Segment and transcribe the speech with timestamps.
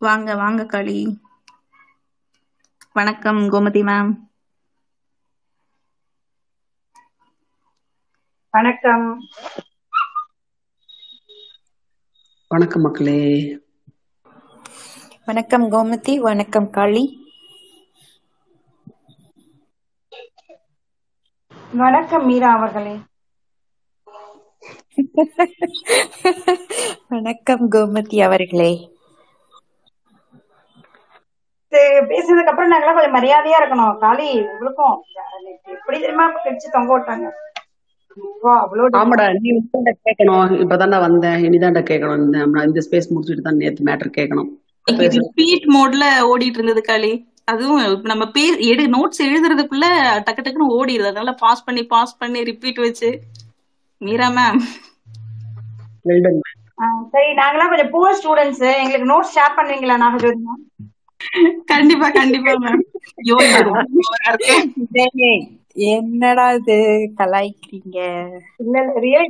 [0.00, 1.18] வாங்க வாங்க களி.
[2.92, 4.28] வணக்கம் கோமதி மேம்
[8.54, 9.18] வணக்கம்.
[12.50, 13.18] வணக்கம் மக்களே.
[15.24, 16.18] வணக்கம் கோமதி.
[16.18, 17.28] வணக்கம் காளி.
[21.74, 23.00] வணக்கம் மீரா அவர்களே.
[27.08, 28.99] வணக்கம் கோமதி அவர்களே.
[32.10, 33.94] பேசுனதுக்கு அப்புறம் நாங்களாம் கொஞ்சம் மரியாதையா இருக்கணும்.
[34.04, 34.96] காளி உங்களுக்கும்
[35.76, 37.28] எப்படி தெரியுமா கடிச்சு தொங்க விட்டாங்க?
[39.00, 39.50] ஆமாடா நீ
[40.06, 40.54] கேட்கணும்.
[40.64, 41.38] இப்பதான்டா வந்தேன்.
[41.48, 42.22] இனிதான்டா கேட்கணும்
[42.68, 44.48] இந்த ஸ்பேஸ் முடிச்சுட்டு தான் நேத்து மேட்டர் கேட்கணும்.
[45.16, 47.12] ரிப்பீட் மோட்ல ஓடிட்டு இருந்தது களி.
[47.52, 49.86] அதுவும் இப்ப நம்ம பே எடு நோட்ஸ் எழுதுறதுக்குள்ள
[50.26, 51.10] டக்கு டக்குன்னு ஓடிடுது.
[51.10, 53.10] அதனால பாஸ் பண்ணி பாஸ் பண்ணி ரிப்பீட் வச்சு.
[54.00, 54.60] மீரா மேம்
[57.14, 60.62] சரி நாங்களாம் கொஞ்சம் புவர் ஸ்டூடெண்ட்ஸ் எங்களுக்கு நோட்ஸ் ஷேர் பண்ணுவீங்களா நாகஜோதி மேம்
[61.70, 62.80] கண்டிப்பா கண்டிப்பா மேம்
[65.90, 66.74] என்னடா இது
[67.18, 67.98] கலாய்க்கிறீங்க?
[68.62, 68.92] இல்ல இல்ல.
[69.04, 69.28] ரியல்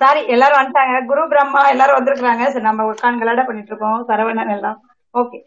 [0.00, 0.94] சாரி எல்லாரும் வந்துட்டாங்க.
[1.10, 3.98] குரு பிரம்மா எல்லாரும் வந்திருக்காங்க நம்ம உட்காந்து கலாட பண்ணிட்டு இருக்கோம்.
[4.08, 4.76] சரவணன் எல்லாம்.
[5.14, 5.38] ஓகே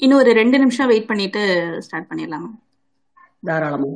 [0.00, 1.42] இன்னும் ஒரு ரெண்டு நிமிஷம் வெயிட் பண்ணிட்டு
[1.82, 2.48] ஸ்டார்ட் பண்ணிடலாம்.
[3.46, 3.90] தாராளமா.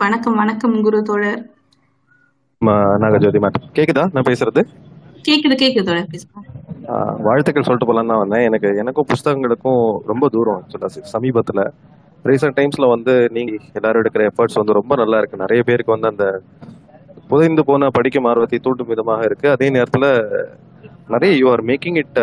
[0.00, 1.40] வணக்கம் வணக்கம் குரு தோழர்.
[3.02, 4.02] நாகஜோதி மேடம் கேக்குதா?
[4.14, 4.62] நான் பேசுறது?
[5.26, 5.92] கேக்குது கேக்குது
[7.26, 8.44] வாழ்த்துக்கள் சொல்லிட்டு போலாம் தான் வந்தேன்.
[8.48, 9.80] எனக்கு எனக்கும் புஸ்தகங்களுக்கும்
[10.10, 11.62] ரொம்ப தூரம் ஆக்சுவலா சமீபத்துல.
[12.28, 15.42] ரீசெண்ட் டைம்ஸ்ல வந்து நீங்க எல்லாரும் எடுக்கிற எஃபர்ட்ஸ் வந்து ரொம்ப நல்லா இருக்கு.
[15.44, 16.26] நிறைய பேருக்கு வந்து அந்த
[17.30, 19.48] புதைந்து போன படிக்கும் ஆர்வத்தை தூண்டும் விதமாக இருக்கு.
[19.56, 20.06] அதே நேரத்துல
[21.14, 22.20] நிறைய you are making it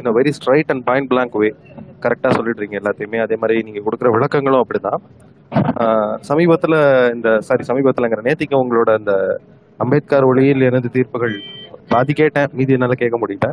[0.00, 1.50] in a very straight and point blank way
[2.06, 3.20] கரெக்டா சொல்லிடுறீங்க எல்லாத்தையுமே.
[3.26, 5.00] அதே மாதிரி நீங்க கொடுக்குற விளக்கங்களும் அப்படிதான்.
[6.30, 6.74] சமீபத்துல
[7.16, 9.12] இந்த சாரி சமீபத்துலங்கிற நேத்திக்கு உங்களோட அந்த
[9.80, 11.34] அம்பேத்கர் ஒளியில் எனது தீர்ப்புகள்
[11.92, 13.48] பாதி கேட்டேன் மீதி என்னால கேட்க முடியல.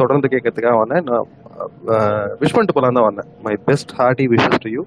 [0.00, 1.04] தொடர்ந்து கேட்கறதுக்காக வந்தேன்.
[1.08, 1.26] நான்
[2.40, 3.28] விஷ் பண்ணிட்டு போலாம் தான் வந்தேன்.
[3.46, 4.82] My best hearty wishes to you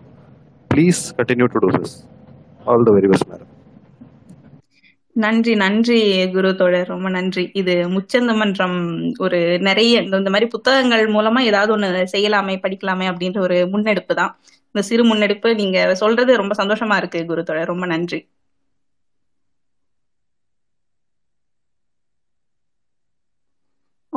[0.71, 1.95] please continue to do this
[2.69, 3.51] all the very best madam
[5.15, 5.97] நன்றி நன்றி
[6.35, 6.87] குரு தோழர்.
[6.93, 7.43] ரொம்ப நன்றி.
[7.61, 8.77] இது முச்சந்த மன்றம்
[9.25, 14.31] ஒரு நிறைய இந்த இந்த மாதிரி புத்தகங்கள் மூலமா ஏதாவது ஒண்ணு செய்யலாமே படிக்கலாமே அப்படின்ற ஒரு முன்னெடுப்பு தான்.
[14.71, 17.71] இந்த சிறு முன்னெடுப்பு நீங்க சொல்றது ரொம்ப சந்தோஷமா இருக்கு குரு தோழர்.
[17.73, 18.19] ரொம்ப நன்றி.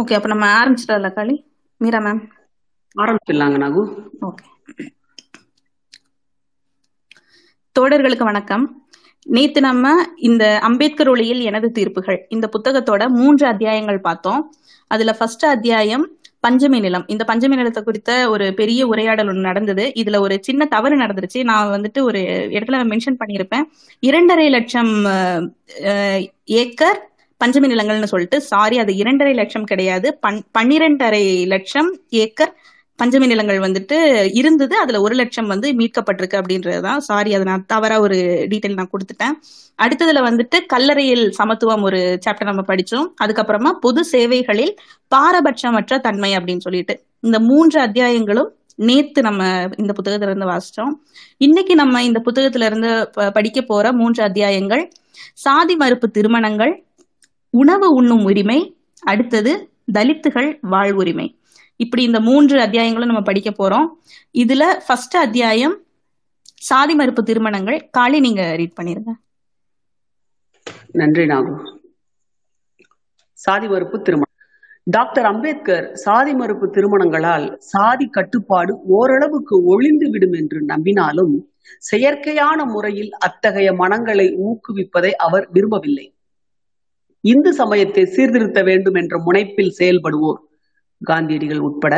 [0.01, 1.35] ஓகே அப்ப நம்ம ஆரம்பிச்சிடல காளி?
[1.77, 2.21] மீரா மேம்
[3.03, 3.83] ஆரம்பிச்சிடலாங்க நாகு.
[4.27, 4.45] ஓகே
[7.77, 8.65] தோழர்களுக்கு வணக்கம்.
[9.37, 9.95] நேத்து நம்ம
[10.29, 14.43] இந்த அம்பேத்கர் ஒளியில் எனது தீர்ப்புகள் இந்த புத்தகத்தோட மூன்று அத்தியாயங்கள் பார்த்தோம்.
[14.87, 16.07] அதுல ஃபர்ஸ்ட் அத்தியாயம்
[16.49, 17.07] பஞ்சமி நிலம்.
[17.07, 19.87] இந்த பஞ்சமி நிலத்தை குறித்த ஒரு பெரிய உரையாடல் ஒன்று நடந்தது.
[20.03, 21.43] இதுல ஒரு சின்ன தவறு நடந்துருச்சு.
[21.45, 22.21] நான் வந்துட்டு ஒரு
[22.59, 23.67] இடத்துல மென்ஷன் பண்ணியிருப்பேன்.
[24.01, 24.95] இரண்டரை லட்சம்
[26.63, 27.01] ஏக்கர்
[27.37, 30.17] பஞ்சமி நிலங்கள்னு சொல்லிட்டு சாரி அது இரண்டரை லட்சம் கிடையாது.
[30.17, 32.57] பன் பன்னிரெண்டரை லட்சம் ஏக்கர்
[33.03, 34.77] பஞ்சமி நிலங்கள் வந்துட்டு இருந்தது.
[34.77, 36.97] அதுல ஒரு லட்சம் வந்து மீட்கப்பட்டிருக்கு அப்படின்றதுதான்.
[36.97, 39.33] சாரி அதை நான் தவறா ஒரு டீட்டெயில் நான் கொடுத்துட்டேன்.
[39.83, 43.13] அடுத்ததுல வந்துட்டு கல்லறையில் சமத்துவம் ஒரு சாப்டர் நம்ம படிச்சோம்.
[43.25, 44.77] அதுக்கப்புறமா பொது சேவைகளில்
[45.15, 47.03] பாரபட்சமற்ற தன்மை அப்படின்னு சொல்லிட்டு.
[47.21, 50.95] இந்த மூன்று அத்தியாயங்களும் நேத்து நம்ம இந்த புத்தகத்துல இருந்து வாசிச்சோம்.
[51.37, 54.91] இன்னைக்கு நம்ம இந்த புத்தகத்துல இருந்து ப- படிக்க போற மூன்று அத்தியாயங்கள்
[55.35, 56.86] சாதி மறுப்பு திருமணங்கள்
[57.57, 59.53] உணவு உண்ணும் உரிமை அடுத்தது
[59.93, 61.27] தலித்துகள் வாழ்வுரிமை
[61.77, 63.87] இப்படி இந்த மூன்று அத்தியாயங்களும் நம்ம படிக்க போறோம்.
[64.39, 65.75] இதுல ஃபர்ஸ்ட் அத்தியாயம்
[66.55, 67.79] சாதி மறுப்பு திருமணங்கள்.
[67.91, 69.13] காளி நீங்க ரீட் பண்ணிருங்க.
[70.93, 71.81] நன்றி நாகும்
[73.33, 74.25] சாதி மறுப்பு திருமணம்.
[74.85, 81.35] டாக்டர் அம்பேத்கர் சாதி மறுப்பு திருமணங்களால் சாதி கட்டுப்பாடு ஓரளவுக்கு ஒளிந்து விடும் என்று நம்பினாலும்
[81.93, 86.07] செயற்கையான முறையில் அத்தகைய மனங்களை ஊக்குவிப்பதை அவர் விரும்பவில்லை.
[87.21, 90.41] இந்து சமயத்தை சீர்திருத்த வேண்டும் என்ற முனைப்பில் செயல்படுவோர்.
[91.01, 91.95] காந்தியடிகள் உட்பட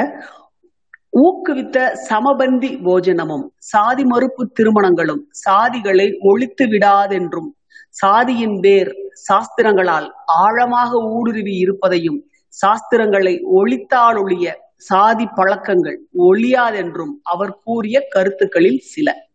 [1.18, 1.78] ஊக்குவித்த
[2.08, 7.48] சமபந்தி போஜனமும் சாதி மறுப்பு திருமணங்களும் சாதிகளை ஒழித்து விடாதென்றும்
[7.96, 8.90] சாதியின் வேர்
[9.28, 12.18] சாஸ்திரங்களால் ஆழமாக ஊடுருவி இருப்பதையும்
[12.54, 19.27] சாஸ்திரங்களை ஒழித்தாலொழிய சாதி பழக்கங்கள் ஒழியாதென்றும் அவர் கூறிய கருத்துக்களில் சில.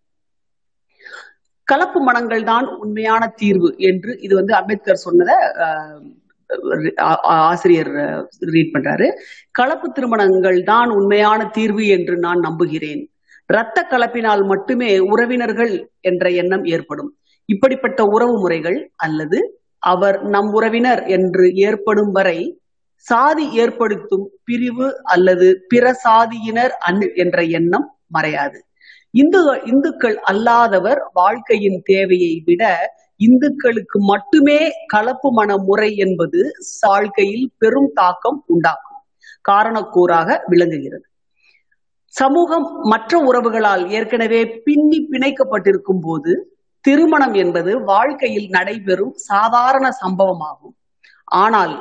[1.63, 5.35] கலப்பு மனங்கள் தான் உண்மையான தீர்வு என்று இது வந்து அம்பேத்கர் சொன்னதை
[7.21, 7.91] ஆசிரியர்
[8.39, 9.07] ரீட் பண்றாரு.
[9.51, 13.11] கலப்பு திருமணங்கள் தான் உண்மையான தீர்வு என்று நான் நம்புகிறேன்.
[13.47, 17.17] இரத்த கலப்பினால் மட்டுமே உறவினர்கள் என்ற எண்ணம் ஏற்படும்.
[17.45, 22.59] இப்படிப்பட்ட உறவு முறைகள் அல்லது அவர் நம் உறவினர் என்று ஏற்படும் வரை
[22.95, 28.59] சாதி ஏற்படுத்தும் பிரிவு அல்லது பிற சாதியினர் அன்- என்ற எண்ணம் மறையாது.
[29.13, 32.63] இந்து இந்துக்கள் அல்லாதவர் வாழ்க்கையின் தேவையை விட
[33.19, 36.39] இந்துக்களுக்கு மட்டுமே கலப்பு மன முறை என்பது
[36.81, 39.01] வாழ்க்கையில் பெரும் தாக்கம் உண்டாக்கும்.
[39.41, 41.05] காரணக்கூறாக விளங்குகிறது.
[42.13, 46.33] சமூகம் மற்ற உறவுகளால் ஏற்கனவே பின்னி பிணைக்கப்பட்டிருக்கும் போது
[46.85, 50.75] திருமணம் என்பது வாழ்க்கையில் நடைபெறும் சாதாரண சம்பவமாகும்.
[51.27, 51.75] ஆனால்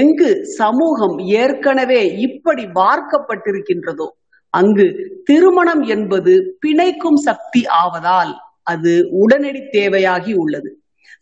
[0.00, 4.08] எங்கு சமூகம் ஏற்கனவே இப்படி வார்க்கப்பட்டிருக்கின்றதோ
[4.54, 4.86] அங்கு
[5.24, 8.32] திருமணம் என்பது பிணைக்கும் சக்தி ஆவதால்
[8.62, 10.70] அது உடனடி தேவையாகி உள்ளது.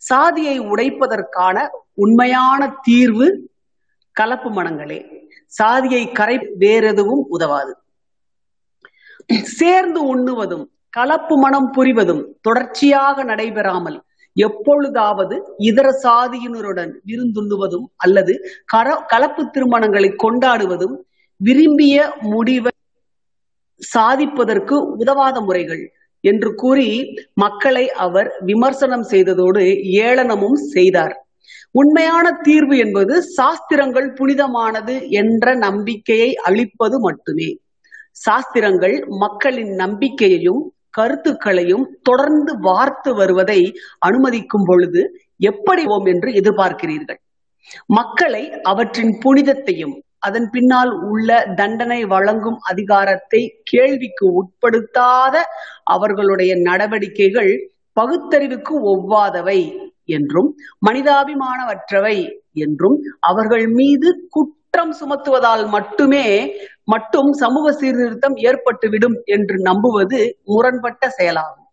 [0.01, 1.57] சாதியை உடைப்பதற்கான
[1.93, 3.27] உண்மையான தீர்வு
[4.15, 4.99] கலப்பு மனங்களே.
[5.51, 7.73] சாதியை கரை வேறெதுவும் உதவாது.
[9.57, 13.97] சேர்ந்து உண்ணுவதும் கலப்பு மனம் புரிவதும் தொடர்ச்சியாக நடைபெறாமல்
[14.35, 18.33] எப்பொழுதாவது இதர சாதியினருடன் விருந்துண்ணுவதும் அல்லது
[18.65, 20.95] கர கலப்பு திருமணங்களை கொண்டாடுவதும்
[21.41, 22.68] விரும்பிய முடிவை
[23.93, 25.83] சாதிப்பதற்கு உதவாத முறைகள்
[26.23, 26.89] என்று கூறி
[27.33, 29.63] மக்களை அவர் விமர்சனம் செய்ததோடு
[30.05, 31.15] ஏளனமும் செய்தார்.
[31.71, 37.49] உண்மையான தீர்வு என்பது சாஸ்திரங்கள் புனிதமானது என்ற நம்பிக்கையை அளிப்பது மட்டுமே.
[38.11, 43.59] சாஸ்திரங்கள் மக்களின் நம்பிக்கையையும் கருத்துக்களையும் தொடர்ந்து வார்த்து வருவதை
[44.07, 45.01] அனுமதிக்கும் பொழுது
[45.37, 47.19] எப்படி ஓம் என்று எதிர்பார்க்கிறீர்கள்?
[47.85, 55.35] மக்களை அவற்றின் புனிதத்தையும் அதன் பின்னால் உள்ள தண்டனை வழங்கும் அதிகாரத்தை கேள்விக்கு உட்படுத்தாத
[55.85, 57.51] அவர்களுடைய நடவடிக்கைகள்
[57.97, 59.59] பகுத்தறிவுக்கு ஒவ்வாதவை
[60.05, 60.49] என்றும்
[60.87, 62.17] மனிதாபிமானமற்றவை
[62.53, 66.25] என்றும் அவர்கள் மீது குற்றம் சுமத்துவதால் மட்டுமே
[66.83, 71.65] மட்டும் சமூக சீர்திருத்தம் ஏற்பட்டுவிடும் என்று நம்புவது முரண்பட்ட செயலாகும்.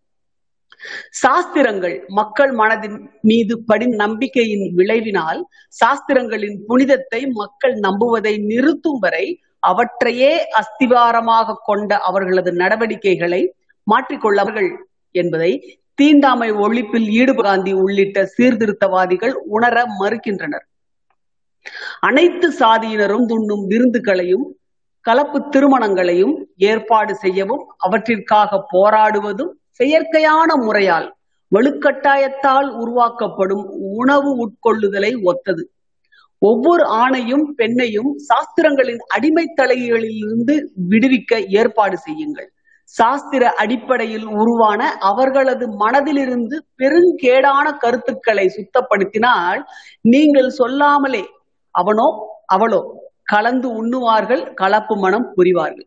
[1.11, 5.43] சாஸ்திரங்கள் மக்கள் மனதின் மீது படி நம்பிக்கையின் விளைவினால்
[5.81, 13.41] சாஸ்திரங்களின் புனிதத்தை மக்கள் நம்புவதை நிறுத்தும் வரை அவற்றையே அஸ்திவாரமாக கொண்ட அவர்களது நடவடிக்கைகளை
[13.87, 14.71] மாற்றிக்கொள்ளவர்கள்
[15.11, 15.51] என்பதை
[15.95, 20.65] தீண்டாமை ஒழிப்பில் ஈடுகாந்தி உள்ளிட்ட சீர்திருத்தவாதிகள் உணர மறுக்கின்றனர்.
[21.99, 24.45] அனைத்து சாதியினரும் துண்ணும் விருந்துகளையும்
[25.01, 31.07] கலப்பு திருமணங்களையும் ஏற்பாடு செய்யவும் அவற்றிற்காக போராடுவதும் செயற்கையான முறையால்
[31.51, 33.65] வலுக்கட்டாயத்தால் உருவாக்கப்படும்
[33.97, 35.63] உணவு உட்கொள்ளுதலை ஒத்தது.
[36.41, 40.55] ஒவ்வொரு ஆணையும் பெண்ணையும் சாஸ்திரங்களின் அடிமைத்தலைகளிலிருந்து
[40.89, 42.49] விடுவிக்க ஏற்பாடு செய்யுங்கள்.
[42.95, 49.61] சாஸ்திர அடிப்படையில் உருவான அவர்களது மனதிலிருந்து பெருங்கேடான கருத்துக்களை சுத்தப்படுத்தினால்
[50.13, 51.23] நீங்கள் சொல்லாமலே
[51.75, 52.07] அவனோ
[52.55, 52.81] அவளோ
[53.23, 55.86] கலந்து உண்ணுவார்கள் கலப்பு மனம் புரிவார்கள்.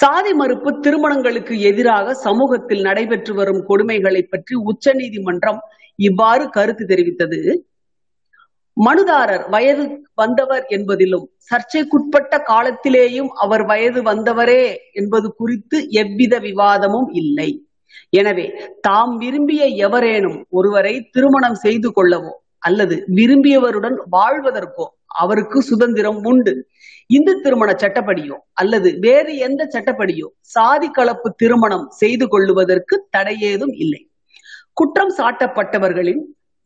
[0.00, 5.60] சாதி மறுப்பு திருமணங்களுக்கு எதிராக சமூகத்தில் நடைபெற்று வரும் கொடுமைகளை பற்றி உச்சநீதிமன்றம்
[5.98, 7.40] இவ்வாறு கருத்து தெரிவித்தது.
[8.76, 14.62] மனுதாரர் வயது வந்தவர் என்பதிலும் சர்ச்சைக்குட்பட்ட காலத்திலேயும் அவர் வயது வந்தவரே
[14.92, 17.50] என்பது குறித்து எவ்வித விவாதமும் இல்லை.
[18.10, 18.46] எனவே
[18.86, 24.86] தாம் விரும்பிய எவரேனும் ஒருவரை திருமணம் செய்து கொள்ளவோ அல்லது விரும்பியவருடன் வாழ்வதற்கோ
[25.22, 26.52] அவருக்கு சுதந்திரம் உண்டு.
[27.12, 34.02] இந்து திருமண சட்டப்படியோ அல்லது வேறு எந்த சட்டப்படியோ சாதி கலப்பு திருமணம் செய்து கொள்ளுவதற்கு தடையேதும் இல்லை.
[34.72, 36.22] குற்றம் சாட்டப்பட்டவர்களின்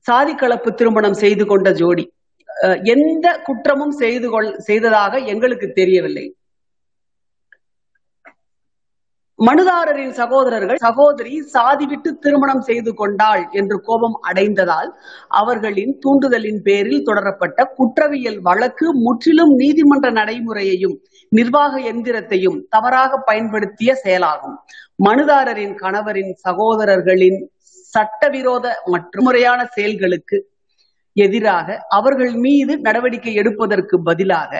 [0.07, 2.05] சாதி கலப்பு திருமணம் செய்து கொண்ட ஜோடி
[2.49, 6.27] அஹ், எந்த குற்றமும் செய்து கொள் செய்ததாக எங்களுக்கு தெரியவில்லை.
[9.39, 14.91] மனுதாரரின் சகோதரர்கள் சகோதரி சாதி விட்டு திருமணம் செய்து கொண்டாள் என்று கோபம் அடைந்ததால்
[15.41, 20.97] அவர்களின் தூண்டுதலின் பேரில் தொடரப்பட்ட குற்றவியல் வழக்கு முற்றிலும் நீதிமன்ற நடைமுறையையும்
[21.33, 24.57] நிர்வாக எந்திரத்தையும் தவறாக பயன்படுத்திய செயலாகும்.
[25.05, 27.39] மனுதாரரின் கணவரின் சகோதரர்களின்
[27.93, 30.39] சட்டவிரோத மற்றும் முறையான செயல்களுக்கு
[31.17, 34.53] எதிராக அவர்கள் மீது நடவடிக்கை எடுப்பதற்கு பதிலாக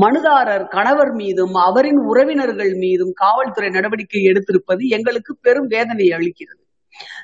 [0.00, 6.62] மனுதாரர் கணவர் மீதும் அவரின் உறவினர்கள் மீதும் காவல்துறை நடவடிக்கை எடுத்திருப்பது எங்களுக்கு பெரும் வேதனை அளிக்கிறது.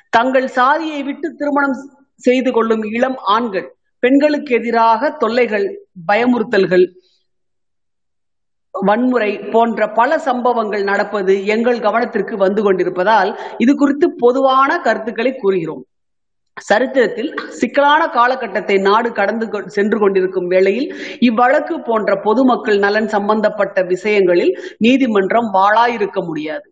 [0.09, 1.77] தங்கள் சாதியை விட்டு திருமணம்
[2.23, 3.67] செய்து கொள்ளும் இளம் ஆண்கள்
[4.03, 5.67] பெண்களுக்கு எதிராக தொல்லைகள்
[6.07, 6.85] பயமுறுத்தல்கள்
[8.73, 15.83] வன்முறை போன்ற பல சம்பவங்கள் நடப்பது எங்கள் கவனத்திற்கு வந்து கொண்டிருப்பதால் இது குறித்து பொதுவான கருத்துக்களை கூறுகிறோம்.
[16.57, 20.87] சரித்திரத்தில் சிக்கலான காலகட்டத்தை நாடு கடந்து சென்று கொண்டிருக்கும் வேளையில்
[21.19, 26.71] இவ்வழக்கு போன்ற பொதுமக்கள் நலன் சம்பந்தப்பட்ட விஷயங்களில் நீதிமன்றம் வாழாயிருக்க முடியாது.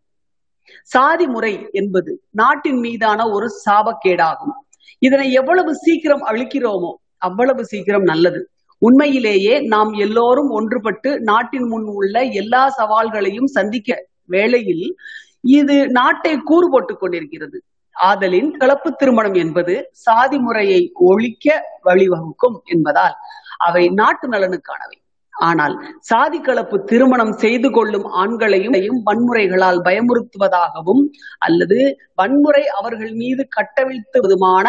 [0.83, 4.55] சாதி முறை என்பது நாட்டின் மீதான ஒரு சாபக்கேடாகும்.
[4.99, 8.49] இதனை எவ்வளவு சீக்கிரம் அழிக்கிறோமோ அவ்வளவு சீக்கிரம் நல்லது.
[8.77, 14.95] உண்மையிலேயே நாம் எல்லோரும் ஒன்றுபட்டு நாட்டின் முன் உள்ள எல்லா சவால்களையும் சந்திக்க வேளையில்
[15.41, 17.61] இது நாட்டை கூறு போட்டுக் கொண்டிருக்கிறது.
[17.95, 19.73] ஆதலின் கலப்பு திருமணம் என்பது
[20.05, 21.47] சாதி முறையை ஒழிக்க
[21.83, 23.15] வழிவகுக்கும் என்பதால்
[23.59, 24.97] அவை நாட்டு நலனுக்கானவை.
[25.33, 31.03] ஆனால் சாதி கலப்பு திருமணம் செய்து கொள்ளும் ஆண்களையும் வன்முறைகளால் பயமுறுத்துவதாகவும்
[31.39, 31.79] அல்லது
[32.15, 34.65] வன்முறை அவர்கள் மீது கட்டவிழ்த்துவதுமான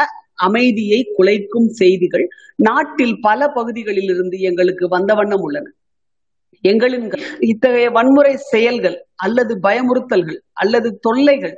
[0.46, 2.26] அமைதியை குலைக்கும் செய்திகள்
[2.58, 5.66] நாட்டில் பல பகுதிகளில் இருந்து எங்களுக்கு வந்த வண்ணம் உள்ளன.
[6.64, 7.06] எங்களின்
[7.48, 11.56] இத்தகைய வன்முறை செயல்கள் அல்லது பயமுறுத்தல்கள் அல்லது தொல்லைகள்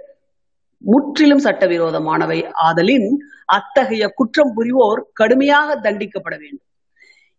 [0.85, 2.38] முற்றிலும் சட்டவிரோதமானவை.
[2.52, 3.08] ஆதலின்
[3.44, 6.66] அத்தகைய குற்றம் புரிவோர் கடுமையாக தண்டிக்கப்பட வேண்டும்.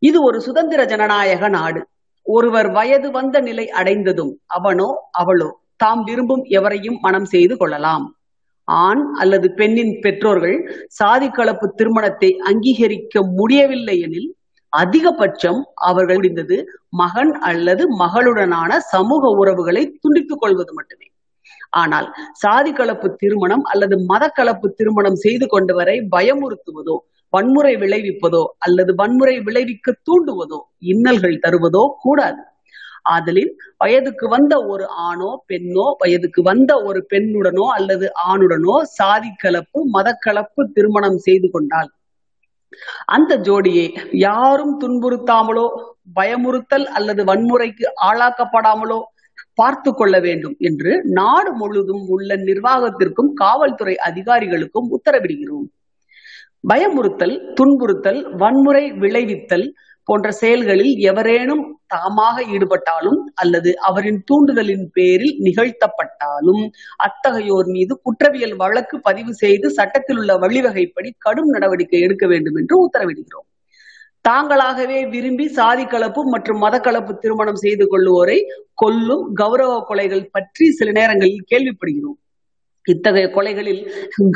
[0.01, 1.81] இது ஒரு சுதந்திர ஜனநாயக நாடு.
[2.25, 8.05] ஒருவர் வயது வந்த நிலை அடைந்ததும் அவனோ அவளோ தாம் விரும்பும் எவரையும் மனம் செய்து கொள்ளலாம்.
[8.63, 14.29] ஆண் அல்லது பெண்ணின் பெற்றோர்கள் சாதி கலப்பு திருமணத்தை அங்கீகரிக்க முடியவில்லை எனில்
[14.73, 16.57] அதிகபட்சம் அவர்கள் முடிந்தது
[16.89, 21.08] மகன் அல்லது மகளுடனான சமூக உறவுகளை துண்டித்துக் கொள்வது மட்டுமே.
[21.73, 26.95] ஆனால் சாதி கலப்பு திருமணம் அல்லது மத கலப்பு திருமணம் செய்து கொண்டவரை பயமுறுத்துவதோ
[27.33, 30.59] வன்முறை விளைவிப்பதோ அல்லது வன்முறை விளைவிக்க தூண்டுவதோ
[30.91, 32.41] இன்னல்கள் தருவதோ கூடாது.
[33.07, 40.63] ஆதலின் வயதுக்கு வந்த ஒரு ஆணோ பெண்ணோ வயதுக்கு வந்த ஒரு பெண்ணுடனோ அல்லது ஆணுடனோ சாதி கலப்பு மதக்கலப்பு
[40.75, 41.89] திருமணம் செய்து கொண்டால்
[43.15, 43.85] அந்த ஜோடியை
[44.23, 45.65] யாரும் துன்புறுத்தாமலோ
[46.17, 48.99] பயமுறுத்தல் அல்லது வன்முறைக்கு ஆளாக்கப்படாமலோ
[49.59, 55.67] பார்த்து கொள்ள வேண்டும் என்று நாடு முழுதும் உள்ள நிர்வாகத்திற்கும் காவல்துறை அதிகாரிகளுக்கும் உத்தரவிடுகிறோம்.
[56.71, 59.67] பயமுறுத்தல் துன்புறுத்தல் வன்முறை விளைவித்தல்
[60.07, 61.61] போன்ற செயல்களில் எவரேனும்
[61.93, 66.63] தாமாக ஈடுபட்டாலும் அல்லது அவரின் தூண்டுதலின் பேரில் நிகழ்த்தப்பட்டாலும்
[67.05, 73.48] அத்தகையோர் மீது குற்றவியல் வழக்கு பதிவு செய்து சட்டத்தில் உள்ள வழிவகைப்படி கடும் நடவடிக்கை எடுக்க வேண்டும் என்று உத்தரவிடுகிறோம்.
[74.25, 78.39] தாங்களாகவே விரும்பி சாதி கலப்பு மற்றும் மத கலப்பு திருமணம் செய்து கொள்வோரை
[78.73, 82.19] கொல்லும் கௌரவ கொலைகள் பற்றி சில நேரங்களில் கேள்விப்படுகிறோம்.
[82.85, 83.81] இத்தகைய கொலைகளில்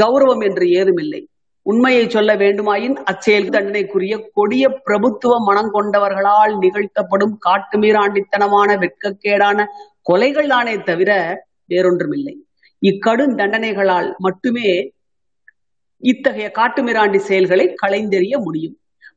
[0.01, 1.21] கௌரவம் என்று ஏதுமில்லை.
[1.65, 9.65] உண்மையை சொல்ல வேண்டுமாயின் அச்செயல் தண்டனைக்குரிய கொடிய பிரபுத்துவ மனம் கொண்டவர்களால் நிகழ்த்தப்படும் காட்டுமீராண்டித்தனமான வெட்கக்கேடான
[10.09, 11.11] கொலைகள் தானே தவிர
[11.71, 12.35] வேறொன்றுமில்லை.
[12.81, 14.69] இக்கடும் தண்டனைகளால் மட்டுமே
[16.03, 18.75] இத்தகைய காட்டுமிராண்டி செயல்களை களைந்தெறிய முடியும்.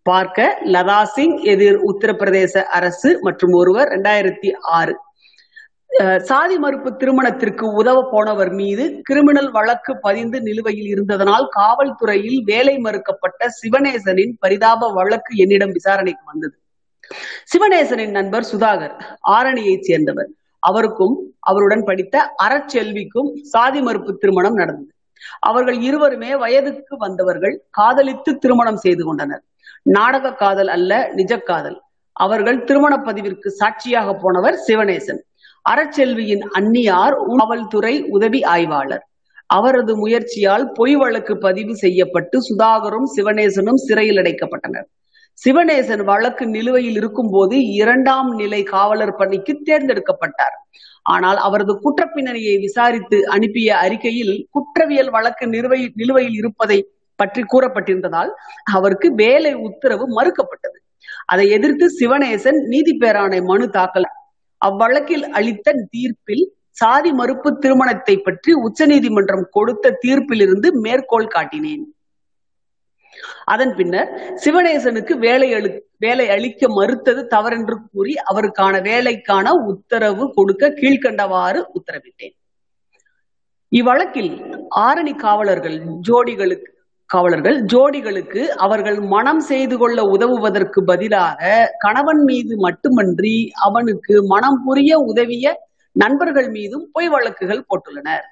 [0.08, 4.48] பார்க்க லதா சிங் எதிர் உத்தரப்பிரதேச அரசு மற்றும் ஒருவர் இரண்டாயிரத்தி
[4.78, 4.94] ஆறு.
[6.28, 14.34] சாதி மறுப்பு திருமணத்திற்கு உதவ போனவர் மீது கிரிமினல் வழக்கு பதிந்து நிலுவையில் இருந்ததனால் காவல்துறையில் வேலை மறுக்கப்பட்ட சிவநேசனின்
[14.38, 16.56] பரிதாப வழக்கு என்னிடம் விசாரணைக்கு வந்தது.
[17.52, 18.94] சிவநேசனின் நண்பர் சுதாகர்
[19.36, 20.30] ஆரணியைச் சேர்ந்தவர்.
[20.62, 21.16] அவருக்கும்
[21.50, 24.92] அவருடன் படித்த அறச்செல்விக்கும் சாதி மறுப்பு திருமணம் நடந்தது.
[25.40, 29.42] அவர்கள் இருவருமே வயதுக்கு வந்தவர்கள் காதலித்து திருமணம் செய்து கொண்டனர்.
[29.82, 31.78] நாடக காதல் அல்ல நிஜ காதல்.
[32.12, 35.20] அவர்கள் திருமண பதிவிற்கு சாட்சியாக போனவர் சிவநேசன்
[35.70, 39.04] அறச்செல்வியின் அந்நியார் காவல்துறை உதவி ஆய்வாளர்.
[39.46, 44.86] அவரது முயற்சியால் பொய் வழக்கு பதிவு செய்யப்பட்டு சுதாகரும் சிவநேசனும் சிறையில் அடைக்கப்பட்டனர்.
[45.46, 50.56] சிவநேசன் வழக்கு நிலுவையில் இருக்கும் போது இரண்டாம் நிலை காவலர் பணிக்கு தேர்ந்தெடுக்கப்பட்டார்.
[51.02, 56.78] ஆனால் அவரது குற்றப்பின்னணியை விசாரித்து அனுப்பிய அறிக்கையில் குற்றவியல் வழக்கு நிலுவையில் இருப்பதை
[57.22, 58.30] பற்றி கூறப்பட்டிருந்ததால்
[58.76, 60.78] அவருக்கு வேலை உத்தரவு மறுக்கப்பட்டது.
[61.32, 64.08] அதை எதிர்த்து சிவநேசன் நீதி பேராணை மனு தாக்கல்
[64.62, 66.44] அவ்வழக்கில் அளித்த தீர்ப்பில்
[66.80, 71.84] சாதி மறுப்பு திருமணத்தை பற்றி உச்சநீதிமன்றம் கொடுத்த தீர்ப்பிலிருந்து மேற்கோள் காட்டினேன்.
[73.52, 74.10] அதன் பின்னர்
[74.44, 75.68] சிவநேசனுக்கு வேலை அளு
[76.04, 82.34] வேலை அளிக்க மறுத்தது தவறென்று கூறி அவருக்கான வேலைக்கான உத்தரவு கொடுக்க கீழ்கண்டவாறு உத்தரவிட்டேன்.
[83.72, 84.32] இவ்வழக்கில்
[84.86, 86.70] ஆரணி காவலர்கள் ஜோடிகளுக்கு
[87.06, 93.36] காவலர்கள் ஜோடிகளுக்கு அவர்கள் மனம் செய்து கொள்ள உதவுவதற்கு பதிலாக கணவன் மீது மட்டுமன்றி
[93.66, 95.52] அவனுக்கு மனம் புரிய உதவிய
[95.96, 98.26] நண்பர்கள் மீதும் பொய் வழக்குகள் போட்டுள்ளனர்.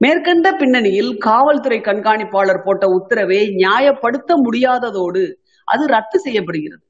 [0.00, 5.22] மேற்கண்ட பின்னணியில் காவல்துறை கண்காணிப்பாளர் போட்ட உத்தரவை நியாயப்படுத்த முடியாததோடு
[5.68, 6.84] அது ரத்து செய்யப்படுகிறது.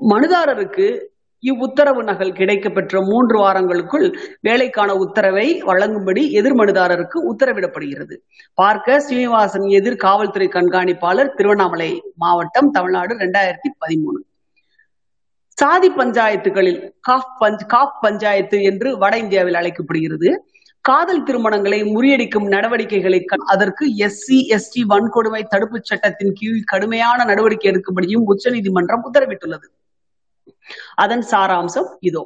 [0.00, 0.86] மனுதாரருக்கு
[1.42, 4.06] இவ்வுத்தரவு நகல் கிடைக்க பெற்ற மூன்று வாரங்களுக்குள்
[4.40, 8.16] வேலைக்கான உத்தரவை வழங்கும்படி எதிர் மனுதாரருக்கு உத்தரவிடப்படுகிறது.
[8.54, 14.20] பார்க்க ஸ்ரீனிவாசன் எதிர் காவல்துறை கண்காணிப்பாளர் திருவண்ணாமலை மாவட்டம் தமிழ்நாடு இரண்டாயிரத்தி பதிமூணு.
[15.58, 20.30] சாதி பஞ்சாயத்துகளில் காஃப் பஞ்ச் காஃப் பஞ்சாயத்து என்று வட இந்தியாவில் அழைக்கப்படுகிறது.
[20.80, 29.04] காதல் திருமணங்களை முறியடிக்கும் நடவடிக்கைகளை அதற்கு எஸ்சி எஸ்டி வன்கொடுமை தடுப்புச் சட்டத்தின் கீழ் கடுமையான நடவடிக்கை எடுக்கும்படியும் உச்சநீதிமன்றம்
[29.06, 29.66] உத்தரவிட்டுள்ளது.
[30.96, 32.22] அதன் சாராம்சம் இதோ.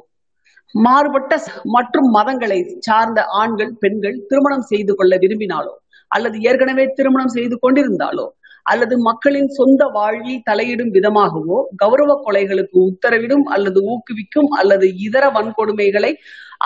[0.75, 1.33] மாறுபட்ட
[1.75, 5.73] மற்றும் மதங்களை சார்ந்த ஆண்கள் பெண்கள் திருமணம் செய்து கொள்ள விரும்பினாலோ
[6.11, 8.27] அல்லது ஏற்கனவே திருமணம் செய்து கொண்டிருந்தாலோ
[8.65, 16.11] அல்லது மக்களின் சொந்த வாழ்வில் தலையிடும் விதமாகவோ கௌரவ கொலைகளுக்கு உத்தரவிடும் அல்லது ஊக்குவிக்கும் அல்லது இதர வன்கொடுமைகளை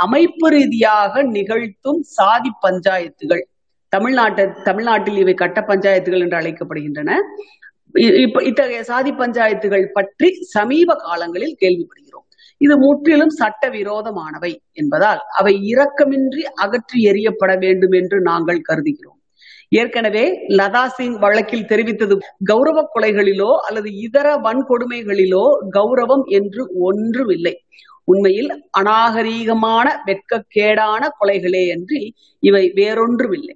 [0.05, 3.43] அமைப்பு ரீதியாக நிகழ்த்தும் சாதி பஞ்சாயத்துகள்
[3.93, 7.11] தமிழ்நாட்டு தமிழ்நாட்டில் இவை கட்ட பஞ்சாயத்துகள் என்று அழைக்கப்படுகின்றன.
[8.47, 12.25] இத்தகைய சாதி பஞ்சாயத்துகள் பற்றி சமீப காலங்களில் கேள்விப்படுகிறோம்.
[12.61, 19.19] இது முற்றிலும் சட்ட விரோதமானவை என்பதால் அவை இரக்கமின்றி அகற்றி எறியப்பட வேண்டும் என்று நாங்கள் கருதுகிறோம்.
[19.71, 20.25] ஏற்கனவே
[20.59, 22.15] லதா சிங் வழக்கில் தெரிவித்தது
[22.51, 25.45] கௌரவ கொலைகளிலோ அல்லது இதர வன்கொடுமைகளிலோ
[25.77, 27.55] கௌரவம் என்று ஒன்றும் இல்லை
[28.07, 32.01] உண்மையில் அநாகரீகமான வெட்கக்கேடான கொலைகளே அன்றி
[32.43, 33.55] இவை வேறொன்றுமில்லை.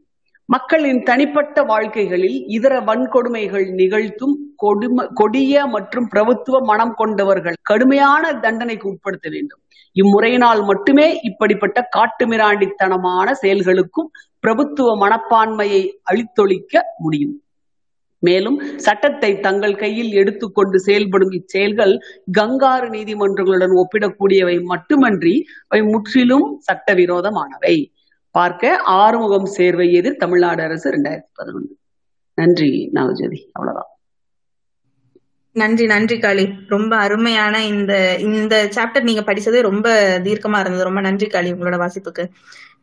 [0.49, 9.27] மக்களின் தனிப்பட்ட வாழ்க்கைகளில் இதர வன்கொடுமைகள் நிகழ்த்தும் கொடும கொடிய மற்றும் பிரபுத்துவ மனம் கொண்டவர்கள் கடுமையான தண்டனைக்கு உட்படுத்த
[9.29, 9.61] வேண்டும்.
[9.95, 17.35] இம்முறையினால் மட்டுமே இப்படிப்பட்ட காட்டுமிராண்டித்தனமான செயல்களுக்கும் பிரபுத்துவ மனப்பான்மையை அழித்தொழிக்க முடியும்.
[18.23, 21.93] மேலும் சட்டத்தை தங்கள் கையில் எடுத்துக்கொண்டு செயல்படும் இச்செயல்கள்
[22.39, 25.35] கங்காரு நீதிமன்றங்களுடன் ஒப்பிடக்கூடியவை மட்டுமன்றி
[25.67, 27.77] அவை முற்றிலும் சட்டவிரோதமானவை.
[28.31, 31.77] பார்க்க ஆறுமுகம் சேர்வை எதிர் தமிழ்நாடு அரசு இரண்டாயிரத்தி பதினொன்று
[32.33, 33.89] நன்றி நாகஜோதி அவ்வளவுதான்.
[35.51, 36.53] நன்றி நன்றி காளி.
[36.67, 39.89] ரொம்ப அருமையான இந்த இந்த சாப்டர் நீங்க படிச்சது ரொம்ப
[40.23, 40.83] தீர்க்கமா இருந்தது.
[40.83, 42.29] ரொம்ப நன்றி காளி உங்களோட வாசிப்புக்கு.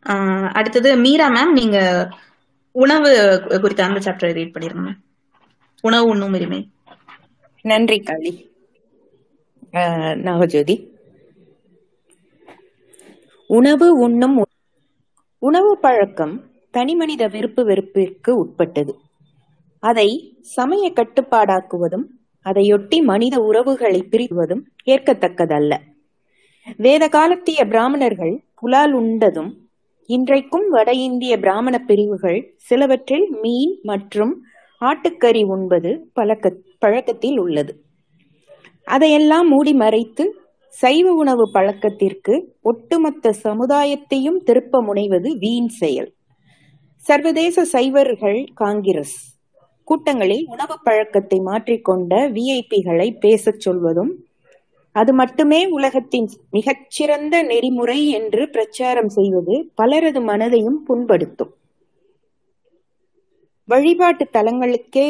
[0.05, 2.09] ஆஹ் அடுத்தது மீரா மேம் நீங்க
[2.71, 4.91] உணவு குறித்த அந்த சாப்டர் ரீட் பண்ணிருங்க.
[5.81, 6.71] உணவு உண்ணும் உரிமை.
[7.61, 8.51] நன்றி காளி.
[9.71, 10.75] அஹ், நாகஜோதி
[13.47, 14.46] உணவு உண்ணும்
[15.39, 18.95] உணவு பழக்கம் தனிமனித விருப்பு வெறுப்பிற்கு உட்பட்டது.
[19.79, 22.05] அதை சமய கட்டுப்பாடாக்குவதும்
[22.45, 25.77] அதையொட்டி மனித உறவுகளை பிரிவதும் ஏற்கத்தக்கதல்ல.
[26.77, 29.51] வேத காலத்திய பிராமணர்கள் புலால் உண்டதும்
[30.05, 34.43] இன்றைக்கும் வட இந்திய பிராமண பிரிவுகள் சிலவற்றில் மீன் மற்றும்
[34.81, 37.81] ஆட்டுக்கறி உண்பது பழக்க பழக்கத்தில் உள்ளது.
[38.83, 40.41] அதையெல்லாம் மூடி மறைத்து
[40.81, 46.09] சைவ உணவு பழக்கத்திற்கு ஒட்டுமொத்த சமுதாயத்தையும் திருப்ப முனைவது வீண் செயல்.
[47.03, 49.15] சர்வதேச சைவர்கள் காங்கிரஸ்
[49.87, 54.11] கூட்டங்களில் உணவு பழக்கத்தை மாற்றிக்கொண்ட விஐபிகளை பேசச் சொல்வதும்
[54.95, 61.51] அது மட்டுமே உலகத்தின் மிகச்சிறந்த நெறிமுறை என்று பிரச்சாரம் செய்வது பலரது மனதையும் புண்படுத்தும்.
[63.69, 65.07] வழிபாட்டு தலங்களுக்கே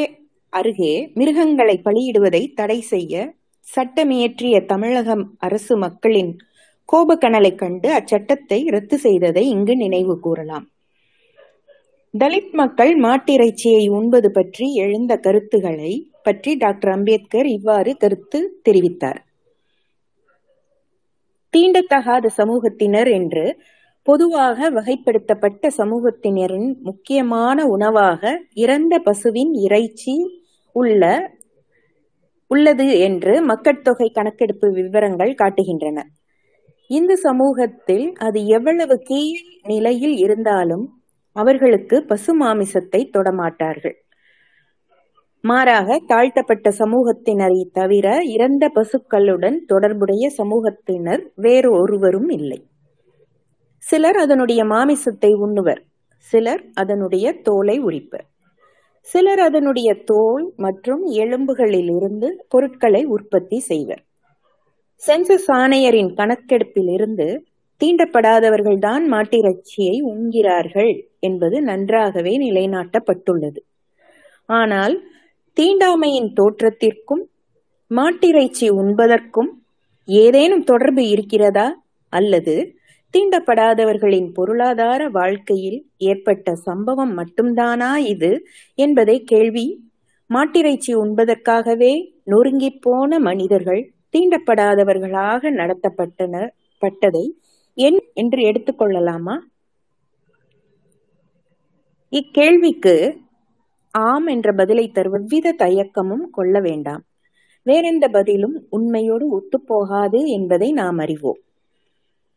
[0.53, 3.13] அருகே மிருகங்களை பலியிடுவதை தடை செய்ய
[3.67, 6.31] சட்டமியற்றிய தமிழக அரசு மக்களின்
[6.89, 10.65] கோபக்கனலை கண்டு அச்சட்டத்தை ரத்து செய்ததை இங்கு நினைவு கூறலாம்.
[12.13, 19.19] தலித் மக்கள் மாட்டிறைச்சியை உண்பது பற்றி எழுந்த கருத்துகளை பற்றி டாக்டர் அம்பேத்கர் இவ்வாறு கருத்து தெரிவித்தார்.
[21.53, 23.45] தீண்டத்தகாத சமூகத்தினர் என்று
[24.07, 28.21] பொதுவாக வகைப்படுத்தப்பட்ட சமூகத்தினரின் முக்கியமான உணவாக
[28.53, 30.15] இறந்த பசுவின் இறைச்சி
[30.75, 31.03] உள்ள
[32.51, 35.99] உள்ளது என்று மக்கட்தொகை கணக்கெடுப்பு விவரங்கள் காட்டுகின்றன.
[36.89, 40.85] இந்த சமூகத்தில் அது எவ்வளவு கீழ் நிலையில் இருந்தாலும்
[41.35, 43.97] அவர்களுக்கு பசு மாமிசத்தை தொடமாட்டார்கள்.
[45.43, 52.59] மாறாக தாழ்த்தப்பட்ட சமூகத்தினரை தவிர இறந்த பசுக்களுடன் தொடர்புடைய சமூகத்தினர் வேறு ஒருவரும் இல்லை.
[53.83, 55.81] சிலர் அதனுடைய மாமிசத்தை உண்ணுவர்
[56.25, 58.25] சிலர் அதனுடைய தோலை உரிப்பர்.
[59.07, 64.01] சிலர் அதனுடைய தோல் மற்றும் எலும்புகளில் இருந்து பொருட்களை உற்பத்தி செய்வர்.
[65.07, 67.27] சென்சஸ் ஆணையரின் கணக்கெடுப்பிலிருந்து
[67.81, 73.61] தீண்டப்படாதவர்கள்தான் மாட்டிறைச்சியை உண்கிறார்கள் என்பது நன்றாகவே நிலைநாட்டப்பட்டுள்ளது.
[74.45, 74.95] ஆனால்
[75.57, 77.23] தீண்டாமையின் தோற்றத்திற்கும்
[77.91, 79.51] மாட்டிறைச்சி உண்பதற்கும்
[80.07, 81.67] ஏதேனும் தொடர்பு இருக்கிறதா
[82.13, 82.76] அல்லது
[83.13, 88.31] தீண்டப்படாதவர்களின் பொருளாதார வாழ்க்கையில் ஏற்பட்ட சம்பவம் மட்டும்தானா இது
[88.77, 89.65] என்பதை கேள்வி.
[90.29, 91.91] மாட்டிறைச்சி உண்பதற்காகவே
[92.25, 93.81] நொறுங்கிப் போன மனிதர்கள்
[94.13, 96.49] தீண்டப்படாதவர்களாக நடத்தப்பட்டனர்
[96.81, 97.25] பட்டதை
[97.77, 99.35] என் என்று எடுத்துக்கொள்ளலாமா
[102.11, 102.95] இக்கேள்விக்கு
[103.93, 107.03] ஆம் என்ற பதிலை தருவது வித தயக்கமும் கொள்ள வேண்டாம்.
[107.65, 111.39] வேறெந்த பதிலும் உண்மையோடு ஒத்துப்போகாது என்பதை நாம் அறிவோம்.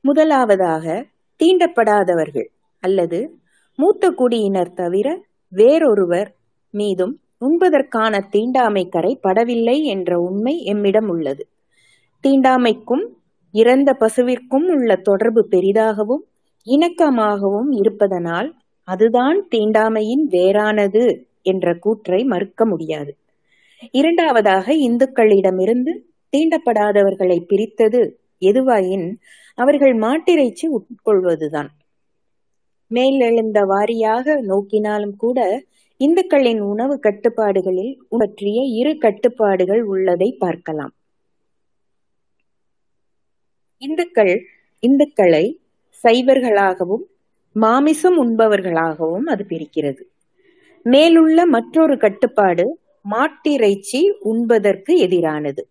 [0.01, 1.07] முதலாவதாக
[1.41, 2.49] தீண்டப்படாதவர்கள்
[2.81, 3.39] அல்லது
[3.77, 6.35] மூத்த குடியினர் தவிர வேறொருவர்
[6.71, 11.49] மீதும் உண்பதற்கான தீண்டாமை கரை படவில்லை என்ற உண்மை எம்மிடம் உள்ளது.
[12.23, 13.05] தீண்டாமைக்கும்
[13.53, 16.25] இறந்த பசுவிற்கும் உள்ள தொடர்பு பெரிதாகவும்
[16.67, 23.17] இணக்கமாகவும் இருப்பதனால் அதுதான் தீண்டாமையின் வேறானது என்ற கூற்றை மறுக்க முடியாது.
[23.91, 25.93] இரண்டாவதாக இந்துக்களிடமிருந்து
[26.33, 29.15] தீண்டப்படாதவர்களை பிரித்தது எதுவாயின்
[29.63, 31.71] அவர்கள் மாட்டிறைச்சி உட்கொள்வதுதான்.
[32.91, 35.39] மேலெழுந்த வாரியாக நோக்கினாலும் கூட
[36.01, 40.95] இந்துக்களின் உணவு கட்டுப்பாடுகளில் பற்றிய இரு கட்டுப்பாடுகள் உள்ளதை பார்க்கலாம்.
[43.83, 44.35] இந்துக்கள்
[44.83, 45.45] இந்துக்களை
[46.05, 47.05] சைவர்களாகவும்
[47.57, 50.03] மாமிசம் உண்பவர்களாகவும் அது பிரிக்கிறது.
[50.87, 52.67] மேலுள்ள மற்றொரு கட்டுப்பாடு
[53.11, 55.63] மாட்டிறைச்சி உண்பதற்கு எதிரானது.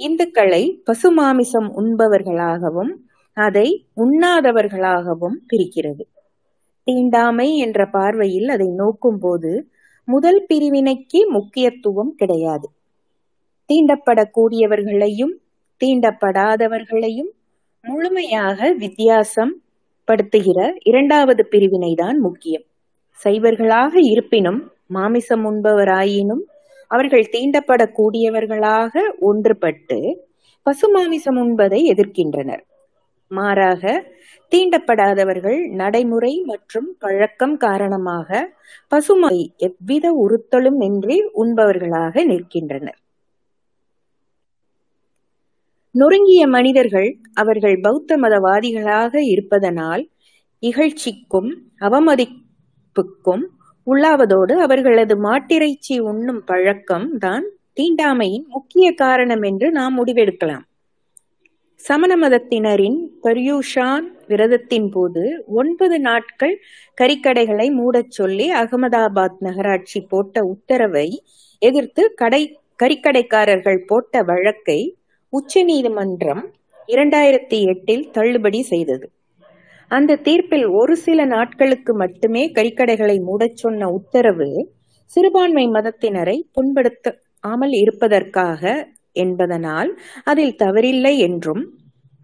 [0.00, 2.92] இந்துக்களை பசுமாமிசம் உண்பவர்களாகவும்
[3.36, 6.04] அதை உண்ணாதவர்களாகவும் பிரிக்கிறது.
[6.84, 9.50] தீண்டாமை என்ற பார்வையில் அதை நோக்கும்போது
[10.04, 12.68] முதல் பிரிவினைக்கு முக்கியத்துவம் கிடையாது.
[13.70, 15.34] தீண்டப்படக்கூடியவர்களையும்
[15.80, 17.30] தீண்டப்படாதவர்களையும்
[17.84, 19.52] முழுமையாக வித்தியாசம்
[20.08, 22.64] படுத்துகிற இரண்டாவது பிரிவினைதான் முக்கியம்.
[23.24, 26.42] சைவர்களாக இருப்பினும் மாமிசம் உண்பவராயினும்
[26.90, 29.98] அவர்கள் தீண்டப்படக்கூடியவர்களாக ஒன்றுபட்டு
[30.66, 32.64] பசுமாமிசம் உண்பதை எதிர்க்கின்றனர்.
[33.28, 34.12] மாறாக
[34.52, 38.28] தீண்டப்படாதவர்கள் நடைமுறை மற்றும் பழக்கம் காரணமாக
[38.88, 43.00] பசுமை எவ்வித உறுத்தலும் இன்றி உண்பவர்களாக நிற்கின்றனர்.
[45.94, 50.10] நொறுங்கிய மனிதர்கள் அவர்கள் பௌத்த மதவாதிகளாக இருப்பதனால்
[50.62, 53.44] இகழ்ச்சிக்கும் அவமதிப்புக்கும்
[53.86, 60.64] உள்ளாவதோடு அவர்களது மாட்டிறைச்சி உண்ணும் பழக்கம் தான் தீண்டாமையின் முக்கிய காரணம் என்று நாம் முடிவெடுக்கலாம்.
[61.80, 66.54] சமண மதத்தினரின் பர்யூஷான் விரதத்தின் போது ஒன்பது நாட்கள்
[67.00, 71.08] கறிக்கடைகளை மூடச் சொல்லி அகமதாபாத் நகராட்சி போட்ட உத்தரவை
[71.62, 72.42] எதிர்த்து கடை
[72.82, 74.80] கறிக்கடைக்காரர்கள் போட்ட வழக்கை
[75.32, 76.42] உச்ச நீதிமன்றம்
[76.88, 79.06] இரண்டாயிரத்தி எட்டில் தள்ளுபடி செய்தது.
[79.90, 84.48] அந்த தீர்ப்பில் ஒரு சில நாட்களுக்கு மட்டுமே கறிக்கடைகளை மூடச் சொன்ன உத்தரவு
[85.10, 88.62] சிறுபான்மை மதத்தினரை புண்படுத்தாமல் இருப்பதற்காக
[89.16, 89.90] என்பதனால்
[90.24, 91.62] அதில் தவறில்லை என்றும்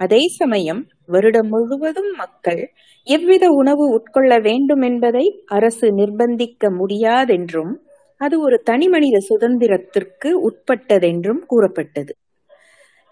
[0.01, 2.63] அதே சமயம் வருடம் முழுவதும் மக்கள்
[3.07, 7.73] எவ்வித உணவு உட்கொள்ள வேண்டும் என்பதை அரசு நிர்பந்திக்க முடியாதென்றும்
[8.21, 12.13] அது ஒரு தனிமனித சுதந்திரத்திற்கு உட்பட்டதென்றும் கூறப்பட்டது.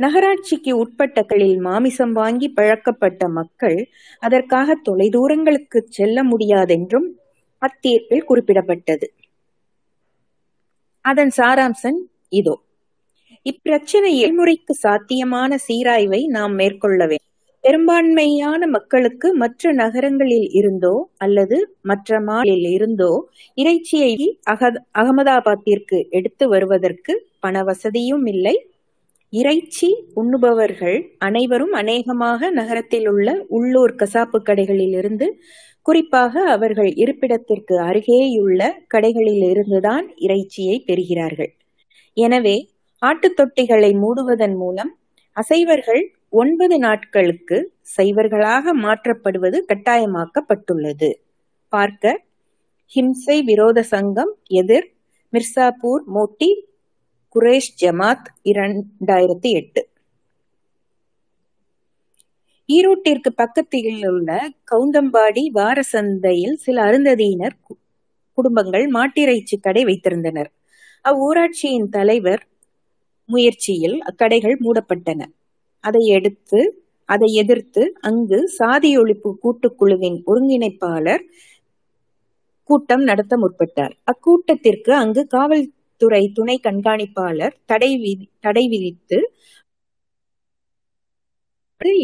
[0.01, 3.79] நகராட்சிக்கு உட்பட்டகளில் மாமிசம் வாங்கி பழக்கப்பட்ட மக்கள்
[4.23, 7.09] அதற்காக தொலைதூரங்களுக்கு செல்ல முடியாதென்றும்
[7.63, 9.07] அத்தீர்ப்பில் குறிப்பிடப்பட்டது.
[11.05, 11.99] அதன் சாராம்சம்
[12.33, 12.55] இதோ.
[13.47, 17.27] இப்பிரச்சனையில் முறைக்கு சாத்தியமான சீராய்வை நாம் மேற்கொள்ள வேண்டும்.
[17.65, 20.93] பெரும்பான்மையான மக்களுக்கு மற்ற நகரங்களில் இருந்தோ
[21.25, 23.11] அல்லது மற்ற மாநிலில் இருந்தோ
[23.59, 24.13] இறைச்சியை
[24.53, 28.55] அகத அகமதாபாத்திற்கு எடுத்து வருவதற்கு பண வசதியும் இல்லை.
[29.33, 29.89] இறைச்சி
[30.21, 35.27] உண்ணுபவர்கள் அனைவரும் அநேகமாக நகரத்தில் உள்ள உள்ளூர் கசாப்பு கடைகளில் இருந்து
[35.87, 38.63] குறிப்பாக அவர்கள் இருப்பிடத்திற்கு அருகேயுள்ள
[38.95, 41.53] கடைகளில் இருந்துதான் இறைச்சியை பெறுகிறார்கள்.
[42.17, 42.57] எனவே
[43.01, 44.99] ஆட்டுத் தொட்டிகளை மூடுவதன் மூலம்
[45.37, 51.15] அசைவர்கள் ஒன்பது நாட்களுக்கு சைவர்களாக மாற்றப்படுவது கட்டாயமாக்கப்பட்டுள்ளது.
[51.69, 52.23] பார்க்க
[52.95, 54.93] ஹிம்சை விரோத சங்கம் எதிர்
[55.33, 56.61] மிர்சாபூர் மோட்டி
[57.35, 59.89] குரேஷ் ஜமாத் இரண்டாயிரத்தி எட்டு.
[62.69, 67.57] ஈரோட்டிற்கு பக்கத்தில் உள்ள கவுந்தம்பாடி வார சந்தையில் சில அருந்ததியினர்
[68.33, 70.51] குடும்பங்கள் மாட்டிறைச்சி கடை வைத்திருந்தனர்.
[71.05, 72.49] அவ்வூராட்சியின் தலைவர்
[73.31, 75.21] முயற்சியில் அக்கடைகள் மூடப்பட்டன.
[75.85, 76.61] அதை எடுத்து
[77.09, 81.25] அதை எதிர்த்து அங்கு சாதி ஒழிப்பு கூட்டுக்குழுவின் ஒருங்கிணைப்பாளர்
[82.71, 83.95] கூட்டம் நடத்த முற்பட்டார்.
[84.05, 89.19] அக்கூட்டத்திற்கு அங்கு காவல்துறை துணை கண்காணிப்பாளர் தடை விதி தடை விதித்து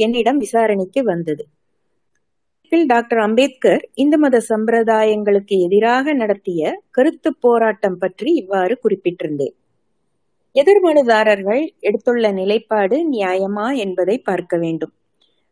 [0.00, 1.44] என்னிடம் விசாரணைக்கு வந்தது.
[2.86, 9.54] டாக்டர் அம்பேத்கர் இந்து மத சம்பிரதாயங்களுக்கு எதிராக நடத்திய கருத்து போராட்டம் பற்றி இவ்வாறு குறிப்பிட்டிருந்தேன்.
[10.57, 14.92] எதிர்மனுதாரர்கள் எடுத்துள்ள நிலைப்பாடு நியாயமா என்பதை பார்க்க வேண்டும்.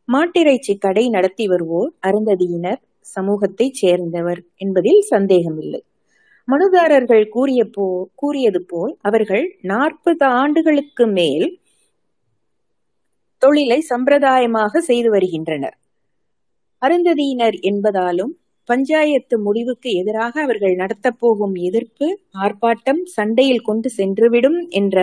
[0.09, 2.81] மாட்டிறைச்சி கடை நடத்தி வருவோர் அருந்ததியினர்
[3.15, 5.83] சமூகத்தைச் சேர்ந்தவர் என்பதில் சந்தேகமில்லை.
[6.49, 11.47] மனுதாரர்கள் கூறிய போ கூறியது போல் அவர்கள் நாற்பது ஆண்டுகளுக்கு மேல்
[13.39, 15.77] தொழிலை சம்பிரதாயமாக செய்து வருகின்றனர்.
[16.83, 18.33] அருந்ததியினர் என்பதாலும்
[18.65, 22.07] பஞ்சாயத்து முடிவுக்கு எதிராக அவர்கள் நடத்தப் போகும் எதிர்ப்பு
[22.43, 24.99] ஆர்ப்பாட்டம் சண்டையில் கொண்டு சென்றுவிடும் என்ற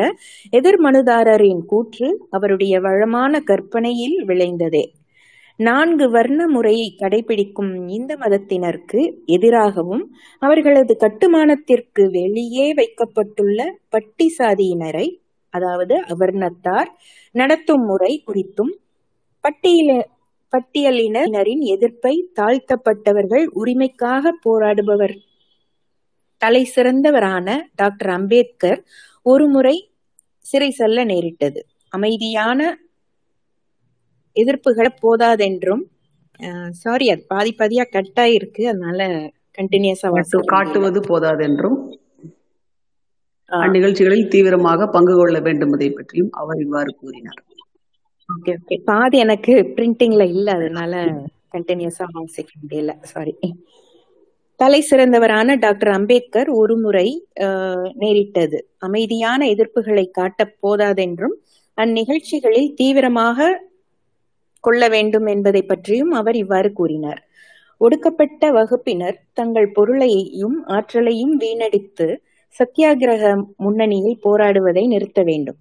[0.50, 4.84] எதிர் மனுதாரரின் கூற்று அவருடைய வளமான கற்பனையில் விளைந்ததே.
[5.60, 10.04] நான்கு வர்ண முறையை கடைபிடிக்கும் இந்து மதத்தினருக்கு எதிராகவும்
[10.42, 15.08] அவர்களது கட்டுமானத்திற்கு வெளியே வைக்கப்பட்டுள்ள பட்டி சாதியினரை
[15.54, 16.90] அதாவது அவர்ணத்தார்
[17.36, 18.74] நடத்தும் முறை குறித்தும்
[19.44, 19.92] பட்டியல
[20.54, 25.16] பட்டியலினரின் எதிர்ப்பை தாழ்த்தப்பட்டவர்கள் உரிமைக்காக போராடுபவர்.
[26.38, 28.80] தலை சிறந்தவரான டாக்டர் அம்பேத்கர்
[29.26, 29.76] ஒருமுறை
[30.40, 31.60] சிறை செல்ல நேரிட்டது.
[31.90, 32.60] அமைதியான
[34.36, 35.84] எதிர்ப்புகள் போதாதென்றும்
[36.70, 38.64] சாரி அது பாதி பாதியா கட் ஆயிருக்கு.
[38.66, 39.00] அதனால
[39.58, 40.10] கண்டினியூஸா
[40.46, 41.78] காட்டுவது போதாதென்றும்
[43.52, 47.42] ஆ, அந்நிகழ்ச்சிகளில் தீவிரமாக பங்கு கொள்ள வேண்டுமதை பற்றியும் அவர் இவ்வாறு கூறினார்.
[48.32, 50.94] ஓகே ஓகே பாதி எனக்கு பிரிண்டிங்ல இல்ல அதனால
[51.54, 52.92] கண்டினியூஸா வாசிக்க முடியல.
[53.12, 53.34] சாரி
[54.60, 57.08] தலை சிறந்தவரான டாக்டர் அம்பேத்கர் ஒருமுறை
[58.02, 58.58] நேரிட்டது.
[58.80, 61.36] அமைதியான எதிர்ப்புகளை காட்ட போதாதென்றும்
[61.78, 63.50] அந்நிகழ்ச்சிகளில் தீவிரமாக
[64.64, 67.22] கொள்ள வேண்டும் என்பதை பற்றியும் அவர் இவ்வாறு கூறினார்.
[67.82, 72.08] ஒடுக்கப்பட்ட வகுப்பினர் தங்கள் பொருளையும் ஆற்றலையும் வீணடித்து
[72.56, 73.24] சத்தியாகிரக
[73.58, 75.60] முன்னணியில் போராடுவதை நிறுத்த வேண்டும்.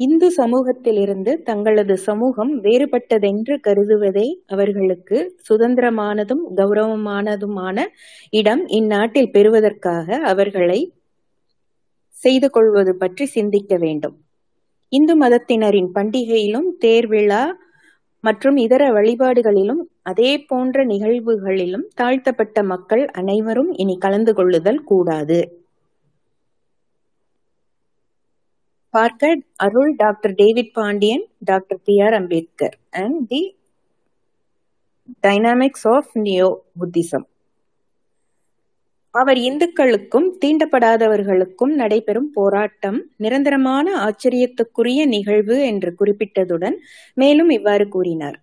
[0.00, 5.16] இந்து சமூகத்திலிருந்து தங்களது சமூகம் வேறுபட்டதென்று கருதுவதே அவர்களுக்கு
[5.48, 7.76] சுதந்திரமானதும் கௌரவமானதுமான
[8.30, 10.80] இடம் இந்நாட்டில் பெறுவதற்காக அவர்களை
[12.14, 14.16] செய்து கொள்வது பற்றி சிந்திக்க வேண்டும்.
[14.92, 17.42] இந்து மதத்தினரின் பண்டிகையிலும் தேர்விழா
[18.24, 25.40] மற்றும் இதர வழிபாடுகளிலும் அதே போன்ற நிகழ்வுகளிலும் தாழ்த்தப்பட்ட மக்கள் அனைவரும் இனி கலந்து கொள்ளுதல் கூடாது.
[28.94, 33.40] பார்க்க அருள் doctor David Pandian doctor B R Ambedkar and the
[35.22, 36.48] dynamics of neo
[36.80, 37.26] Buddhism
[39.14, 46.76] அவர் இந்துக்களுக்கும் தீண்டப்படாதவர்களுக்கும் நடைபெறும் போராட்டம் நிரந்தரமான ஆச்சரியத்துக்குரிய நிகழ்வு என்று குறிப்பிட்டதுடன்
[47.14, 48.38] மேலும் இவ்வாறு கூறினார்.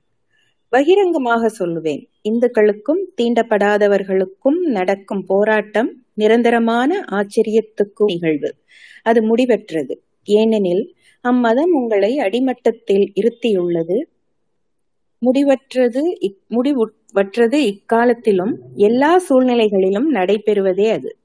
[0.73, 2.01] பகிரங்கமாக சொல்லுவேன்.
[2.21, 8.49] இந்துக்களுக்கும் தீண்டப்படாதவர்களுக்கும் நடக்கும் போராட்டம் நிரந்தரமான ஆச்சரியத்துக்கு நிகழ்வு.
[9.03, 9.95] அது முடிவற்றது.
[10.25, 14.03] ஏனெனில் அம்மதம் உங்களை அடிமட்டத்தில் இருத்தியுள்ளது.
[15.25, 21.17] முடிவற்றது இக்- முடிவற்றது இக்காலத்திலும் எல்லா சூழ்நிலைகளிலும் நடைபெறுவதே அது.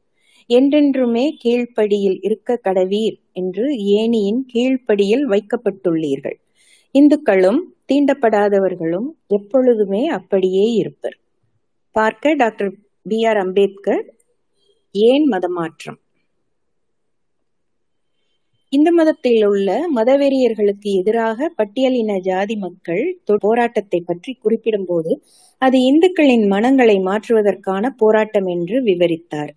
[0.49, 6.35] என்றென்றுமே கீழ்ப்படியில் இருக்க கடவீர் என்று ஏணியின் கீழ்ப்படியில் வைக்கப்பட்டுள்ளீர்கள்.
[6.93, 11.19] இந்துக்களும் தீண்டப்படாதவர்களும் எப்பொழுதுமே அப்படியே இருப்பர்.
[11.91, 14.15] பார்க்க டாக்டர் பி ஆர் அம்பேத்கர்
[14.93, 16.10] ஏன் மதமாற்றம்?
[18.73, 23.03] இந்து மதத்தில் உள்ள மதவெறியர்களுக்கு எதிராக பட்டியலின ஜாதி மக்கள்
[23.45, 25.13] போராட்டத்தை பற்றி குறிப்பிடும்போது
[25.63, 29.51] அது இந்துக்களின் மனங்களை மாற்றுவதற்கான போராட்டம் என்று விவரித்தார்.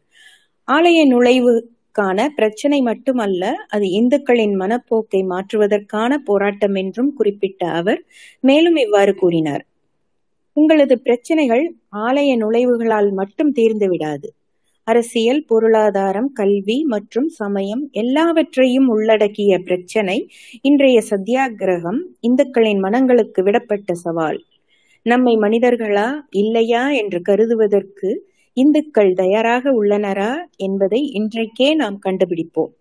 [0.68, 3.44] ஆலய நுழைவுக்கான பிரச்சனை மட்டுமல்ல
[3.76, 8.02] அது இந்துக்களின் மனப்போக்கை மாற்றுவதற்கான போராட்டம் என்றும் குறிப்பிட்ட அவர்
[8.44, 9.64] மேலும் இவ்வாறு கூறினார்.
[10.58, 11.64] உங்களது பிரச்சனைகள்
[12.06, 14.28] ஆலய நுழைவுகளால் மட்டும் தீர்ந்து விடாது
[14.88, 20.30] அரசியல் பொருளாதாரம் கல்வி மற்றும் சமயம் எல்லாவற்றையும் உள்ளடக்கிய பிரச்சனை
[20.62, 24.40] இன்றைய சத்தியாகிரகம் இந்துக்களின் மனங்களுக்கு விடப்பட்ட சவால்.
[25.06, 28.10] நம்மை மனிதர்களா இல்லையா என்று கருதுவதற்கு
[28.54, 32.72] இந்துக்கள் தயாராக உள்ளனரா என்பதை இன்றைக்கே நாம் கண்டுபிடிப்போம்.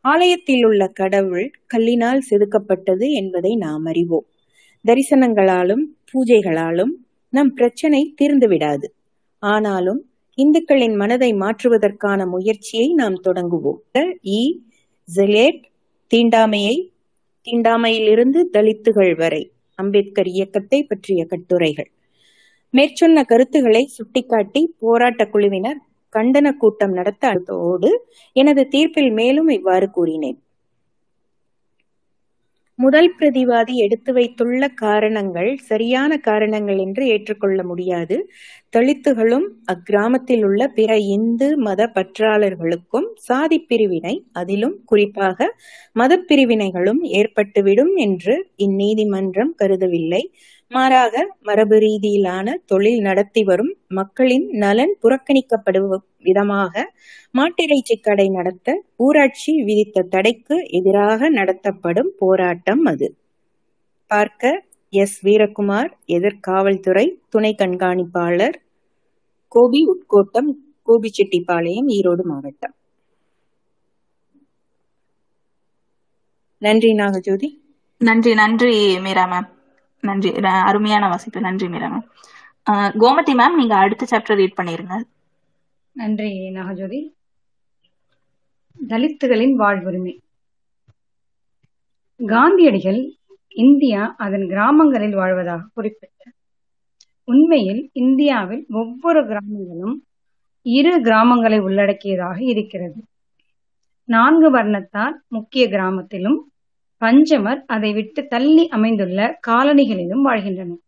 [0.00, 4.26] ஆலயத்தில் உள்ள கடவுள் கல்லினால் செதுக்கப்பட்டது என்பதை நாம் அறிவோம்.
[4.84, 6.92] தரிசனங்களாலும் பூஜைகளாலும்
[7.32, 8.88] நம் பிரச்சனை தீர்ந்து விடாது
[9.42, 10.00] ஆனாலும்
[10.38, 13.80] இந்துக்களின் மனதை மாற்றுவதற்கான முயற்சியை நாம் தொடங்குவோம்.
[14.22, 14.40] இ
[15.16, 15.62] ஜெலேட்
[16.10, 16.76] தீண்டாமையை
[17.46, 19.42] தீண்டாமையிலிருந்து தலித்துகள் வரை
[19.78, 21.90] அம்பேத்கர் இயக்கத்தை பற்றிய கட்டுரைகள்.
[22.74, 25.80] மேற்சொன்ன கருத்துக்களை சுட்டிக்காட்டி போராட்டக் குழுவினர்
[26.12, 27.90] கண்டன கூட்டம் நடத்தோடு
[28.32, 30.38] எனது தீர்ப்பில் மேலும் இவ்வாறு கூறினேன்.
[32.78, 38.16] முதல் பிரதிவாதி எடுத்து வைத்துள்ள காரணங்கள் சரியான காரணங்கள் என்று ஏற்றுக்கொள்ள முடியாது.
[38.76, 45.38] தலித்துகளும் அக்கிராமத்தில் உள்ள பிற இந்து மத பற்றாளர்களுக்கும் சாதி பிரிவினை அதிலும் குறிப்பாக
[45.92, 50.22] மதப் பிரிவினைகளும் ஏற்பட்டுவிடும் என்று இந்நீதிமன்றம் கருதவில்லை.
[50.70, 56.84] மாறாக மரபு ரீதியிலான தொழில் நடத்தி வரும் மக்களின் நலன் புறக்கணிக்கப்படும் விதமாக
[57.34, 63.08] மாட்டிறைச்சி கடை நடத்த ஊராட்சி விதித்த தடைக்கு எதிராக நடத்தப்படும் போராட்டம் அது.
[64.10, 64.52] பார்க்க
[64.92, 65.18] எஸ்.
[65.22, 68.58] வீரகுமார் எதிர்காவல்துறை துணை கண்காணிப்பாளர்
[69.52, 70.50] கோபி உட்கோட்டம்
[70.88, 72.74] கோபிச்செட்டிப்பாளையம் ஈரோடு மாவட்டம்.
[76.62, 77.48] நன்றி நாகஜோதி.
[78.00, 79.48] நன்றி நன்றி மீரா மேம்.
[80.04, 80.30] நன்றி.
[80.68, 81.40] அருமையான வாசிப்பு.
[81.40, 82.06] நன்றி மீரா மேம்
[83.02, 84.94] கோமதி மேம் நீங்க அடுத்த சாப்டர் ரீட் பண்ணிருங்க.
[85.92, 87.00] நன்றி நாகஜோதி.
[88.88, 90.14] தலித்துகளின் வாழ்வுரிமை.
[92.26, 93.00] காந்தியடிகள்
[93.54, 96.34] இந்தியா அதன் கிராமங்களில் வாழ்வதாக குறிப்பிட்டார்
[97.24, 99.96] உண்மையில் இந்தியாவில் ஒவ்வொரு கிராமங்களும்
[100.66, 103.00] இரு கிராமங்களை உள்ளடக்கியதாக இருக்கிறது.
[104.04, 106.40] நான்கு வர்ணத்தார் முக்கிய கிராமத்திலும்
[107.04, 110.82] பஞ்சமர் அதை விட்டு தள்ளி அமைந்துள்ள காலனிகளிலும் வாழ்கின்றனர்.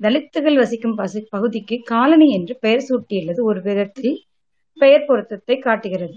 [0.00, 4.16] தலித்துகள் வசிக்கும் பசி பகுதிக்கு காலனி என்று பெயர் சூட்டியுள்ளது ஒரு விதத்தில்
[4.78, 6.16] பெயர் பொருத்தத்தை காட்டுகிறது.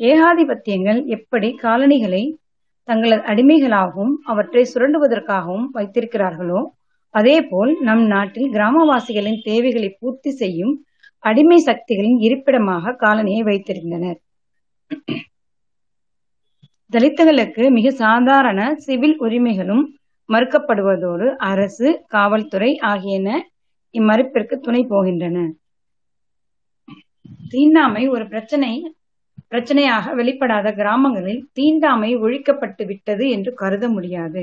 [0.00, 2.22] ஏகாதிபத்தியங்கள் எப்படி காலனிகளை
[2.88, 6.60] தங்களது அடிமைகளாகவும் அவற்றை சுரண்டுவதற்காகவும் வைத்திருக்கிறார்களோ
[7.14, 10.74] அதேபோல் நம் நாட்டில் கிராமவாசிகளின் தேவைகளை பூர்த்தி செய்யும்
[11.24, 14.18] அடிமை சக்திகளின் இருப்பிடமாக காலனியை வைத்திருந்தனர்.
[16.90, 19.84] தலித்துகளுக்கு மிக சாதாரண சிவில் உரிமைகளும்
[20.28, 23.28] மறுக்கப்படுவதோடு அரசு காவல்துறை ஆகியன
[23.94, 25.36] இம்மறுப்பிற்கு துணை போகின்றன.
[27.48, 28.70] தீண்டாமை ஒரு பிரச்சனை
[29.52, 34.42] பிரச்சனையாக வெளிப்படாத கிராமங்களில் தீண்டாமை ஒழிக்கப்பட்டு விட்டது என்று கருத முடியாது.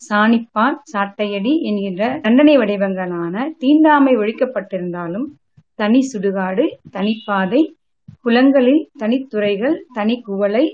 [0.00, 5.26] சாணிப்பால் சாட்டையடி என்கின்ற தண்டனை வடிவங்களான தீண்டாமை ஒழிக்கப்பட்டிருந்தாலும்
[5.74, 7.62] தனி சுடுகாடு தனிப்பாதை
[8.20, 10.64] குளங்களில் தனித்துறைகள் தனி குவளை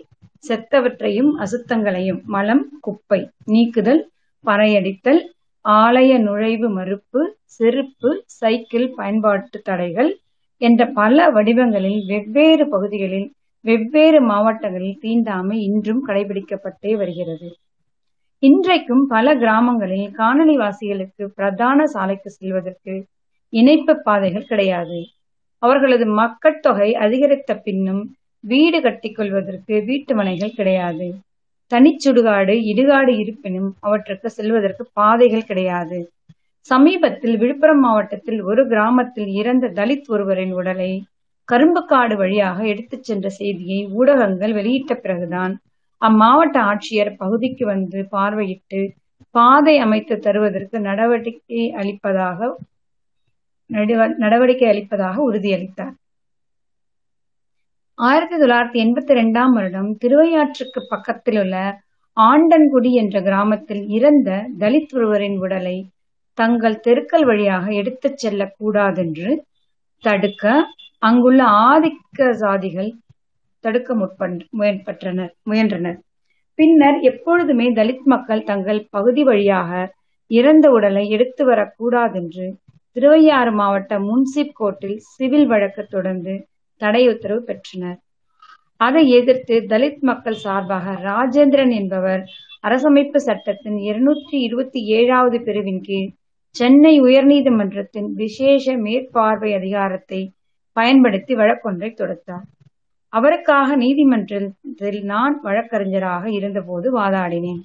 [0.48, 2.20] செத்தவற்றையும் அசுத்தங்களையும்.
[2.24, 4.02] மலம் குப்பை நீக்குதல்
[4.44, 5.22] பறையடித்தல்
[5.64, 10.10] ஆலய நுழைவு மறுப்பு செருப்பு சைக்கிள் பயன்பாட்டு தடைகள்
[10.60, 13.28] என்ற பல வடிவங்களில் வெவ்வேறு பகுதிகளில்
[13.64, 17.48] வெவ்வேறு மாவட்டங்களில் தீண்டாமை இன்றும் கடைபிடிக்கப்பட்டே வருகிறது.
[18.42, 22.94] இன்றைக்கும் பல கிராமங்களில் காணொலி வாசிகளுக்கு பிரதான சாலைக்கு செல்வதற்கு
[23.52, 24.98] இணைப்பு பாதைகள் கிடையாது.
[25.58, 28.02] அவர்களது மக்கட்தொகை அதிகரித்த பின்னும்
[28.44, 31.06] வீடு கட்டிக்கொள்வதற்கு வீட்டு மனைகள் கிடையாது.
[31.70, 35.98] தனிச்சுடுகாடு இடுகாடு இருப்பினும் அவற்றுக்கு செல்வதற்கு பாதைகள் கிடையாது.
[36.68, 40.92] சமீபத்தில் விழுப்புரம் மாவட்டத்தில் ஒரு கிராமத்தில் இறந்த தலித் ஒருவரின் உடலை
[41.48, 45.54] கரும்புக்காடு வழியாக எடுத்துச் சென்ற செய்தியை ஊடகங்கள் வெளியிட்ட பிறகுதான்
[46.02, 48.80] அம்மாவட்ட ஆட்சியர் பகுதிக்கு வந்து பார்வையிட்டு
[49.34, 52.38] பாதை அமைத்து தருவதற்கு நடவடிக்கை அளிப்பதாக
[54.18, 55.94] நடவடிக்கை அளிப்பதாக உறுதியளித்தார்.
[57.98, 61.56] ஆயிரத்தி தொள்ளாயிரத்தி எண்பத்தி ரெண்டாம் வருடம் திருவையாற்றுக்கு பக்கத்தில் உள்ள
[62.16, 65.76] ஆண்டன்குடி என்ற கிராமத்தில் இறந்த தலித் ஒருவரின் உடலை
[66.38, 69.30] தங்கள் தெருக்கள் வழியாக எடுத்துச் செல்லக்கூடாதென்று
[70.04, 70.44] தடுக்க
[71.02, 72.90] அங்குள்ள ஆதிக்க சாதிகள்
[73.64, 75.98] தடுக்க முற்பட்டனர் முயன்றனர்.
[76.58, 79.70] பின்னர் எப்பொழுதுமே தலித் மக்கள் தங்கள் பகுதி வழியாக
[80.30, 82.46] இறந்த உடலை எடுத்து வரக்கூடாதென்று
[82.96, 86.34] திருவையாறு மாவட்ட முன்சிப் கோர்ட்டில் சிவில் வழக்கு தொடர்ந்து
[86.76, 87.98] தடை உத்தரவு பெற்றனர்.
[88.76, 92.22] அதை எதிர்த்து தலித் மக்கள் சார்பாக ராஜேந்திரன் என்பவர்
[92.62, 96.08] அரசமைப்பு சட்டத்தின் இருநூற்றி இருபத்தி ஏழாவது பிரிவின் கீழ்
[96.54, 100.20] சென்னை உயர்நீதிமன்றத்தின் விசேஷ மேற்பார்வை அதிகாரத்தை
[100.76, 102.44] பயன்படுத்தி வழக்கொன்றை தொடுத்தார்.
[103.12, 107.62] அவருக்காக நீதிமன்றத்தில் நான் வழக்கறிஞராக இருந்தபோது வாதாடினேன்.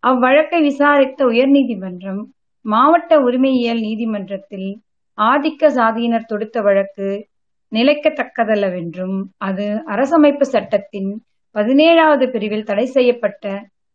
[0.00, 2.20] அவ்வழக்கை விசாரித்த உயர்நீதிமன்றம்
[2.64, 4.68] மாவட்ட உரிமையியல் நீதிமன்றத்தில்
[5.18, 7.08] ஆதிக்க சாதியினர் தொடுத்த வழக்கு
[7.72, 11.10] நிலைக்கத்தக்கதல்லவென்றும் அது அரசமைப்பு சட்டத்தின்
[11.54, 13.44] பதினேழாவது பிரிவில் தடை செய்யப்பட்ட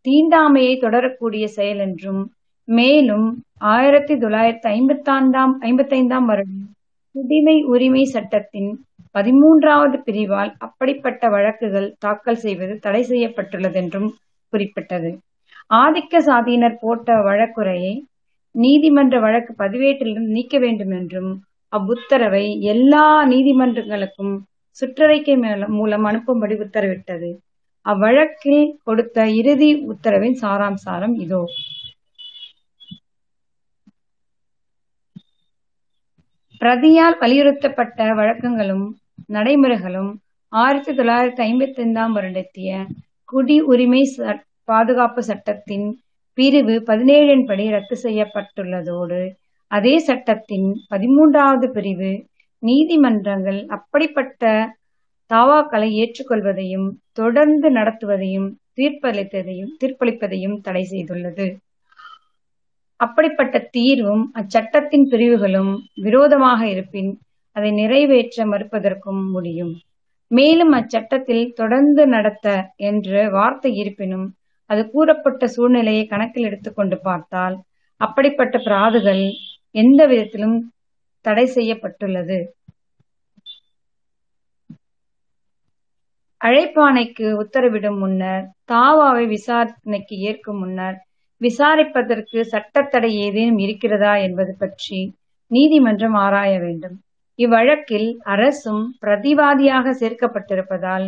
[0.06, 2.22] தீண்டாமையை தொடரக்கூடிய செயல் என்றும்
[2.68, 6.66] மேலும் ஆயிரத்தி தொள்ளாயிரத்தி ஐம்பத்தாண்டாம் ஐம்பத்தைந்தாம் வருடம்
[7.16, 8.72] குடிமை உரிமை சட்டத்தின்
[9.16, 14.10] பதிமூன்றாவது பிரிவால் அப்படிப்பட்ட வழக்குகள் தாக்கல் செய்வது தடை செய்யப்பட்டுள்ளதென்றும்
[14.54, 15.10] குறிப்பிட்டது.
[15.74, 17.94] ஆதிக்க சாதியினர் போட்ட வழக்குரையை
[18.56, 21.32] நீதிமன்ற வழக்கு பதிவேட்டிலிருந்து நீக்க வேண்டும் என்றும்
[21.74, 24.34] அவ்வுத்தரவை எல்லா நீதிமன்றங்களுக்கும்
[24.78, 25.36] சுற்றறிக்கை
[25.78, 27.30] மூலம் அனுப்பும்படி உத்தரவிட்டது.
[27.86, 31.42] அவ்வழக்கில் கொடுத்த இறுதி உத்தரவின் சாராம்சாரம் இதோ.
[36.62, 38.86] பிரதியால் வலியுறுத்தப்பட்ட வழக்கங்களும்
[39.34, 40.12] நடைமுறைகளும்
[40.54, 42.72] ஆயிரத்தி தொள்ளாயிரத்தி ஐம்பத்தி ஐந்தாம் வருடத்திய
[43.30, 44.02] குடி உரிமை
[44.64, 45.88] பாதுகாப்பு சட்டத்தின்
[46.38, 49.22] பிரிவு பதினேழின் படி ரத்து செய்யப்பட்டுள்ளதோடு
[49.74, 52.12] அதே சட்டத்தின் பதிமூன்றாவது பிரிவு
[52.64, 54.44] நீதிமன்றங்கள் அப்படிப்பட்ட
[55.32, 61.48] தாவாக்களை ஏற்றுக்கொள்வதையும் தொடர்ந்து நடத்துவதையும் தீர்ப்பளித்ததையும் தீர்ப்பளிப்பதையும் தடை செய்துள்ளது.
[63.00, 67.12] அப்படிப்பட்ட தீர்வும் அச்சட்டத்தின் பிரிவுகளும் விரோதமாக இருப்பின்
[67.56, 69.74] அதை நிறைவேற்ற மறுப்பதற்கும் முடியும்.
[70.32, 72.48] மேலும் அச்சட்டத்தில் தொடர்ந்து நடத்த
[72.90, 74.28] என்ற வார்த்தை இருப்பினும்
[74.70, 77.56] அது கூறப்பட்ட சூழ்நிலையை கணக்கில் எடுத்துக்கொண்டு பார்த்தால்
[78.02, 79.24] அப்படிப்பட்ட பிராதுகள்
[79.76, 80.58] எந்த விதத்திலும்
[81.26, 82.40] தடை செய்யப்பட்டுள்ளது.
[86.42, 90.98] அழைப்பானைக்கு உத்தரவிடும் முன்னர் தாவாவை விசாரணைக்கு ஏற்கும் முன்னர்
[91.42, 95.00] விசாரிப்பதற்கு சட்டத்தடை ஏதேனும் இருக்கிறதா என்பது பற்றி
[95.52, 96.98] நீதிமன்றம் ஆராய வேண்டும்.
[97.40, 101.08] இவ்வழக்கில் அரசும் பிரதிவாதியாக சேர்க்கப்பட்டிருப்பதால்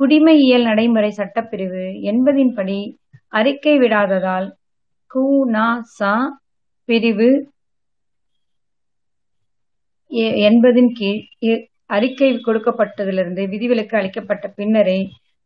[0.00, 2.78] குடிமையியல் நடைமுறை சட்டப்பிரிவு என்பதின்படி
[3.32, 4.46] அறிக்கை விடாததால்
[5.10, 6.12] கு நா சா
[6.88, 7.30] பிரிவு
[10.48, 14.98] என்பதின் கீழ் அறிக்கை கொடுக்கப்பட்டதிலிருந்து விதிவிலக்கு அளிக்கப்பட்ட பின்னரே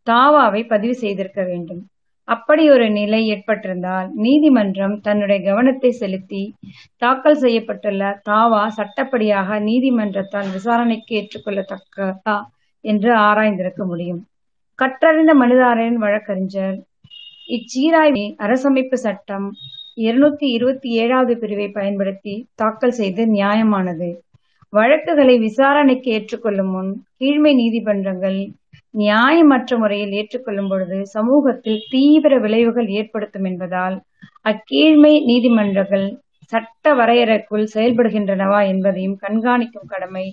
[0.06, 1.82] தாவாவை பதிவு செய்திருக்க வேண்டும்.
[2.28, 6.42] அப்படி ஒரு நிலை ஏற்பட்டிருந்தால் நீதிமன்றம் தன்னுடைய கவனத்தை செலுத்தி
[6.96, 12.36] தாக்கல் செய்யப்பட்டுள்ள தாவா சட்டப்படியாக நீதிமன்றத்தால் விசாரணைக்கு ஏற்றுக்கொள்ளத்தக்கதா
[12.84, 14.20] என்று ஆராய்ந்திருக்க முடியும்.
[14.78, 16.78] கற்றறிந்த மனிதாரின் வழக்கறிஞர்
[17.48, 19.46] இச்சீராய்வை அரசமைப்பு சட்டம்
[19.96, 24.10] இருநூத்தி இருபத்தி ஏழாவது பிரிவை பயன்படுத்தி தாக்கல் செய்து நியாயமானது.
[24.72, 28.38] வழக்குகளை விசாரணைக்கு ஏற்றுக்கொள்ளும் முன் கீழ்மை நீதிமன்றங்கள்
[28.94, 33.96] நியாயமற்ற முறையில் ஏற்றுக்கொள்ளும் பொழுது சமூகத்தில் தீவிர விளைவுகள் ஏற்படுத்தும் என்பதால்
[34.42, 36.06] அக்கீழ்மை நீதிமன்றங்கள்
[36.52, 40.24] சட்ட வரையறைக்குள் செயல்படுகின்றனவா என்பதையும் கண்காணிக்கும் கடமை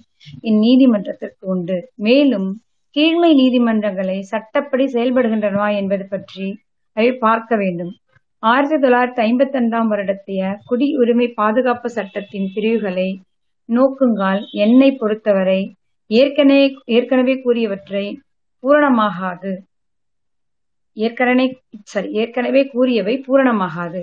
[0.50, 1.78] இந்நீதிமன்றத்திற்கு உண்டு.
[2.08, 2.50] மேலும்
[2.96, 6.48] கீழ்மை நீதிமன்றங்களை சட்டப்படி செயல்படுகின்றனவா என்பது பற்றி
[6.98, 7.92] அவை பார்க்க வேண்டும்.
[8.44, 13.08] ஆயிரத்தி தொள்ளாயிரத்தி ஐம்பத்தி ரெண்டாம் வருடத்திய குடியுரிமை பாதுகாப்பு சட்டத்தின் பிரிவுகளை
[13.70, 15.62] நோக்குங்கால் என்னை பொறுத்தவரை
[16.10, 18.06] ஏற்கனவே ஏற்கனவே கூறியவற்றை
[18.64, 19.52] பூரணமாகாது.
[20.98, 21.46] ஏற்கனவே
[21.84, 24.02] சரி ஏற்கனவே கூறியவை பூரணமாகாது.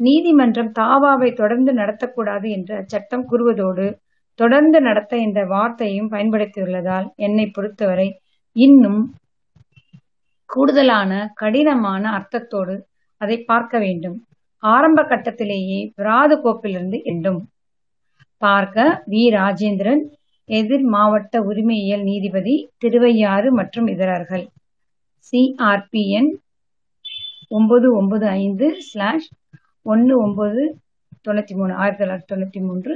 [0.00, 3.86] நீதிமன்றம் தாவாவை தொடர்ந்து நடத்தக்கூடாது என்ற சட்டம் கூறுவதோடு
[4.34, 8.08] தொடர்ந்து நடத்த என்ற வார்த்தையும் பயன்படுத்தியுள்ளதால் என்னை பொறுத்தவரை
[8.56, 9.00] இன்னும்
[10.50, 12.74] கூடுதலான கடினமான அர்த்தத்தோடு
[13.20, 14.18] அதை பார்க்க வேண்டும்.
[14.62, 17.40] ஆரம்ப கட்டத்திலேயே விராது கோப்பிலிருந்து எண்டும்.
[18.42, 19.22] பார்க்க வி.
[19.38, 20.02] ராஜேந்திரன்
[20.48, 24.44] எதிர் மாவட்ட உரிமையியல் நீதிபதி திருவையாறு மற்றும் இதரர்கள்.
[25.28, 26.30] சிஆர்பிஎன்
[27.48, 29.28] ஒன்பது ஒன்பது ஐந்து ஸ்லாஷ்
[29.86, 30.62] ஒன்று ஒன்பது
[31.26, 32.94] தொண்ணூற்றி மூணு ஆயிரத்தி தொள்ளாயிரத்தி தொண்ணூற்றி மூன்று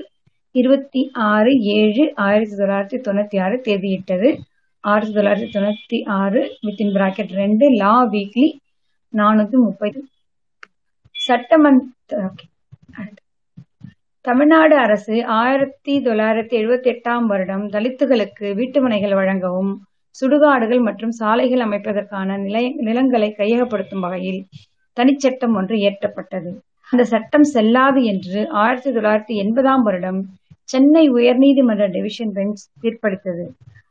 [0.54, 1.00] இருபத்தி
[1.32, 4.28] ஆறு ஏழு ஆயிரத்தி தொள்ளாயிரத்தி தொண்ணூற்றி ஆறு தேதியிட்டது.
[4.84, 8.48] ஆயிரத்தி தொள்ளாயிரத்தி தொண்ணூற்றி ஆறு வித்தின் பிராக்கெட் ரெண்டு லா வீக்லி
[9.12, 9.98] நானூற்றி முப்பது.
[11.14, 12.30] சட்டமன்ற
[14.24, 19.70] தமிழ்நாடு அரசு ஆயிரத்தி தொள்ளாயிரத்தி எழுபத்தி எட்டாம் வருடம் தலித்துகளுக்கு வீட்டுமனைகள் வழங்கவும்
[20.16, 24.40] சுடுகாடுகள் மற்றும் சாலைகள் அமைப்பதற்கான நிலை நிலங்களை கையகப்படுத்தும் வகையில்
[24.96, 26.50] தனிச்சட்டம் ஒன்று இயற்றப்பட்டது.
[26.90, 30.20] அந்த சட்டம் செல்லாது என்று ஆயிரத்தி தொள்ளாயிரத்தி எண்பதாம் வருடம்
[30.64, 33.46] சென்னை உயர்நீதிமன்ற டிவிஷன் பெஞ்ச் தீர்ப்பளித்தது.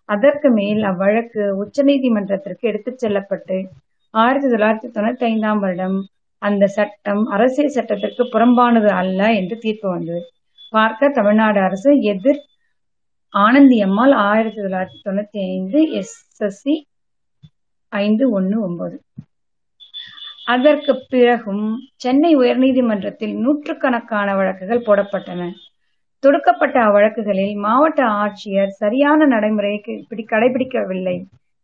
[0.06, 3.58] அதற்கு மேல் அவ்வழக்கு உச்சநீதிமன்றத்திற்கு எடுத்துச் செல்லப்பட்டு
[4.14, 5.98] ஆயிரத்தி தொள்ளாயிரத்தி தொண்ணூத்தி ஐந்தாம் வருடம்
[6.42, 10.22] அந்த சட்டம் அரசியல் சட்டத்திற்கு புறம்பானது அல்ல என்று தீர்ப்பு வந்தது.
[10.70, 12.42] பார்க்க தமிழ்நாடு அரசு எதிர்
[13.34, 16.76] ஆனந்தி அம்மாள் ஆயிரத்தி தொள்ளாயிரத்தி தொண்ணூத்தி ஐந்து எஸ்எஸ்சி
[17.92, 18.96] ஐந்து ஒன்று ஒன்பது.
[20.46, 21.66] அதற்கு பிறகும்
[21.96, 25.42] சென்னை உயர்நீதிமன்றத்தில் நூற்றுக்கணக்கான வழக்குகள் போடப்பட்டன.
[26.24, 29.80] தொடுக்கப்பட்ட அவ்வழக்குகளில் மாவட்ட ஆட்சியர் சரியான நடைமுறையை
[30.32, 31.18] கடைபிடிக்கவில்லை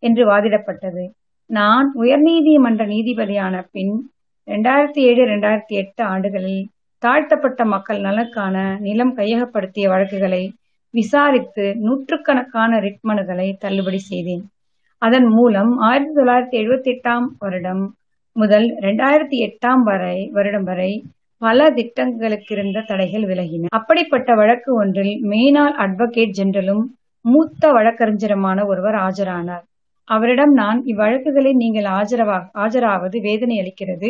[0.04, 1.06] என்று வாதிடப்பட்டது.
[1.50, 3.96] நான் உயர்நீதிமன்ற நீதிபதியான பின்
[4.48, 6.64] ரெண்டாயிரத்தி ஏழு ரெண்டாயிரத்தி எட்டு ஆண்டுகளில்
[7.04, 10.44] தாழ்த்தப்பட்ட மக்கள் நலனுக்கான நிலம் கையகப்படுத்திய வழக்குகளை
[10.94, 14.44] விசாரித்து நூற்றுக்கணக்கான ரிட்மனுகளை தள்ளுபடி செய்தேன்.
[15.02, 17.84] அதன் மூலம் ஆயிரத்தி தொள்ளாயிரத்தி எழுபத்தி எட்டாம் வருடம்
[18.36, 20.92] முதல் ரெண்டாயிரத்தி எட்டாம் வரை வருடம் வரை
[21.42, 23.72] பல திட்டங்களுக்கு இருந்த தடைகள் விலகின.
[23.78, 26.84] அப்படிப்பட்ட வழக்கு ஒன்றில் மெயினால் அட்வொகேட் ஜெனரலும்
[27.26, 29.66] மூத்த வழக்கறிஞருமான ஒருவர் ஆஜரானார்.
[30.08, 34.10] அவரிடம் நான் இவ்வழக்குகளை நீங்கள் ஆஜரவா ஆஜராவது வேதனை அளிக்கிறது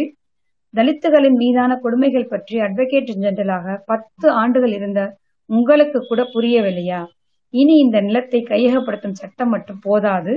[0.75, 5.01] தலித்துகளின் மீதான கொடுமைகள் பற்றி அட்வொகேட் ஜெனரலாக பத்து ஆண்டுகள் இருந்த
[5.49, 7.01] உங்களுக்கு கூட புரியவில்லையா?
[7.53, 10.33] இனி இந்த நிலத்தை கையகப்படுத்தும் சட்டம் மட்டும் போதாது.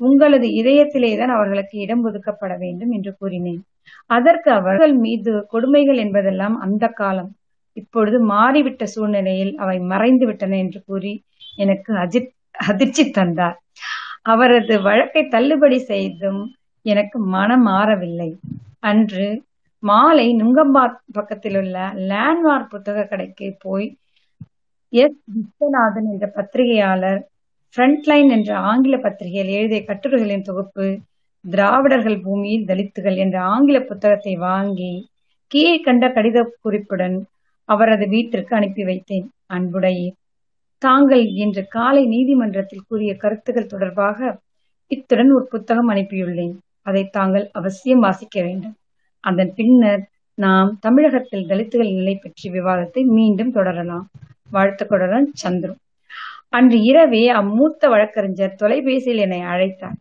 [0.00, 3.62] உங்களது இதயத்திலேதான் அவர்களுக்கு இடம் ஒதுக்கப்பட வேண்டும் என்று கூறினேன்.
[4.06, 7.30] அதற்கு அவர்கள் மீது கொடுமைகள் என்பதெல்லாம் அந்த காலம்.
[7.76, 11.12] இப்பொழுது மாறிவிட்ட சூழ்நிலையில் அவை மறைந்து விட்டன என்று கூறி
[11.56, 12.32] எனக்கு அஜித்
[12.68, 13.56] அதிர்ச்சி தந்தார்.
[14.22, 16.42] அவரது வழக்கை தள்ளுபடி செய்தும்
[16.84, 18.30] எனக்கு மனம் மாறவில்லை.
[18.80, 19.26] அன்று
[19.84, 21.78] மாலை நுங்கம்பார் பக்கத்தில் உள்ள
[22.10, 23.86] லேண்ட்மார்க் புத்தக கடைக்கு போய்
[24.92, 25.18] எஸ்.
[25.34, 27.20] விஸ்வநாதன் என்ற பத்திரிகையாளர்
[27.74, 30.86] ஃப்ரண்ட்லைன் என்ற ஆங்கில பத்திரிகையில் எழுதிய கட்டுரைகளின் தொகுப்பு
[31.44, 34.92] திராவிடர்கள் பூமியில் தலித்துகள் என்ற ஆங்கில புத்தகத்தை வாங்கி
[35.50, 37.16] கீழ்கண்ட கடித குறிப்புடன்
[37.68, 39.26] அவரது வீட்டிற்கு அனுப்பி வைத்தேன்.
[39.46, 39.98] அன்புடைய
[40.82, 44.18] தாங்கள் இன்று காலை நீதிமன்றத்தில் கூறிய கருத்துக்கள் தொடர்பாக
[44.90, 46.54] இத்துடன் ஒரு புத்தகம் அனுப்பியுள்ளேன்.
[46.82, 48.74] அதை தாங்கள் அவசியம் வாசிக்க வேண்டும்.
[49.24, 50.02] அதன் பின்னர்
[50.38, 54.06] நாம் தமிழகத்தில் தலித்துகள் நிலை பற்றி விவாதத்தை மீண்டும் தொடரலாம்.
[54.52, 55.74] வாழ்த்துக்களுடன் சந்துரு.
[56.48, 59.98] அன்று இரவே அம்மூத்த வழக்கறிஞர் தொலைபேசியில் என்னை அழைத்தார்.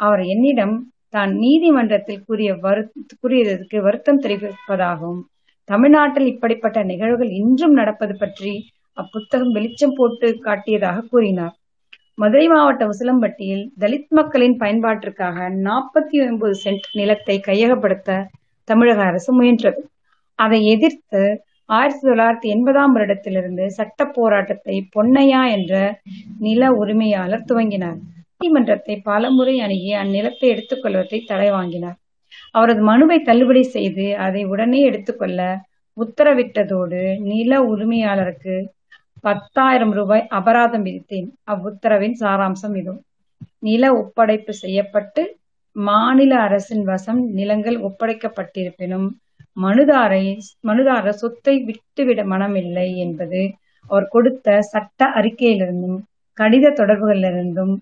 [0.00, 0.74] அவர் என்னிடம்
[1.14, 2.82] தான் நீதிமன்றத்தில் கூறிய வரு
[3.22, 5.20] கூறியதற்கு வருத்தம் தெரிவிப்பதாகவும்
[5.68, 8.52] தமிழ்நாட்டில் இப்படிப்பட்ட நிகழ்வுகள் இன்றும் நடப்பது பற்றி
[8.96, 11.54] அப்புத்தகம் வெளிச்சம் போட்டு காட்டியதாக கூறினார்.
[12.14, 18.10] மதுரை மாவட்ட உசிலம்பட்டியில் தலித் மக்களின் பயன்பாட்டிற்காக நாற்பத்தி ஒன்பது சென்ட் நிலத்தை கையகப்படுத்த
[18.68, 19.80] தமிழக அரசு முயன்றது.
[20.38, 21.20] அதை எதிர்த்து
[21.68, 25.74] ஆயிரத்தி தொள்ளாயிரத்தி எண்பதாம் வருடத்திலிருந்து சட்ட போராட்டத்தை பொன்னையா என்ற
[26.38, 27.98] நில உரிமையாளர் துவங்கினார்.
[28.32, 31.96] நீதிமன்றத்தை பலமுறை அணுகி அந்நிலத்தை எடுத்துக்கொள்வதை தடை வாங்கினார்
[32.54, 35.40] அவரது மனுவை தள்ளுபடி செய்து அதை உடனே எடுத்துக்கொள்ள
[35.96, 37.00] உத்தரவிட்டதோடு
[37.30, 38.54] நில உரிமையாளருக்கு
[39.20, 41.28] பத்தாயிரம் ரூபாய் அபராதம் விதித்தேன்.
[41.52, 42.94] அவ்வுத்தரவின் சாராம்சம் இது.
[43.58, 45.22] நில ஒப்படைப்பு செய்யப்பட்டு
[45.78, 49.08] மாநில அரசின் வசம் நிலங்கள் ஒப்படைக்கப்பட்டிருப்பினும்
[49.62, 53.54] மனுதாரை மனுதாரர் சொத்தை விட்டுவிட மனமில்லை என்பது
[53.88, 55.98] அவர் கொடுத்த சட்ட அறிக்கையிலிருந்தும்
[56.40, 57.76] கடித தொடர்புகளிலிருந்தும்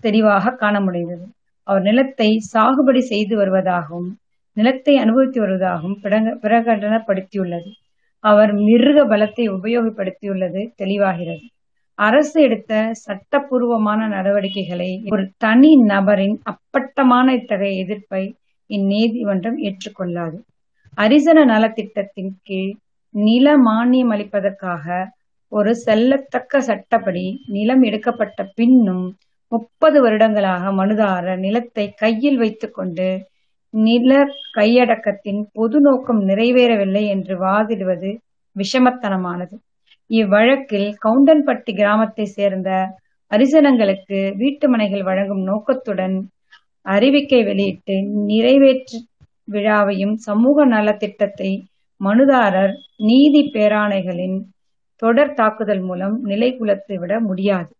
[0.00, 1.26] தெளிவாக காண முடிந்தது
[1.62, 4.10] அவர் நிலத்தை சாகுபடி செய்து வருவதாகவும்
[4.52, 7.70] நிலத்தை அனுபவித்து வருவதாகவும் பிரக- பிரகடனப்படுத்தியுள்ளது.
[8.20, 11.46] அவர் மிருக பலத்தை உபயோகப்படுத்தியுள்ளது தெளிவாகிறது.
[12.00, 12.72] அரசு எடுத்த
[13.06, 18.22] சட்டப்பூர்வமான நடவடிக்கைகளை ஒரு தனி நபரின் அப்பட்டமான இத்தகைய எதிர்ப்பை
[18.70, 20.38] இந்நீதிமன்றம் ஏற்றுக்கொள்ளாது.
[20.94, 22.72] அரிசன நலத்திட்டத்தின் கீழ்
[23.14, 24.86] நில மானியம் அளிப்பதற்காக
[25.52, 29.04] ஒரு செல்லத்தக்க சட்டப்படி நிலம் எடுக்கப்பட்ட பின்னும்
[29.52, 33.08] முப்பது வருடங்களாக மனுதாரர் நிலத்தை கையில் வைத்துக்கொண்டு
[33.74, 34.12] நில
[34.56, 38.10] கையடக்கத்தின் பொது நோக்கம் நிறைவேறவில்லை என்று வாதிடுவது
[38.56, 39.56] விஷமத்தனமானது.
[40.10, 42.70] இவ்வழக்கில் கவுண்டன்பட்டி கிராமத்தை சேர்ந்த
[43.30, 46.16] அரிசனங்களுக்கு வீட்டு மனைகள் வழங்கும் நோக்கத்துடன்
[46.86, 48.98] அறிவிக்கை வெளியிட்டு நிறைவேற்று
[49.48, 51.50] விழாவையும் சமூக நலத்திட்டத்தை
[52.00, 54.38] மனுதாரர் நீதி பேராணைகளின்
[55.02, 57.70] தொடர் தாக்குதல் மூலம் நிலைகுலத்து விட முடியாது.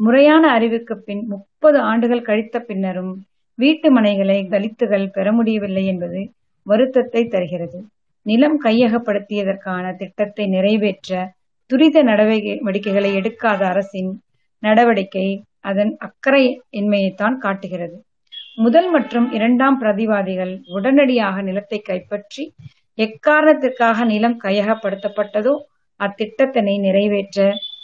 [0.00, 3.12] முறையான அறிவுக்கு பின் முப்பது ஆண்டுகள் கழித்த பின்னரும்
[3.58, 6.20] வீட்டு மனைகளை தலித்துகள் பெற முடியவில்லை என்பது
[6.66, 7.78] வருத்தத்தை தருகிறது.
[8.26, 11.10] நிலம் கையகப்படுத்தியதற்கான திட்டத்தை நிறைவேற்ற
[11.70, 14.10] துரித நடவடிக்கைகளை எடுக்காத அரசின்
[14.62, 15.28] நடவடிக்கை
[15.60, 17.96] அதன் அக்கறை இன்மையைத்தான் காட்டுகிறது.
[18.56, 22.44] முதல் மற்றும் இரண்டாம் பிரதிவாதிகள் உடனடியாக நிலத்தை கைப்பற்றி
[22.98, 25.54] எக்காரணத்திற்காக நிலம் கையகப்படுத்தப்பட்டதோ
[26.00, 27.40] அத்திட்டத்தினை நிறைவேற்ற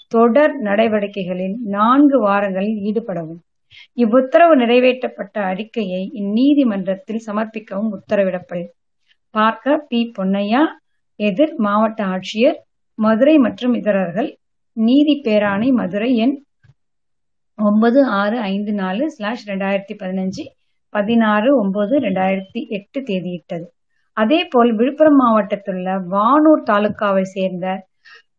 [0.09, 3.41] தொடர் நடவடிக்கைகளில் நான்கு வாரங்களில் ஈடுபடவும்.
[3.99, 8.73] இவ்வுத்தரவு நிறைவேற்றப்பட்ட அறிக்கையை இந்நீதிமன்றத்தில் சமர்ப்பிக்கவும் உத்தரவிடப்படும்
[9.35, 10.01] பார்க்க பி.
[10.19, 10.63] பொன்னையா
[11.21, 12.59] எதிர் மாவட்ட ஆட்சியர்
[12.99, 14.31] மதுரை மற்றும் இதரர்கள்.
[14.77, 16.35] நீதி பேராணை மதுரை எண்
[17.59, 20.45] ஒன்பது ஆறு ஐந்து நாலு ஸ்லாஷ் ரெண்டாயிரத்தி பதினஞ்சு
[20.95, 23.67] பதினாறு ஒன்பது ரெண்டாயிரத்தி எட்டு தேதியிட்டது.
[24.17, 27.67] அதேபோல் விழுப்புரம் மாவட்டத்திலுள்ள வானூர் தாலுகாவை சேர்ந்த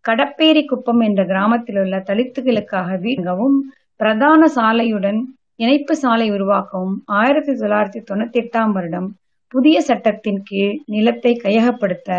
[0.06, 3.58] கடப்பேரி குப்பம் என்ற கிராமத்தில் உள்ள தலித்துகளுக்காக வீங்கவும்
[3.99, 5.20] பிரதான சாலையுடன்
[5.56, 9.10] இணைப்பு சாலை உருவாக்கவும் ஆயிரத்தி தொள்ளாயிரத்தி தொண்ணூத்தி எட்டாம் வருடம்
[9.54, 12.10] புதிய சட்டத்தின் கீழ் நிலத்தை கையகப்படுத்த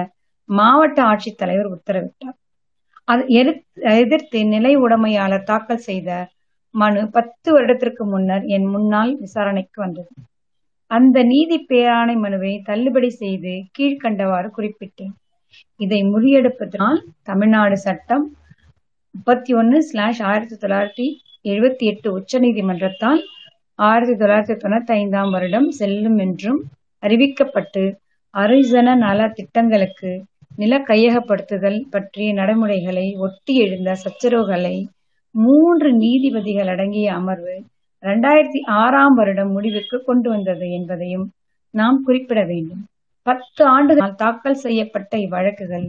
[0.49, 2.37] மாவட்ட ஆட்சித்தலைவர் உத்தரவிட்டார்.
[3.09, 3.23] அது
[3.95, 6.11] எதிர்த்து நிலை உடைமையாளர் தாக்கல் செய்த
[6.75, 10.13] மனு பத்து வருடத்திற்கு முன்னர் என் முன்னால் விசாரணைக்கு வந்தது.
[10.91, 15.15] அந்த நீதி பேராணை மனுவை தள்ளுபடி செய்து கீழ்கண்டவாறு குறிப்பிட்டேன்.
[15.81, 18.25] இதை முறியெடுப்பதனால் தமிழ்நாடு சட்டம்
[19.15, 21.07] முப்பத்தி ஒன்னு ஸ்லாஷ் ஆயிரத்தி தொள்ளாயிரத்தி
[21.45, 23.21] எழுபத்தி எட்டு உச்ச நீதிமன்றத்தால்
[23.79, 26.61] ஆயிரத்தி தொள்ளாயிரத்தி தொண்ணூத்தி ஐந்தாம் வருடம் செல்லும் என்றும்
[27.03, 27.83] அறிவிக்கப்பட்டு
[28.35, 30.13] அரிசன நல திட்டங்களுக்கு
[30.55, 34.77] நில கையகப்படுத்துதல் பற்றிய நடைமுறைகளை ஒட்டி எழுந்த சச்சரவுகளை
[35.35, 37.55] மூன்று நீதிபதிகள் அடங்கிய அமர்வு
[38.03, 41.27] இரண்டாயிரத்தி ஆறாம் வருடம் முடிவுக்கு கொண்டு வந்தது என்பதையும்
[41.75, 42.83] நாம் குறிப்பிட வேண்டும்.
[43.27, 45.87] பத்து ஆண்டுகள் தாக்கல் செய்யப்பட்ட இவ்வழக்குகள்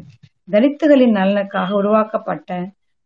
[0.52, 2.50] தலித்துகளின் நலனுக்காக உருவாக்கப்பட்ட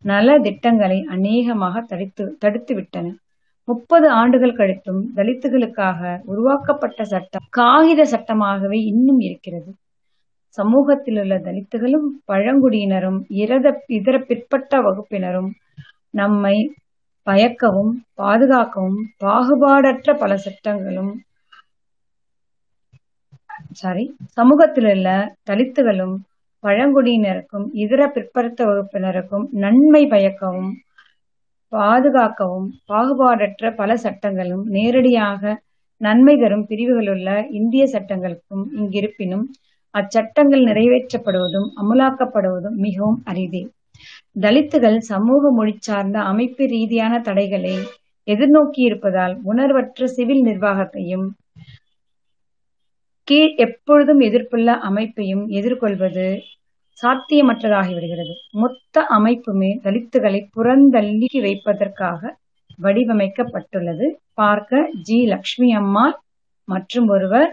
[0.03, 3.07] நல திட்டங்களை அநேகமாக தடுத்து தடுத்துவிட்டன.
[3.67, 9.71] முப்பது ஆண்டுகள் கழித்தும் தலித்துகளுக்காக உருவாக்கப்பட்ட சட்டம் காகித சட்டமாகவே இன்னும் இருக்கிறது.
[10.57, 15.49] சமூகத்தில் உள்ள தலித்துகளும் பழங்குடியினரும் இரத இதர பிற்பட்ட வகுப்பினரும்
[16.13, 16.55] நம்மை
[17.27, 21.11] பயக்கவும் பாதுகாக்கவும் பாகுபாடற்ற பல சட்டங்களும்
[23.79, 24.03] சாரி
[24.37, 25.09] சமூகத்தில் உள்ள
[25.47, 26.15] தலித்துகளும்
[26.63, 30.71] பழங்குடியினருக்கும் இதர பிற்படுத்த வகுப்பினருக்கும் நன்மை பயக்கவும்
[31.73, 35.43] பாதுகாக்கவும் பாகுபாடற்ற பல சட்டங்களும் நேரடியாக
[36.01, 39.45] நன்மை தரும் பிரிவுகளுள்ள இந்திய சட்டங்களுக்கும் இங்கிருப்பினும்
[39.93, 43.61] அச்சட்டங்கள் நிறைவேற்றப்படுவதும் அமுலாக்கப்படுவதும் மிகவும் அரிதே.
[44.41, 47.75] தலித்துகள் சமூக மொழி சார்ந்த அமைப்பு ரீதியான தடைகளை
[48.27, 51.27] எதிர்நோக்கி இருப்பதால் உணர்வற்ற சிவில் நிர்வாகத்தையும்
[53.23, 56.27] கீழ் எப்பொழுதும் எதிர்ப்புள்ள அமைப்பையும் எதிர்கொள்வது
[56.97, 58.33] சாத்தியமற்றதாகிவிடுகிறது.
[58.51, 62.21] மொத்த அமைப்புமே தலித்துகளை புறந்தள்ளி வைப்பதற்காக
[62.83, 64.07] வடிவமைக்கப்பட்டுள்ளது.
[64.33, 65.19] பார்க்க ஜி.
[65.25, 66.15] லக்ஷ்மி அம்மாள்
[66.67, 67.49] மற்றும் ஒருவர்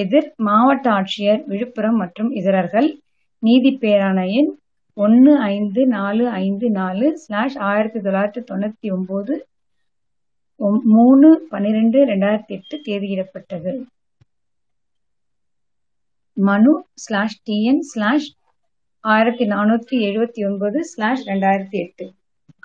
[0.00, 2.88] எதிர் மாவட்ட ஆட்சியர் விழுப்புரம் மற்றும் இதரர்கள்.
[3.42, 4.50] நீதி பேராணையின்
[4.96, 9.34] ஒன்னு ஐந்து நாலு ஐந்து நாலு ஸ்லாஷ் ஆயிரத்தி தொள்ளாயிரத்தி தொண்ணூத்தி ஒம்பது
[10.94, 13.72] மூணு பன்னிரெண்டு ரெண்டாயிரத்தி எட்டு தேதியிடப்பட்டது.
[16.36, 16.72] மனு
[17.04, 18.28] ஸ்லாஷ் டிஎன் ஸ்லாஷ்
[19.04, 22.06] ஆயிரத்தி நானூற்றி எழுபத்தி ஒன்பது ஸ்லாஷ் ரெண்டாயிரத்தி எட்டு.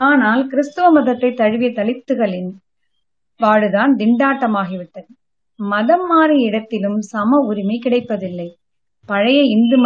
[0.10, 2.52] ஆனால் கிறிஸ்துவ மதத்தை தழுவிய தலித்துகளின்
[3.40, 5.12] பாடுதான் திண்டாட்டமாகிவிட்டது.
[5.60, 8.48] மதம் மாறிய இடத்திலும் சம உரிமை கிடைப்பதில்லை.
[9.10, 9.78] பழைய இந்து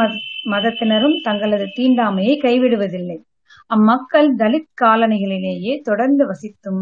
[0.51, 3.17] மதத்தினரும் தங்களது தீண்டாமையை கைவிடுவதில்லை.
[3.67, 6.81] அம்மக்கள் தலித் காலனிகளிலேயே தொடர்ந்து வசித்தும்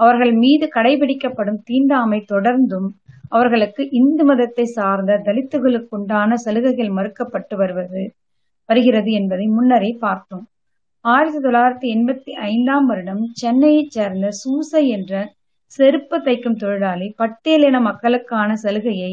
[0.00, 2.88] அவர்கள் மீது கடைபிடிக்கப்படும் தீண்டாமை தொடர்ந்தும்
[3.28, 8.02] அவர்களுக்கு இந்து மதத்தை சார்ந்த தலித்துகளுக்குண்டான சலுகைகள் மறுக்கப்பட்டு வருவது
[8.68, 10.46] வருகிறது என்பதை முன்னரே பார்த்தோம்.
[11.04, 15.12] ஆயிரத்தி தொள்ளாயிரத்தி எண்பத்தி ஐந்தாம் வருடம் சென்னையைச் சேர்ந்த சூசை என்ற
[15.72, 19.12] செருப்பு தைக்கும் தொழிலாளி பட்டியலின மக்களுக்கான சலுகையை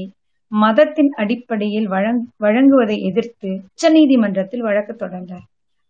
[0.52, 1.88] மதத்தின் அடிப்படையில்
[2.40, 5.46] வழங்குவதை எதிர்த்து உச்ச நீதிமன்றத்தில் வழக்கு தொடர்ந்தார்.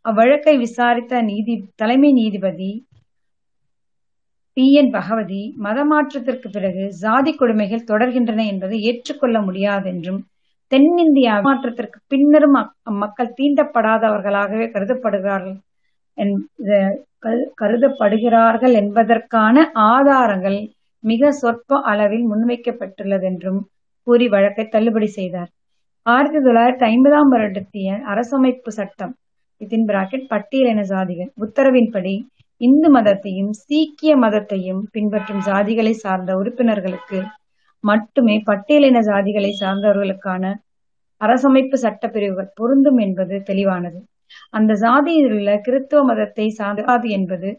[0.05, 2.69] அவ்வழக்கை விசாரித்த நீதி தலைமை நீதிபதி
[4.57, 4.65] பி.
[4.73, 4.91] என்.
[4.91, 10.19] பகவதி மதமாற்றத்திற்கு பிறகு சாதி கொடுமைகள் தொடர்கின்றன என்பதை ஏற்றுக்கொள்ள முடியாதென்றும்
[10.71, 12.57] தென்னிந்திய மாற்றத்திற்கு பின்னரும்
[12.97, 15.57] மக்கள் தீண்டப்படாதவர்களாகவே கருதப்படுகிறார்கள்
[17.57, 19.55] கருதப்படுகிறார்கள் என்பதற்கான
[19.91, 20.59] ஆதாரங்கள்
[21.03, 23.59] மிக சொற்ப அளவில் முன்வைக்கப்பட்டுள்ளதென்றும்
[24.07, 25.49] கூறி வழக்கை தள்ளுபடி செய்தார்.
[26.05, 29.13] ஆயிரத்தி தொள்ளாயிரத்தி ஐம்பதாம் வருடத்திய அரசமைப்பு சட்டம்
[29.61, 32.13] இதின் பிராக்கெட் பட்டியலின சாதிகள் உத்தரவின்படி
[32.61, 37.19] இந்து மதத்தையும் சீக்கிய மதத்தையும் பின்பற்றும் சாதிகளை சார்ந்த உறுப்பினர்களுக்கு
[37.83, 40.43] மட்டுமே பட்டியலின சாதிகளை சார்ந்தவர்களுக்கான
[41.21, 43.99] அரசமைப்பு சட்ட பிரிவுகள் பொருந்தும் என்பது தெளிவானது.
[44.53, 47.49] அந்த சாதியில் உள்ள கிறிஸ்தவ மதத்தை சாதாது என்பது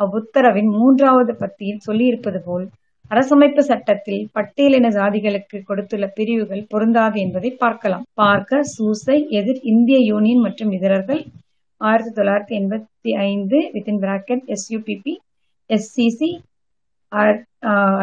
[0.00, 2.66] அவ்வுத்தரவின் மூன்றாவது பத்தியில் சொல்லியிருப்பது போல்
[3.10, 8.04] அரசமைப்பு சட்டத்தில் பட்டியலின சாதிகளுக்கு கொடுத்துள்ள பிரிவுகள் பொருந்தாது என்பதை பார்க்கலாம்.
[8.14, 11.22] பார்க்க சூசை எதிர் இந்திய யூனியன் மற்றும் இதரர்கள்
[11.80, 15.12] ஆயிரத்தி தொள்ளாயிரத்தி எண்பத்தி ஐந்து வித்தின் பிராக்கெட் எஸ்யூபிபி
[15.70, 16.30] எஸ்சிசி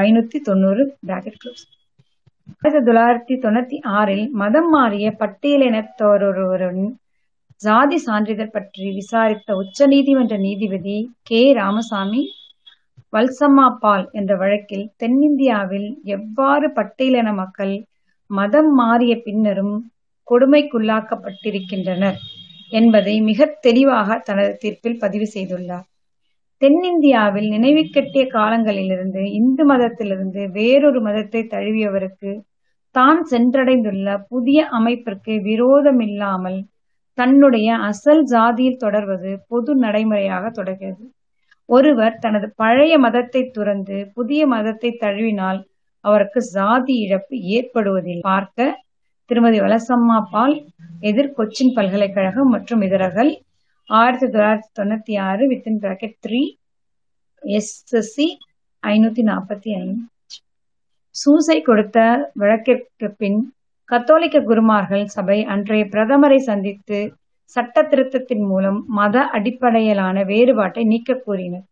[0.04, 1.64] ஐநூத்தி தொண்ணூறு பிராக்கெட் க்ளோஸ்
[2.58, 6.86] ஆயிரத்தி தொள்ளாயிரத்தி தொண்ணூத்தி ஆறில் மதம் மாறிய பட்டியலினத்தொருவரின்
[7.62, 11.42] ஜாதி சான்றிதழ் பற்றி விசாரித்த உச்ச நீதிமன்ற நீதிபதி கே.
[11.54, 12.22] ராமசாமி
[13.14, 17.74] வல்சம்மா பால் என்ற வழக்கில் தென்னிந்தியாவில் எவ்வாறு பட்டியலின மக்கள்
[18.30, 19.76] மதம் மாறிய பின்னரும்
[20.28, 22.20] கொடுமைக்குள்ளாக்கப்பட்டிருக்கின்றனர்
[22.72, 25.86] என்பதை மிக தெளிவாக தனது தீர்ப்பில் பதிவு செய்துள்ளார்.
[26.62, 32.32] தென்னிந்தியாவில் நினைவு கட்டிய காலங்களிலிருந்து இந்து மதத்திலிருந்து வேறொரு மதத்தை தழுவியவருக்கு
[32.96, 36.60] தான் சென்றடைந்துள்ள புதிய அமைப்பிற்கு விரோதமில்லாமல்
[37.18, 41.04] தன்னுடைய அசல் ஜாதியில் தொடர்வது பொது நடைமுறையாக தொடர்கிறது.
[41.70, 45.60] ஒருவர் தனது பழைய மதத்தை துறந்து புதிய மதத்தை தழுவினால்
[46.06, 48.68] அவருக்கு ஜாதி இழப்பு ஏற்படுவதில் பார்க்க
[49.30, 50.56] திருமதி வலசம்மா பால்
[51.02, 53.32] எதிர் கொச்சின் பல்கலைக்கழகம் மற்றும் இதரர்கள்
[53.90, 56.42] ஆயிரத்தி தொள்ளாயிரத்தி தொண்ணூத்தி ஆறு வித்தின் பிராக்கெட் த்ரீ
[57.44, 58.28] எஸ்எஸ்சி
[58.84, 60.04] ஐநூத்தி நாற்பத்தி ஐந்து
[61.16, 61.98] சூசை கொடுத்த
[62.34, 63.40] வழக்கிற்கு பின்
[63.92, 67.00] கத்தோலிக்க குருமார்கள் சபை அன்றைய பிரதமரை சந்தித்து
[67.56, 71.66] சட்ட திருத்தத்தின் மூலம் மத அடிப்படையிலான வேறுபாட்டை நீக்க கூறினர்.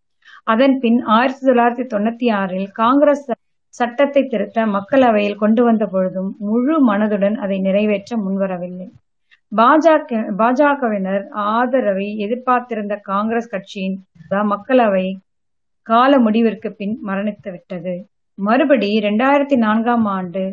[0.44, 3.26] அதன் பின் ஆயிரத்தி தொள்ளாயிரத்தி தொண்ணூத்தி ஆறில் காங்கிரஸ்
[3.74, 8.88] சட்டத்தை திருத்த மக்களவையில் கொண்டு வந்த பொழுதும் முழு மனதுடன் அதை நிறைவேற்ற முன்வரவில்லை.
[9.52, 13.98] பாஜக பாஜகவினர் ஆதரவை எதிர்பார்த்திருந்த காங்கிரஸ் கட்சியின்
[14.52, 15.08] மக்களவை
[15.88, 17.96] கால முடிவிற்கு பின் மரணித்து விட்டது.
[18.38, 20.44] மறுபடி இரண்டாயிரத்தி நான்காம் ஆண்டு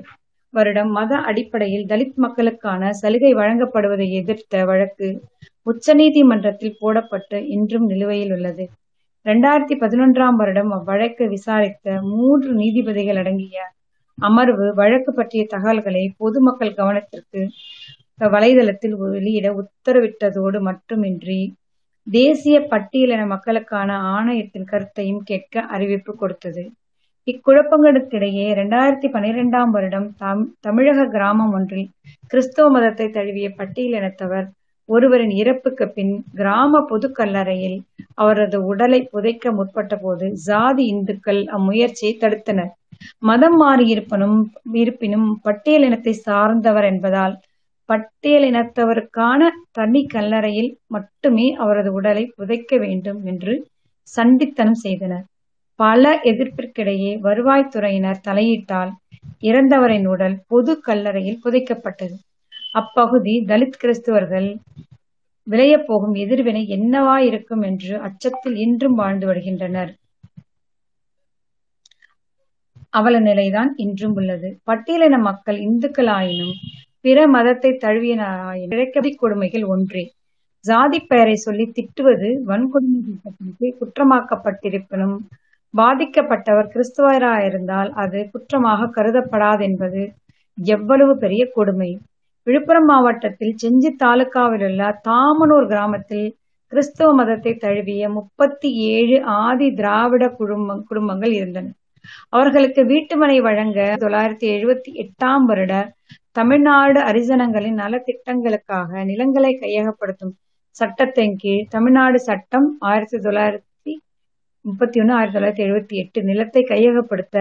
[0.55, 5.09] வருடம் மத அடிப்படையில் தலித் மக்களுக்கான சலுகை வழங்கப்படுவதை எதிர்த்த வழக்கு
[5.67, 8.65] உச்சநீதிமன்றத்தில் போடப்பட்டு இன்றும் நிலுவையில் உள்ளது.
[9.27, 13.59] இரண்டாயிரத்தி பதினொன்றாம் வருடம் அவ்வழக்கை விசாரித்த மூன்று நீதிபதிகள் அடங்கிய
[14.19, 17.43] அமர்வு வழக்கு பற்றிய தகவல்களை பொதுமக்கள் கவனத்திற்கு
[18.35, 21.41] வலைதளத்தில் வெளியிட உத்தரவிட்டதோடு மட்டுமின்றி
[22.07, 26.63] தேசிய பட்டியலின மக்களுக்கான ஆணையத்தின் கருத்தையும் கேட்க அறிவிப்பு கொடுத்தது.
[27.29, 31.89] இக்குழப்பங்களுக்கிடையே இரண்டாயிரத்தி பனிரெண்டாம் வருடம் தம் தமிழக கிராமம் ஒன்றில்
[32.33, 34.47] கிறிஸ்தவ மதத்தை தழுவிய பட்டியலினத்தவர்
[34.89, 37.77] ஒருவரின் இறப்புக்கு பின் கிராம பொது கல்லறையில்
[38.15, 42.73] அவரது உடலை புதைக்க முற்பட்ட போது ஜாதி இந்துக்கள் அம்முயற்சியை தடுத்தனர்.
[43.23, 44.39] மதம் மாறியிருப்பனும்
[44.75, 47.35] இருப்பினும் பட்டியலினத்தை சார்ந்தவர் என்பதால்
[47.89, 49.41] பட்டியலினத்தவருக்கான
[49.73, 53.55] தனி கல்லறையில் மட்டுமே அவரது உடலை புதைக்க வேண்டும் என்று
[54.09, 55.27] சண்டித்தனம் செய்தனர்.
[55.81, 58.91] பல எதிர்ப்பிற்கிடையே வருவாய்த்துறையினர் தலையிட்டால்
[59.43, 62.17] இறந்தவரின் உடல் பொது கல்லறையில் புதைக்கப்பட்டது.
[62.73, 64.49] அப்பகுதி தலித் கிறிஸ்துவர்கள்
[65.47, 69.93] விளையப் போகும் எதிர்வினை என்னவா இருக்கும் என்று அச்சத்தில் இன்றும் வாழ்ந்து வருகின்றனர்.
[72.91, 74.49] அவல நிலைதான் இன்றும் உள்ளது.
[74.67, 76.55] பட்டியலின மக்கள் இந்துக்களாயினும்
[77.05, 80.05] பிற மதத்தை தழுவியனாயினும் இழைக்கடி கொடுமைகள் ஒன்றே.
[80.65, 85.19] ஜாதி பெயரை சொல்லி திட்டுவது வன்கொடுமை சட்டத்திற்கு குற்றமாக்கப்பட்டிருப்பினும்
[85.75, 90.03] பாதிக்கப்பட்டவர் கிறிஸ்துவராயிருந்தால் அது குற்றமாக கருதப்படாதென்பது
[90.59, 91.91] எவ்வளவு பெரிய கொடுமை.
[92.47, 96.29] விழுப்புரம் மாவட்டத்தில் செஞ்சி தாலுகாவிலுள்ள தாமனூர் கிராமத்தில்
[96.73, 101.67] கிறிஸ்தவ மதத்தை தழுவிய முப்பத்தி ஏழு ஆதி திராவிட குடும்ப குடும்பங்கள் இருந்தன.
[102.29, 105.73] அவர்களுக்கு வீட்டுமனை வழங்க தொள்ளாயிரத்தி எழுபத்தி எட்டாம் வருட
[106.33, 110.35] தமிழ்நாடு அரிசனங்களின் நலத்திட்டங்களுக்காக நிலங்களை கையகப்படுத்தும்
[110.77, 113.70] சட்டத்தின் கீழ் தமிழ்நாடு சட்டம் ஆயிரத்தி தொள்ளாயிரத்தி
[114.65, 117.37] முப்பத்தி ஒன்று ஆயிரத்தி தொள்ளாயிரத்தி எழுபத்தி எட்டு நிலத்தை கையகப்படுத்த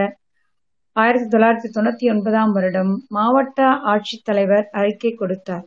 [0.96, 5.66] ஆயிரத்தி தொள்ளாயிரத்தி தொண்ணூத்தி ஒன்பதாம் வருடம் மாவட்ட ஆட்சித்தலைவர் அறிக்கை கொடுத்தார்.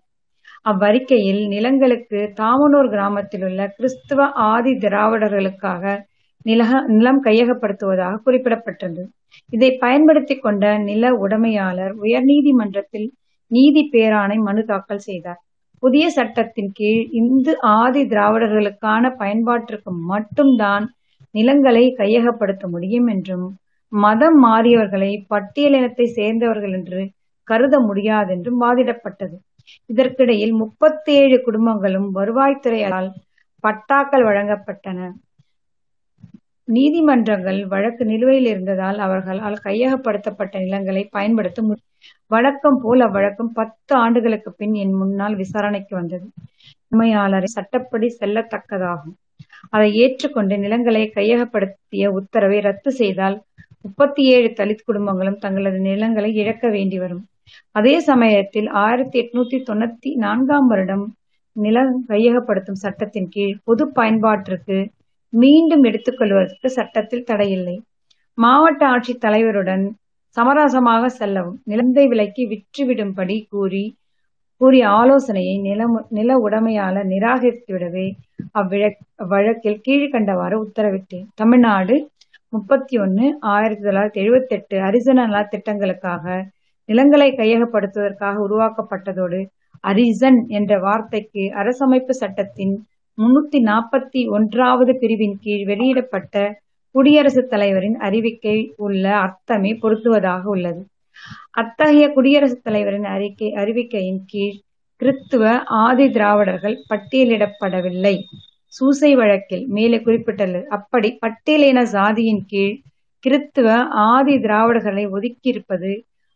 [0.66, 5.84] அவ்வறிக்கையில் நிலங்களுக்கு தாமனூர் கிராமத்தில் உள்ள கிறிஸ்துவ ஆதி திராவிடர்களுக்காக
[6.46, 9.04] நிலக நிலம் கையகப்படுத்துவதாக குறிப்பிடப்பட்டது.
[9.50, 13.08] இதை பயன்படுத்தி கொண்ட நில உடைமையாளர் உயர்நீதிமன்றத்தில்
[13.52, 15.40] நீதி பேராணை மனு தாக்கல் செய்தார்.
[15.84, 20.86] புதிய சட்டத்தின் கீழ் இந்து ஆதி திராவிடர்களுக்கான பயன்பாட்டிற்கு மட்டும்தான்
[21.34, 23.46] நிலங்களை கையகப்படுத்த முடியும் என்றும்
[23.92, 27.02] மதம் மாறியவர்களை பட்டியலினத்தை சேர்ந்தவர்கள் என்று
[27.48, 29.36] கருத முடியாதென்றும் வாதிடப்பட்டது.
[29.90, 33.10] இதற்கிடையில் முப்பத்தி ஏழு குடும்பங்களும் வருவாய்த்துறையால்
[33.64, 35.00] பட்டாக்கள் வழங்கப்பட்டன.
[36.68, 41.62] நீதிமன்றங்கள் வழக்கு நிலுவையில் இருந்ததால் அவர்களால் கையகப்படுத்தப்பட்ட நிலங்களை பயன்படுத்த
[42.32, 46.26] வழக்கம் போல் அவ்வழக்கம் பத்து ஆண்டுகளுக்கு பின் என் முன்னால் விசாரணைக்கு வந்தது.
[46.92, 49.16] உண்மையாளரை சட்டப்படி செல்லத்தக்கதாகும்.
[49.70, 53.42] அதை ஏற்றுக்கொண்டு நிலங்களை கையகப்படுத்திய உத்தரவை ரத்து செய்தால்
[53.82, 57.28] முப்பத்தி ஏழு தலித் குடும்பங்களும் தங்களது நிலங்களை இழக்க வேண்டி வரும்.
[57.72, 61.16] அதே சமயத்தில் ஆயிரத்தி எட்நூத்தி தொண்ணூத்தி நான்காம் வருடம்
[61.52, 64.88] நிலம் கையகப்படுத்தும் சட்டத்தின் கீழ் பொது பயன்பாட்டிற்கு
[65.30, 67.82] மீண்டும் எடுத்துக்கொள்வதற்கு சட்டத்தில் தடையில்லை.
[68.34, 69.92] மாவட்ட ஆட்சித் தலைவருடன்
[70.38, 73.98] சமரசமாக செல்லவும் நிலந்தை விலைக்கு விற்றுவிடும்படி கூறி
[74.64, 78.06] கூறிய ஆலோசனையை நில நில உடைமையாளர் நிராகரித்துவிடவே
[79.24, 81.26] அவ்வழக்கில் கீழ்கண்டவாறு உத்தரவிட்டேன்.
[81.36, 81.96] தமிழ்நாடு
[82.54, 86.26] முப்பத்தி ஒன்னு ஆயிரத்தி தொள்ளாயிரத்தி எழுபத்தி எட்டு அரிசன நல திட்டங்களுக்காக
[86.90, 89.40] நிலங்களை கையகப்படுத்துவதற்காக உருவாக்கப்பட்டதோடு
[89.84, 92.74] அரிசன் என்ற வார்த்தைக்கு அரசமைப்பு சட்டத்தின்
[93.18, 96.46] முன்னூத்தி நாற்பத்தி ஒன்றாவது பிரிவின் கீழ் வெளியிடப்பட்ட
[96.96, 100.82] குடியரசுத் தலைவரின் அறிவிக்கை உள்ள அர்த்தமே பொருத்துவதாக உள்ளது.
[101.52, 104.58] அத்தகைய குடியரசுத் தலைவரின் அறிக்கை அறிவிக்கையின் கீழ்
[105.02, 105.44] கிறித்துவ
[105.84, 108.16] ஆதி திராவிடர்கள் பட்டியலிடப்படவில்லை.
[108.74, 112.76] சூசை வழக்கில் மேலே குறிப்பிட்டுள்ளது அப்படி பட்டியலின சாதியின் கீழ்
[113.24, 113.68] கிறித்துவ
[114.08, 115.92] ஆதி திராவிடர்களை ஒதுக்கியிருப்பது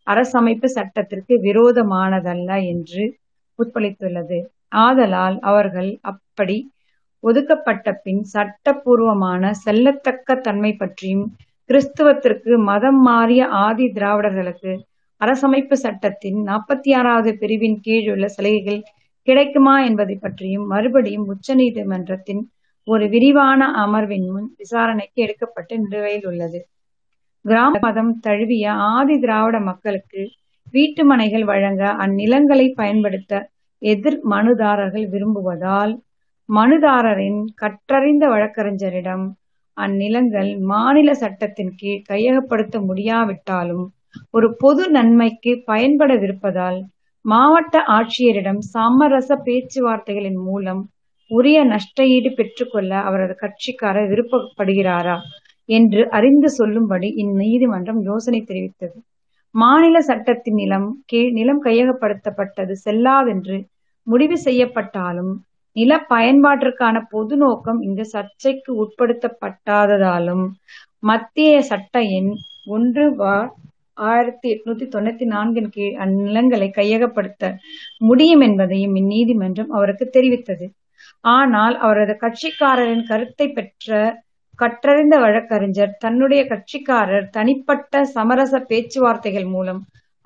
[0.07, 3.03] அரசமைப்பு சட்டத்திற்கு விரோதமானதல்ல என்று
[3.59, 4.37] உட்பளித்துள்ளது
[4.77, 6.57] ஆதலால் அவர்கள் அப்படி
[7.23, 11.25] ஒதுக்கப்பட்ட பின் சட்டப்பூர்வமான செல்லத்தக்க தன்மை பற்றியும்
[11.69, 14.73] கிறிஸ்துவத்திற்கு மதம் மாறிய ஆதி திராவிடர்களுக்கு
[15.21, 18.81] அரசமைப்பு சட்டத்தின் நாற்பத்தி ஆறாவது பிரிவின் கீழ் உள்ள சலுகைகள்
[19.27, 22.41] கிடைக்குமா என்பதை பற்றியும் மறுபடியும் உச்ச நீதிமன்றத்தின்
[22.87, 26.59] ஒரு விரிவான அமர்வின் முன் விசாரணைக்கு எடுக்கப்பட்டு நிலுவையில் உள்ளது.
[27.45, 30.21] கிராம மதம் தழுவிய ஆதி திராவிட மக்களுக்கு
[30.71, 33.33] வீட்டு மனைகள் வழங்க அந்நிலங்களை பயன்படுத்த
[33.81, 35.93] எதிர் மனுதாரர்கள் விரும்புவதால்
[36.49, 39.25] மனுதாரரின் கற்றறிந்த வழக்கறிஞரிடம்
[39.77, 43.85] அந்நிலங்கள் மாநில சட்டத்தின் கீழ் கையகப்படுத்த முடியாவிட்டாலும்
[44.31, 46.79] ஒரு பொது நன்மைக்கு பயன்படவிருப்பதால்
[47.25, 50.81] மாவட்ட ஆட்சியரிடம் சமரச பேச்சுவார்த்தைகளின் மூலம்
[51.31, 55.17] உரிய நஷ்டஈடு பெற்றுக்கொள்ள அவரது கட்சிக்காரர் விருப்பப்படுகிறாரா
[55.69, 58.97] என்று அறிந்து சொல்லும்படி இந்நீதிமன்றம் யோசனை தெரிவித்தது.
[59.55, 63.57] மாநில சட்டத்தின் நிலம் கீழ் நிலம் கையகப்படுத்தப்பட்டது செல்லாதென்று
[64.07, 65.33] முடிவு செய்யப்பட்டாலும்
[65.77, 70.45] நில பயன்பாட்டிற்கான பொது நோக்கம் இங்கு சர்ச்சைக்கு உட்படுத்தப்பட்டாததாலும்
[71.03, 72.31] மத்திய சட்ட எண்
[72.67, 73.03] ஒன்று
[74.07, 77.43] ஆயிரத்தி எட்நூத்தி தொண்ணூத்தி நான்கின் கீழ் அந்நிலங்களை கையகப்படுத்த
[78.01, 80.65] முடியும் என்பதையும் இந்நீதிமன்றம் அவருக்கு தெரிவித்தது.
[81.25, 83.89] ஆனால் அவரது கட்சிக்காரரின் கருத்தை பெற்ற
[84.59, 89.81] கற்றறிந்த வழக்கறிஞர் தன்னுடைய கட்சிக்காரர் தனிப்பட்ட சமரச பேச்சுவார்த்தைகள் மூலம்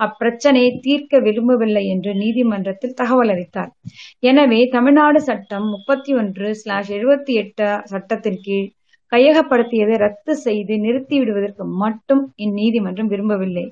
[0.05, 3.71] அப்பிரச்சனையை தீர்க்க விரும்பவில்லை என்று நீதிமன்றத்தில் தகவல் அளித்தார்.
[4.19, 8.69] எனவே தமிழ்நாடு சட்டம் முப்பத்தி ஒன்று ஸ்லாஷ் எழுபத்தி எட்டு சட்டத்தின் கீழ்
[9.11, 13.65] கையகப்படுத்தியதை ரத்து செய்து நிறுத்தி விடுவதற்கு மட்டும் இந்நீதிமன்றம் விரும்பவில்லை.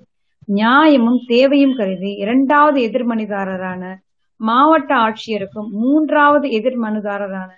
[0.49, 3.83] நியாயமும் தேவையும் கருதி இரண்டாவது எதிர்மனுதாரரான
[4.39, 7.49] மாவட்ட ஆட்சியருக்கும் மூன்றாவது எதிர்மனுதாரரான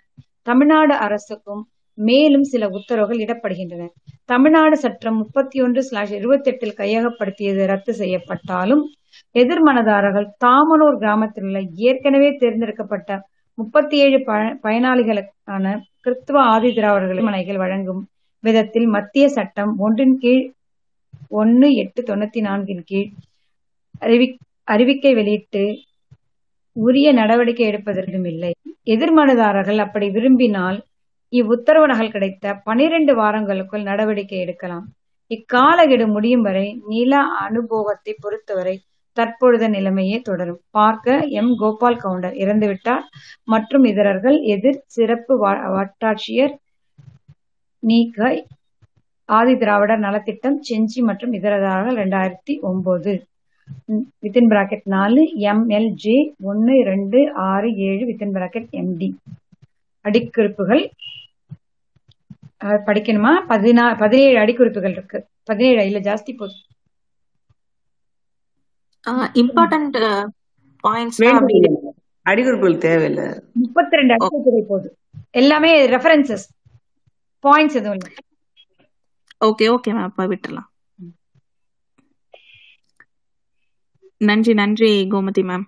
[0.41, 1.61] தமிழ்நாடு அரசுக்கும்
[1.97, 3.83] மேலும் சில உத்தரவுகள் இடப்படுகின்றன.
[4.25, 8.83] தமிழ்நாடு சட்டம் முப்பத்தி ஒன்று ஸ்லாஷ் இருபத்தி எட்டில் கையகப்படுத்தியது ரத்து செய்யப்பட்டாலும்
[9.35, 13.19] எதிர்மனதாரர்கள் தாமனூர் கிராமத்தில் உள்ள ஏற்கனவே தேர்ந்தெடுக்கப்பட்ட
[13.57, 14.17] முப்பத்தி ஏழு
[14.63, 15.65] பயனாளிகளுக்கான
[16.01, 18.01] கிறிஸ்துவ ஆதி திராவிடர்களின் மனைகள் வழங்கும்
[18.43, 20.45] விதத்தில் மத்திய சட்டம் ஒன்றின் கீழ்
[21.29, 23.09] ஒன்னு எட்டு தொண்ணூத்தி நான்கின் கீழ்
[24.01, 24.27] அறிவி
[24.67, 25.63] அறிவிக்கை வெளியிட்டு
[26.75, 28.51] உரிய நடவடிக்கை எடுப்பதற்கும் இல்லை.
[28.85, 30.79] எதிர்மனுதாரர்கள் அப்படி விரும்பினால்
[31.33, 34.85] இவ்வுத்தரவு நகல் கிடைத்த பனிரெண்டு வாரங்களுக்குள் நடவடிக்கை எடுக்கலாம்.
[35.31, 37.11] இக்காலகெடு முடியும் வரை நில
[37.45, 38.75] அனுபவத்தை பொறுத்தவரை
[39.17, 40.61] தற்பொழுத நிலைமையே தொடரும்.
[40.71, 41.07] பார்க்க
[41.39, 41.53] எம்.
[41.61, 43.05] கோபால் கவுண்டர் இறந்துவிட்டார்.
[43.47, 45.33] மற்றும் இதரர்கள் எதிர் சிறப்பு
[45.75, 46.55] வட்டாட்சியர்
[47.83, 48.19] நீக்க
[49.29, 53.11] ஆதி திராவிடர் நலத்திட்டம் செஞ்சி மற்றும் இதரதாரர்கள் இரண்டாயிரத்தி ஒன்பது
[54.23, 56.17] வித்தின் பிராக்கெட் நாலு எம்எல்ஜே
[56.51, 59.09] ஒன்னு ரெண்டு ஆறு ஏழு வித்தின் பிராக்கெட் எம்டி
[60.05, 60.83] அடிக்குறிப்புகள்
[62.61, 63.33] படிக்கணுமா?
[63.51, 65.19] பதினா பதினேழு அடிக்குறிப்புகள் இருக்கு.
[65.43, 66.59] பதினேழு இல்ல ஜாஸ்தி போகுது
[69.41, 69.97] இம்பார்ட்டன்ட்
[70.83, 71.19] பாயிண்ட்ஸ்
[72.29, 73.27] அடிக்குறிப்புகள் தேவையில்லை.
[73.61, 74.89] முப்பத்தி ரெண்டு அடிக்குறிப்புகள் போகுது
[75.31, 76.45] எல்லாமே ரெஃபரன்சஸ்
[77.43, 78.11] பாயிண்ட்ஸ் எதுவும் இல்லை.
[79.45, 80.69] ஓகே ஓகே மேம் அப்ப விட்டுறலாம்.
[84.29, 85.65] நன்றி நன்றி கோமதி மேம்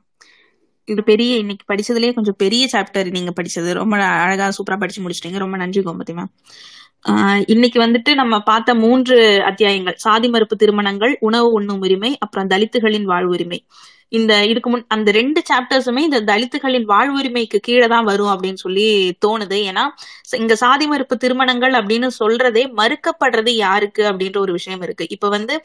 [0.87, 3.71] இது பெரிய இன்னைக்கு படிச்சதுலயே கொஞ்சம் பெரிய சாப்டர் நீங்க படிச்சது.
[3.73, 5.37] ரொம்ப அழகா சூப்பரா படிச்சு முடிச்சிட்டீங்க.
[5.37, 6.31] ரொம்ப நன்றி கோமதி மேம்
[7.05, 9.95] ஆஹ் இன்னைக்கு வந்துட்டு நம்ம பார்த்த மூன்று அத்தியாயங்கள்.
[9.95, 13.59] சாதி மறுப்பு திருமணங்கள் உணவு உண்ணும் உரிமை அப்புறம் தலித்துகளின் வாழ்வுரிமை
[14.13, 18.85] இந்த இதுக்கு முன் அந்த ரெண்டு சாப்டர்ஸுமே இந்த தலித்துகளின் வாழ்வுரிமைக்கு கீழே தான் வரும் அப்படின்னு சொல்லி
[19.25, 19.57] தோணுது.
[19.69, 19.83] ஏன்னா
[20.37, 25.07] இங்க சாதி மறுப்பு திருமணங்கள் அப்படின்னு சொல்றதே மறுக்கப்படுறது யாருக்கு அப்படின்ற ஒரு விஷயம் இருக்கு.
[25.09, 25.55] இப்ப வந்து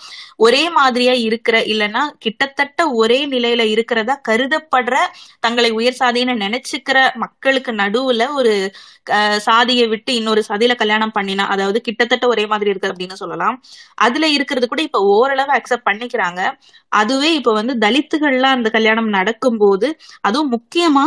[0.47, 4.97] ஒரே மாதிரியா இருக்கிற இல்லைன்னா கிட்டத்தட்ட ஒரே நிலையில இருக்கிறதா கருதப்படுற
[5.41, 8.55] தங்களை உயர் சாதின்னு நினைச்சுக்கிற மக்களுக்கு நடுவுல ஒரு
[9.47, 13.57] சாதியை விட்டு இன்னொரு சாதியில கல்யாணம் பண்ணினா அதாவது கிட்டத்தட்ட ஒரே மாதிரி இருக்கு அப்படின்னு சொல்லலாம்.
[13.99, 16.41] அதுல இருக்கிறது கூட இப்ப ஓரளவு அக்செப்ட் பண்ணிக்கிறாங்க.
[16.93, 19.91] அதுவே இப்ப வந்து தலித்துகள்ல அந்த கல்யாணம் நடக்கும்போது
[20.23, 21.07] அதுவும் முக்கியமா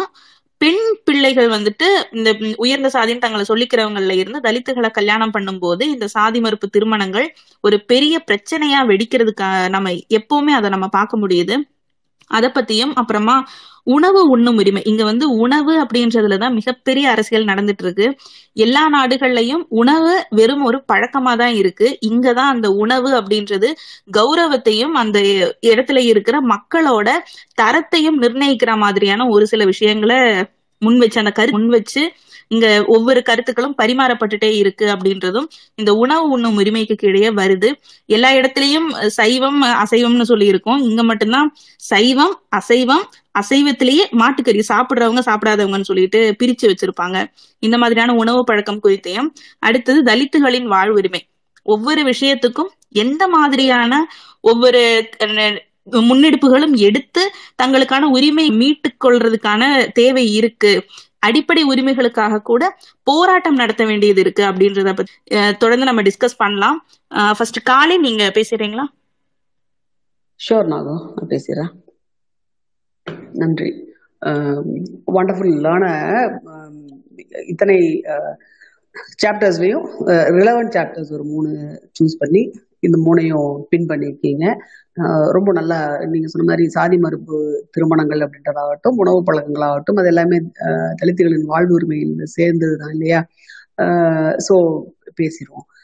[0.62, 6.68] பெண் பிள்ளைகள் வந்துட்டு இந்த உயர்ந்த சாதின்னு தங்களை சொல்லிக்கிறவங்கல இருந்து தலித்துகளை கல்யாணம் பண்ணும்போது இந்த சாதி மறுப்பு
[6.70, 7.28] திருமணங்கள்
[7.64, 9.90] ஒரு பெரிய பிரச்சனையா வெடிக்கிறதுக்கு நம்ம
[10.20, 11.56] எப்பவுமே அதை நம்ம பார்க்க முடியுது.
[12.32, 13.36] அத பத்தியும் அப்புறமா
[13.84, 14.82] உணவு உண்ணும் உரிமை.
[14.86, 18.08] இங்க வந்து உணவு அப்படின்றதுலதான் மிகப்பெரிய அரசியல் நடந்துட்டு இருக்கு
[18.54, 21.98] எல்லா நாடுகள்லயும் உணவு வெறும் ஒரு பழக்கமா தான் இருக்கு.
[22.08, 23.70] இங்கதான் அந்த உணவு அப்படின்றது
[24.18, 25.20] கௌரவத்தையும் அந்த
[25.66, 27.10] இடத்துல இருக்கிற மக்களோட
[27.62, 30.20] தரத்தையும் நிர்ணயிக்கிற மாதிரியான ஒரு சில விஷயங்களை
[30.80, 32.12] முன் வச்சு அந்த கரு முன் வச்சு
[32.48, 37.70] இங்க ஒவ்வொரு கருத்துக்களும் பரிமாறப்பட்டுட்டே இருக்கு அப்படின்றதும் இந்த உணவு உண்ணும் உரிமைக்கு கீழே வருது.
[38.06, 43.06] எல்லா இடத்துலயும் சைவம் அசைவம்னு சொல்லி இருக்கோம் இங்க மட்டும்தான் சைவம் அசைவம்
[43.40, 47.18] அசைவத்திலேயே மாட்டுக்கறி சாப்பிடுறவங்க சாப்பிடாதவங்கன்னு சொல்லிட்டு பிரிச்சு வச்சிருப்பாங்க.
[47.60, 49.30] இந்த மாதிரியான உணவு பழக்கம் குறித்தையும்.
[49.60, 51.22] அடுத்தது தலித்துகளின் வாழ்வுரிமை.
[51.64, 52.72] ஒவ்வொரு விஷயத்துக்கும்
[53.04, 53.94] எந்த மாதிரியான
[54.42, 54.82] ஒவ்வொரு
[55.92, 57.22] முன்னெடுப்புகளும் எடுத்து
[57.64, 60.74] தங்களுக்கான உரிமை மீட்டுக் கொள்றதுக்கான தேவை இருக்கு.
[61.20, 64.94] அடிப்படை உரிமைகளுக்காக கூட போராட்டம் நடத்த வேண்டியது இருக்கு அப்படின்றத
[65.58, 66.78] தொடர்ந்து நம்ம டிஸ்கஸ் பண்ணலாம்.
[67.38, 68.86] ஃபர்ஸ்ட் காலை நீங்க பேசுறீங்களா?
[70.40, 70.96] ஷோர் நாகோ.
[71.16, 71.81] நான்
[73.34, 73.70] நன்றி.
[75.16, 75.86] வண்டர்ஃபுல்லான
[77.48, 77.78] இத்தனை
[79.24, 79.86] சாப்டர்ஸ்லையும்
[80.38, 81.50] ரிலவெண்ட் சாப்டர்ஸ் ஒரு மூணு
[82.00, 82.42] சூஸ் பண்ணி
[82.80, 84.46] இந்த மூணையும் பின் பண்ணியிருக்கீங்க.
[85.32, 85.78] ரொம்ப நல்லா
[86.08, 87.38] நீங்க சொன்ன மாதிரி சாதி மறுப்பு
[87.72, 90.38] திருமணங்கள் அப்படின்றதாகட்டும் உணவு பழக்கங்களாகட்டும் அது எல்லாமே
[91.00, 93.20] தலித்துகளின் வாழ்வுரிமையில் சேர்ந்தது தான் இல்லையா?
[94.48, 94.56] ஸோ
[95.16, 95.81] பேசிடுவோம் ஆஹ்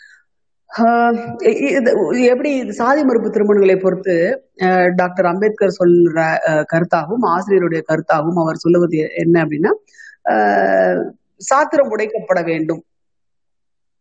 [2.27, 4.15] எப்படி இது சாதி மறுப்பு திருமணங்களை பொறுத்து
[4.95, 6.17] டாக்டர் அம்பேத்கர் சொல்ற
[6.71, 9.71] கருத்தாகவும் ஆசிரியருடைய கருத்தாகவும் அவர் சொல்லுவது என்ன அப்படின்னா
[10.31, 11.01] ஆஹ்,
[11.41, 12.83] சாத்திரம் உடைக்கப்பட வேண்டும்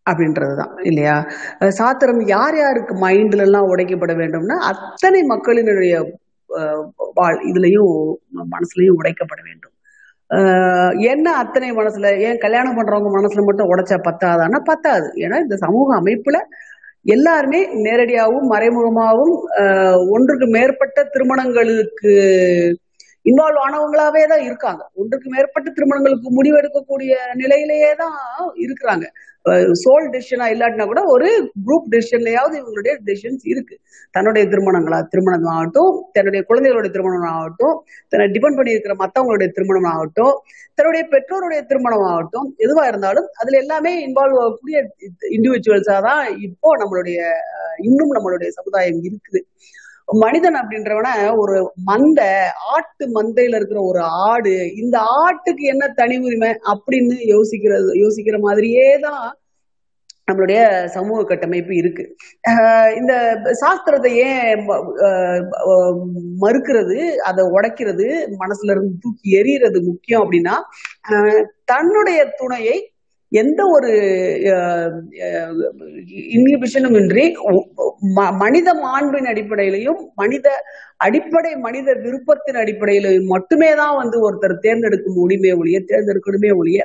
[0.06, 1.14] அப்படின்றதுதான் இல்லையா?
[1.76, 5.94] சாத்திரம் யார் யாருக்கு மைண்ட்ல எல்லாம் உடைக்கப்பட வேண்டும்னா அத்தனை மக்களினுடைய
[7.16, 7.94] வாழ் இதுலயும்
[8.52, 9.72] மனசுலயும் உடைக்கப்பட வேண்டும்.
[10.30, 15.08] ஆஹ் என்ன அத்தனை மனசுல ஏன் கல்யாணம் பண்றவங்க மனசுல மட்டும் உடைச்சா பத்தாதான்னா பத்தாது.
[15.24, 16.38] ஏன்னா இந்த சமூக அமைப்புல
[17.06, 22.12] எல்லாருமே நேரடியாகவும் மறைமுகமாகவும் ஆஹ் ஒன்றுக்கு மேற்பட்ட திருமணங்களுக்கு
[23.26, 24.82] இன்வால்வ் ஆனவங்களாவே தான் இருக்காங்க.
[24.94, 28.18] ஒன்றுக்கு மேற்பட்ட திருமணங்களுக்கு முடிவெடுக்கக்கூடிய நிலையிலேயே தான்
[28.56, 29.06] இருக்கிறாங்க.
[29.82, 31.28] சோல் டிசிஷனா இல்லாட்டினா கூட ஒரு
[31.66, 33.74] குரூப் டெசிஷன்லயாவது இவங்களுடைய டிசிஷன்ஸ் இருக்கு.
[34.14, 37.76] தன்னுடைய திருமணங்களா திருமணம் ஆகட்டும் தன்னுடைய குழந்தைகளுடைய திருமணம் ஆகட்டும்
[38.12, 40.34] தன்னை டிபெண்ட் பண்ணி இருக்கிற மத்தவங்களுடைய திருமணம் ஆகட்டும்
[40.78, 44.78] தன்னுடைய பெற்றோருடைய திருமணம் ஆகட்டும் எதுவா இருந்தாலும் அதுல எல்லாமே இன்வால்வ் ஆகக்கூடிய
[45.36, 47.18] இண்டிவிஜுவல்ஸா தான் இப்போ நம்மளுடைய
[47.88, 49.40] இன்னும் நம்மளுடைய சமுதாயம் இருக்குது.
[50.08, 52.28] மனிதன் அப்படின்றவன ஒரு மந்தை
[52.70, 53.98] ஆட்டு மந்தையில இருக்கிற ஒரு
[54.28, 59.26] ஆடு இந்த ஆட்டுக்கு என்ன தனி உரிமை அப்படின்னு யோசிக்கிறது யோசிக்கிற மாதிரியே தான்
[60.28, 62.04] நம்மளுடைய சமூக கட்டமைப்பு இருக்கு.
[62.48, 63.12] ஆஹ் இந்த
[63.60, 64.62] சாஸ்திரத்தை ஏன்
[65.06, 65.42] ஆஹ்
[66.40, 68.06] மறுக்கிறது அதை உடைக்கிறது
[68.38, 70.54] மனசுல இருந்து தூக்கி எறிகிறது முக்கியம் அப்படின்னா
[71.10, 72.76] ஆஹ் தன்னுடைய துணையை
[73.32, 73.90] எந்த ஒரு
[76.34, 77.24] இன்ஹிபிஷனும் இன்றி
[78.16, 80.46] ம- மனித மாண்பின் அடிப்படையிலையும் மனித
[80.96, 86.80] அடிப்படை மனித விருப்பத்தின் அடிப்படையிலையும் மட்டுமே தான் வந்து ஒருத்தர் தேர்ந்தெடுக்கும் உரிமை ஒழிய தேர்ந்தெடுக்கணுமே ஒழிய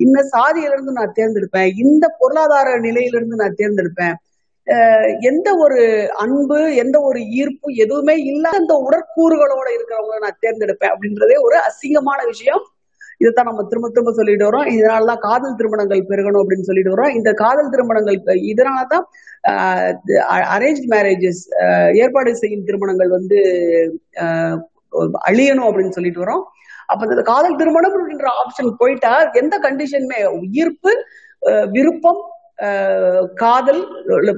[0.00, 4.14] இந்த சாதியில இருந்து நான் தேர்ந்தெடுப்பேன் இந்த பொருளாதார நிலையிலிருந்து நான் தேர்ந்தெடுப்பேன்.
[4.66, 5.78] அஹ் எந்த ஒரு
[6.16, 12.62] அன்பு எந்த ஒரு ஈர்ப்பு எதுவுமே இல்லாத உடற்கூறுகளோட இருக்கிறவங்கள நான் தேர்ந்தெடுப்பேன் அப்படின்றதே ஒரு அசிங்கமான விஷயம்.
[13.22, 17.70] இதைத்தான் நம்ம திரும்ப திரும்ப சொல்லிட்டு வரோம் இதனாலதான் காதல் திருமணங்கள் பெருகணும் அப்படின்னு சொல்லிட்டு வரோம் இந்த காதல்
[17.70, 18.18] திருமணங்கள்
[18.52, 19.06] இதனாலதான்
[20.54, 21.42] அரேஞ்ச் மேரேஜஸ்
[21.94, 23.38] ஏற்பாடு செய்யும் திருமணங்கள் வந்து
[24.20, 24.58] ஆஹ்
[25.28, 26.44] அழியணும் அப்படின்னு சொல்லிட்டு வரோம்
[26.86, 30.18] அப்ப இந்த காதல் திருமணம் அப்படின்ற ஆப்ஷன் போயிட்டா எந்த கண்டிஷனுமே
[30.52, 30.92] ஈர்ப்பு
[31.70, 32.20] விருப்பம்
[32.62, 33.82] ஆஹ் காதல்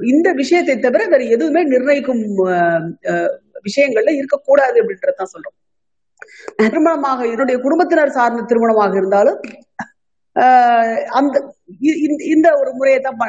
[0.07, 3.33] இந்த விஷயத்தை தவிர வேற எதுவுமே நிர்ணயிக்கும் ஆஹ்
[3.67, 5.55] விஷயங்கள்ல இருக்கக்கூடாது அப்படின்றதான் சொல்றோம்.
[6.61, 9.39] திருமணமாக என்னுடைய குடும்பத்தினர் சார்ந்த திருமணமாக இருந்தாலும்
[10.35, 11.35] ஆஹ் அந்த
[12.01, 13.19] இந்த- இந்த ஒரு முறையை தான்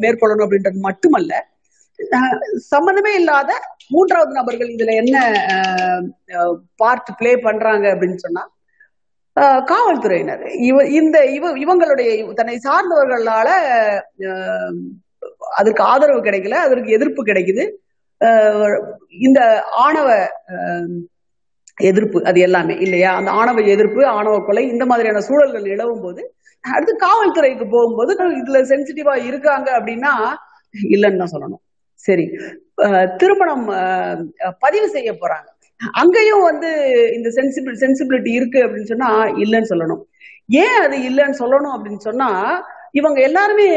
[0.00, 1.32] மேற்கொள்ளணும் அப்படின்றது மட்டுமல்ல
[2.68, 3.50] சம்பந்தமே இல்லாத
[3.88, 5.16] மூன்றாவது நபர்கள் இதுல என்ன
[6.76, 8.44] பார்ட் பிளே பண்றாங்க அப்படின்னு சொன்னா
[9.36, 10.40] ஆஹ் காவல்துறையினர்.
[10.60, 13.48] இவ இந்த இவ இவங்களுடைய தன்னை சார்ந்தவர்களால
[15.56, 17.64] அதற்கு ஆதரவு கிடைக்கல அதற்கு எதிர்ப்பு கிடைக்குது.
[18.20, 18.78] ஆஹ்
[19.18, 19.40] இந்த
[19.78, 20.08] ஆணவ
[20.54, 20.90] ஆஹ்
[21.80, 23.14] எதிர்ப்பு அது எல்லாமே இல்லையா?
[23.14, 29.24] அந்த ஆணவ எதிர்ப்பு ஆணவ கொலை இந்த மாதிரியான சூழல்கள் நிலவும் போது அடுத்து காவல்துறைக்கு போகும்போது இதுல சென்சிட்டிவா
[29.24, 30.12] இருக்காங்க அப்படின்னா
[30.90, 31.62] இல்லைன்னு தான் சொல்லணும்.
[31.94, 32.24] சரி.
[32.82, 33.64] அஹ் திருமணம்
[34.58, 35.48] பதிவு செய்ய போறாங்க.
[35.92, 36.70] அங்கேயும் வந்து
[37.14, 39.10] இந்த சென்சிபிள் சென்சிபிலிட்டி இருக்கு அப்படின்னு சொன்னா
[39.42, 40.02] இல்லைன்னு சொல்லணும்.
[40.46, 42.28] ஏன் அது இல்லைன்னு சொல்லணும் அப்படின்னு சொன்னா
[42.92, 43.68] இவங்க எல்லாருமே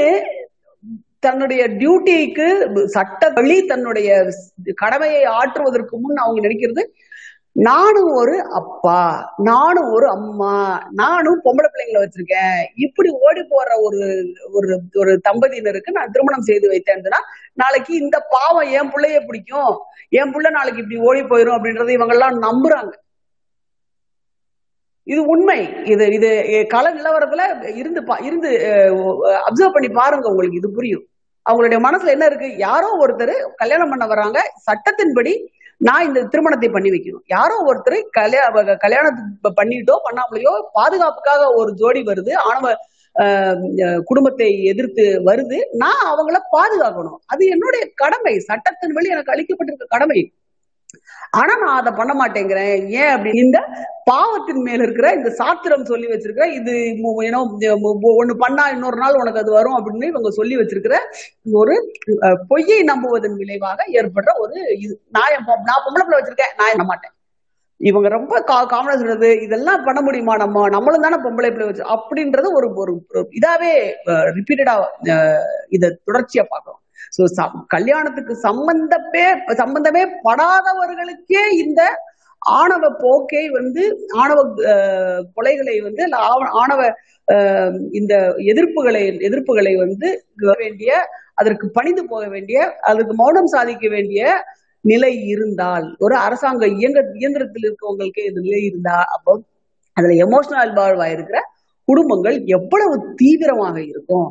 [1.19, 2.45] தன்னுடைய டியூட்டிக்கு
[2.85, 4.09] சட்ட வழி தன்னுடைய
[4.75, 6.83] கடமையை ஆற்றுவதற்கு முன் அவங்க நினைக்கிறது
[7.53, 12.65] நானும் ஒரு அப்பா நானும் ஒரு அம்மா நானும் பொம்பளை பிள்ளைங்களை வச்சிருக்கேன்.
[12.75, 17.17] இப்படி ஓடி போற ஒரு ஒரு ஒரு தம்பதியினருக்கு நான் திருமணம் செய்து வைத்தேன்னா
[17.53, 19.77] நாளைக்கு இந்த பாவம் என் பிள்ளைய பிடிக்கும்.
[20.09, 22.93] என் பிள்ளை நாளைக்கு இப்படி ஓடி போயிரும் அப்படின்றத இவங்க எல்லாம் நம்புறாங்க.
[25.03, 25.83] இது உண்மை.
[25.83, 28.49] இது இது கள நிலவரத்துல இருந்து பா- இருந்து
[29.21, 31.07] அப்சர்வ் பண்ணி பாருங்க உங்களுக்கு இது புரியும்.
[31.49, 32.57] அவங்களுடைய மனசுல என்ன இருக்கு?
[32.57, 34.39] யாரோ ஒருத்தர் கல்யாணம் பண்ண வர்றாங்க
[34.71, 35.52] சட்டத்தின்படி
[35.84, 37.25] நான் இந்த திருமணத்தை பண்ணி வைக்கணும்.
[37.27, 42.67] யாரோ ஒருத்தர் கல்யாண கல்யாணத்துக்கு பண்ணிட்டோ பண்ணாமலையோ பாதுகாப்புக்காக ஒரு ஜோடி வருது ஆணவ
[43.15, 43.57] அஹ்,
[44.03, 45.57] குடும்பத்தை எதிர்த்து வருது.
[45.73, 47.19] நான் அவங்கள பாதுகாக்கணும்.
[47.25, 48.34] அது என்னுடைய கடமை.
[48.41, 50.19] சட்டத்தின் வழி எனக்கு அளிக்கப்பட்டிருக்க கடமை.
[51.33, 52.73] ஆனா நான் அதை பண்ண மாட்டேங்கிறேன்.
[52.97, 53.59] ஏன் அப்படி இந்த
[54.07, 56.73] பாவத்தின் மேல இருக்கிற இந்த சாத்திரம் சொல்லி வச்சிருக்கிற இது
[57.23, 57.39] ஏன்னா
[58.13, 60.97] ஒண்ணு பண்ணா இன்னொரு நாள் உனக்கு அது வரும் அப்படின்னு இவங்க சொல்லி வச்சிருக்கிற
[61.61, 61.75] ஒரு
[62.25, 64.93] அஹ், பொய்யை நம்புவதன் விளைவாக ஏற்படுற ஒரு இது.
[65.15, 65.35] நான்
[65.67, 66.55] நான் பொம்பளை பிள்ளை வச்சிருக்கேன்.
[66.59, 67.13] நான் என்ன மாட்டேன்.
[67.81, 68.33] இவங்க ரொம்ப
[68.69, 70.33] காமனா சொல்றது இதெல்லாம் பண்ண முடியுமா?
[70.37, 72.93] நம்ம நம்மளும் தானே பொம்பளை பிள்ளை வச்சு அப்படின்றது ஒரு ஒரு
[73.33, 73.71] இதாவே
[74.37, 74.75] ரிப்பீட்டடா
[75.71, 76.79] இத தொடர்ச்சியா பாக்குறோம்
[77.14, 77.24] சோ
[77.68, 81.82] கல்யாணத்துக்கு சம்பந்தப்பே சம்பந்தமே படாதவர்களுக்கே இந்த
[82.41, 83.84] ஆணவ போக்கை வந்து
[84.16, 84.39] ஆணவ
[84.72, 86.82] அஹ், கொலைகளை வந்து ஆவ- ஆணவ
[87.91, 88.14] இந்த
[88.51, 90.07] எதிர்ப்புகளை எதிர்ப்புகளை வந்து
[90.59, 90.89] வேண்டிய
[91.36, 94.24] அதற்கு பணிந்து போக வேண்டிய அதுக்கு மௌனம் சாதிக்க வேண்டிய
[94.86, 99.34] நிலை இருந்தால் ஒரு அரசாங்க இயங்க இயந்திரத்தில் இருக்கவங்களுக்கு இந்த நிலை இருந்தா அப்போ
[99.97, 101.39] அதுல எமோஷனல் இன்வால்வ் ஆயிருக்கிற
[101.88, 104.28] குடும்பங்கள் எவ்வளவு தீவிரமாக இருக்கும்.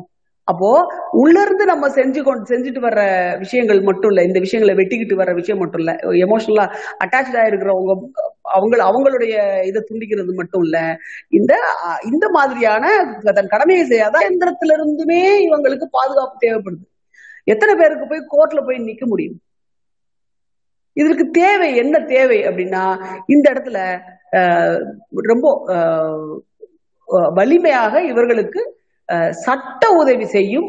[0.47, 0.69] அப்போ
[1.11, 3.01] உள்ள இருந்து நம்ம செஞ்சு கொண்டு செஞ்சுட்டு வர்ற
[3.37, 5.91] விஷயங்கள் மட்டும் இல்ல இந்த விஷயங்களை வெட்டிக்கிட்டு வர்ற விஷயம் மட்டும் இல்ல
[6.25, 6.65] எமோஷனலா
[7.03, 7.93] அட்டாச்சா ஆயிருக்கிறவங்க
[8.55, 9.35] அவங்க அவங்களுடைய
[9.65, 10.77] இதை துண்டிக்கிறது மட்டும் இல்ல
[11.29, 11.53] இந்த
[12.03, 12.83] இந்த மாதிரியான
[13.39, 16.85] தன் கடமையை செய்யாத எந்திரத்துல இருந்துமே இவங்களுக்கு பாதுகாப்பு தேவைப்படுது.
[17.47, 19.37] எத்தனை பேருக்கு போய் கோர்ட்ல போய் நிக்க முடியும்?
[20.97, 22.83] இதற்கு தேவை என்ன தேவை அப்படின்னா
[23.27, 23.77] இந்த இடத்துல
[25.31, 25.47] ரொம்ப
[27.31, 28.61] வலிமையாக இவர்களுக்கு
[29.41, 30.67] சட்ட உதவி செய்யும்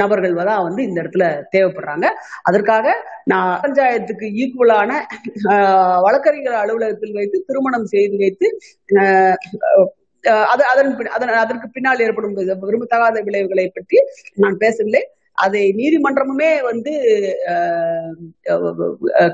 [0.00, 1.24] நபர்கள் தான் வந்து இந்த இடத்துல
[1.54, 2.06] தேவைப்படுறாங்க.
[2.48, 2.86] அதற்காக
[3.32, 4.90] நான் பஞ்சாயத்துக்கு ஈக்குவலான
[5.52, 8.48] அஹ், வழக்கறிஞர் அலுவலகத்தில் வைத்து திருமணம் செய்து வைத்து
[10.52, 13.98] அது அதன் அதன் அதற்கு பின்னால் ஏற்படும் விரும்பத்தகாத விளைவுகளை பற்றி
[14.42, 15.02] நான் பேசவில்லை.
[15.38, 16.92] அதை நீதிமன்றமுமே வந்து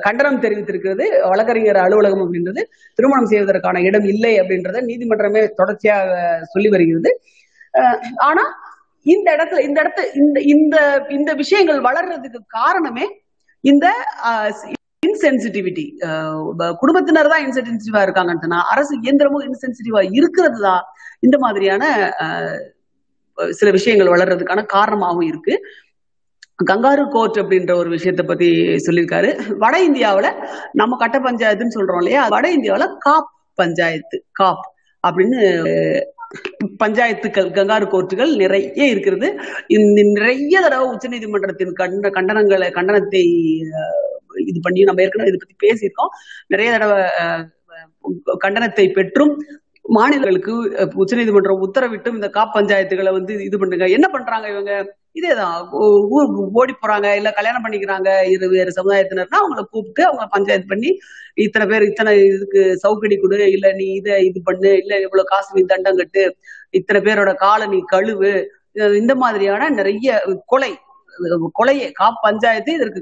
[0.07, 1.05] கண்டனம் தெரிவித்திருக்கிறது.
[1.31, 2.63] வழக்கறிஞர் அலுவலகம் அப்படின்றது
[2.99, 6.11] திருமணம் செய்வதற்கான இடம் இல்லை அப்படின்றத நீதிமன்றமே தொடர்ச்சியாக
[6.53, 7.13] சொல்லி வருகிறது.
[8.29, 8.45] ஆனா
[9.07, 10.77] இந்த இடத்துல இந்த இடத்து இந்த இந்த
[11.11, 13.07] இந்த விஷயங்கள் வளர்றதுக்கு காரணமே
[13.65, 13.87] இந்த
[15.03, 15.85] இன்சென்சிட்டிவிட்டி
[16.81, 20.85] குடும்பத்தினர் தான் இன்சென்சிட்டிவா இருக்காங்கன்னு அரசு இயந்திரமும் இன்சென்சிட்டிவா இருக்கிறது தான்
[21.23, 21.85] இந்த மாதிரியான
[23.59, 25.55] சில விஷயங்கள் வளர்றதுக்கான காரணமாகவும் இருக்கு.
[26.71, 28.49] கங்காரு கோர்ட் அப்படின்ற ஒரு விஷயத்தை பத்தி
[28.87, 29.31] சொல்லியிருக்காரு.
[29.59, 30.29] வட இந்தியாவுல
[30.73, 32.23] நம்ம கட்ட பஞ்சாயத்துன்னு சொல்றோம் இல்லையா?
[32.35, 34.63] வட இந்தியாவுல காப் பஞ்சாயத்து காப்
[35.05, 35.41] அப்படின்னு
[36.77, 39.29] பஞ்சாயத்து கங்காரு கோர்ட்டுகள் நிறைய இருக்கிறது.
[40.13, 43.25] நிறைய தடவை உச்சநீதிமன்றத்தின் கண்ட கண்டனங்களை கண்டனத்தை
[43.79, 44.07] அஹ்,
[44.45, 46.13] இது பண்ணி நம்ம ஏற்கனவே இதை பத்தி பேசியிருக்கோம்.
[46.49, 47.45] நிறைய தடவை அஹ்,
[48.39, 49.35] கண்டனத்தை பெற்றும்
[49.91, 50.53] மாநிலங்களுக்கு
[50.97, 53.89] உச்சநீதிமன்றம் உத்தரவிட்டும் இந்த காப் பஞ்சாயத்துகளை வந்து இது பண்ணுங்க.
[53.91, 54.73] என்ன பண்றாங்க இவங்க?
[55.17, 55.57] இதேதான்.
[56.11, 60.91] ஊ- ஓடி போறாங்க இல்ல கல்யாணம் பண்ணிக்கிறாங்க இது வேறு சமுதாயத்தினர்னா அவங்கள கூப்பிட்டு அவங்க பஞ்சாயத்து பண்ணி
[61.35, 65.63] இத்தனை பேர் இத்தனை இதுக்கு சவுக்கடி கொடு இல்ல நீ இதை இது பண்ணு இல்ல இவ்வளவு காசு நீ
[65.65, 66.23] தண்டம் கட்டு
[66.71, 68.33] இத்தனை பேரோட காலை நீ கழுவு
[68.95, 70.11] இந்த மாதிரியான நிறைய
[70.47, 70.73] கொலை
[71.59, 73.01] கொலையை காப் பஞ்சாயத்து இதற்கு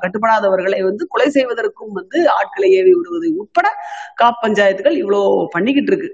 [0.00, 3.68] கட்டுப்படாதவர்களை வந்து கொலை செய்வதற்கும் வந்து ஆட்களை ஏவி விடுவது உட்பட
[4.14, 6.10] காப் பஞ்சாயத்துகள் இவ்வளோ பண்ணிக்கிட்டு இருக்கு.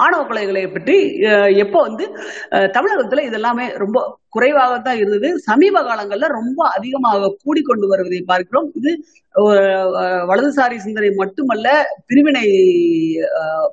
[0.00, 0.96] ஆணவ கொலைகளை பற்றி
[1.30, 2.04] அஹ், எப்போ வந்து
[2.52, 3.98] அஹ், தமிழகத்துல இதெல்லாமே ரொம்ப
[4.30, 5.28] குறைவாக தான் இருந்தது.
[5.44, 8.68] சமீப காலங்கள்ல ரொம்ப அதிகமாக கூடிக்கொண்டு வருவதை பார்க்கிறோம்.
[8.74, 8.92] இது
[10.28, 11.68] வலதுசாரி சிந்தனை மட்டுமல்ல
[12.06, 12.44] பிரிவினை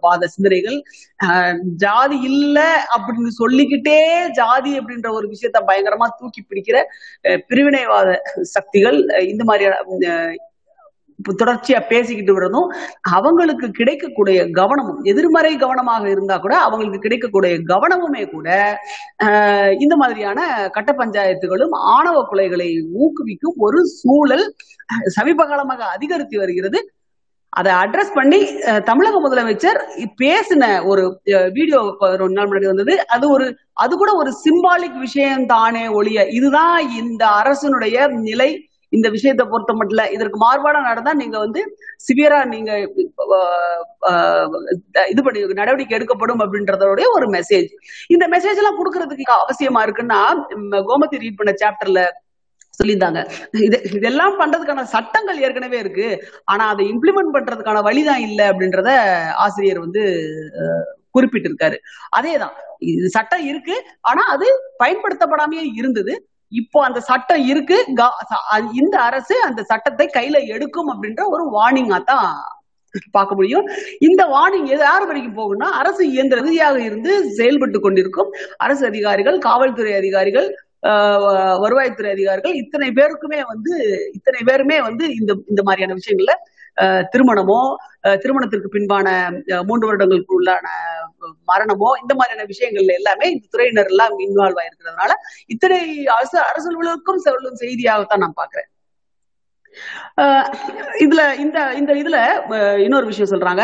[0.01, 0.78] வாத சிந்தனைகள்
[1.20, 2.59] அஹ், ஜாதி இல்ல
[2.95, 3.99] அப்படின்னு சொல்லிக்கிட்டே
[4.38, 6.78] ஜாதி அப்படின்ற ஒரு விஷயத்த பயங்கரமா தூக்கி பிடிக்கிற
[7.26, 8.09] அஹ், பிரிவினைவாத
[8.53, 9.78] சக்திகள் அஹ், இந்த மாதிரியான
[11.34, 12.67] தொடர்ச்சியா பேசிக்கிட்டு வரதும்
[13.11, 18.47] அவங்களுக்கு கிடைக்கக்கூடிய கவனமும் எதிர்மறை கவனமாக இருந்தா கூட அவங்களுக்கு கிடைக்கக்கூடிய கவனமுமே கூட
[19.26, 20.39] ஆஹ் இந்த மாதிரியான
[20.72, 22.69] கட்ட பஞ்சாயத்துகளும் ஆணவ கொலைகளை
[23.01, 24.45] ஊக்குவிக்கும் ஒரு சூழல்
[25.15, 26.80] சமீப காலமாக அதிகரித்து வருகிறது.
[27.53, 29.80] அதை அட்ரஸ் பண்ணி அஹ், தமிழக முதலமைச்சர்
[30.22, 31.03] பேசின ஒரு
[31.53, 32.93] வீடியோ ஒரு நாள் முன்னாடி வந்தது.
[33.07, 33.45] அது ஒரு
[33.78, 38.49] அது கூட ஒரு சிம்பாலிக் விஷயம் தானே ஒழிய இதுதான் இந்த அரசனுடைய நிலை
[38.91, 41.61] இந்த விஷயத்தை பொறுத்த மட்டும் இதற்கு மாறுபாடா நடந்தா நீங்க வந்து
[42.05, 42.71] சிவியரா நீங்க
[44.09, 44.49] அஹ்,
[45.09, 47.69] இது பண்ணி நடவடிக்கை எடுக்கப்படும் அப்படின்றதோடைய ஒரு மெசேஜ்
[48.09, 50.21] இந்த மெசேஜ் எல்லாம் கொடுக்கறதுக்கு அவசியமா இருக்குன்னா
[50.89, 52.01] கோமதி ரீட் பண்ண சாப்டர்ல
[52.79, 53.21] சொல்லியிருந்தாங்க.
[53.59, 56.05] இது இதெல்லாம் பண்றதுக்கான சட்டங்கள் ஏற்கனவே இருக்கு.
[56.45, 58.91] ஆனா அதை இம்ப்ளிமெண்ட் பண்றதுக்கான வழிதான் இல்லை அப்படின்றத
[59.45, 60.03] ஆசிரியர் வந்து
[61.15, 61.77] குறிப்பிட்டிருக்காரு.
[62.17, 62.53] அதேதான்.
[62.91, 63.75] இது சட்டம் இருக்கு.
[64.01, 64.47] ஆனா அது
[64.83, 66.13] பயன்படுத்தப்படாமையே இருந்தது.
[66.51, 67.77] இப்போ அந்த சட்டம் இருக்கு.
[67.95, 68.15] கா-
[68.73, 72.31] இந்த அரசு அந்த சட்டத்தை கையில எடுக்கும் அப்படின்ற ஒரு வார்னிங்கா தான்
[73.11, 73.65] பார்க்க முடியும்.
[73.99, 79.93] இந்த வார்னிங் எது யார் வரைக்கும் போகும்னா அரசு இயந்திர ரீதியாக இருந்து செயல்பட்டு கொண்டிருக்கும் அரசு அதிகாரிகள் காவல்துறை
[79.93, 80.49] அதிகாரிகள்
[80.87, 81.19] ஆஹ்
[81.63, 83.73] வருவாய்த்துறை அதிகாரிகள் இத்தனை பேருக்குமே வந்து
[84.13, 86.33] இத்தனை பேருமே வந்து இந்த இந்த மாதிரியான விஷயங்கள்ல
[87.13, 87.59] திருமணமோ
[88.15, 89.07] திருமணத்திற்கு பின்பான
[89.65, 90.67] மூன்று வருடங்களுக்கு உள்ளான
[91.47, 95.13] மரணமோ இந்த மாதிரியான விஷயங்கள்ல எல்லாமே இந்த துறையினர் எல்லாம் இன்வால்வ் ஆயிருக்கிறதுனால
[95.47, 98.69] இத்தனை அரசு அரசுகளுக்கும் செல்லும் செய்தியாகத்தான் நான் பாக்குறேன்
[100.17, 100.47] ஆஹ்
[100.99, 102.17] இதுல இந்த இந்த இதுல
[102.78, 103.63] இன்னொரு விஷயம் சொல்றாங்க.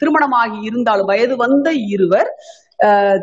[0.00, 2.30] திருமணமாகி இருந்தாலும் வயது வந்த இருவர்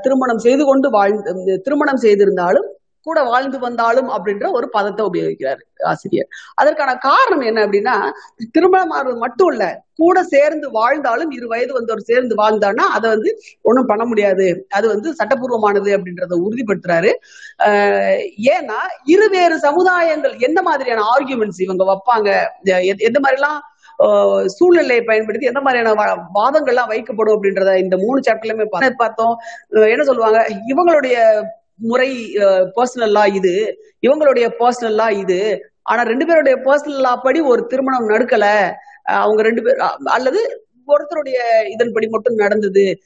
[0.03, 2.68] திருமணம் செய்து கொண்டு வாழ்ந்து திருமணம் செய்திருந்தாலும்
[3.04, 6.28] கூட வாழ்ந்து வந்தாலும் அப்படின்ற ஒரு பதத்தை உபயோகிக்கிறார் ஆசிரியர்.
[6.56, 8.10] அதற்கான காரணம் என்ன அப்படின்னா
[8.52, 14.06] திருமணம் மட்டும் இல்ல கூட சேர்ந்து வாழ்ந்தாலும் இரு வயது வந்தவர் சேர்ந்து வாழ்ந்தான்னா அதை வந்து ஒண்ணும் பண்ண
[14.06, 14.66] முடியாது.
[14.70, 17.12] அது வந்து சட்டப்பூர்வமானது அப்படின்றத உறுதிப்படுத்துறாரு.
[17.64, 22.45] ஆஹ் ஏன்னா இருவேறு சமுதாயங்கள் எந்த மாதிரியான ஆர்கியூமெண்ட்ஸ் இவங்க வைப்பாங்க?
[22.97, 29.38] எந்த மாதிரிலாம் ஆஹ் சூழ்நிலையை பயன்படுத்தி எந்த மாதிரியான வா- வாதங்கள்லாம் வைக்கப்படும் அப்படின்றத இந்த மூணு சாப்டர்லயுமே பார்த்தோம்.
[29.70, 30.47] என்ன சொல்லுவாங்க?
[30.68, 31.43] இவங்களுடைய
[31.80, 32.34] முறை
[32.75, 33.77] பர்சனல் லா இது.
[34.07, 35.59] இவங்களுடைய பர்சனல் லா இது.
[35.82, 38.71] ஆனா ரெண்டு பேருடைய பர்சனல் லா படி ஒரு திருமணம் நடக்கல.
[39.09, 42.97] அஹ் அவங்க ரெண்டு பேர் அல்லது ஒருத்தருடைய இதன்படி மட்டும் நடந்தது.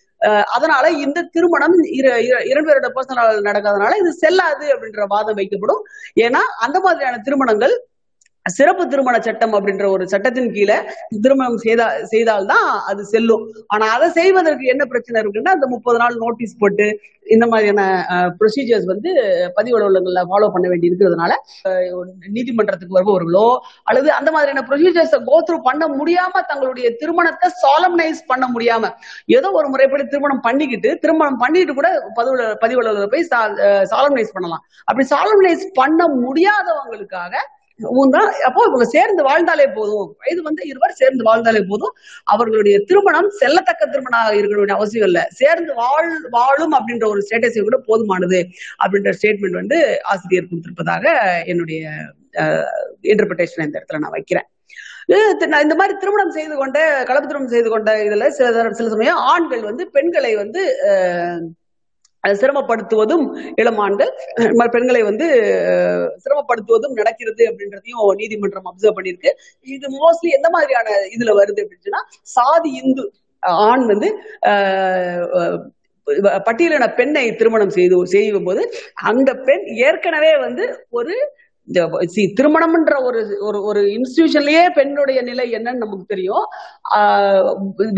[0.53, 5.82] அதனால இந்த திருமணம் இரண்டு பேரோட பர்சனல் நடக்காதனால இது செல்லாது அப்படின்ற வாதம் வைக்கப்படும்.
[6.19, 7.88] ஏன்னா அந்த மாதிரியான திருமணங்கள்
[8.46, 10.78] சிறப்பு திருமண சட்டம் அப்படின்ற ஒரு சட்டத்தின் கீழே
[11.24, 13.44] திருமணம் செய்தா செய்தால்தான் அது செல்லும்.
[13.74, 16.88] ஆனா அதை செய்வதற்கு என்ன பிரச்சனை இருக்குன்னா அந்த முப்பது நாள் நோட்டீஸ் போட்டு
[17.26, 17.82] இந்த மாதிரியான
[18.39, 19.12] ப்ரொசீஜர்ஸ் வந்து
[19.58, 21.34] பதிவு அலுவலகங்கள்ல ஃபாலோ பண்ண வேண்டி இருக்கிறதுனால
[22.38, 23.46] நீதிமன்றத்துக்கு வருபவர்களோ
[23.89, 28.91] அல்லது அந்த மாதிரியான ப்ரொசீஜர்ஸை கோத்ரூ பண்ண முடியாம தங்களுடைய திருமணத்தை சாலம்னைஸ் பண்ண முடியாம
[29.38, 31.89] ஏதோ ஒரு முறைப்படி திருமணம் பண்ணிக்கிட்டு திருமணம் பண்ணிட்டு கூட
[32.20, 33.28] பதிவு பதிவு அலுவலகத்துல போய்
[33.94, 34.64] சாலம்னைஸ் பண்ணலாம்.
[34.88, 37.36] அப்படி சாலம்னைஸ் பண்ண முடியாதவங்களுக்காக
[37.93, 40.09] ஊன்தான் அப்போ இவங்க சேர்ந்து வாழ்ந்தாலே போதும்.
[40.19, 41.93] வயது வந்து இருவர் சேர்ந்து வாழ்ந்தாலே போதும்.
[42.27, 45.21] அவர்களுடைய திருமணம் செல்லத்தக்க திருமணம் இருக்க வேண்டிய அவசியம் இல்ல.
[45.34, 48.41] சேர்ந்து வாழ் வாழும் அப்படின்ற ஒரு ஸ்டேட்டஸை கூட போதுமானது
[48.79, 49.79] அப்படின்ற ஸ்டேட்மெண்ட் வந்து
[50.11, 51.05] ஆசிரியர் கொடுத்திருப்பதாக
[51.45, 51.81] என்னுடைய
[53.05, 54.47] இன்டர்பிரிட்டேஷன் இந்த இடத்துல நான் வைக்கிறேன்.
[55.47, 59.61] நான் இந்த மாதிரி திருமணம் செய்து கொண்ட கலப்பு திருமணம் செய்து கொண்ட இதுல சில சில சமயம் ஆண்கள்
[59.61, 61.41] வந்து பெண்களை வந்து அஹ்,
[62.24, 63.82] சிரமப்படுத்துவதும் இளம்
[64.73, 65.27] பெண்களை வந்து
[66.18, 69.31] சிரமப்படுத்துவதும் நடக்கிறது அப்படின்றதையும் நீதிமன்றம் அப்சர்வ் பண்ணிருக்கு
[69.68, 73.06] இது மோஸ்ட்லி எந்த மாதிரியான இதுல வருது அப்படின்னா சாதி இந்து
[73.64, 74.10] ஆண் வந்து
[76.48, 78.61] பட்டியலின பெண்ணை திருமணம் செய்து செய்யும் போது
[79.03, 81.15] அந்த பெண் ஏற்கனவே வந்து ஒரு
[82.38, 86.45] திருமணம்ன்ற ஒரு ஒரு ஒரு இன்ஸ்டிடியூஷன்லயே பெண்ணுடைய நிலை என்னன்னு நமக்கு தெரியும்.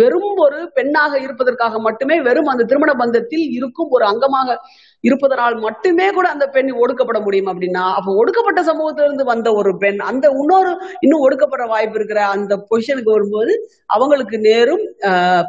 [0.01, 4.57] வெறும் ஒரு பெண்ணாக இருப்பதற்காக மட்டுமே வெறும் அந்த திருமண பந்தத்தில் இருக்கும் ஒரு அங்கமாக
[5.03, 10.25] இருப்பதனால் மட்டுமே கூட அந்த பெண் ஒடுக்கப்பட முடியும் அப்படின்னா அப்ப ஒடுக்கப்பட்ட சமூகத்திலிருந்து வந்த ஒரு பெண் அந்த
[10.41, 10.71] இன்னொரு
[11.05, 13.53] இன்னும் ஒடுக்கப்பட வாய்ப்பு இருக்கிற அந்த பொசிஷனுக்கு வரும்போது
[13.95, 14.85] அவங்களுக்கு நேரும்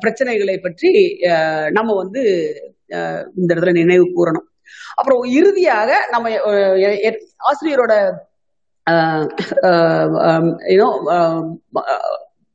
[0.05, 0.93] பிரச்சனைகளை பற்றி
[1.79, 2.23] நம்ம வந்து
[3.39, 4.47] இந்த இடத்துல நினைவு கூறணும்.
[4.99, 6.31] அப்புறம் இறுதியாக நம்ம
[7.51, 7.95] ஆசிரியரோட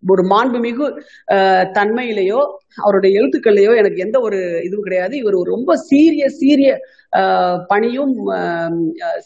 [0.04, 0.86] ஒரு மாண்புமிகு
[1.78, 2.40] தன்மையிலேயோ
[2.84, 5.14] அவருடைய எழுத்துக்கள்லையோ எனக்கு எந்த ஒரு இதுவும் கிடையாது.
[5.22, 6.72] இவர் ரொம்ப சீரிய சீரிய
[7.72, 8.16] பணியும்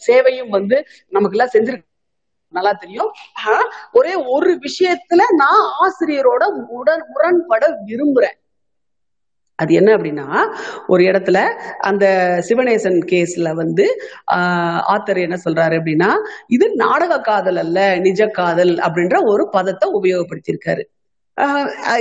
[0.08, 0.80] சேவையும் வந்து
[1.16, 1.88] நமக்கு எல்லாம் செஞ்சிருக்கு
[2.54, 3.12] நல்லா தெரியும்.
[4.00, 6.44] ஒரே ஒரு விஷயத்துல நான் ஆசிரியரோட
[6.80, 8.38] உடன் முரண்பட விரும்புறேன்.
[9.60, 10.26] அது என்ன அப்படின்னா
[10.88, 11.40] ஒரு இடத்துல
[11.82, 12.06] அந்த
[12.50, 13.86] சிவநேசன் கேஸ்ல வந்து
[14.94, 16.10] ஆத்தர் என்ன சொல்றாரு அப்படின்னா
[16.48, 20.84] இது நாடக காதல் அல்ல நிஜ காதல் அப்படின்ற ஒரு பதத்தை உபயோகப்படுத்தியிருக்காரு.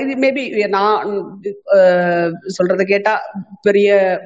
[0.01, 1.39] இது மேபி நான்
[1.73, 3.21] ஆஹ் கேட்டா
[3.63, 4.21] பெரிய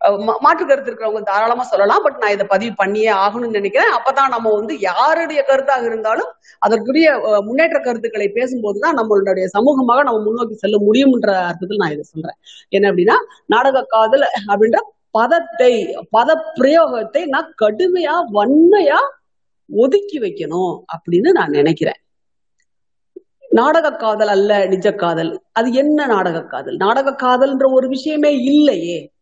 [0.00, 2.00] மா- மாற்று கருத்து இருக்கிறவங்க தாராளமா சொல்லலாம்.
[2.02, 3.92] பட் நான் இதை பதிவு பண்ணியே ஆகணும்னு நினைக்கிறேன்.
[3.92, 6.26] அப்பதான் நம்ம வந்து யாருடைய கருத்தாக இருந்தாலும்
[6.58, 12.36] அதற்குரிய முன்னேற்ற கருத்துக்களை பேசும்போதுதான் நம்மளுடைய சமூகமாக நம்ம முன்னோக்கி செல்ல முடியும்ன்ற அர்த்தத்தில் நான் இதை சொல்றேன்.
[12.68, 13.14] என்ன அப்படின்னா
[13.46, 14.76] நாடக காதல் அப்படின்ற
[15.10, 19.00] பதத்தை பத பிரயோகத்தை நான் கடுமையா வன்மையா
[19.70, 22.00] ஒதுக்கி வைக்கணும் அப்படின்னு நான் நினைக்கிறேன்.
[23.50, 29.12] நாடக காதல் அல்ல நிஜ காதல் அது என்ன நாடக காதல் நாடக காதல்ன்ற ஒரு விஷயமே இல்லையே.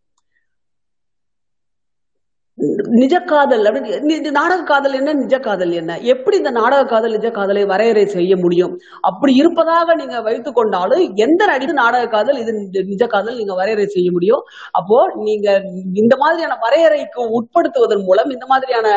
[3.01, 5.93] நிஜ காதல் அப்படின்னு நாடக காதல் என்ன நிஜ காதல் என்ன?
[6.13, 8.73] எப்படி இந்த நாடக காதல் நிஜ காதலை வரையறை செய்ய முடியும்?
[9.01, 12.53] அப்படி இருப்பதாக நீங்க வைத்து கொண்டாலும் எந்த நடிகை நாடக காதல் இது
[12.93, 14.43] நிஜ காதல் நீங்க வரையறை செய்ய முடியும்?
[14.73, 15.49] அப்போ நீங்க
[15.95, 18.89] இந்த மாதிரியான வரையறைக்கு உட்படுத்துவதன் மூலம் இந்த மாதிரியான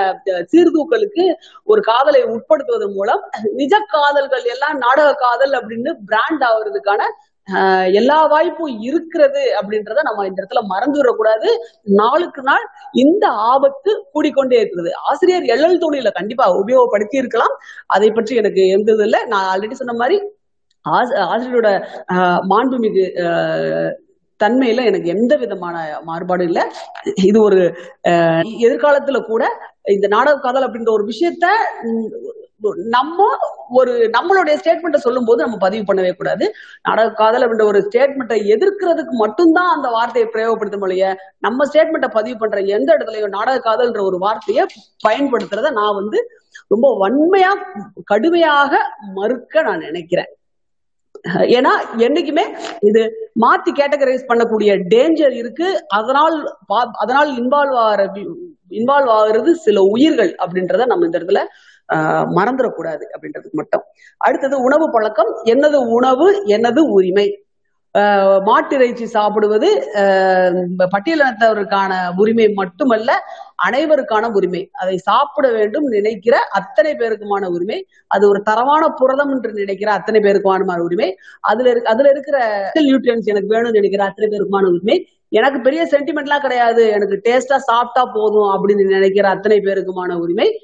[0.53, 1.25] சீர்தூக்களுக்கு
[1.67, 3.23] ஒரு காதலை உட்படுத்துவதன் மூலம்
[3.61, 7.01] நிஜ காதல்கள் எல்லாம் நாடக காதல் அப்படின்னு பிராண்ட் ஆகுறதுக்கான
[7.99, 8.57] எல்லா வாய்ப்பும்
[8.87, 11.49] இருக்கிறது அப்படின்றத நம்ம இந்த இடத்துல மறந்துவிடக்கூடாது.
[11.99, 12.65] நாளுக்கு நாள்
[12.99, 14.91] இந்த ஆபத்து கூடிக்கொண்டே இருக்கிறது.
[15.07, 17.55] ஆசிரியர் எழல் தோழியில கண்டிப்பா உபயோகப்படுத்தி இருக்கலாம்
[17.89, 20.17] அதை பற்றி எனக்கு எந்த இது இல்லை நான் ஆல்ரெடி சொன்ன மாதிரி
[21.25, 21.69] ஆசிரியரோட
[22.13, 23.89] ஆஹ், மாண்புமிகு ஆஹ்,
[24.39, 26.63] தன்மையில எனக்கு எந்த விதமான மாறுபாடும் இல்லை.
[27.25, 27.61] இது ஒரு
[28.59, 29.43] எதிர்காலத்துல கூட
[29.91, 31.45] இந்த நாடக காதல் அப்படின்ற ஒரு விஷயத்த
[32.95, 33.27] நம்ம
[33.79, 36.45] ஒரு நம்மளுடைய ஸ்டேட்மெண்ட்டை சொல்லும் போது நம்ம பதிவு பண்ணவே கூடாது.
[36.87, 41.11] நாடக காதல் அப்படின்ற ஒரு ஸ்டேட்மெண்ட்டை எதிர்க்கிறதுக்கு மட்டும்தான் அந்த வார்த்தையை பிரயோகப்படுத்த முடிய
[41.47, 44.65] நம்ம ஸ்டேட்மெண்ட்டை பதிவு பண்ற எந்த இடத்துலயும் நாடக காதல்ன்ற ஒரு வார்த்தையை
[45.07, 46.21] பயன்படுத்துறத நான் வந்து
[46.73, 47.53] ரொம்ப வன்மையா
[48.11, 48.81] கடுமையாக
[49.19, 50.29] மறுக்க நான் நினைக்கிறேன்.
[51.55, 51.71] ஏன்னா
[52.05, 52.43] என்னைக்குமே
[52.89, 53.01] இது
[53.43, 55.67] மாத்தி கேட்டகரைஸ் பண்ணக்கூடிய டேஞ்சர் இருக்கு.
[55.97, 56.37] அதனால்
[57.03, 58.03] அதனால் இன்வால்வ் ஆகிற
[58.79, 61.41] இன்வால்வ் ஆகுறது சில உயிர்கள் அப்படின்றத நம்ம இந்த இடத்துல
[62.35, 63.81] மறந்துடக்கூடாது அப்படின்றதுக்கு மட்டும்.
[64.17, 65.27] அடுத்தது உணவு பழக்கம்.
[65.45, 67.43] என்னது உணவு என்னது உரிமை?
[67.97, 73.13] ஆஹ், மாட்டிறைச்சி சாப்பிடுவது ஆஹ், பட்டியலினத்தவருக்கான உரிமை மட்டுமல்ல
[73.69, 74.69] அனைவருக்கான உரிமை.
[74.73, 77.85] அதை சாப்பிட வேண்டும் நினைக்கிற அத்தனை பேருக்குமான உரிமை.
[78.07, 81.15] அது ஒரு தரமான புரதம் என்று நினைக்கிற அத்தனை பேருக்குமான உரிமை.
[81.41, 82.37] அதுல இருக்கு அதுல இருக்கிற
[82.79, 85.07] நியூட்ரியன்ஸ் எனக்கு வேணும்னு நினைக்கிற அத்தனை பேருக்குமான உரிமை.
[85.29, 86.87] எனக்கு பெரிய சென்டிமெண்ட்லாம் கிடையாது.
[86.87, 90.59] எனக்கு டேஸ்டா சாப்பிட்டா போதும் அப்படின்னு நினைக்கிற அத்தனை பேருக்குமான உரிமை.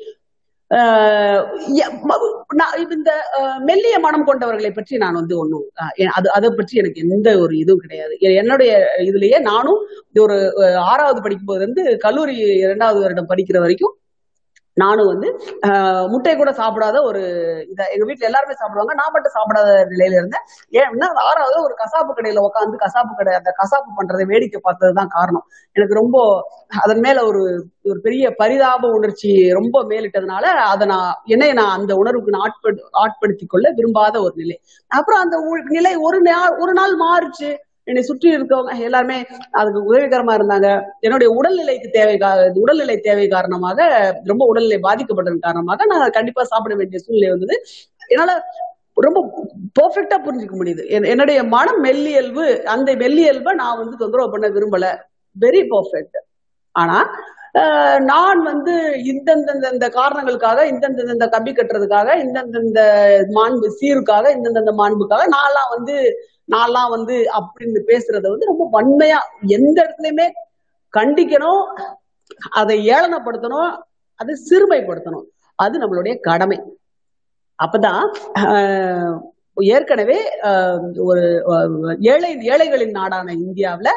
[2.92, 3.12] இந்த
[3.60, 5.66] மெல்லிய மனம் கொண்டவர்களை பற்றி நான் வந்து ஒன்றும்
[6.14, 8.14] அது அதை பற்றி எனக்கு எந்த ஒரு இதுவும் கிடையாது.
[8.36, 8.72] என்னுடைய
[9.04, 9.80] இதுலயே நானும்
[10.10, 10.38] இது ஒரு
[10.86, 13.94] ஆறாவது படிக்கும் போது இருந்து கல்லூரி இரண்டாவது வருடம் படிக்கிற வரைக்கும்
[14.78, 17.22] நானும் வந்து முட்டையை முட்டை கூட சாப்பிடாத ஒரு
[17.72, 18.94] இதை எங்க வீட்டுல எல்லாருமே சாப்பிடுவாங்க.
[19.00, 20.44] நான் மட்டும் சாப்பிடாத நிலையில இருந்தேன்.
[20.74, 25.46] ஏன்னா ஆறாவது ஒரு கசாப்பு கடையில உட்காந்து கசாப்பு கடை அந்த கசாப்பு பண்றதை வேடிக்கை பார்த்ததுதான் காரணம்.
[25.76, 26.18] எனக்கு ரொம்ப
[26.84, 27.42] அதன் மேல ஒரு
[27.86, 33.52] ஒரு பெரிய பரிதாப உணர்ச்சி ரொம்ப மேலிட்டதுனால அதை நான் என்னை நான் அந்த உணர்வுக்கு நான் ஆட்படு ஆட்படுத்திக்
[33.54, 34.58] கொள்ள விரும்பாத ஒரு நிலை.
[34.92, 35.38] அப்புறம் அந்த
[35.76, 37.50] நிலை ஒரு நாள் ஒரு நாள் மாறுச்சு.
[37.88, 39.18] என்னை சுற்றி இருக்கவங்க எல்லாருமே
[39.60, 40.70] அதுக்கு உதவிகரமா இருந்தாங்க.
[41.06, 42.16] என்னுடைய உடல்நிலைக்கு தேவை
[42.64, 43.88] உடல்நிலை தேவை காரணமாக
[44.32, 47.58] ரொம்ப உடல்நிலை பாதிக்கப்பட்டது காரணமாக நான் கண்டிப்பா சாப்பிட வேண்டிய சூழ்நிலை வந்தது.
[48.14, 48.34] என்னால
[49.06, 49.20] ரொம்ப
[49.80, 50.84] பர்ஃபெக்டா புரிஞ்சுக்க முடியுது.
[51.14, 52.46] என்னுடைய மனம் மெல்லியல்பு
[52.76, 54.88] அந்த மெல்லியல்பை நான் வந்து தொந்தரவு பண்ண விரும்பல.
[55.36, 56.18] வெரி பர்ஃபெக்ட்
[56.76, 56.98] ஆனா
[58.06, 58.74] நான் வந்து
[59.12, 62.80] இந்தந்த இந்த காரணங்களுக்காக இந்தந்த கம்பி கட்டுறதுக்காக இந்தந்தந்த
[63.32, 65.96] மாண்பு சீருக்காக இந்தந்த மாண்புக்காக நான்லாம் வந்து
[66.50, 69.20] நான்லாம் வந்து அப்படின்னு பேசுறத வந்து ரொம்ப வன்மையா
[69.50, 70.28] எந்த இடத்துலயுமே
[70.94, 71.64] கண்டிக்கணும்
[72.54, 73.72] அதை ஏளனப்படுத்தணும்
[74.20, 75.26] அதை சிறுமைப்படுத்தணும்.
[75.60, 76.58] அது நம்மளுடைய கடமை.
[77.60, 78.04] அப்பதான்
[78.42, 79.16] ஆஹ்,
[79.68, 81.24] ஏற்கனவே ஆஹ், ஒரு
[82.10, 83.90] ஏழை ஏழைகளின் நாடான இந்தியாவுல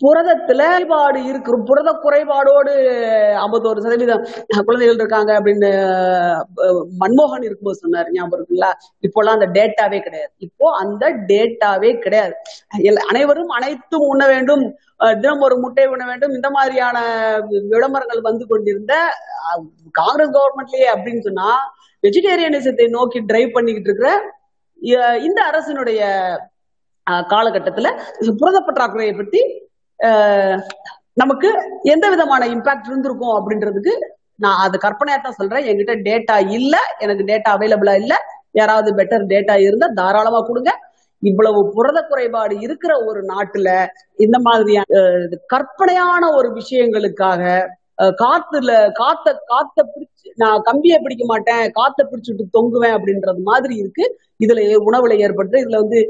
[0.00, 1.56] புரதத்துல குறைபாடு இருக்கு.
[1.68, 2.72] புரத குறைபாடோடு
[3.44, 4.24] ஐம்பத்தோரு சதவீதம்
[4.68, 5.70] குழந்தைகள் இருக்காங்க அப்படின்னு
[7.02, 8.08] மன்மோகன் இருக்கும்போது சொன்னார்.
[8.16, 8.70] ஞாபகம் இருக்குங்களா?
[9.06, 10.32] எல்லாம் அந்த டேட்டாவே கிடையாது.
[10.46, 12.34] இப்போ அந்த டேட்டாவே கிடையாது.
[13.10, 14.64] அனைவரும் அனைத்தும் உண்ண வேண்டும்.
[15.22, 16.34] தினம் ஒரு முட்டை உண்ண வேண்டும்.
[16.38, 16.98] இந்த மாதிரியான
[17.74, 18.94] விளம்பரங்கள் வந்து கொண்டிருந்த
[20.00, 21.48] காங்கிரஸ் கவர்மெண்ட்லயே அப்படின்னு சொன்னா
[22.04, 24.10] வெஜிடேரியனிசத்தை நோக்கி டிரைவ் பண்ணிக்கிட்டு இருக்கிற
[25.28, 26.00] இந்த அரசினுடைய
[27.32, 27.88] காலகட்டத்துல
[28.40, 29.40] புரத பற்றாக்குறையை பற்றி
[31.16, 31.48] நமக்கு
[31.92, 33.94] எந்த விதமான இம்பாக்ட் இருந்திருக்கும் அப்படின்றதுக்கு
[34.38, 35.66] நான் அது கற்பனையா தான் சொல்றேன்.
[35.70, 38.14] என்கிட்ட டேட்டா இல்ல எனக்கு டேட்டா அவைலபிளா இல்ல.
[38.52, 40.70] யாராவது பெட்டர் டேட்டா இருந்தா தாராளமா கொடுங்க.
[41.22, 43.68] இவ்வளவு புரத குறைபாடு இருக்கிற ஒரு நாட்டுல
[44.18, 45.02] இந்த மாதிரியான
[45.54, 47.42] கற்பனையான ஒரு விஷயங்களுக்காக
[48.20, 54.04] காத்துல காத்த காத்த பிடிச்சு நான் கம்பியை பிடிக்க மாட்டேன் காத்த பிடிச்சிட்டு தொங்குவேன் அப்படின்றது மாதிரி இருக்கு.
[54.40, 56.00] இதுல உணவுல ஏற்பட்டு இதுல வந்து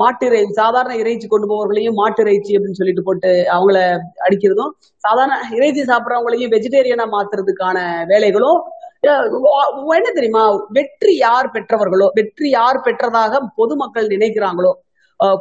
[0.00, 3.78] மாட்டு இறை சாதாரண இறைச்சி கொண்டு போவர்களையும் மாட்டு இறைச்சி அப்படின்னு சொல்லிட்டு போட்டு அவங்கள
[4.26, 4.72] அடிக்கிறதும்
[5.04, 7.78] சாதாரண இறைச்சி சாப்பிட்றவங்களையும் வெஜிடேரியனா மாத்துறதுக்கான
[8.12, 8.60] வேலைகளும்
[9.96, 10.44] என்ன தெரியுமா?
[10.76, 14.72] வெற்றி யார் பெற்றவர்களோ வெற்றி யார் பெற்றதாக பொதுமக்கள் நினைக்கிறாங்களோ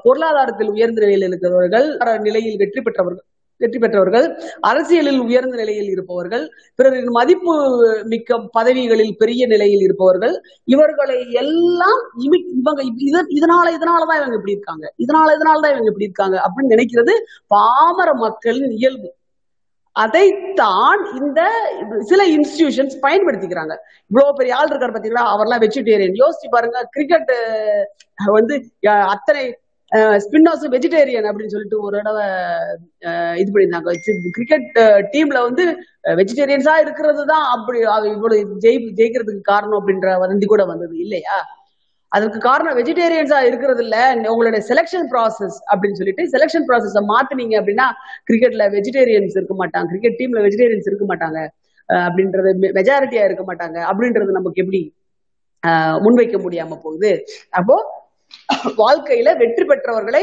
[0.04, 1.88] பொருளாதாரத்தில் உயர்ந்த நிலையில் இருக்கிறவர்கள்
[2.28, 3.26] நிலையில் வெற்றி பெற்றவர்கள்.
[3.62, 4.26] வெற்றி பெற்றவர்கள்
[4.62, 6.44] அரசியலில் உயர்ந்த நிலையில் இருப்பவர்கள்
[6.80, 7.54] பிறரின் மதிப்பு
[8.06, 10.34] மிக்க பதவிகளில் பெரிய நிலையில் இருப்பவர்கள்
[10.68, 12.82] இவர்களை எல்லாம் இவங்க
[13.34, 14.86] இதனால இதனாலதான் இவங்க இப்படி இருக்காங்க.
[15.04, 17.14] இதனால இதனாலதான் இவங்க இப்படி இருக்காங்க அப்படின்னு நினைக்கிறது
[17.52, 19.10] பாமர மக்களின் இயல்பு.
[19.96, 21.42] அதைத்தான் இந்த
[22.04, 23.74] சில இன்ஸ்டிடியூஷன்ஸ் பயன்படுத்திக்கிறாங்க.
[24.12, 25.26] இவ்வளவு பெரிய ஆள் இருக்காரு பாத்தீங்களா?
[25.34, 27.32] அவர்லாம் வெஜிடேரியன் யோசிச்சு பாருங்க கிரிக்கெட்
[28.32, 28.56] வந்து
[28.88, 29.44] அஹ், அத்தனை
[30.24, 32.26] ஸ்பின்னாஸும் வெஜிடேரியன் அப்படின்னு சொல்லிட்டு ஒரு தடவை
[33.42, 33.92] இது பண்ணியிருந்தாங்க.
[34.38, 34.70] கிரிக்கெட்
[35.14, 35.64] டீம்ல வந்து
[36.20, 37.80] வெஜிடேரியன்ஸா இருக்கிறது தான் அப்படி
[38.16, 38.36] இவ்வளவு
[38.66, 41.38] ஜெயி ஜெயிக்கிறதுக்கு காரணம் அப்படின்ற வதந்தி கூட வந்தது இல்லையா?
[42.12, 43.96] அதுக்கு காரணம் வெஜிடேரியன்ஸா இருக்கிறது இல்ல
[44.34, 47.88] உங்களுடைய செலெக்ஷன் ப்ராசஸ் அப்படின்னு சொல்லிட்டு செலெக்ஷன் ப்ராசஸ மாத்துனீங்க அப்படின்னா
[48.30, 51.40] கிரிக்கெட்ல வெஜிடேரியன்ஸ் இருக்க மாட்டாங்க கிரிக்கெட் டீம்ல வெஜிடேரியன்ஸ் இருக்க மாட்டாங்க
[51.90, 54.82] அப்படின்றது மெஜாரிட்டியா இருக்க மாட்டாங்க அப்படின்றது நமக்கு எப்படி
[56.04, 57.12] முன்வைக்க முடியாம போகுது?
[57.60, 57.76] அப்போ
[58.80, 60.22] வாழ்க்கையில வெற்றி பெற்றவர்களை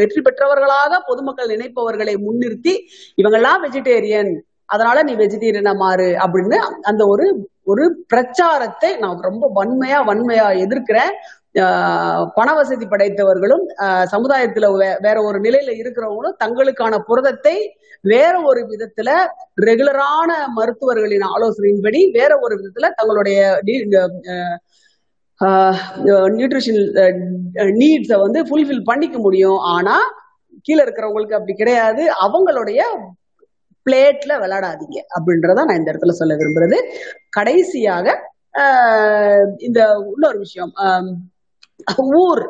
[0.00, 2.74] வெற்றி பெற்றவர்களாக பொதுமக்கள் நினைப்பவர்களை முன்னிறுத்தி
[3.18, 4.32] இவங்கெல்லாம் வெஜிடேரியன்
[4.68, 7.26] அதனால நீ வெஜிடேரியனா மாறு அப்படின்னு அந்த ஒரு
[7.64, 11.12] ஒரு பிரச்சாரத்தை நான் ரொம்ப வன்மையா வன்மையா எதிர்க்கிறேன்.
[11.60, 13.64] ஆஹ் பண வசதி படைத்தவர்களும்
[14.12, 14.66] சமுதாயத்துல
[15.00, 17.56] வேற ஒரு நிலையில இருக்கிறவங்களும் தங்களுக்கான புரதத்தை
[18.04, 19.08] வேற ஒரு விதத்துல
[19.64, 23.40] ரெகுலரான மருத்துவர்களின் ஆலோசனையின்படி வேற ஒரு விதத்துல தங்களுடைய
[26.38, 26.80] நியூட்ரிஷன்
[27.80, 29.60] நீட்ஸை வந்து ஃபுல்ஃபில் பண்ணிக்க முடியும்.
[29.74, 30.06] ஆனால்
[30.66, 32.02] கீழே இருக்கிறவங்களுக்கு அப்படி கிடையாது.
[32.24, 32.80] அவங்களுடைய
[33.86, 36.78] பிளேட்ல விளையாடாதீங்க அப்படின்றத நான் இந்த இடத்துல சொல்ல விரும்புறது.
[37.36, 38.06] கடைசியாக
[39.58, 39.80] இந்த
[40.14, 40.72] இன்னொரு விஷயம்.
[42.24, 42.42] ஊர்.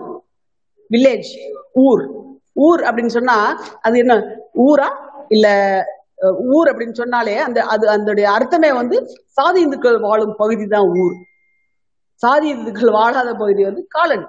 [0.91, 1.31] வில்லேஜ்
[1.87, 2.03] ஊர்.
[2.67, 3.37] ஊர் அப்படின்னு சொன்னா
[3.87, 4.15] அது என்ன?
[4.67, 4.89] ஊரா?
[5.35, 5.49] இல்ல
[6.57, 8.97] ஊர் அப்படின்னு சொன்னாலே அந்த அது அதனுடைய அர்த்தமே வந்து
[9.37, 11.15] சாதி இந்துக்கள் வாழும் பகுதி தான் ஊர்.
[12.23, 14.27] சாதி இதுகள் வாழாத பகுதி வந்து காலன்.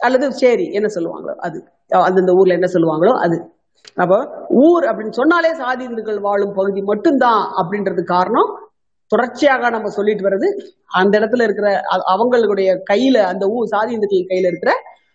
[0.00, 1.58] அல்லது சேரி என்ன சொல்லுவாங்களோ அது.
[1.90, 3.38] அஹ் அந்தந்த ஊர்ல என்ன சொல்லுவாங்களோ அது.
[3.96, 4.16] அப்போ
[4.62, 8.50] ஊர் அப்படின்னு சொன்னாலே சாதி இந்துக்கள் வாழும் பகுதி மட்டும்தான் அப்படின்றது காரணம்.
[9.12, 10.48] தொடர்ச்சியாக நம்ம சொல்லிட்டு வர்றது
[10.92, 11.68] அந்த இடத்துல இருக்கிற
[12.12, 14.72] அவங்களுடைய கையில அந்த ஊர் சாதி இந்துக்கள் கையில இருக்கிற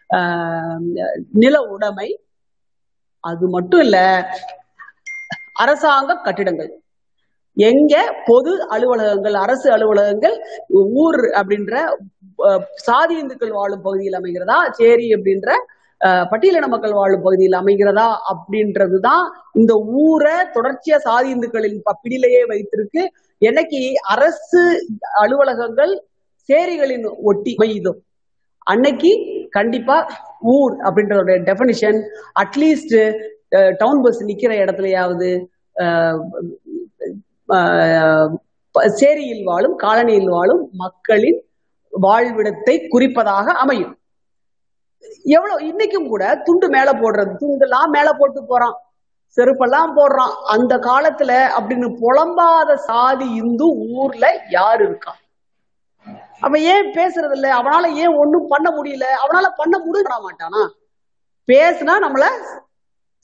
[0.09, 0.81] ஆஹ்,
[1.35, 2.09] நில உடைமை.
[3.23, 3.97] அது மட்டும் இல்ல
[5.55, 6.71] அரசாங்க கட்டிடங்கள்.
[7.57, 7.95] எங்க
[8.26, 10.36] பொது அலுவலகங்கள் அரசு அலுவலகங்கள்
[10.98, 11.76] ஊர் அப்படின்ற
[12.86, 14.60] சாதி இந்துக்கள் வாழும் பகுதியில் அமைகிறதா?
[14.73, 15.49] சேரி அப்படின்ற
[16.02, 18.07] அஹ், பட்டியலின மக்கள் வாழும் பகுதியில் அமைகிறதா?
[18.32, 19.23] அப்படின்றதுதான்
[19.56, 23.03] இந்த ஊரை தொடர்ச்சியா சாதி இந்துக்களின் பிடியிலேயே வைத்திருக்கு.
[23.41, 24.64] என்னைக்கு அரசு
[25.22, 25.94] அலுவலகங்கள்
[26.49, 27.94] சேரிகளின் ஒட்டி அமையுதோ
[28.68, 29.11] அன்னைக்கு
[29.52, 29.98] கண்டிப்பா
[30.53, 31.15] ஊர் அப்படின்ற
[31.48, 31.99] டெபனிஷன்
[32.41, 32.95] அட்லீஸ்ட்
[33.80, 35.30] டவுன் பஸ் நிக்கிற இடத்துலயாவது
[35.76, 36.19] அஹ்,
[38.95, 41.39] சேரியில் வாழும் காலனியில் வாழும் மக்களின்
[41.93, 43.93] வாழ்விடத்தை குறிப்பதாக அமையும்.
[45.23, 48.76] எவ்வளவு இன்னைக்கும் கூட துண்டு மேல போடுறது துண்டெல்லாம் மேல போட்டு போறான்.
[49.38, 50.34] செருப்பெல்லாம் போடுறான்.
[50.45, 53.65] அந்த காலத்துல அப்படின்னு புலம்பாத சாதி இந்து
[53.95, 55.13] ஊர்ல யாரு இருக்கா?
[56.39, 59.05] அவன் ஏன் பேசுறது இல்ல அவனால ஏன் ஒண்ணும் பண்ண முடியல?
[59.23, 60.63] அவனால பண்ண முடிய மாட்டானா?
[61.47, 62.26] பேசுனா நம்மள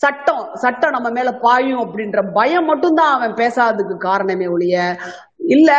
[0.03, 4.75] சட்டம் சட்டம் நம்ம மேல பாயும் அப்படின்ற பயம் மட்டும்தான் அவன் பேசாததுக்கு காரணமே ஒழிய
[5.55, 5.71] இல்ல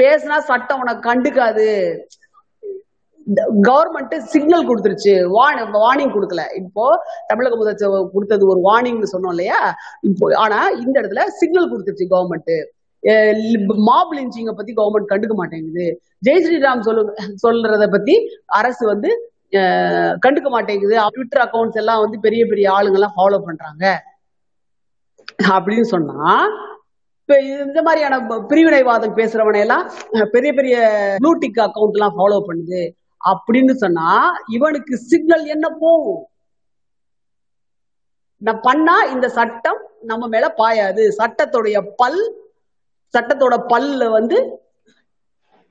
[0.00, 1.68] பேசினா சட்டம் உனக்கு கண்டுக்காது.
[3.68, 5.12] கவர்மெண்ட் சிக்னல் கொடுத்துருச்சு.
[5.76, 6.42] வார்னிங் கொடுக்கல.
[6.60, 6.84] இப்போ
[7.30, 9.60] தமிழக முதலமைச்சர் கொடுத்தது ஒரு வார்னிங்னு சொன்னோம் இல்லையா?
[10.08, 12.54] இப்போ ஆனா இந்த இடத்துல சிக்னல் கொடுத்துருச்சு கவர்மெண்ட்
[13.88, 15.86] மாப் லிஞ்சிங்க பத்தி கவர்மெண்ட் கண்டுக்க மாட்டேங்குது.
[16.26, 17.02] ஜெய் ஸ்ரீராம் சொல்லு
[17.44, 18.14] சொல்றத பத்தி
[18.60, 19.10] அரசு வந்து
[20.24, 20.94] கண்டுக்க மாட்டேங்குது.
[21.14, 23.84] ட்விட்டர் அக்கௌண்ட்ஸ் எல்லாம் வந்து பெரிய பெரிய ஆளுங்க எல்லாம் ஃபாலோ பண்றாங்க.
[25.56, 26.20] அப்படின்னு சொன்னா
[27.20, 28.16] இப்ப இந்த மாதிரியான
[28.50, 29.84] பிரிவினைவாதம் பேசுறவனை எல்லாம்
[30.34, 30.76] பெரிய பெரிய
[31.22, 32.82] ப்ளூடிக் அக்கௌண்ட் அக்கவுண்ட் எல்லாம் ஃபாலோ பண்ணுது.
[33.30, 34.08] அப்படின்னு சொன்னா
[34.56, 36.22] இவனுக்கு சிக்னல் என்ன போகும்?
[38.42, 41.04] நான் பண்ணா இந்த சட்டம் நம்ம மேல பாயாது.
[41.20, 42.20] சட்டத்துடைய பல்
[43.14, 44.38] சட்டத்தோட பல்ல வந்து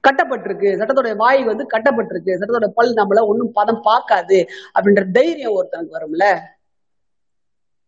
[0.07, 0.69] கட்டப்பட்டிருக்கு.
[0.80, 2.32] சட்டத்தோட வாய் வந்து கட்டப்பட்டிருக்கு.
[2.40, 4.45] சட்டத்தோட பல் நம்மள ஒன்றும் பதம் பார்க்காது.
[4.80, 6.26] அப்படின்ற தைரியம் ஒருத்தனுக்கு வரும்ல?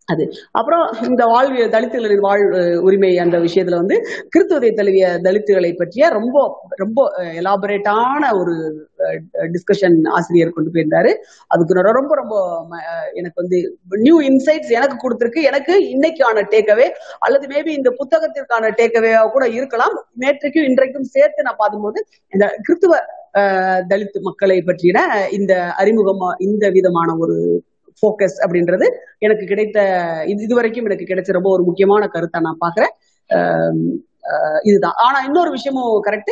[0.08, 0.30] அது.
[0.52, 4.02] அப்புறம் இந்த வாழ்வு தலித்துகளின் வாழ் உரிமை அந்த விஷயத்துல வந்து
[4.36, 8.88] கிறித்துவத்தை தழுவிய தலித்துகளை பற்றிய ரொம்ப ரொம்ப எலாபரேட்டான ஒரு
[9.34, 11.14] டிஸ்கஷன் ஆசிரியர் கொண்டு போயிருந்தாரு.
[11.48, 15.42] அதுக்கு ரொம்ப ரொம்ப ம- எனக்கு வந்து நியூ இன்சைட்ஸ் எனக்கு கொடுத்துருக்கு.
[15.44, 16.90] எனக்கு இன்னைக்கான டேக்அவே
[17.20, 20.08] அல்லது மேபி இந்த புத்தகத்திற்கான டேக்அவேவா கூட இருக்கலாம்.
[20.20, 22.96] நேற்றைக்கும் இன்றைக்கும் சேர்த்து நான் பார்க்கும்போது இந்த கிறித்துவ
[23.38, 24.98] தலித்து தலித் மக்களை பற்றின
[25.32, 27.64] இந்த அறிமுகமா இந்த விதமான ஒரு
[28.00, 28.88] ஃபோக்கஸ் அப்படின்றது
[29.18, 29.80] எனக்கு கிடைத்த
[30.26, 32.94] இது இதுவரைக்கும் எனக்கு கிடைச்ச ரொம்ப ஒரு முக்கியமான கருத்தை நான் பாக்குறேன்
[33.30, 34.96] ஆஹ் இதுதான்.
[34.98, 36.32] ஆனா இன்னொரு விஷயமும் கரெக்ட்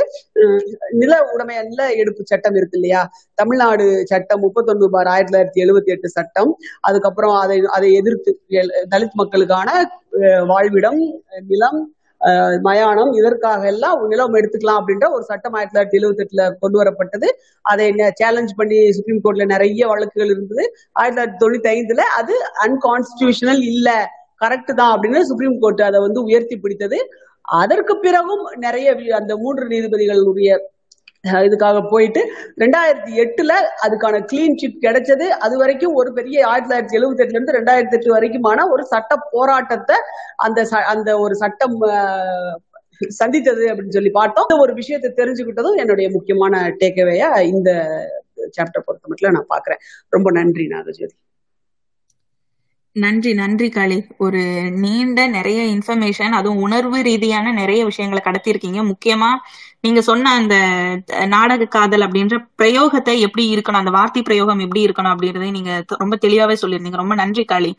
[0.92, 3.02] நில உடைமை நில எடுப்பு சட்டம் இருக்கு இல்லையா?
[3.34, 6.52] தமிழ்நாடு சட்டம் முப்பத்தொன்னு பார் ஆயிரத்தி தொள்ளாயிரத்தி எழுபத்தி எட்டு சட்டம்.
[6.82, 8.32] அதுக்கப்புறம் அதை அதை எதிர்த்து
[8.96, 9.70] தலித் மக்களுக்கான
[10.46, 11.00] வாழ்விடம்
[11.48, 11.80] நிலம்
[12.68, 17.28] மயானம் இதற்காக எல்லாம் நிலம் எடுத்துக்கலாம் அப்படின்ற ஒரு சட்டம் ஆயிரத்தி தொள்ளாயிரத்தி எழுபத்தி எட்டுல கொண்டு வரப்பட்டது.
[17.72, 17.86] அதை
[18.22, 20.64] சேலஞ்ச் பண்ணி சுப்ரீம் கோர்ட்ல நிறைய வழக்குகள் இருந்தது.
[21.02, 22.36] ஆயிரத்தி தொள்ளாயிரத்தி தொண்ணூத்தி ஐந்துல அது
[22.66, 23.90] அன்கான்ஸ்டியூஷனல் இல்ல
[24.44, 27.00] கரெக்ட் தான் அப்படின்னு சுப்ரீம் கோர்ட் அதை வந்து உயர்த்தி பிடித்தது.
[27.62, 30.52] அதற்கு பிறகும் நிறைய அந்த மூன்று நீதிபதிகளுடைய
[31.32, 35.28] இதுக்காக போயிட்டு ரெண்டாயிரத்தி எட்டுல அதுக்கான கிளீன் சிட் கிடைச்சது.
[35.28, 39.96] அது வரைக்கும் ஒரு பெரிய ஆயிரத்தி தொள்ளாயிரத்தி எழுபத்தி எட்டுல இருந்து ரெண்டாயிரத்தி எட்டு வரைக்குமான ஒரு சட்ட போராட்டத்தை
[40.36, 41.80] அந்த ச- அந்த ஒரு சட்டம்
[43.08, 44.60] சந்தித்தது அப்படின்னு சொல்லி பார்த்தோம்.
[44.60, 47.72] ஒரு விஷயத்தை தெரிஞ்சுக்கிட்டதும் என்னுடைய முக்கியமான டேக்அவேயா இந்த
[48.38, 49.80] சாப்டர் பொறுத்த மட்டும் நான் பாக்குறேன்
[50.10, 51.24] ரொம்ப நன்றி நாகஜோதி.
[52.92, 54.06] நன்றி நன்றி காளி.
[54.18, 59.30] ஒரு நீண்ட நிறைய இன்ஃபர்மேஷன் அதுவும் உணர்வு ரீதியான நிறைய விஷயங்களை கடத்திருக்கீங்க முக்கியமா
[59.86, 60.56] நீங்க சொன்ன அந்த
[61.28, 65.72] நாடக காதல் அப்படின்ற பிரயோகத்தை எப்படி இருக்கணும் அந்த வார்த்தை பிரயோகம் எப்படி இருக்கணும் அப்படின்றதை நீங்க
[66.03, 67.02] ரொம்ப தெளிவாவே சொல்லியிருந்தீங்க.
[67.03, 67.72] ரொம்ப நன்றி காளி.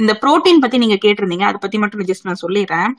[0.00, 1.46] இந்த புரோட்டீன் பத்தி நீங்க கேட்டிருந்தீங்க.
[1.50, 2.92] அதை பத்தி மட்டும் ஜஸ்ட் நான் சொல்லிடுறேன்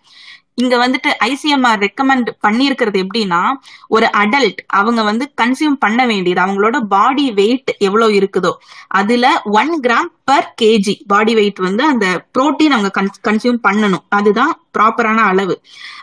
[0.58, 3.42] இங்க வந்துட்டு ஐசிஎம்ஆர் ரெக்கமெண்ட் பண்ணியிருக்கிறது எப்படின்னா
[3.88, 8.52] ஒரு அடல்ட் அவங்க வந்து கன்சியூம் பண்ண வேண்டியது அவங்களோட பாடி வெயிட் எவ்வளவு இருக்குதோ.
[8.88, 12.08] அதுல one gram per kg body weight வந்து அந்த
[12.38, 12.92] புரோட்டீன் அவங்க
[13.30, 14.06] கன்சியூம் பண்ணணும்.
[14.10, 15.56] அதுதான் ப்ராப்பரான அளவு.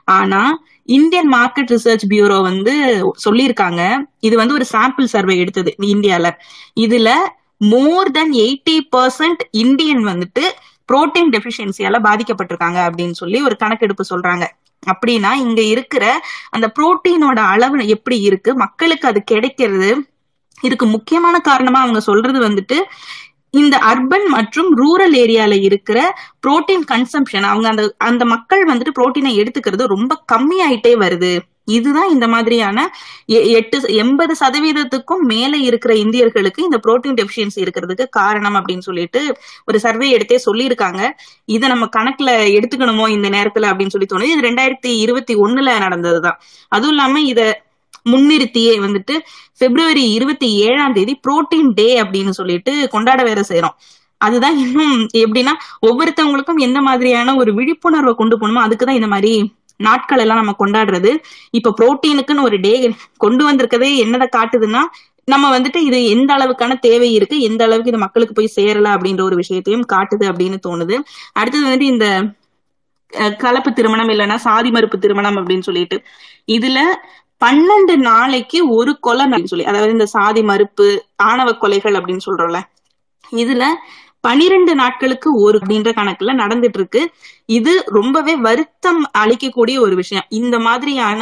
[0.04, 0.40] ஆனா
[0.88, 2.74] இந்தியன் மார்க்கெட் ரிசர்ச் பியூரோ வந்து
[3.24, 3.82] சொல்லியிருக்காங்க
[4.20, 6.28] இது வந்து ஒரு சாம்பிள் சர்வே எடுத்தது இந்தியால
[6.80, 7.08] இதுல
[7.70, 10.44] more than eighty percent Indian வந்துட்டு
[10.92, 14.44] புரோட்டீன் டெபிஷியன்சியால பாதிக்கப்பட்டிருக்காங்க அப்படின்னு சொல்லி ஒரு கணக்கெடுப்பு சொல்றாங்க.
[14.86, 16.20] அப்படின்னா இங்க இருக்கிற
[16.50, 18.54] அந்த புரோட்டீனோட அளவு எப்படி இருக்கு?
[18.54, 19.90] மக்களுக்கு அது கிடைக்கிறது
[20.60, 22.76] இதுக்கு முக்கியமான காரணமா அவங்க சொல்றது வந்துட்டு
[23.50, 25.98] இந்த அர்பன் மற்றும் ரூரல் ஏரியால இருக்கிற
[26.46, 31.38] புரோட்டீன் கன்சம்ஷன் அவங்க அந்த அந்த மக்கள் வந்துட்டு புரோட்டீனை எடுத்துக்கிறது ரொம்ப கம்மியாயிட்டே வருது.
[31.68, 32.78] இதுதான் இந்த மாதிரியான
[33.28, 39.20] எ- எட்டு எண்பது சதவீதத்துக்கும் மேல இருக்கிற இந்தியர்களுக்கு இந்த புரோட்டீன் டெபிஷியன்சி இருக்கிறதுக்கு காரணம் அப்படின்னு சொல்லிட்டு
[39.66, 41.10] ஒரு சர்வே எடுத்தே சொல்லியிருக்காங்க.
[41.44, 44.32] இதை நம்ம கணக்குல எடுத்துக்கணுமோ இந்த நேரத்துல அப்படின்னு சொல்லி தோணுது.
[44.32, 46.38] இது ரெண்டாயிரத்தி இருபத்தி ஒண்ணுல நடந்ததுதான்.
[46.68, 47.62] அதுவும் இல்லாம இத
[48.10, 49.14] முன்னிறுத்தியே வந்துட்டு
[49.58, 53.76] பிப்ரவரி இருபத்தி ஏழாம் தேதி புரோட்டீன் டே அப்படின்னு சொல்லிட்டு கொண்டாட வேற செய்யறோம்
[54.20, 55.52] அதுதான் இன்னும் எப்படின்னா
[55.86, 59.32] ஒவ்வொருத்தவங்களுக்கும் எந்த மாதிரியான ஒரு விழிப்புணர்வை கொண்டு போகணுமோ அதுக்குதான் இந்த மாதிரி
[59.80, 61.10] நாட்கள் எல்லாம் நம்ம கொண்டாடுறது.
[61.50, 62.72] இப்ப புரோட்டீனுக்குன்னு ஒரு டே
[63.16, 64.82] கொண்டு வந்திருக்கதே என்னதை காட்டுதுன்னா
[65.28, 69.36] நம்ம வந்துட்டு இது எந்த அளவுக்கான தேவை இருக்கு எந்த அளவுக்கு இது மக்களுக்கு போய் சேரல அப்படின்ற ஒரு
[69.36, 70.96] விஷயத்தையும் காட்டுது அப்படின்னு தோணுது.
[71.36, 72.06] அடுத்தது வந்துட்டு இந்த
[73.42, 75.96] கலப்பு திருமணம் இல்லைன்னா சாதி மறுப்பு திருமணம் அப்படின்னு சொல்லிட்டு.
[76.48, 76.78] இதுல
[77.40, 80.86] பன்னெண்டு நாளைக்கு ஒரு கொலை சொல்லி அதாவது இந்த சாதி மறுப்பு
[81.28, 82.60] ஆணவ கொலைகள் அப்படின்னு சொல்றோம்ல
[83.32, 83.64] இதுல
[84.28, 87.02] பனிரெண்டு நாட்களுக்கு ஒரு அப்படின்ற கணக்குல நடந்துட்டு இருக்கு
[87.58, 90.26] இது ரொம்பவே வருத்தம் அளிக்கக்கூடிய ஒரு விஷயம்.
[90.40, 91.20] இந்த மாதிரியான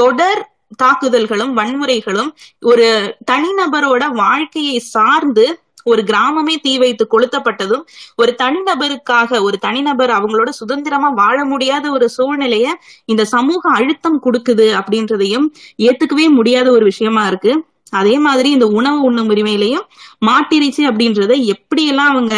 [0.00, 0.42] தொடர்
[0.82, 2.30] தாக்குதல்களும் வன்முறைகளும்
[2.62, 2.86] ஒரு
[3.30, 5.44] தனிநபரோட வாழ்க்கையை சார்ந்து
[5.84, 7.82] ஒரு கிராமமே தீ வைத்து கொளுத்தப்பட்டதும்
[8.16, 12.68] ஒரு தனிநபருக்காக ஒரு தனிநபர் அவங்களோட சுதந்திரமா வாழ முடியாத ஒரு சூழ்நிலைய
[13.04, 15.46] இந்த சமூக அழுத்தம் கொடுக்குது அப்படின்றதையும்
[15.86, 17.52] ஏத்துக்கவே முடியாத ஒரு விஷயமா இருக்கு.
[17.94, 19.86] அதே மாதிரி இந்த உணவு உண்ணும் உரிமையிலையும்
[20.26, 22.34] மாட்டிறைச்சி அப்படின்றத எப்படியெல்லாம் அவங்க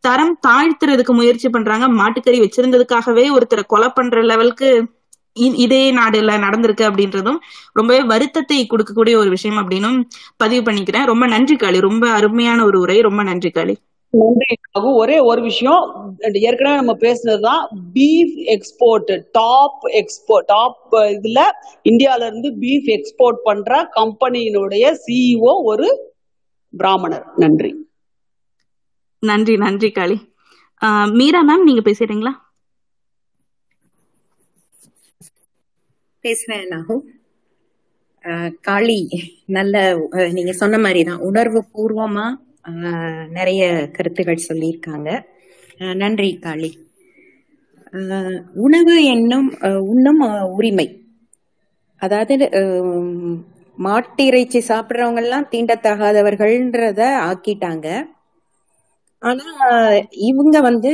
[0.00, 4.68] தரம் தாழ்த்துறதுக்கு முயற்சி பண்றாங்க மாட்டுக்கறி வச்சிருந்ததுக்காகவே ஒருத்தரை கொலை பண்ற லெவலுக்கு
[5.36, 7.36] இ- இதே நாடுல நடந்திருக்கு அப்படின்றதும்
[7.72, 9.98] ரொம்பவே வருத்தத்தை கொடுக்கக்கூடிய ஒரு விஷயம் அப்படின்னும்
[10.36, 11.04] பதிவு பண்ணிக்கிறேன்.
[11.04, 11.80] ரொம்ப நன்றி காளி.
[11.80, 13.00] ரொம்ப அருமையான ஒரு உரை.
[13.00, 13.74] ரொம்ப நன்றி காளி.
[14.14, 14.90] நன்றி ரகு.
[14.94, 15.82] ஒரே ஒரு விஷயம்
[16.40, 17.62] ஏற்கனவே நம்ம பேசுனதுதான்
[17.94, 20.78] beef export top export top
[21.12, 21.40] இதுல
[21.84, 25.88] இந்தியால இருந்து பீஃப் எக்ஸ்போர்ட் பண்ற கம்பெனியினுடைய சிஇஓ ஒரு
[26.74, 27.26] பிராமணர்.
[27.36, 27.70] நன்றி.
[29.22, 30.16] நன்றி நன்றி காளி.
[31.12, 32.32] மீரா மேம் நீங்க பேசுறீங்களா?
[36.24, 36.94] பேசுறேன் நாகு.
[38.24, 38.98] அஹ் காளி
[39.48, 39.74] நல்ல
[40.32, 42.26] நீங்க சொன்ன மாதிரி தான் உணர்வு பூர்வமா
[43.32, 43.62] நிறைய
[43.92, 45.08] கருத்துகள் சொல்லியிருக்காங்க.
[45.80, 46.70] அஹ் நன்றி காளி.
[48.62, 50.86] உணவு என்னும் அஹ் உண்ணும் அஹ் உரிமை.
[52.02, 52.34] அதாவது
[53.78, 57.86] மாட்டிறைச்சி சாப்பிட்றவங்க எல்லாம் தீண்டத்தகாதவர்கள்ன்றத ஆக்கிட்டாங்க.
[59.22, 59.46] ஆனா
[60.28, 60.90] இவங்க வந்து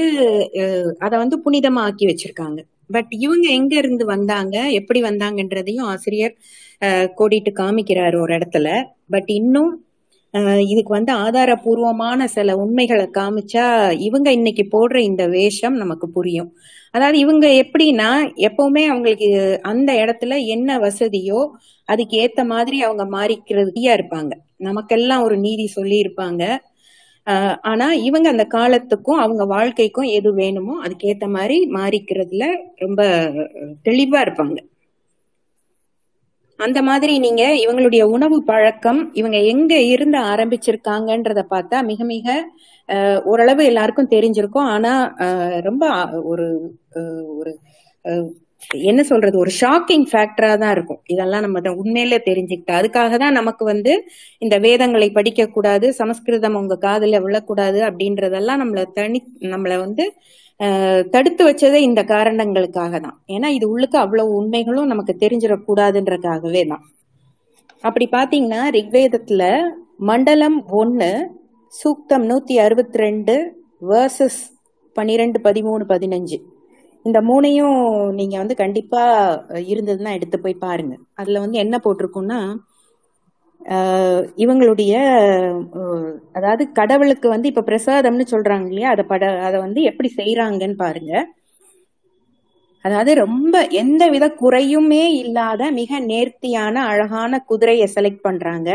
[0.63, 2.61] அஹ், அத வந்து புனிதமாக்கி வச்சிருக்காங்க.
[2.91, 6.35] பட் இவங்க எங்க இருந்து வந்தாங்க எப்படி வந்தாங்கன்றதையும் ஆசிரியர்
[6.83, 8.69] அஹ், கோடிட்டு காமிக்கிறாரு ஒரு இடத்துல.
[9.11, 9.73] பட் இன்னும்
[10.69, 13.65] இதுக்கு வந்து ஆதாரபூர்வமான சில உண்மைகளை காமிச்சா
[14.09, 16.49] இவங்க இன்னைக்கு போடுற இந்த வேஷம் நமக்கு புரியும்.
[16.95, 18.09] அதாவது இவங்க எப்படின்னா
[18.49, 19.29] எப்பவுமே அவங்களுக்கு
[19.73, 21.41] அந்த இடத்துல என்ன வசதியோ
[21.89, 24.33] அதுக்கு ஏத்த மாதிரி அவங்க மாறிக்கிறதுக்கியா இருப்பாங்க.
[24.69, 26.43] நமக்கெல்லாம் ஒரு நீதி சொல்லி இருப்பாங்க
[27.65, 32.47] ஆனா இவங்க அந்த காலத்துக்கும் அவங்க வாழ்க்கைக்கும் எது வேணுமோ அதுக்கேத்த மாதிரி மாறிக்கிறதுல
[32.79, 33.01] ரொம்ப
[33.87, 34.59] தெளிவா இருப்பாங்க.
[36.59, 42.27] அந்த மாதிரி நீங்க இவங்களுடைய உணவு பழக்கம் இவங்க எங்க இருந்து ஆரம்பிச்சிருக்காங்கன்றத பார்த்தா மிக மிக
[42.89, 44.69] அஹ், ஓரளவு எல்லாருக்கும் தெரிஞ்சிருக்கும்.
[44.71, 45.85] ஆனா அஹ், ரொம்ப
[46.25, 46.47] ஒரு
[47.37, 47.53] ஒரு
[48.05, 48.27] அஹ்,
[48.91, 51.01] என்ன சொல்றது ஒரு ஷாக்கிங் ஃபேக்டரா தான் இருக்கும்.
[51.15, 53.93] இதெல்லாம் நம்ம உண்மையில தெரிஞ்சுக்கிட்டா அதுக்காக தான் நமக்கு வந்து
[54.45, 59.21] இந்த வேதங்களை படிக்க கூடாது சமஸ்கிருதம் உங்க காதுல விழக்கூடாது அப்படின்றதெல்லாம் நம்மள தனி
[59.53, 60.07] நம்மள வந்து
[61.15, 63.17] தடுத்து வச்சதே இந்த காரணங்களுக்காக தான்.
[63.35, 66.85] ஏன்னா இது உள்ளுக்கு அவ்வளவு உண்மைகளும் நமக்கு தெரிஞ்சிடக்கூடாதுன்றதுக்காகவே தான்.
[67.89, 69.43] அப்படி பாத்தீங்கன்னா ரிக்வேதத்துல
[70.11, 71.11] மண்டலம் ஒன்னு
[71.73, 73.35] சூக்தம் நூத்தி அறுபத்தி ரெண்டு
[73.91, 74.41] வேர்சஸ்
[74.97, 76.39] பன்னிரெண்டு பதிமூணு பதினஞ்சு.
[77.05, 77.79] இந்த மூணையும்
[78.19, 79.03] நீங்க வந்து கண்டிப்பா
[79.73, 80.95] இருந்ததுன்னா எடுத்து போய் பாருங்க.
[81.15, 82.41] அதுல வந்து என்ன போட்டிருக்கும்னா
[84.43, 84.93] இவங்களுடைய
[86.35, 88.91] அதாவது கடவுளுக்கு வந்து இப்ப பிரசாதம்னு சொல்றாங்க இல்லையா?
[88.91, 91.13] அதை பட அதை வந்து எப்படி செய்யறாங்கன்னு பாருங்க.
[92.85, 98.69] அதாவது ரொம்ப எந்த வித குறையுமே இல்லாத மிக நேர்த்தியான அழகான குதிரையை செலக்ட் பண்றாங்க.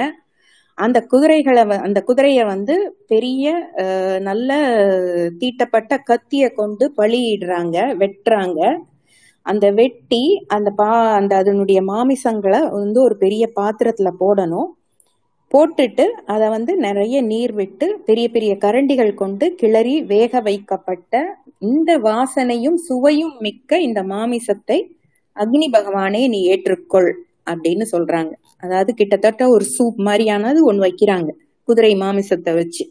[0.79, 2.75] அந்த குதிரைகளை வ- அந்த குதிரையை வந்து
[3.07, 3.45] பெரிய
[4.21, 4.49] நல்ல
[5.39, 8.61] தீட்டப்பட்ட கத்தியை கொண்டு பலியிடுறாங்க வெட்டுறாங்க.
[9.45, 14.69] அந்த வெட்டி அந்த பா அந்த அதனுடைய மாமிசங்களை வந்து ஒரு பெரிய பாத்திரத்துல போடணும்.
[15.51, 22.77] போட்டுட்டு அதை வந்து நிறைய நீர் விட்டு பெரிய பெரிய கரண்டிகள் கொண்டு கிளறி வேக வைக்கப்பட்ட இந்த வாசனையும்
[22.87, 24.77] சுவையும் மிக்க இந்த மாமிசத்தை
[25.35, 27.11] அக்னி பகவானே நீ ஏற்றுக்கொள்.
[27.49, 28.31] அப்படின்னு சொல்றாங்க.
[28.57, 31.29] அதாவது கிட்டத்தட்ட ஒரு சூப் மாதிரியானது ஒன்று வைக்கிறாங்க
[31.67, 32.83] குதிரை மாமிசத்தை வச்சு.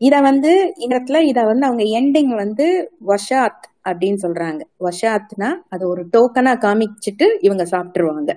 [0.00, 2.66] இத வந்து இந்த இடத்துல இத வந்து அவங்க எண்டிங் வந்து
[3.06, 4.60] வஷாத் அப்படின்னு சொல்றாங்க.
[4.80, 8.32] வஷாத்னா அது ஒரு டோக்கனா காமிச்சிட்டு இவங்க சாப்பிட்டுருவாங்க.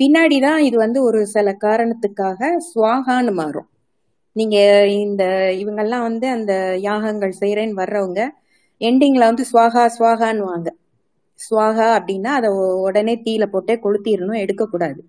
[0.00, 3.68] பின்னாடிதான் இது வந்து ஒரு சில காரணத்துக்காக சுவாகான்னு மாறும்.
[4.36, 4.56] நீங்க
[4.98, 5.22] இந்த
[5.58, 8.20] இவங்கெல்லாம் வந்து அந்த யாகங்கள் செய்யறேன்னு வர்றவங்க
[8.80, 10.68] எண்டிங்ல வந்து சுவாகா சுவாகான்னு வாங்க
[11.38, 12.48] சுவாகா அப்படின்னா அதை
[12.86, 15.00] உடனே தீயில போட்டே கொளுத்திடணும் எடுக்கக்கூடாது.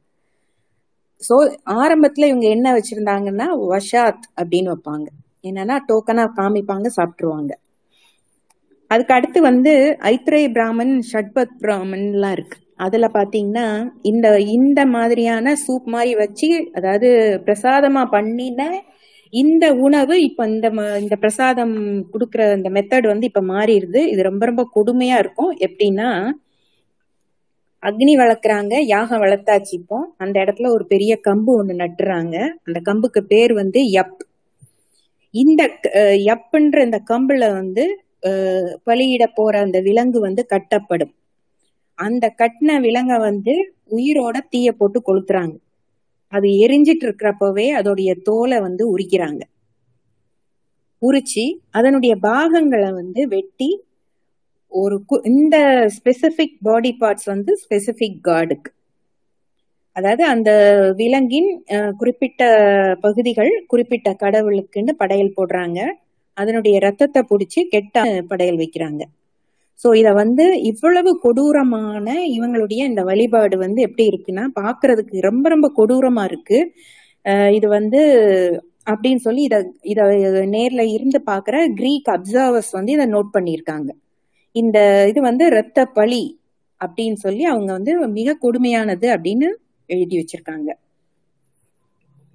[1.22, 1.36] சோ
[1.80, 5.08] ஆரம்பத்துல இவங்க என்ன வச்சிருந்தாங்கன்னா வஷாத் அப்படின்னு வைப்பாங்க.
[5.44, 7.52] என்னன்னா டோக்கனா காமிப்பாங்க சாப்பிட்டுருவாங்க.
[8.92, 9.74] அதுக்கு அடுத்து வந்து
[10.12, 12.58] ஐத்ரே பிராமன் ஷட்பத் பிராமன்லாம் இருக்கு.
[12.78, 13.66] அதுல பாத்தீங்கன்னா
[14.02, 17.10] இந்த இந்த மாதிரியான சூப் மாதிரி வச்சு அதாவது
[17.46, 18.62] பிரசாதமா பண்ணின
[19.30, 21.76] இந்த உணவு இப்ப இந்த ம- இந்த பிரசாதம்
[22.14, 23.96] கொடுக்குற இந்த மெத்தட் வந்து இப்ப மாறிடுது.
[23.96, 25.58] இது ரொம்ப ரொம்ப கொடுமையா இருக்கும்.
[25.58, 26.32] எப்படின்னா
[27.82, 30.14] அக்னி வளர்க்குறாங்க யாகம் வளர்த்தாச்சு இப்போ.
[30.18, 32.48] அந்த இடத்துல ஒரு பெரிய கம்பு ஒண்ணு நட்டுறாங்க.
[32.64, 34.18] அந்த கம்புக்கு பேர் வந்து யப்.
[35.32, 38.04] இந்த யப்புன்ற இந்த கம்புல வந்து
[38.86, 41.14] பலியிட போற அந்த விலங்கு வந்து கட்டப்படும்.
[41.94, 45.56] அந்த கட்டின விலங்கை வந்து உயிரோட தீய போட்டு கொளுத்துறாங்க.
[46.30, 49.40] அது எரிஞ்சிட்டு இருக்கிறப்பவே அதோடைய தோலை வந்து உரிக்கிறாங்க.
[51.02, 53.82] உரிச்சு அதனுடைய பாகங்களை வந்து வெட்டி
[54.68, 58.78] ஒரு கு- இந்த ஸ்பெசிபிக் பாடி பார்ட்ஸ் வந்து ஸ்பெசிபிக் காடுக்கு
[59.92, 60.52] அதாவது அந்த
[60.96, 61.64] விலங்கின்
[61.98, 62.44] குறிப்பிட்ட
[63.02, 65.92] பகுதிகள் குறிப்பிட்ட கடவுளுக்குன்னு படையல் போடுறாங்க.
[66.34, 69.02] அதனுடைய ரத்தத்தை பிடிச்சி கெட்ட படையல் வைக்கிறாங்க.
[69.82, 76.24] சோ இத வந்து இவ்வளவு கொடூரமான இவங்களுடைய இந்த வழிபாடு வந்து எப்படி இருக்குன்னா பாக்குறதுக்கு ரொம்ப ரொம்ப கொடூரமா
[76.32, 76.60] இருக்கு.
[77.58, 78.02] இது வந்து
[78.92, 79.58] அப்படின்னு சொல்லி இத
[79.92, 83.90] இத நேர்ல இருந்து பாக்குற கிரீக் அப்சர்வர்ஸ் வந்து இதை நோட் பண்ணியிருக்காங்க.
[84.56, 84.78] இந்த
[85.12, 86.24] இது வந்து இரத்த பலி
[86.82, 89.48] அப்படின்னு சொல்லி அவங்க வந்து மிக கொடுமையானது அப்படின்னு
[89.90, 90.70] எழுதி வச்சிருக்காங்க.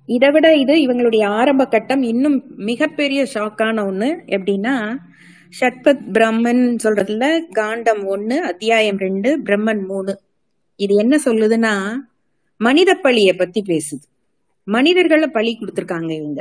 [0.09, 2.39] இதை விட இது இவங்களுடைய ஆரம்ப கட்டம் இன்னும்
[2.71, 4.75] மிகப்பெரிய ஷாக்கான ஒண்ணு எப்படின்னா
[5.59, 10.13] ஷட்பத் பிரம்மன் சொல்றதுல காண்டம் ஒண்ணு அத்தியாயம் ரெண்டு பிரம்மன் மூணு.
[10.81, 11.75] இது என்ன சொல்லுதுன்னா
[12.61, 14.05] மனித பழிய பத்தி பேசுது.
[14.67, 16.41] மனிதர்களை பழி கொடுத்துருக்காங்க இவங்க.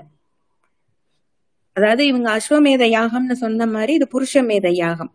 [1.73, 5.11] அதாவது இவங்க அஸ்வமேத யாகம்னு சொன்ன மாதிரி இது புருஷமேத யாகம்.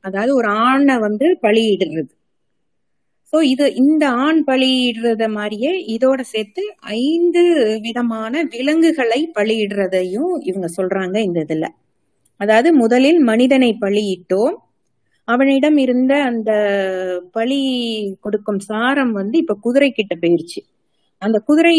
[0.00, 2.12] அதாவது ஒரு ஆணை வந்து பழியிடுறது.
[3.32, 7.42] ஸோ இது இந்த ஆண் பலியிடுறத மாதிரியே இதோட சேர்த்து ஐந்து
[7.80, 11.68] விதமான விலங்குகளை பலியிடுறதையும் இவங்க சொல்றாங்க இந்த இதுல.
[12.42, 14.54] அதாவது முதலில் மனிதனை பலியிட்டோம்.
[15.28, 16.50] அவனிடம் இருந்த அந்த
[17.36, 17.60] பலி
[18.24, 20.60] கொடுக்கும் சாரம் வந்து இப்ப குதிரை கிட்ட போயிருச்சு.
[21.22, 21.74] அந்த குதிரை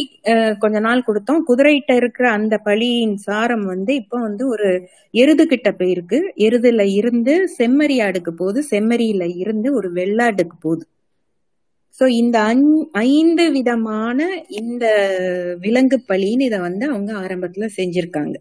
[0.62, 1.42] கொஞ்ச நாள் கொடுத்தோம்.
[1.50, 4.70] குதிரைகிட்ட இருக்கிற அந்த பலியின் சாரம் வந்து இப்போ வந்து ஒரு
[5.14, 6.20] எருது கிட்ட போயிருக்கு.
[6.48, 8.62] எருதுல இருந்து செம்மறியாடுக்கு போகுது.
[8.74, 10.86] செம்மறியில இருந்து ஒரு வெள்ளாட்டுக்கு போகுது.
[11.96, 12.38] சோ இந்த
[13.08, 14.20] ஐந்து விதமான
[14.62, 14.86] இந்த
[15.66, 18.36] விலங்கு பலின்னு இத வந்து அவங்க ஆரம்பத்துல செஞ்சிருக்காங்க.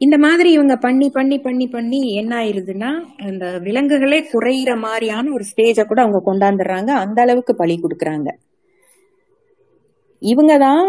[0.00, 2.90] இந்த மாதிரி இவங்க பண்ணி பண்ணி பண்ணி பண்ணி என்ன ஆயிருதுன்னா
[3.26, 6.90] அந்த விலங்குகளே குறையிற மாதிரியான ஒரு ஸ்டேஜ கூட அவங்க கொண்டாந்துடுறாங்க.
[7.04, 8.28] அந்த அளவுக்கு பலி கொடுக்கறாங்க.
[10.22, 10.84] இவங்க தான்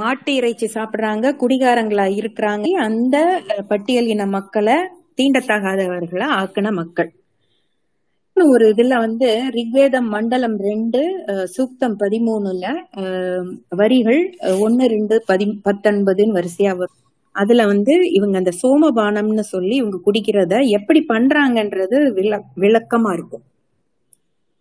[0.00, 2.66] மாட்டு இறைச்சி சாப்பிடுறாங்க குடிகாரங்களா இருக்கிறாங்க.
[2.86, 4.76] அந்த பட்டியல் பட்டியலின மக்களை
[5.18, 7.10] தீண்டத்தகாதவர்களா ஆக்கின மக்கள்.
[8.36, 11.00] ஒரு இதுல வந்து ரிக்வேதம் மண்டலம் ரெண்டு
[11.32, 12.64] அஹ், சூக்தம் பதிமூணுல
[13.76, 14.20] வரிகள்
[14.66, 16.96] ஒன்னு ரெண்டு பதி பத்தொன்பதுன்னு வரிசையா வரும்.
[17.42, 23.44] அதுல வந்து இவங்க அந்த சோமபானம்னு சொல்லி இவங்க குடிக்கிறத எப்படி பண்றாங்கன்றது விள- விளக்கமா இருக்கும்.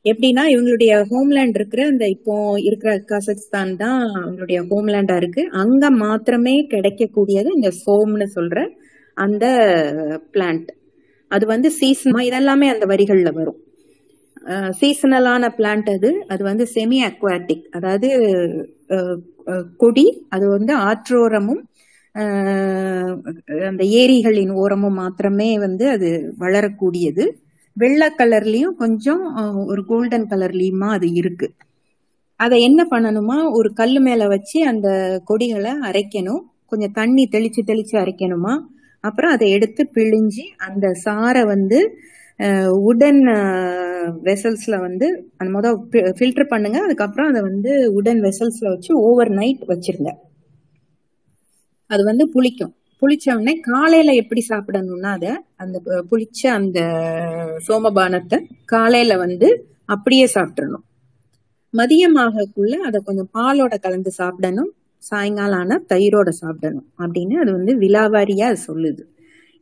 [0.05, 5.43] எப்படின்னா இவங்களுடைய ஹோம்லேண்ட் இருக்கிற அந்த இப்போ இருக்கிற கசக்ஸ்தான் தான் அவங்களுடைய ஹோம்லேண்டா இருக்கு.
[5.61, 8.59] அங்க மாத்திரமே கிடைக்கக்கூடியது இந்த சோம்னு சொல்ற
[9.17, 9.45] அந்த
[10.33, 10.69] பிளான்ட்
[11.31, 13.59] அது வந்து சீசனா இதெல்லாமே அந்த வரிகள்ல வரும்.
[14.79, 16.09] சீசனலான பிளான்ட் அது.
[16.27, 18.07] அது வந்து செமி அக்வாட்டிக் அதாவது
[19.77, 21.61] கொடி அது வந்து ஆற்றோரமும்
[23.69, 26.09] அந்த ஏரிகளின் ஓரமும் மாத்திரமே வந்து அது
[26.43, 27.25] வளரக்கூடியது.
[27.77, 29.23] வெள்ளை கலர்லயும் கொஞ்சம்
[29.71, 31.47] ஒரு கோல்டன் கலர்லயுமா அது இருக்கு.
[32.39, 33.37] அதை என்ன பண்ணணுமா?
[33.57, 34.87] ஒரு கல் மேல வச்சு அந்த
[35.29, 36.41] கொடிகளை அரைக்கணும்.
[36.71, 38.53] கொஞ்சம் தண்ணி தெளிச்சு தெளிச்சு அரைக்கணுமா?
[39.03, 41.79] அப்புறம் அதை எடுத்து பிழிஞ்சு அந்த சாரை வந்து
[42.89, 43.21] உடன்
[44.27, 45.07] வெசல்ஸ்ல வந்து
[45.39, 45.77] அந்த மொதல்
[46.17, 46.77] ஃபில்டர் பண்ணுங்க.
[46.85, 50.11] அதுக்கப்புறம் அதை வந்து உடன் வெசல்ஸ்ல வச்சு ஓவர் நைட் வச்சிருங்க.
[51.89, 52.73] அது வந்து புளிக்கும்.
[53.01, 55.31] புளிச்ச உடனே காலையில எப்படி சாப்பிடணும்னா அதை
[55.63, 55.77] அந்த
[56.09, 56.79] புளிச்ச அந்த
[57.67, 58.37] சோமபானத்தை
[58.73, 59.49] காலையில வந்து
[59.93, 60.85] அப்படியே சாப்பிட்றணும்
[61.73, 64.69] மதியமாகக்குள்ள அதை கொஞ்சம் பாலோட கலந்து சாப்பிடணும்.
[65.03, 69.03] சாயங்காலம் ஆனால் தயிரோட சாப்பிடணும் அப்படின்னு அது வந்து விலாவாரியா அது சொல்லுது.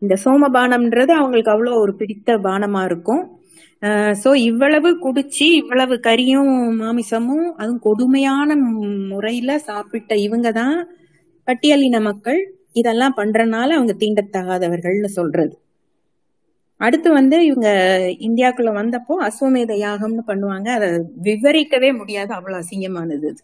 [0.01, 3.23] இந்த சோமபானம்ன்றது அவங்களுக்கு அவ்வளோ ஒரு பிடித்த பானமா இருக்கும்.
[4.21, 8.55] ஸோ இவ்வளவு குடிச்சு இவ்வளவு கறியும் மாமிசமும் அதுவும் கொடுமையான
[9.11, 10.77] முறையில சாப்பிட்ட இவங்க தான்
[11.47, 12.39] பட்டியலின மக்கள்
[12.73, 15.55] இதெல்லாம் பண்றனால அவங்க தீண்டத்தகாதவர்கள்னு சொல்றது.
[16.81, 17.69] அடுத்து வந்து இவங்க
[18.19, 20.67] இந்தியாக்குள்ள வந்தப்போ அஸ்வமேத யாகம்னு பண்ணுவாங்க.
[20.67, 20.89] அதை
[21.23, 22.33] விவரிக்கவே முடியாது.
[22.33, 23.41] அவ்வளவு அசிங்கமானது அது.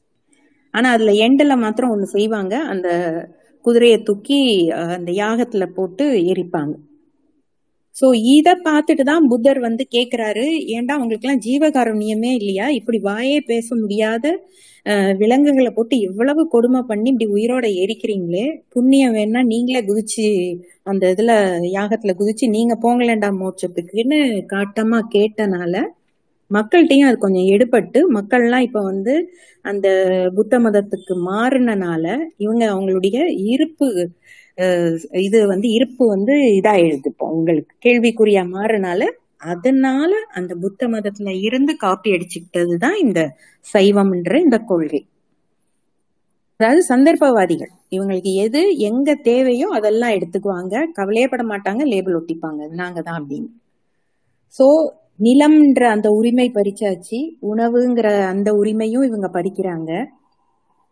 [0.73, 2.55] ஆனா அதுல எண்டில் மாத்திரம் ஒண்ணு செய்வாங்க.
[2.63, 2.89] அந்த
[3.65, 4.39] குதிரையை தூக்கி
[4.69, 6.73] அந்த யாகத்துல போட்டு எரிப்பாங்க.
[7.95, 10.45] சோ இத பார்த்துட்டு தான் புத்தர் வந்து கேக்குறாரு.
[10.75, 12.67] ஏன்டா அவங்களுக்கு எல்லாம் ஜீவகாருண்யமே இல்லையா?
[12.79, 14.25] இப்படி வாயே பேச முடியாத
[15.19, 18.45] விலங்குகளை போட்டு இவ்வளவு கொடுமை பண்ணி இப்படி உயிரோட எரிக்கிறீங்களே.
[18.73, 20.25] புண்ணியம் வேணா நீங்களே குதிச்சு
[20.85, 21.33] அந்த இதுல
[21.75, 24.19] யாகத்துல குதிச்சு நீங்க போங்களேண்டா மோட்சத்துக்குன்னு
[24.53, 25.75] காட்டமா கேட்டனால
[26.51, 29.13] மக்கள்கிட்டையும் அது கொஞ்சம் எடுபட்டு மக்கள்லாம் இப்ப வந்து
[29.65, 29.87] அந்த
[30.37, 32.05] புத்த மதத்துக்கு மாறினனால
[32.37, 33.17] இவங்க அவங்களுடைய
[33.53, 33.87] இருப்பு
[35.25, 37.73] இது வந்து இருப்பு வந்து இதாயிடுது இப்போ உங்களுக்கு.
[37.85, 39.01] கேள்விக்குறியா மாறினால
[39.53, 43.21] அதனால அந்த புத்த மதத்துல இருந்து காப்பி அடிச்சுக்கிட்டது தான் இந்த
[43.65, 45.01] சைவம்ன்ற இந்த கொள்கை.
[46.59, 48.59] அதாவது சந்தர்ப்பவாதிகள் இவங்களுக்கு எது
[48.89, 50.75] எங்க தேவையோ அதெல்லாம் எடுத்துக்குவாங்க.
[50.99, 52.61] கவலையப்பட மாட்டாங்க லேபிள் ஒட்டிப்பாங்க.
[52.81, 53.49] நாங்க தான் அப்படின்னு.
[54.53, 54.65] சோ
[55.25, 57.17] நிலம்ன்ற அந்த உரிமை பறிச்சாச்சு
[57.51, 59.91] உணவுங்கிற அந்த உரிமையும் இவங்க படிக்கிறாங்க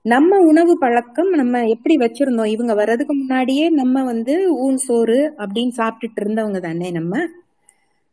[0.05, 2.45] நம்ம உணவு பழக்கம் நம்ம எப்படி வச்சிருந்தோம்?
[2.45, 7.13] இவங்க வர்றதுக்கு முன்னாடியே நம்ம வந்து ஊன் சோறு அப்படின்னு சாப்பிட்டுட்டு இருந்தவங்க தானே நம்ம.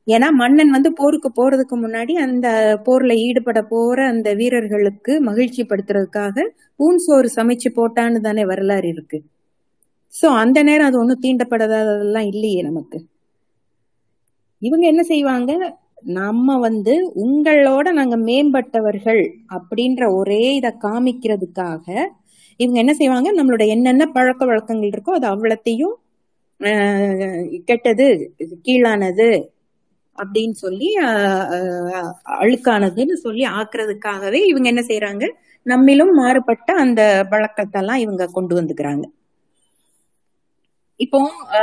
[0.06, 2.48] ஏன்னா மன்னன் வந்து போருக்கு போறதுக்கு முன்னாடி அந்த
[2.86, 6.47] போர்ல ஈடுபட போற அந்த வீரர்களுக்கு மகிழ்ச்சி படுத்துறதுக்காக
[6.77, 9.19] ஊன் சோறு சமைச்சு போட்டான்னு தானே வரலாறு இருக்கு.
[10.12, 12.98] சோ அந்த நேரம் அது ஒண்ணும் தீண்டப்படாததெல்லாம் இல்லையே நமக்கு.
[14.62, 15.51] இவங்க என்ன செய்வாங்க?
[16.15, 19.23] நம்ம வந்து உங்களோட நாங்க மேம்பட்டவர்கள்
[19.57, 21.87] அப்படின்ற ஒரே இத காமிக்கிறதுக்காக
[22.61, 23.29] இவங்க என்ன செய்வாங்க?
[23.39, 25.97] நம்மளோட என்னென்ன பழக்க வழக்கங்கள் இருக்கோ அது அவ்வளத்தையும்
[26.61, 27.12] ஆஹ்,
[27.69, 28.07] கெட்டது
[28.65, 29.29] கீழானது
[30.19, 30.89] அப்படின்னு சொல்லி
[32.39, 35.25] அழுக்கானதுன்னு சொல்லி ஆக்குறதுக்காகவே இவங்க என்ன செய்யறாங்க
[35.66, 37.01] நம்மிலும் மாறுபட்ட அந்த
[37.33, 39.05] பழக்கத்தெல்லாம் இவங்க கொண்டு வந்துக்கிறாங்க.
[41.01, 41.19] இப்போ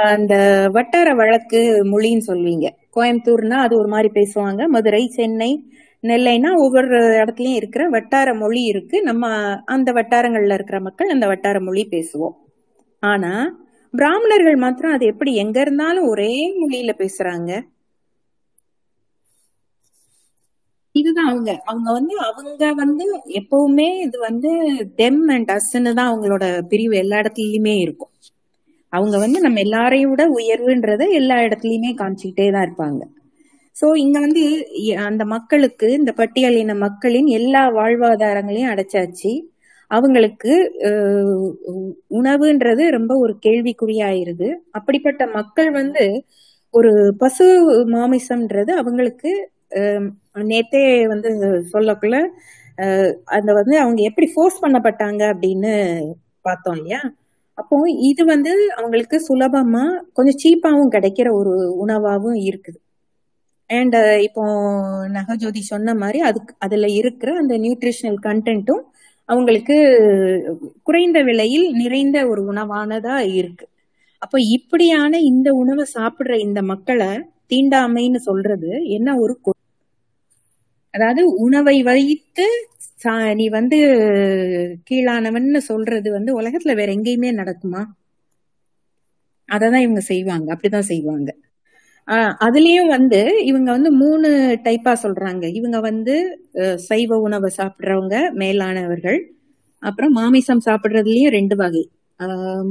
[0.09, 0.33] அந்த
[0.75, 1.59] வட்டார வழக்கு
[1.91, 4.67] மொழின்னு சொல்வீங்க கோயம்புத்தூர்னா அது ஒரு மாதிரி பேசுவாங்க.
[4.67, 5.51] மதுரை சென்னை
[6.03, 6.87] நெல்லைனா ஒவ்வொரு
[7.19, 8.97] இடத்துலயும் இருக்கிற வட்டார மொழி இருக்கு.
[9.01, 9.23] நம்ம
[9.65, 12.35] அந்த வட்டாரங்கள்ல இருக்கிற மக்கள் அந்த வட்டார மொழி பேசுவோம்.
[13.03, 13.33] ஆனா
[13.93, 16.31] பிராமணர்கள் மாத்திரம் அது எப்படி எங்க இருந்தாலும் ஒரே
[16.61, 17.51] மொழியில பேசுறாங்க?
[20.95, 21.51] இதுதான் அவங்க.
[21.65, 23.05] அவங்க வந்து அவங்க வந்து
[23.39, 24.51] எப்பவுமே இது வந்து
[24.95, 26.95] தெம் அண்ட் அஸ்ன்னு தான் அவங்களோட பிரிவு.
[26.95, 28.11] எல்லா இடத்துலயுமே இருக்கும்.
[28.95, 33.01] அவங்க வந்து நம்ம எல்லாரையும் விட உயர்வுன்றத எல்லா இடத்துலயுமே காமிச்சுக்கிட்டே தான் இருப்பாங்க.
[33.75, 34.43] சோ இங்க வந்து
[35.07, 39.31] அந்த மக்களுக்கு இந்த பட்டியலின மக்களின் எல்லா வாழ்வாதாரங்களையும் அடைச்சாச்சு.
[39.91, 40.53] அவங்களுக்கு
[42.19, 44.47] உணவுன்றது ரொம்ப ஒரு கேள்விக்குறியாயிருது.
[44.77, 46.05] அப்படிப்பட்ட மக்கள் வந்து
[46.73, 46.91] ஒரு
[47.21, 47.45] பசு
[47.95, 49.31] மாமிசம்ன்றது அவங்களுக்கு
[50.49, 50.81] நேத்தே
[51.13, 51.29] வந்து
[51.73, 52.17] சொல்லக்குள்ள
[53.37, 55.73] அந்த வந்து அவங்க எப்படி ஃபோர்ஸ் பண்ணப்பட்டாங்க அப்படின்னு
[56.45, 57.01] பார்த்தோம் இல்லையா?
[57.57, 59.83] அப்போ இது வந்து அவங்களுக்கு சுலபமா
[60.13, 61.53] கொஞ்சம் சீப்பாவும் கிடைக்கிற ஒரு
[61.85, 62.79] உணவாகவும் இருக்குது.
[63.69, 64.43] அண்ட் இப்போ
[65.07, 68.83] நகஜோதி சொன்ன மாதிரி அதுக்கு அதுல இருக்கிற அந்த நியூட்ரிஷனல் கண்டென்ட்டும்
[69.29, 69.77] அவங்களுக்கு
[70.83, 73.65] குறைந்த விலையில் நிறைந்த ஒரு உணவானதா இருக்கு.
[74.21, 77.09] அப்போ இப்படியான இந்த உணவை சாப்பிடுற இந்த மக்களை
[77.49, 79.53] தீண்டாமைன்னு சொல்றது என்ன ஒரு கொ-
[80.93, 82.45] அதாவது உணவை வைத்து
[83.35, 83.77] நீ வந்து
[84.89, 87.81] கீழானவன்னு சொல்றது வந்து உலகத்துல வேற எங்கேயுமே நடக்குமா?
[89.49, 90.47] அததான் இவங்க செய்வாங்க.
[90.53, 91.29] அப்படிதான் செய்வாங்க.
[92.07, 94.29] ஆஹ் அதுலயும் வந்து இவங்க வந்து மூணு
[94.63, 95.45] டைப்பா சொல்றாங்க.
[95.53, 96.15] இவங்க வந்து
[96.87, 99.19] சைவ உணவை சாப்பிடுறவங்க மேலானவர்கள்
[99.83, 101.83] அப்புறம் மாமிசம் சாப்பிடுறதுலயும் ரெண்டு வகை.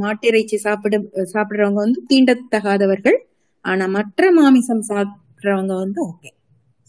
[0.03, 0.97] மாட்டிறைச்சி சாப்பிட
[1.33, 3.19] சாப்பிடுறவங்க வந்து தீண்டத்தகாதவர்கள்
[3.65, 6.31] ஆனா மற்ற மாமிசம் சாப்பிடுறவங்க வந்து ஓகே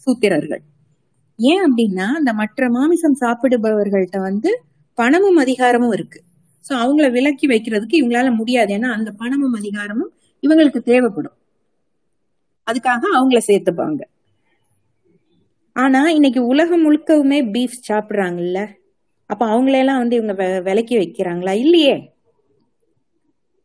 [0.07, 0.63] சூத்திரர்கள்.
[1.40, 4.52] ஏன் அப்படின்னா அந்த மற்ற மாமிசம் சாப்பிடுபவர்கள்ட்ட வந்து
[4.98, 6.20] பணமும் அதிகாரமும் இருக்கு.
[6.66, 8.72] ஸோ அவங்கள விலக்கி வைக்கிறதுக்கு இவங்களால முடியாது.
[8.78, 10.12] ஏன்னா அந்த பணமும் அதிகாரமும்
[10.44, 11.36] இவங்களுக்கு தேவைப்படும்.
[12.68, 14.02] அதுக்காக அவங்கள சேர்த்துப்பாங்க.
[15.76, 18.60] ஆனா இன்னைக்கு உலகம் முழுக்கவுமே பீஃப் சாப்பிடுறாங்கல்ல?
[19.30, 21.53] அப்ப அவங்களையெல்லாம் வந்து இவங்க விலக்கி வைக்கிறாங்களா?
[21.57, 21.95] இல்லையே.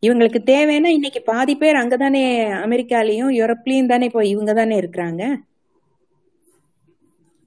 [0.02, 2.22] இவங்களுக்கு தேவைன்னா இன்னைக்கு பாதி பேர் அங்கதானே
[2.62, 5.22] அமெரிக்காலையும் யூரோப்லயும் தானே இப்போ இவங்க தானே இருக்கிறாங்க?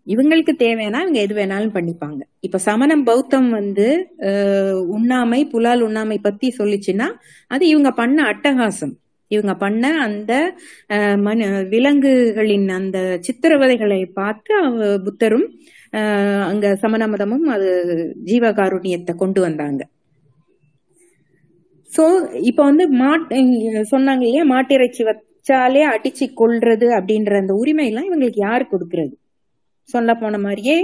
[0.07, 2.21] இவங்களுக்கு தேவைன்னா இவங்க எது வேணாலும் பண்ணிப்பாங்க.
[2.45, 3.88] இப்ப சமணம் பௌத்தம் வந்து
[4.95, 7.07] உண்ணாமை புலால் உண்ணாமை பத்தி சொல்லிச்சுன்னா
[7.55, 8.93] அது இவங்க பண்ண அட்டகாசம்.
[9.31, 10.34] இவங்க பண்ண அந்த
[11.25, 12.97] மனு விலங்குகளின் அந்த
[13.27, 14.53] சித்திரவதைகளை பார்த்து
[15.05, 15.47] புத்தரும்
[16.51, 17.71] அங்க சமண மதமும் அது
[18.30, 19.81] ஜீவகாருண்யத்தை கொண்டு வந்தாங்க.
[21.89, 22.03] சோ
[22.49, 24.45] இப்ப வந்து மாட் இங்க சொன்னாங்க இல்லையா?
[24.53, 29.13] மாட்டிறைச்சி வச்சாலே அடிச்சு கொள்றது அப்படின்ற அந்த உரிமை எல்லாம் இவங்களுக்கு யாரு கொடுக்கறது?
[29.89, 30.76] சொல்ல போன மாதிரியே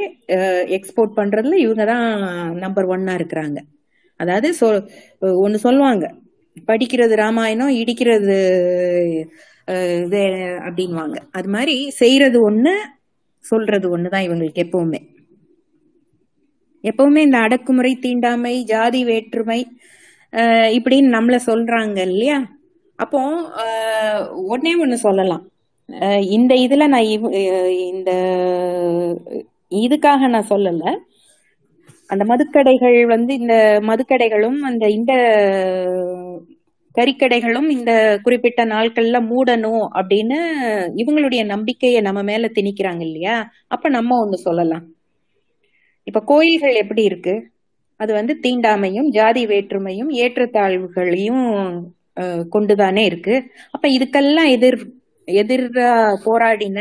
[0.77, 2.07] எக்ஸ்போர்ட் பண்றதுல இவங்க தான்
[2.63, 3.59] நம்பர் ஒன்னா இருக்கிறாங்க.
[4.19, 4.67] அதாவது சொ
[5.43, 6.05] ஒன்னு சொல்லுவாங்க
[6.69, 8.37] படிக்கிறது ராமாயணம் இடிக்கிறது
[10.05, 10.21] இது
[10.67, 12.73] அப்படின்வாங்க அது மாதிரி செய்யறது ஒண்ணு
[13.43, 14.99] சொல்றது ஒண்ணுதான் இவங்களுக்கு எப்பவுமே.
[16.83, 19.59] எப்பவுமே இந்த அடக்குமுறை தீண்டாமை ஜாதி வேற்றுமை
[20.77, 22.37] இப்படின்னு நம்மள சொல்றாங்க இல்லையா?
[22.99, 23.19] அப்போ
[24.49, 25.43] உடனே ஒன்று ஒண்ணு சொல்லலாம்.
[26.21, 28.11] இந்த இதுல நான் இவ்- இந்த
[29.69, 30.95] இதுக்காக நான் சொல்லல.
[32.07, 35.13] அந்த மதுக்கடைகள் வந்து இந்த மதுக்கடைகளும் அந்த இந்த
[36.99, 40.37] கறிக்கடைகளும் இந்த குறிப்பிட்ட நாட்கள்ல மூடணும் அப்படின்னு
[40.95, 43.51] இவங்களுடைய நம்பிக்கையை நம்ம மேல திணிக்கிறாங்க இல்லையா?
[43.67, 44.83] அப்ப நம்ம ஒண்ணு சொல்லலாம்.
[46.03, 47.49] இப்ப கோயில்கள் எப்படி இருக்கு?
[47.95, 51.81] அது வந்து தீண்டாமையும் ஜாதி வேற்றுமையும் ஏற்றத்தாழ்வுகளையும்
[52.49, 53.43] கொண்டுதானே இருக்கு.
[53.71, 54.97] அப்ப இதுக்கெல்லாம் எதிர்
[55.33, 55.83] எதிர
[56.25, 56.79] போராடின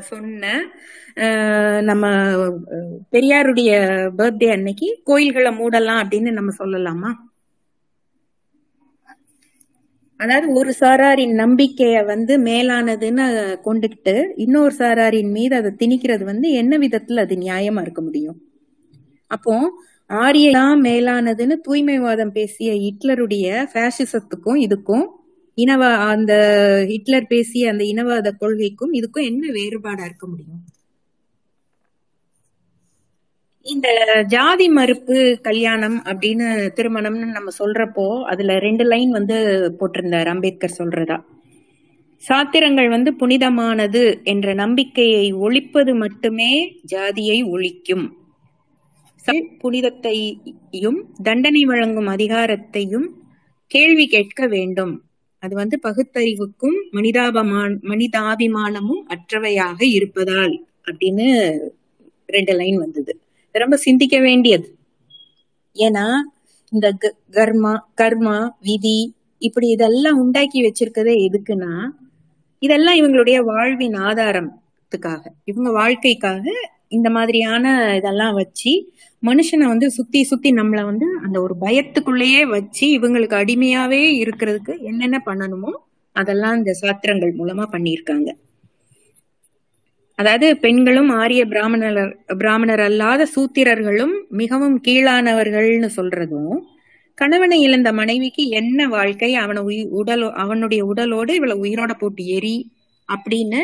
[0.00, 0.52] சொன்ன
[1.80, 2.04] நம்ம
[3.12, 3.70] பெரியாருடைய
[4.18, 7.10] பர்த்டே அன்னைக்கு கோயில்களை மூடலாம் அப்படின்னு நம்ம சொல்லலாமா?
[10.20, 13.24] அதாவது ஒரு சாராரின் நம்பிக்கைய வந்து மேலானதுன்னு
[13.66, 18.38] கொண்டுகிட்டு இன்னொரு சாராரின் மீது அதை திணிக்கிறது வந்து என்ன விதத்துல அது நியாயமா இருக்க முடியும்?
[19.30, 19.54] அப்போ
[20.10, 25.06] ஆரியலாம் மேலானதுன்னு தூய்மைவாதம் பேசிய ஹிட்லருடைய ஃபேசிசத்துக்கும் இதுக்கும்
[25.64, 25.82] இனவ
[26.12, 26.32] அந்த
[26.88, 30.60] ஹிட்லர் பேசிய அந்த இனவாத கொள்கைக்கும் இதுக்கும் என்ன வேறுபாடா இருக்க முடியும்?
[33.66, 33.88] இந்த
[34.28, 39.36] ஜாதி மறுப்பு கல்யாணம் அப்படின்னு திருமணம்னு நம்ம சொல்றப்போ அதுல ரெண்டு லைன் வந்து
[39.80, 41.18] போட்டிருந்தார் அம்பேத்கர் சொல்றதா.
[42.22, 46.52] சாத்திரங்கள் வந்து புனிதமானது என்ற நம்பிக்கையை ஒழிப்பது மட்டுமே
[46.84, 48.06] ஜாதியை ஒழிக்கும்.
[49.62, 53.08] புனிதத்தையும் தண்டனை வழங்கும் அதிகாரத்தையும்
[53.70, 54.94] கேள்வி கேட்க வேண்டும்.
[55.38, 61.58] அது வந்து பகுத்தறிவுக்கும் மனிதாபமான மனிதாபிமானமும் அற்றவையாக இருப்பதால் அப்படின்னு
[62.26, 63.20] ரெண்டு லைன் வந்தது.
[63.52, 64.76] ரொம்ப சிந்திக்க வேண்டியது.
[65.74, 66.12] ஏன்னா
[66.70, 71.88] இந்த க- கர்மா கர்மா விதி இப்படி இதெல்லாம் உண்டாக்கி வச்சிருக்கதே எதுக்குன்னா
[72.58, 75.26] இதெல்லாம் இவங்களுடைய வாழ்வின் ஆதாரத்துக்காக.
[75.44, 76.50] இவங்க வாழ்க்கைக்காக
[76.88, 78.92] இந்த மாதிரியான இதெல்லாம் வச்சு
[79.22, 85.72] மனுஷனை வந்து சுத்தி சுத்தி நம்மள வந்து அந்த ஒரு பயத்துக்குள்ளேயே வச்சு இவங்களுக்கு அடிமையாவே இருக்கிறதுக்கு என்னென்ன பண்ணணுமோ
[86.12, 88.28] அதெல்லாம் இந்த சாத்திரங்கள் மூலமா பண்ணியிருக்காங்க.
[90.18, 96.56] அதாவது பெண்களும் ஆரிய பிராமணர் பிராமணர் அல்லாத சூத்திரர்களும் மிகவும் கீழானவர்கள்னு சொல்றதும்
[97.14, 102.72] கணவனை இழந்த மனைவிக்கு என்ன வாழ்க்கை அவனை உயி உடலோ அவனுடைய உடலோடு இவளை உயிரோட போட்டு எரி
[103.08, 103.60] அப்படின்னு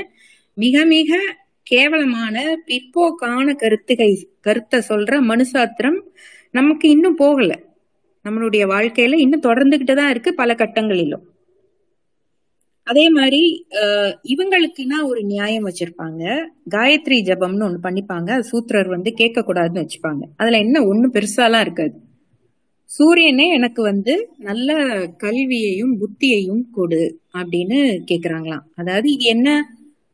[0.55, 1.19] மிக மிக
[1.67, 2.37] கேவலமான
[2.69, 4.11] பிற்போக்கான கருத்துகை
[4.47, 5.99] கருத்தை சொல்ற மனுசாத்திரம்
[6.59, 7.53] நமக்கு இன்னும் போகல.
[8.25, 11.25] நம்மளுடைய வாழ்க்கையில இன்னும் தொடர்ந்துகிட்டு தான் இருக்கு பல கட்டங்களிலும்.
[12.87, 13.43] அதே மாதிரி
[14.33, 16.23] இவங்களுக்குன்னா ஒரு நியாயம் வச்சிருப்பாங்க.
[16.75, 18.29] காயத்ரி ஜபம்னு ஒண்ணு பண்ணிப்பாங்க.
[18.37, 20.25] அது சூத்திரர் வந்து கேட்க கூடாதுன்னு வச்சுப்பாங்க.
[20.41, 21.95] அதுல என்ன ஒண்ணும் பெருசாலாம் இருக்காது.
[22.91, 24.15] சூரியனே எனக்கு வந்து
[24.49, 24.71] நல்ல
[25.23, 27.03] கல்வியையும் புத்தியையும் கொடு
[27.39, 27.79] அப்படின்னு
[28.11, 28.67] கேக்குறாங்களாம்.
[28.81, 29.49] அதாவது இது என்ன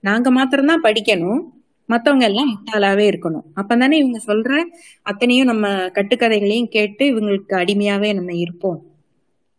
[0.00, 1.40] நாங்க மாத்திரம்தான் படிக்கணும்.
[1.88, 3.46] மத்தவங்க எல்லாம் முட்டாளாவே இருக்கணும்.
[3.56, 4.64] அப்பதானே இவங்க சொல்ற
[5.02, 8.78] அத்தனையும் நம்ம கட்டுக்கதைகளையும் கேட்டு இவங்களுக்கு அடிமையாவே நம்ம இருப்போம்.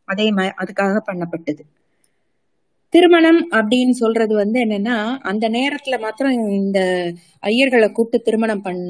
[0.08, 1.64] அதே மாதிரி அதுக்காக பண்ணப்பட்டது.
[2.94, 4.96] திருமணம் அப்படின்னு சொல்றது வந்து என்னன்னா
[5.30, 6.80] அந்த நேரத்துல மாத்திரம் இந்த
[7.50, 8.82] ஐயர்களை கூப்பிட்டு திருமணம் பண்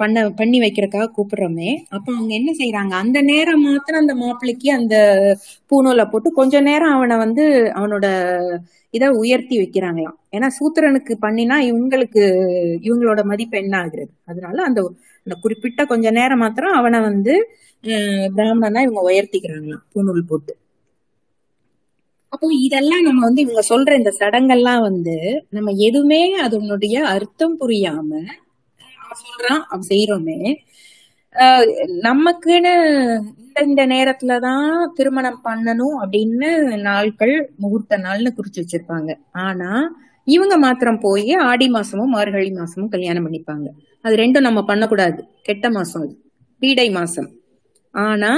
[0.00, 4.96] பண்ண பண்ணி வைக்கிறதுக்காக கூப்பிடுறோமே அப்ப அவங்க என்ன செய்யறாங்க அந்த நேரம் மாத்திரம் அந்த மாப்பிள்ளைக்கு அந்த
[5.70, 7.44] பூநூலை போட்டு கொஞ்ச நேரம் அவனை வந்து
[7.78, 8.06] அவனோட
[8.94, 10.18] இத உயர்த்தி வைக்கிறாங்களாம்.
[10.36, 12.22] ஏன்னா சூத்திரனுக்கு பண்ணினா இவங்களுக்கு
[12.88, 14.12] இவங்களோட மதிப்பு என்ன ஆகுறது?
[14.30, 14.80] அதனால அந்த
[15.26, 17.34] அந்த குறிப்பிட்ட கொஞ்ச நேரம் மாத்திரம் அவனை வந்து
[18.36, 20.52] பிராமணனா இவங்க உயர்த்திக்கிறாங்களாம் பூநூல் போட்டு.
[22.32, 25.16] அப்போ இதெல்லாம் நம்ம வந்து இவங்க சொல்ற இந்த சடங்கெல்லாம் வந்து
[25.50, 28.10] நம்ம எதுவுமே அதனுடைய அர்த்தம் புரியாம
[29.22, 30.38] சொல்றான் அவன் செய்யறோமே.
[32.04, 32.72] நமக்குன்னு
[33.40, 36.48] இந்த இந்த நேரத்துலதான் திருமணம் பண்ணணும் அப்படின்னு
[36.88, 39.10] நாட்கள் முகூர்த்த நாள்னு குறிச்சு வச்சிருப்பாங்க.
[39.46, 39.70] ஆனா
[40.26, 43.66] இவங்க மாத்திரம் போய் ஆடி மாசமும் மார்கழி மாசமும் கல்யாணம் பண்ணிப்பாங்க.
[44.04, 45.20] அது ரெண்டும் நம்ம பண்ணக்கூடாது.
[45.42, 46.14] கெட்ட மாசம் அது.
[46.62, 47.28] பீடை மாசம்.
[47.94, 48.32] ஆனா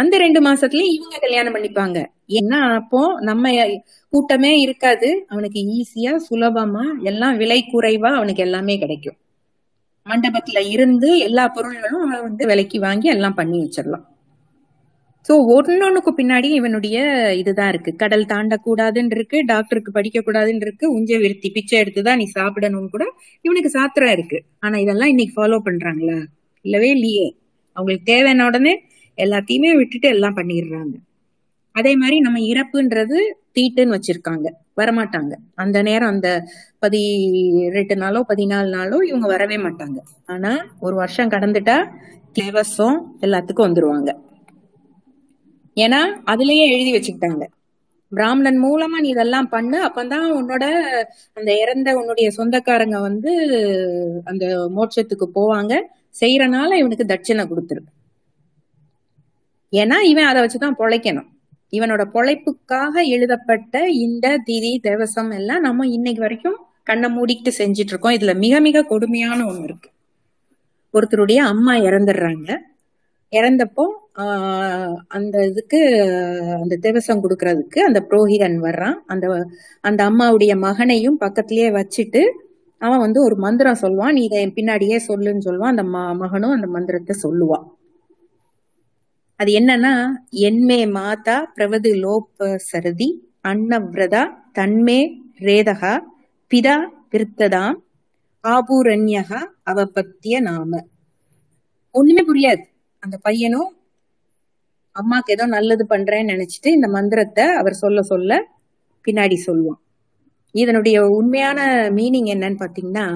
[0.00, 1.98] அந்த ரெண்டு மாசத்துலயும் இவங்க கல்யாணம் பண்ணிப்பாங்க.
[2.38, 3.52] ஏன்னா அப்போ நம்ம
[4.12, 5.08] கூட்டமே இருக்காது.
[5.28, 9.18] அவனுக்கு ஈஸியா சுலபமா எல்லாம் விலை குறைவா அவனுக்கு எல்லாமே கிடைக்கும்.
[10.06, 14.04] மண்டபத்துல இருந்து எல்லா பொருள்களும் அவன் வந்து விலைக்கு வாங்கி எல்லாம் பண்ணி வச்சிடலாம்.
[15.28, 16.98] சோ ஒன்னொன்னுக்கு பின்னாடி இவனுடைய
[17.40, 17.90] இதுதான் இருக்கு.
[18.02, 23.04] கடல் தாண்டக்கூடாதுன்னு இருக்கு டாக்டருக்கு படிக்க கூடாதுன்னு இருக்கு உஞ்ச விருத்தி பிச்சை எடுத்துதான் நீ சாப்பிடணும்னு கூட
[23.44, 24.38] இவனுக்கு சாத்திரம் இருக்கு.
[24.60, 26.18] ஆனா இதெல்லாம் இன்னைக்கு ஃபாலோ பண்றாங்களா?
[26.64, 27.26] இல்லவே இல்லையே.
[27.76, 28.72] அவங்களுக்கு தேவையான உடனே
[29.24, 30.94] எல்லாத்தையுமே விட்டுட்டு எல்லாம் பண்ணிடுறாங்க.
[31.72, 33.18] அதே மாதிரி நம்ம இறப்புன்றது
[33.56, 34.46] தீட்டுன்னு வச்சிருக்காங்க.
[34.76, 35.32] வரமாட்டாங்க.
[35.54, 36.28] அந்த நேரம் அந்த
[36.78, 37.02] பதி
[37.76, 39.98] ரெண்டு நாளோ பதினாலு நாளோ இவங்க வரவே மாட்டாங்க.
[40.26, 41.76] ஆனா ஒரு வருஷம் கடந்துட்டா
[42.38, 44.10] தேவசம் எல்லாத்துக்கும் வந்துருவாங்க.
[45.76, 47.44] ஏன்னா அதுலயே எழுதி வச்சுக்கிட்டாங்க.
[48.12, 50.64] பிராமணன் மூலமா நீ இதெல்லாம் பண்ணு அப்பதான் உன்னோட
[51.32, 53.32] அந்த இறந்த உன்னுடைய சொந்தக்காரங்க வந்து
[54.24, 54.44] அந்த
[54.76, 55.74] மோட்சத்துக்கு போவாங்க.
[56.20, 57.82] செய்யறனால இவனுக்கு தட்சணை கொடுத்துரு
[59.72, 61.28] ஏன்னா இவன் அதை வச்சுதான் பொழைக்கணும்.
[61.72, 63.74] இவனோட பொழைப்புக்காக எழுதப்பட்ட
[64.04, 66.58] இந்த திதி தேவசம் எல்லாம் நம்ம இன்னைக்கு வரைக்கும்
[66.90, 68.16] கண்ணை மூடிக்கிட்டு செஞ்சிட்டு இருக்கோம்.
[68.18, 69.88] இதுல மிக மிக கொடுமையான ஒண்ணு இருக்கு.
[70.94, 72.50] ஒருத்தருடைய அம்மா இறந்துடுறாங்க.
[73.32, 73.84] இறந்தப்போ
[75.16, 75.80] அந்த இதுக்கு
[76.62, 78.96] அந்த தேவசம் கொடுக்கறதுக்கு அந்த புரோகிதன் வர்றான்.
[79.06, 79.26] அந்த
[79.80, 82.22] அந்த அம்மாவுடைய மகனையும் பக்கத்திலேயே வச்சுட்டு
[82.80, 84.16] அவன் வந்து ஒரு மந்திரம் சொல்லுவான்.
[84.16, 85.74] நீ இதை என் பின்னாடியே சொல்லுன்னு சொல்லுவான்.
[85.74, 87.66] அந்த ம மகனும் அந்த மந்திரத்தை சொல்லுவான்
[89.40, 89.92] அது என்னன்னா
[90.40, 93.08] என்மே மாதா பிரவது லோப சரதி
[93.44, 95.00] அன்னவ்ரதா தன்மே
[95.40, 95.92] ரேதகா
[96.50, 96.76] பிதா
[97.12, 97.76] விருத்ததாம்
[98.44, 100.70] ஆபூரண்யகா அவபத்திய நாம.
[101.94, 102.62] ஒண்ணுமே புரியாது.
[103.02, 103.70] அந்த பையனும்
[104.96, 108.32] அம்மாக்கு ஏதோ நல்லது பண்றேன்னு நினைச்சிட்டு இந்த மந்திரத்தை அவர் சொல்ல சொல்ல
[109.04, 109.80] பின்னாடி சொல்லுவான்.
[110.54, 111.58] இதனுடைய உண்மையான
[111.96, 113.06] மீனிங் என்னன்னு பாத்தீங்கன்னா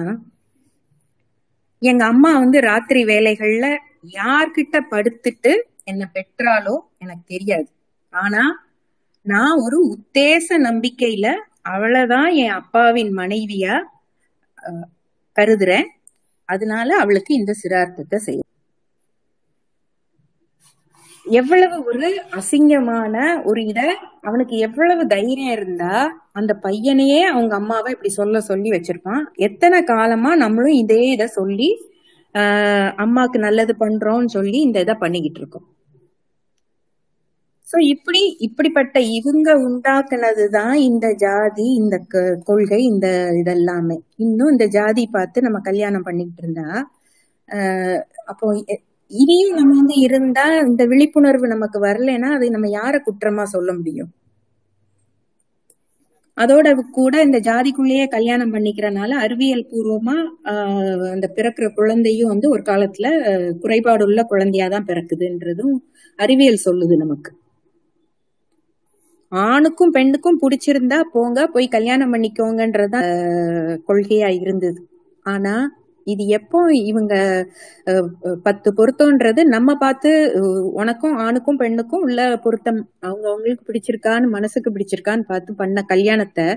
[1.81, 3.67] எங்க அம்மா வந்து ராத்திரி வேலைகள்ல
[4.13, 5.53] யார்கிட்ட படுத்துட்டு
[5.87, 7.67] என்ன பெற்றாலோ எனக்கு தெரியாது.
[8.13, 8.43] ஆனா
[9.25, 11.27] நான் ஒரு உத்தேச நம்பிக்கையில
[11.65, 13.75] அவளைதான் என் அப்பாவின் மனைவியா
[14.57, 14.87] அஹ்,
[15.35, 15.87] கருதுறேன்.
[16.49, 18.49] அதனால அவளுக்கு இந்த சிரார்த்தத்தை செய்யும்
[21.25, 23.81] எவ்வளவு ஒரு அசிங்கமான ஒரு இத
[24.21, 25.93] அவனுக்கு எவ்வளவு தைரியம் இருந்தா
[26.33, 29.23] அந்த பையனையே அவங்க அம்மாவை இப்படி சொல்ல சொல்லி வச்சிருப்பான்.
[29.41, 31.69] எத்தனை காலமா நம்மளும் இதே இத சொல்லி
[33.03, 35.67] அம்மாக்கு நல்லது பண்றோம்னு சொல்லி இந்த இதை பண்ணிக்கிட்டு இருக்கோம்.
[37.67, 41.95] சோ இப்படி இப்படிப்பட்ட இவங்க உண்டாக்குனதுதான் இந்த ஜாதி இந்த
[42.45, 43.07] கொள்கை இந்த
[43.41, 43.97] இதெல்லாமே.
[44.17, 46.67] இன்னும் இந்த ஜாதி பார்த்து நம்ம கல்யாணம் பண்ணிக்கிட்டு இருந்தா
[47.49, 48.47] ஆஹ் அப்போ
[49.11, 54.11] இனியும் நம்ம வந்து இருந்தா இந்த விழிப்புணர்வு நமக்கு வரலைன்னா அதை நம்ம யார குற்றமா சொல்ல முடியும்?
[56.37, 63.07] அதோட கூட இந்த ஜாதிக்குள்ளேயே கல்யாணம் பண்ணிக்கிறனால அறிவியல் பூர்வமா ஆஹ் அந்த பிறக்கிற குழந்தையும் வந்து ஒரு காலத்துல
[63.59, 65.75] குறைபாடு உள்ள குழந்தையாதான் பிறக்குதுன்றதும்
[66.15, 67.31] அறிவியல் சொல்லுது நமக்கு.
[69.29, 73.09] ஆணுக்கும் பெண்ணுக்கும் பிடிச்சிருந்தா போங்க போய் கல்யாணம் பண்ணிக்கோங்கன்றதான்
[73.87, 74.87] கொள்கையா இருந்தது.
[75.23, 75.53] ஆனா
[76.07, 77.13] இது எப்போ இவங்க
[77.87, 78.07] அஹ்,
[78.45, 80.09] பத்து பொருத்தம்ன்றது நம்ம பார்த்து
[80.79, 82.79] உனக்கும் ஆணுக்கும் பெண்ணுக்கும் உள்ள பொருத்தம்.
[83.03, 86.47] அவங்க அவங்களுக்கு பிடிச்சிருக்கான்னு மனசுக்கு பிடிச்சிருக்கான்னு பார்த்து பண்ண கல்யாணத்தை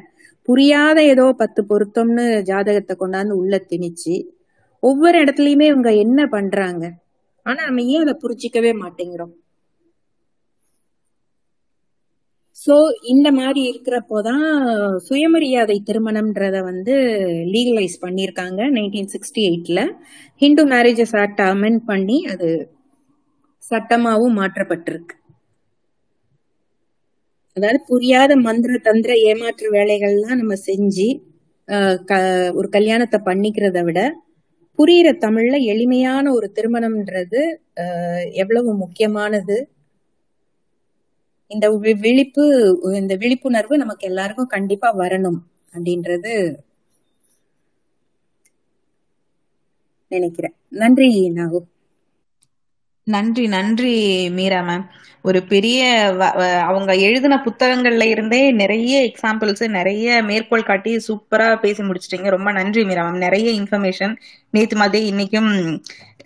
[0.48, 4.14] புரியாத ஏதோ பத்து பொருத்தம்னு ஜாதகத்தை கொண்டாந்து உள்ள திணிச்சு
[4.82, 6.84] ஒவ்வொரு இடத்துலயுமே இவங்க என்ன பண்றாங்க?
[7.46, 9.34] ஆனா நம்ம ஏன் அதை புரிஞ்சிக்கவே மாட்டேங்கிறோம்?
[12.66, 14.44] சோ இந்த மாதிரி இருக்கிறப்போதான்
[14.96, 16.94] சுயமரியாதை திருமணம்ன்றத வந்து
[17.46, 19.80] லீகலைஸ் பண்ணியிருக்காங்க நைன்டீன் சிக்ஸ்டி எயிட்ல
[20.36, 22.50] ஹிந்து மேரேஜஸ் ஆக்ட் அமெண்ட் பண்ணி அது
[23.70, 25.14] சட்டமாவும் மாற்றப்பட்டிருக்கு.
[27.56, 31.08] அதாவது புரியாத மந்திர தந்திர ஏமாற்று வேலைகள்லாம் நம்ம செஞ்சு
[32.04, 34.00] க- ஒரு கல்யாணத்தை பண்ணிக்கிறத விட
[34.78, 37.42] புரியிற தமிழ்ல எளிமையான ஒரு திருமணம்ன்றது
[38.32, 39.56] எவ்வளவு முக்கியமானது
[41.50, 41.66] இந்த
[42.00, 42.44] விழிப்பு
[42.94, 45.40] இந்த விழிப்புணர்வு நமக்கு எல்லாருக்கும் கண்டிப்பா வரணும்
[45.72, 46.34] அப்படின்றது
[50.12, 50.54] நினைக்கிறேன்.
[50.74, 51.60] நன்றி நாகு.
[53.06, 53.92] நன்றி நன்றி
[54.36, 54.86] மீரா மேம்
[55.24, 55.80] ஒரு பெரிய
[56.68, 62.28] அவங்க எழுதின புத்தகங்கள்ல இருந்தே நிறைய எக்ஸாம்பிள்ஸ் நிறைய மேற்கோள் காட்டி சூப்பரா பேசி முடிச்சிட்டீங்க.
[62.36, 64.14] ரொம்ப நன்றி மீரா மேம் நிறைய இன்ஃபர்மேஷன்
[64.54, 65.50] நேத்து மாதிரி இன்னைக்கும்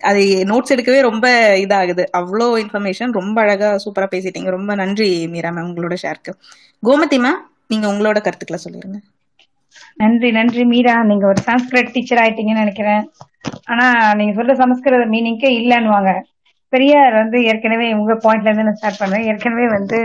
[0.03, 0.21] அது
[0.51, 1.25] நோட்ஸ் எடுக்கவே ரொம்ப
[1.63, 2.03] இதாகுது.
[2.19, 4.49] அவ்வளோ இன்ஃபர்மேஷன் ரொம்ப அழகா சூப்பரா பேசிட்டீங்க.
[4.57, 6.33] ரொம்ப நன்றி மீரா மேம் உங்களோட ஷேருக்கு
[6.83, 8.99] கோமதி மேம் நீங்க உங்களோட கருத்துக்களை சொல்லிருங்க
[10.01, 10.95] நன்றி நன்றி மீரா.
[11.09, 13.03] நீங்க ஒரு சமஸ்கிருத் டீச்சர் ஆயிட்டீங்கன்னு நினைக்கிறேன்.
[13.71, 13.85] ஆனா
[14.19, 16.11] நீங்க சொல்ற சமஸ்கிருத மீனிங்கே இல்லைன்னுவாங்க.
[16.73, 19.25] பெரியார் வந்து ஏற்கனவே உங்க பாயிண்ட்ல இருந்து நான் ஸ்டார்ட் பண்ணேன்.
[19.31, 19.99] ஏற்கனவே வந்து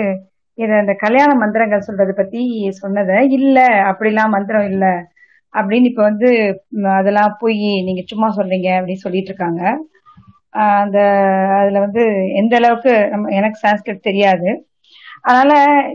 [0.58, 2.42] இத இந்த கல்யாண மந்திரங்கள் சொல்றது பத்தி
[2.78, 3.56] சொன்னதை இல்ல
[3.90, 4.84] அப்படிலாம் மந்திரம் இல்ல.
[5.54, 6.28] அப்படின்னு இப்ப வந்து
[6.96, 9.62] அதெல்லாம் போய் நீங்க சும்மா சொல்றீங்க அப்படின்னு சொல்லிட்டு இருக்காங்க.
[10.80, 10.98] அந்த
[11.58, 12.02] அதுல வந்து
[12.40, 12.82] எந்த அளவுக்கு
[13.12, 14.48] நம்ம எனக்கு சான்ஸ்கிரிட் தெரியாது.
[15.24, 15.52] அதனால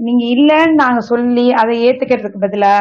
[0.07, 2.73] நீங்க இல்லைன்னு நாங்க சொல்லி அதை ஏத்துக்கிறதுக்கு பதிலா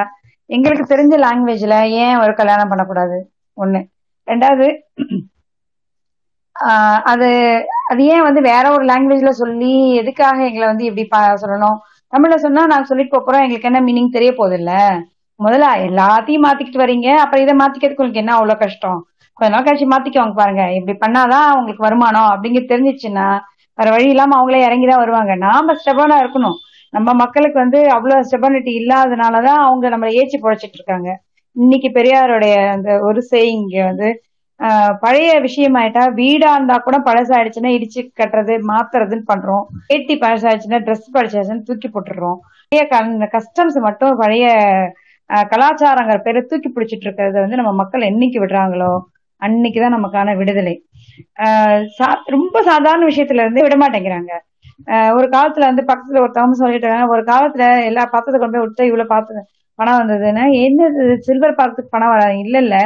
[0.51, 3.19] எங்களுக்கு தெரிஞ்ச லாங்குவேஜ்ல ஏன் ஒரு கல்யாணம் பண்ணக்கூடாது?
[3.59, 3.81] ஒண்ணு.
[4.29, 4.67] ரெண்டாவது
[7.13, 7.29] அது
[7.91, 11.79] அது ஏன் வந்து வேற ஒரு லாங்குவேஜ்ல சொல்லி எதுக்காக எங்களை வந்து இப்படி பா- சொல்லணும்?
[12.13, 14.73] தமிழ்ல சொன்னா நாங்க சொல்லிட்டு போறோம் எங்களுக்கு என்ன மீனிங் தெரிய போகுது இல்ல
[15.41, 19.07] முதல்ல எல்லாத்தையும் மாத்திக்கிட்டு வரீங்க அப்புறம் இதை மாத்திக்கிறதுக்கு உங்களுக்கு என்ன அவ்வளவு கஷ்டம்?
[19.33, 20.73] கொஞ்ச நாள் கழிச்சு மாத்திக்கோங்க பாருங்க.
[20.73, 23.39] இப்படி பண்ணாதான் உங்களுக்கு வருமானம் அப்படிங்கிறது தெரிஞ்சிச்சுன்னா
[23.75, 25.35] வேற வழி இல்லாம அவங்களே இறங்கிதான் வருவாங்க.
[25.35, 26.59] நாம ஸ்டெபனா இருக்கணும்.
[26.91, 31.21] நம்ம மக்களுக்கு வந்து அவ்வளவு ஸ்டெபனிட்டி இல்லாதனாலதான் அவங்க நம்மளை ஏச்சி புழைச்சிட்டு இருக்காங்க.
[31.53, 34.23] இன்னைக்கு பெரியாருடைய அந்த ஒரு செய்ங் வந்து
[35.03, 39.63] பழைய விஷயமாயிட்டா வீடா இருந்தா கூட பழசாயிடுச்சுன்னா இடிச்சு கட்டுறது மாத்துறதுன்னு பண்றோம்.
[39.89, 42.39] வேட்டி பழசாயிடுச்சுன்னா ட்ரெஸ் பழசாயிடுச்சுன்னு தூக்கி போட்டுடுறோம்.
[42.73, 42.83] பழைய
[43.35, 44.47] கஸ்டம்ஸ் மட்டும் பழைய
[45.51, 48.93] கலாச்சாரங்கிற பேரை தூக்கி பிடிச்சிட்டு இருக்கிறத வந்து நம்ம மக்கள் என்னைக்கு விடுறாங்களோ
[49.43, 50.75] அன்னைக்குதான் நமக்கான விடுதலை.
[52.35, 54.33] ரொம்ப சாதாரண விஷயத்துல இருந்து விட மாட்டேங்கிறாங்க.
[55.17, 59.43] ஒரு காலத்துல வந்து பக்கத்துல ஒருத்தவங்க சொல்லிட்டாங்க ஒரு காலத்துல எல்லா பாத்திரத்தை கொண்டு போய் விட்டு இவ்வளவு பாத்து
[59.79, 60.97] பணம் வந்ததுன்னா என்னது
[61.27, 62.77] சில்வர் பாத்திரத்துக்கு பணம் வர இல்ல இல்ல.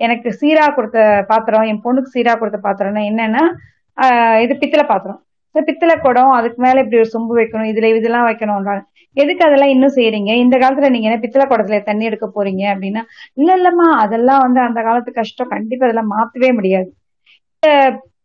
[0.00, 0.98] எனக்கு சீரா கொடுத்த
[1.28, 3.44] பாத்திரம் என் பொண்ணுக்கு சீரா கொடுத்த பாத்திரம்னா என்னன்னா
[3.98, 5.20] ஆஹ் இது பித்தளை பாத்திரம்.
[5.54, 8.82] பித்தளை குடம் அதுக்கு மேல இப்படி ஒரு சொம்பு வைக்கணும் இதுல இதெல்லாம் வைக்கணும்ன்றாங்க.
[9.16, 10.32] எதுக்கு அதெல்லாம் இன்னும் செய்யறீங்க?
[10.42, 13.02] இந்த காலத்துல நீங்க என்ன பித்தளை குடத்துல தண்ணி எடுக்க போறீங்க அப்படின்னா
[13.38, 15.52] இல்ல இல்லம்மா அதெல்லாம் வந்து அந்த காலத்து கஷ்டம்.
[15.54, 16.90] கண்டிப்பா அதெல்லாம் மாத்தவே முடியாது.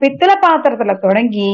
[0.02, 1.50] பித்தளை பாத்திரத்துல தொடங்கி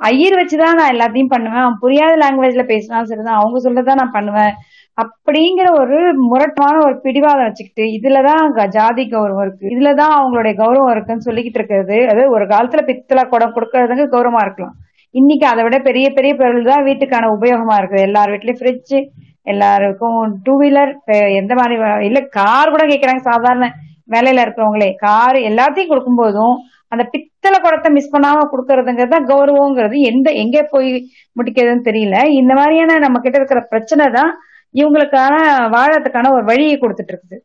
[0.00, 1.62] ஐயர் வச்சுதான் நான் எல்லாத்தையும் பண்ணுவேன்.
[1.62, 3.40] அவன் புரியாத லாங்குவேஜ்ல பேசினாலும் சரிதான்.
[3.40, 4.54] அவங்க சொல்லதான் நான் பண்ணுவேன்.
[5.02, 5.98] அப்படிங்கிற ஒரு
[6.30, 8.44] முரட்டமான ஒரு பிடிவாதம் வச்சுக்கிட்டு இதுலதான்
[8.76, 9.72] ஜாதி கௌரவம் இருக்கு.
[9.74, 11.96] இதுலதான் அவங்களுடைய கௌரவம் இருக்குன்னு சொல்லிக்கிட்டு இருக்கிறது.
[12.12, 14.76] அது ஒரு காலத்துல பித்தளை குடம் கொடுக்கறதுக்கு கௌரவமா இருக்கலாம்.
[15.20, 18.94] இன்னைக்கு அதை விட பெரிய பெரிய பொருள் தான் வீட்டுக்கான உபயோகமா இருக்குது எல்லார் வீட்லயும் ஃப்ரிட்ஜ்
[19.52, 20.92] எல்லாருக்கும் டூ வீலர்
[21.40, 21.74] எந்த மாதிரி
[22.08, 23.24] இல்ல கார் கூட கேக்குறாங்க.
[23.30, 23.66] சாதாரண
[24.14, 24.88] வேலையில இருக்கிறவங்களே.
[25.04, 26.56] கார் எல்லாத்தையும் கொடுக்கும் போதும்
[26.92, 29.96] அந்த பித்தளை குடத்தை மிஸ் பண்ணாம கொடுக்கறதுங்கிறது தான் கௌரவங்கிறது.
[30.10, 30.90] எந்த எங்க போய்
[31.38, 32.18] முடிக்கிறதுன்னு தெரியல.
[32.40, 34.32] இந்த மாதிரியான நம்ம கிட்ட இருக்கிற பிரச்சனை தான்
[34.74, 35.34] இவங்களுக்கான
[35.74, 37.38] வாழறதுக்கான ஒரு வழியை கொடுத்துட்டு இருக்குது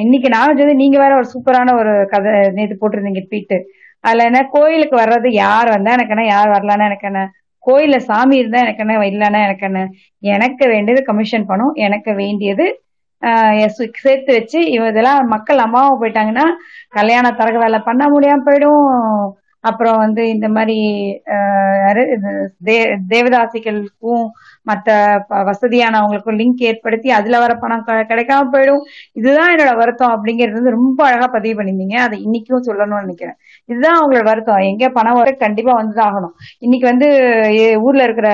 [0.00, 3.58] இன்னைக்கு நான் வந்து நீங்க வேற ஒரு சூப்பரான ஒரு கதை நேற்று போட்டிருந்தீங்க ட்வீட்டு
[4.04, 7.22] அதுல என்ன கோயிலுக்கு வர்றது யார் வந்தா எனக்கு என்ன யார் வரலான்னா எனக்கு என்ன
[7.62, 9.80] கோயில சாமி இருந்தா எனக்கு என்ன இல்லைன்னா எனக்கு என்ன?
[10.22, 12.66] எனக்கு வேண்டியது கமிஷன் பணம் எனக்கு வேண்டியது
[13.74, 16.44] சு- சேர்த்து வச்சு இவ இதெல்லாம் மக்கள் அம்மாவும் போயிட்டாங்கன்னா
[16.90, 18.86] கல்யாண தரக வேலை பண்ண முடியாம போயிடும்.
[19.64, 20.76] அப்புறம் வந்து இந்த மாதிரி
[22.66, 24.24] தே- தேவதாசிகளுக்கும்
[24.62, 28.80] மற்ற ப- வசதியானவங்களுக்கும் லிங்க் ஏற்படுத்தி அதுல வர பணம் க- கிடைக்காம போயிடும்.
[29.12, 31.94] இதுதான் என்னோட வருத்தம் அப்படிங்கிறது வந்து ரொம்ப அழகா பதிவு பண்ணியிருந்தீங்க.
[31.94, 33.34] அதை இன்னைக்கும் சொல்லணும்னு நினைக்கிறேன்.
[33.64, 34.56] இதுதான் அவங்களோட வருத்தம்.
[34.56, 36.34] எங்க பணம் வர கண்டிப்பா வந்துதான் ஆகணும்.
[36.58, 37.06] இன்னைக்கு வந்து
[37.82, 38.28] ஊர்ல இருக்கிற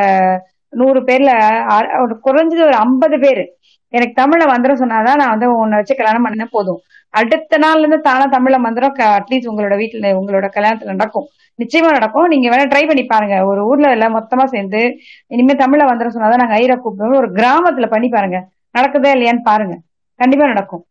[0.69, 1.27] நூறு பேர்ல
[1.71, 3.55] அ- ஒரு குறைஞ்சது ஒரு ஐம்பது பேர்.
[3.89, 6.79] எனக்கு தமிழ்ல மந்திரம் சொன்னாதான் நான் வந்து உன்னை வச்சு கல்யாணம் பண்ணினா போதும்.
[7.11, 11.27] அடுத்த நாள்ல இருந்து தானா தமிழ்ல மந்திரம் அட்லீஸ்ட் உங்களோட வீட்டுல உங்களோட கல்யாணத்துல நடக்கும்.
[11.59, 12.27] நிச்சயமா நடக்கும்.
[12.27, 13.45] நீங்க வேணா ட்ரை பண்ணி பாருங்க.
[13.45, 14.81] ஒரு ஊர்ல எல்லாம் மொத்தமா சேர்ந்து
[15.27, 18.39] இனிமே தமிழ்ல வந்துட சொன்னாதான் நாங்க ஐரா கூப்பிடுவோம் ஒரு கிராமத்துல பண்ணி பாருங்க.
[18.75, 19.75] நடக்குதா இல்லையான்னு பாருங்க.
[20.21, 20.85] கண்டிப்பா நடக்கும்.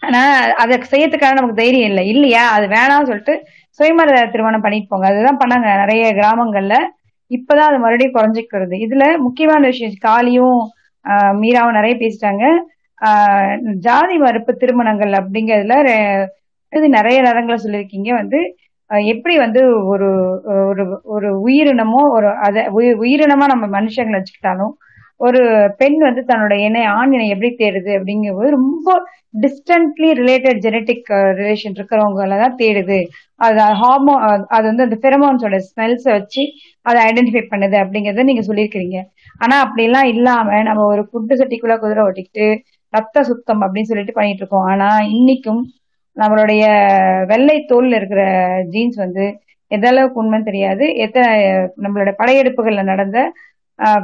[0.00, 0.20] ஆனா
[0.54, 2.08] அதை செய்யறதுக்கான நமக்கு தைரியம் இல்லை.
[2.08, 2.50] இல்லையா?
[2.50, 3.34] அது வேணாம்னு சொல்லிட்டு
[3.78, 5.06] சுயமர திருமணம் பண்ணிட்டு போங்க.
[5.06, 6.74] அதுதான் பண்ணாங்க நிறைய கிராமங்கள்ல.
[7.30, 8.74] இப்பதான் அது மறுபடியும் குறைஞ்சிக்கிறது.
[8.86, 10.58] இதுல முக்கியமான விஷயம் காளியும்
[11.04, 12.44] ஆஹ் மீராவும் நிறைய பேசிட்டாங்க.
[13.02, 13.54] ஆஹ்
[13.86, 15.76] ஜாதி மறுப்பு திருமணங்கள் அப்படிங்கறதுல
[16.72, 18.10] இது நிறைய நேரங்களை சொல்லியிருக்கீங்க.
[18.14, 18.38] வந்து
[19.12, 19.60] எப்படி வந்து
[19.92, 20.08] ஒரு
[20.70, 22.64] ஒரு ஒரு உயிரினமோ ஒரு அத
[23.02, 24.74] உயிரினமா நம்ம மனுஷங்களை வச்சுக்கிட்டாலும்
[25.26, 25.40] ஒரு
[25.80, 28.94] பெண் வந்து தன்னோட இணை ஆண் இணை எப்படி தேடுது அப்படிங்கும்போது ரொம்ப
[29.44, 31.10] டிஸ்டன்ட்லி ரிலேட்டட் ஜெனட்டிக்
[31.40, 32.98] ரிலேஷன் இருக்கிறவங்கள தான் தேடுது.
[33.40, 34.14] அது ஹார்மோ
[34.56, 36.42] அது வந்து அந்த பெரமோன்ஸோட ஸ்மெல்ஸை வச்சு
[36.86, 38.98] அதை ஐடென்டிஃபை பண்ணுது அப்படிங்கறத நீங்க சொல்லியிருக்கிறீங்க.
[39.40, 42.46] ஆனா அப்படிலாம் இல்லாம நம்ம ஒரு குண்டு சட்டிக்குள்ள குதிரை ஓட்டிக்கிட்டு
[42.94, 44.66] ரத்த சுத்தம் அப்படின்னு சொல்லிட்டு பண்ணிட்டு இருக்கோம்.
[44.72, 45.62] ஆனா இன்னைக்கும்
[46.16, 46.64] நம்மளுடைய
[47.30, 48.22] வெள்ளை தோல்ல இருக்கிற
[48.74, 49.24] ஜீன்ஸ் வந்து
[49.70, 50.84] எந்த அளவுக்கு உண்மைன்னு தெரியாது.
[51.04, 51.28] எத்தனை
[51.84, 53.18] நம்மளோட படையெடுப்புகள்ல நடந்த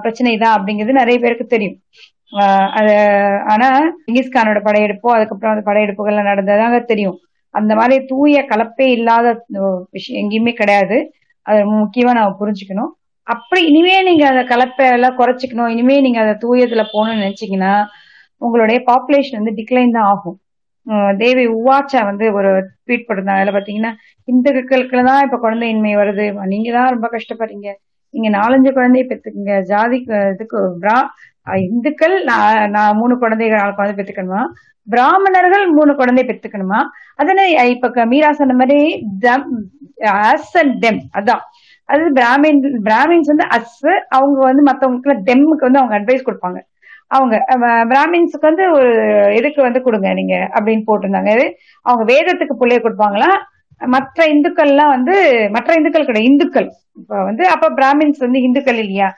[0.02, 1.76] பிரச்சனை தான் அப்படிங்கிறது நிறைய பேருக்கு தெரியும்.
[2.78, 2.94] அது
[3.52, 3.68] ஆனா
[4.08, 7.18] இங்கிஸ்கானோட படையெடுப்போ அதுக்கப்புறம் அந்த படையெடுப்புகள்ல நடந்ததாக தெரியும்.
[7.54, 9.26] அந்த மாதிரி தூய கலப்பே இல்லாத
[9.96, 10.98] விஷயம் எங்கேயுமே கிடையாது.
[11.46, 12.90] அது முக்கியமா நம்ம புரிஞ்சுக்கணும்.
[13.26, 15.70] அப்படி இனிமே நீங்க அந்த கலப்பை எல்லாம் குறைச்சிக்கணும்.
[15.74, 17.72] இனிமே நீங்க அதை தூயத்துல போகணும்னு நினைச்சீங்கன்னா
[18.42, 20.38] உங்களுடைய பாப்புலேஷன் வந்து டிக்ளைன் தான் ஆகும்.
[21.18, 22.50] தேவி உவாச்சா வந்து ஒரு
[22.86, 23.40] ட்வீட் போட்டிருந்தாங்க.
[23.40, 23.92] அதுல பாத்தீங்கன்னா
[24.28, 26.24] இந்துக்களுக்கு தான் இப்ப குழந்தையின்மை வருது.
[26.46, 27.68] நீங்க தான் ரொம்ப கஷ்டப்படுறீங்க.
[28.14, 29.54] நீங்க நாலஞ்சு குழந்தைய பெத்துக்குங்க.
[29.72, 29.98] ஜாதி
[30.34, 30.96] இதுக்கு பிரா
[31.68, 34.40] இந்துக்கள் நான் நான் மூணு குழந்தைகள் நாலு குழந்தை பெற்றுக்கணுமா
[34.88, 36.80] பிராமணர்கள் மூணு குழந்தை பெற்றுக்கணுமா
[37.16, 38.80] அதனை இப்ப க- மீரா சொன்ன மாதிரி
[40.30, 41.42] அஸ் அண்ட் டெம் அதான்.
[41.88, 46.58] அது பிராமின் பிராமின்ஸ் வந்து அஸ் அவங்க வந்து மத்தவங்களுக்கு டெம்முக்கு வந்து அவங்க அட்வைஸ் கொடுப்பாங்க.
[47.10, 47.34] அவங்க
[47.92, 48.90] பிராமின்ஸுக்கு வந்து ஒரு
[49.34, 51.30] இதுக்கு வந்து கொடுங்க நீங்க அப்படின்னு போட்டிருந்தாங்க.
[51.36, 51.46] இது
[51.86, 53.30] அவங்க வேதத்துக்கு பிள்ளைய கொடுப்பாங்களா?
[53.80, 55.14] மற்ற இந்துக்கள்லாம் வந்து
[55.50, 56.68] மற்ற இந்துக்கள் கிடையாது இந்துக்கள்.
[57.00, 59.08] இப்ப வந்து அப்ப பிராமின்ஸ் வந்து இந்துக்கள் இல்லையா?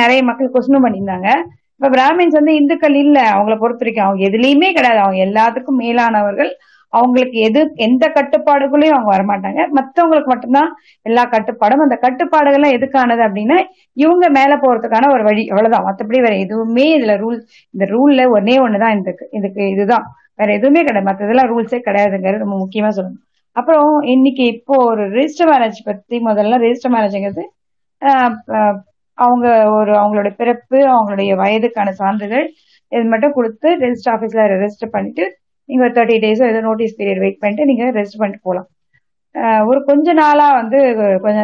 [0.00, 1.28] நிறைய மக்கள் கொஸ்டின் பண்ணியிருந்தாங்க.
[1.76, 4.06] இப்ப பிராமின்ஸ் வந்து இந்துக்கள் இல்ல அவங்கள பொறுத்த வரைக்கும்.
[4.06, 5.00] அவங்க எதுலயுமே கிடையாது.
[5.04, 6.50] அவங்க எல்லாத்துக்கும் மேலானவர்கள்.
[6.92, 9.60] அவங்களுக்கு எது எந்த கட்டுப்பாடுகளையும் அவங்க வரமாட்டாங்க.
[9.78, 10.70] மற்றவங்களுக்கு மட்டும்தான்
[11.06, 11.84] எல்லா கட்டுப்பாடும்.
[11.86, 13.58] அந்த கட்டுப்பாடுகள்லாம் எதுக்கானது அப்படின்னா
[13.96, 17.38] இவங்க மேல போறதுக்கான ஒரு வழி அவ்வளவுதான் மற்றபடி வேற எதுவுமே இதுல ரூல்
[17.74, 20.06] இந்த ரூல்ல ஒன்னே ஒண்ணுதான் இதுக்கு இதுக்கு இதுதான்.
[20.40, 21.08] வேற எதுவுமே கிடையாது.
[21.08, 23.20] மற்றதெல்லாம் ரூல்ஸே கிடையாதுங்கிறது ரொம்ப முக்கியமா சொல்லணும்.
[23.56, 27.44] அப்புறம் இன்னைக்கு இப்போ ஒரு ரெஜிஸ்டர் மேரேஜ் பத்தி முதல்ல ரெஜிஸ்டர் மேரேஜ்ங்கிறது
[29.18, 29.46] அவங்க
[29.78, 32.46] ஒரு அவங்களோட பிறப்பு அவங்களுடைய வயதுக்கான சான்றிதழ்
[32.92, 35.24] இது மட்டும் கொடுத்து ரெஜிஸ்டர் ஆஃபீஸ்ல ரெஜிஸ்டர் பண்ணிட்டு
[35.70, 38.68] நீங்க ஒரு தேர்ட்டி டேஸோ ஏதோ நோட்டீஸ் பீரியட் வெயிட் பண்ணிட்டு நீங்க ரெஜிஸ்டர் பண்ணிட்டு போகலாம்
[39.66, 40.78] ஒரு கொஞ்ச நாளா வந்து
[41.22, 41.38] கொஞ்ச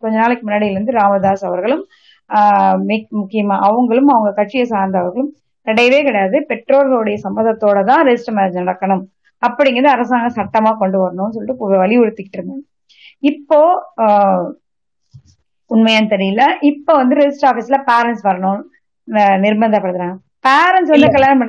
[0.00, 1.82] கொஞ்ச நாளைக்கு முன்னாடியில இருந்து ராமதாஸ் அவர்களும்
[2.30, 5.30] ஆஹ் மிக்- முக்கியமா அவங்களும் அவங்க கட்சியை சார்ந்தவர்களும்
[5.66, 6.36] கிடையவே கிடையாது.
[6.48, 9.04] பெற்றோர்களுடைய சம்மதத்தோட தான் ரெஜிஸ்டர் மேரேஜ் நடக்கணும்.
[9.42, 12.64] அப்படிங்கிறது அரசாங்கம் சட்டமா கொண்டு வரணும்னு சொல்லிட்டு வலியுறுத்திக்கிட்டு இருந்தாங்க.
[13.30, 13.58] இப்போ
[15.70, 16.42] உண்மையான்னு தெரியல.
[16.60, 18.62] இப்ப வந்து ரெஜிஸ்டர் ஆபீஸ்ல பேரண்ட்ஸ் வரணும்
[19.44, 20.16] நிர்பந்தப்படுத்துறாங்க.
[20.48, 21.12] பேரண்ட்ஸ் வந்து.
[21.16, 21.42] கல்யாணம்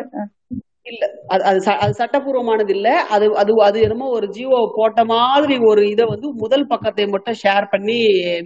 [0.89, 1.03] இல்ல.
[1.27, 2.87] அது அது ச- அது சட்டபூர்வமானது இல்ல.
[3.09, 7.67] அது அது அது என்னமோ ஒரு ஜியோ போட்ட மாதிரி ஒரு இத வந்து முதல் பக்கத்தை மட்டும் ஷேர்
[7.69, 7.97] பண்ணி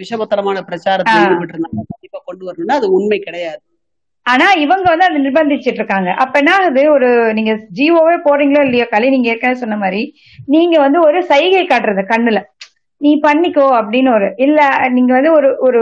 [0.02, 1.26] விஷமத்தனமான பிரச்சாரத்தில் ஆ.
[1.26, 3.62] ஈடுபட்டு இருந்தாங்க கண்டிப்பா கொண்டு வரணும்னா அது உண்மை கிடையாது.
[4.26, 6.10] ஆனா இவங்க வந்து அதை நிர்பந்திச்சிட்டு இருக்காங்க.
[6.18, 6.92] அப்ப என்ன ஆகுது?
[6.92, 10.02] ஒரு நீங்க ஜியோவே போடுறீங்களோ இல்லையோ கலை நீங்க ஏற்கனவே சொன்ன மாதிரி
[10.48, 12.42] நீங்க வந்து ஒரு சைகை காட்டுறது கண்ணுல.
[13.02, 14.60] நீ பண்ணிக்கோ அப்படின்னு ஒரு இல்ல
[14.90, 15.82] நீங்க வந்து ஒரு ஒரு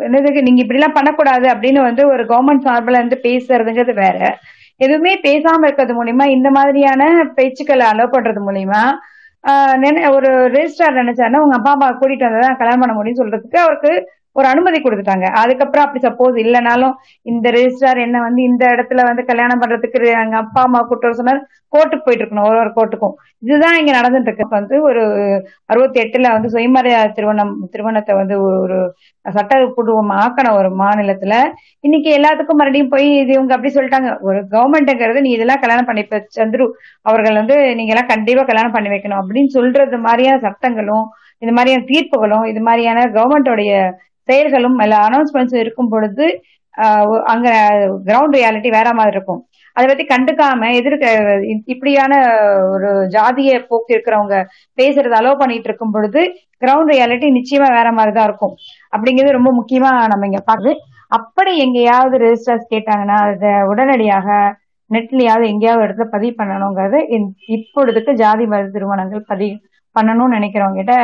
[0.00, 4.18] என்னதுக்கு நீங்க இப்படி எல்லாம் பண்ணக்கூடாது அப்படின்னு வந்து ஒரு கவர்மெண்ட் சார்பில் இருந்து பேசுறதுங்கிறது வேற.
[4.80, 7.02] எதுவுமே பேசாம இருக்கிறது மூலியமா இந்த மாதிரியான
[7.36, 8.82] பேச்சுக்களை அலோவ் பண்றது மூலியமா
[9.44, 13.92] ஆஹ் நினை- ஒரு ரெஜிஸ்டார் நினைச்சாருன்னா உங்க அப்பா அம்மா கூட்டிட்டு வந்ததான் கல்யாணம் பண்ண முடியும்னு சொல்றதுக்கு அவருக்கு
[14.36, 15.26] ஒரு அனுமதி கொடுத்துட்டாங்க.
[15.42, 16.94] அதுக்கப்புறம் அப்படி சப்போஸ் இல்லைனாலும்
[17.32, 21.40] இந்த ரெஜிஸ்ட்ரார் என்ன வந்து இந்த இடத்துல வந்து கல்யாணம் பண்றதுக்கு எங்க அப்பா அம்மா கூட்டு சொன்னார்.
[21.74, 23.14] கோர்ட்டுக்கு போயிட்டு இருக்கணும் ஒரு ஒரு கோர்ட்டுக்கும்.
[23.46, 24.46] இதுதான் இங்க நடந்துட்டு இருக்கு.
[24.58, 25.02] வந்து ஒரு
[25.72, 28.78] அறுபத்தி எட்டுல வந்து சுயமரியா திருமணம் திருமணத்தை வந்து ஒரு
[29.26, 31.34] சட்டப்பூர்வம் ஆக்கணும் ஒரு மாநிலத்துல.
[31.86, 34.10] இன்னைக்கு எல்லாத்துக்கும் மறுபடியும் போய் இது இவங்க அப்படி சொல்லிட்டாங்க.
[34.28, 36.66] ஒரு கவர்மெண்ட்ங்கிறது நீ இதெல்லாம் கல்யாணம் பண்ணி இப்ப சந்துரு
[37.06, 41.06] அவர்கள் வந்து நீங்க எல்லாம் கண்டிப்பா கல்யாணம் பண்ணி வைக்கணும் அப்படின்னு சொல்றது மாதிரியான சட்டங்களும்
[41.42, 43.72] இது மாதிரியான தீர்ப்புகளும் இது மாதிரியான கவர்மெண்டோடைய
[44.30, 46.26] செயல்களும் இல்ல அனௌன்ஸ்மெண்ட்ஸும் இருக்கும் பொழுது
[47.32, 47.48] அங்க
[48.08, 49.40] கிரவுண்ட் ரியாலிட்டி வேற மாதிரி இருக்கும்.
[49.76, 51.06] அதை பத்தி கண்டுக்காம எதிர்க்க
[51.72, 52.12] இப்படியான
[52.74, 54.36] ஒரு ஜாதிய போக்கு இருக்கிறவங்க
[54.78, 56.20] பேசுறது அலோவ் பண்ணிட்டு இருக்கும் பொழுது
[56.62, 58.54] கிரவுண்ட் ரியாலிட்டி நிச்சயமா வேற மாதிரி தான் இருக்கும்.
[58.92, 60.72] அப்படிங்கிறது ரொம்ப முக்கியமா நம்ம இங்க பாக்குது
[61.18, 64.28] அப்படி எங்கேயாவது ரெஜிஸ்டர்ஸ் கேட்டாங்கன்னா அதை உடனடியாக
[64.90, 66.98] நெட்லயாவது எங்கேயாவது இடத்துல பதிவு பண்ணணுங்கிறது
[67.56, 69.56] இப்பொழுதுக்கு ஜாதி மத திருமணங்கள் பதிவு
[69.96, 70.94] பண்ணணும்னு நினைக்கிறவங்க கிட்ட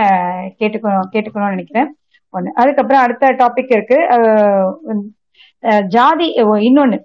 [0.60, 1.88] கேட்டுக்கணும் கேட்டுக்கணும்னு நினைக்கிறேன்.
[2.36, 2.50] ஒண்ணு.
[2.54, 3.98] அதுக்கப்புறம் அடுத்த டாபிக் இருக்கு.
[5.88, 6.28] ஜாதி
[6.68, 6.98] இன்னொன்னு.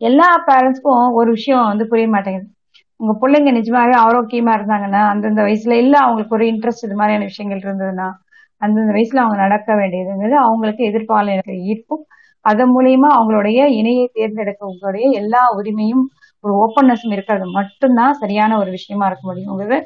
[0.00, 2.48] எல்லா பேரண்ட்ஸ்க்கும் ஒரு விஷயம் வந்து புரிய மாட்டேங்குது.
[3.00, 8.08] உங்க பிள்ளைங்க நிஜமாவே ஆரோக்கியமா இருந்தாங்கன்னா அந்தந்த வயசுல இல்ல அவங்களுக்கு ஒரு இன்ட்ரெஸ்ட் இது மாதிரியான விஷயங்கள் இருந்ததுன்னா
[8.62, 12.04] அந்தந்த வயசுல அவங்க நடக்க வேண்டியதுங்கிறது அவங்களுக்கு எதிர்பாலின ஈர்ப்பும்
[12.44, 16.04] அதன் மூலியமா அவங்களுடைய இணையை தேர்ந்தெடுக்கவங்களுடைய எல்லா உரிமையும்
[16.44, 19.78] ஒரு ஓப்பன்னஸும் இருக்கிறது மட்டும்தான் சரியான ஒரு விஷயமா இருக்க முடியுங்கிறது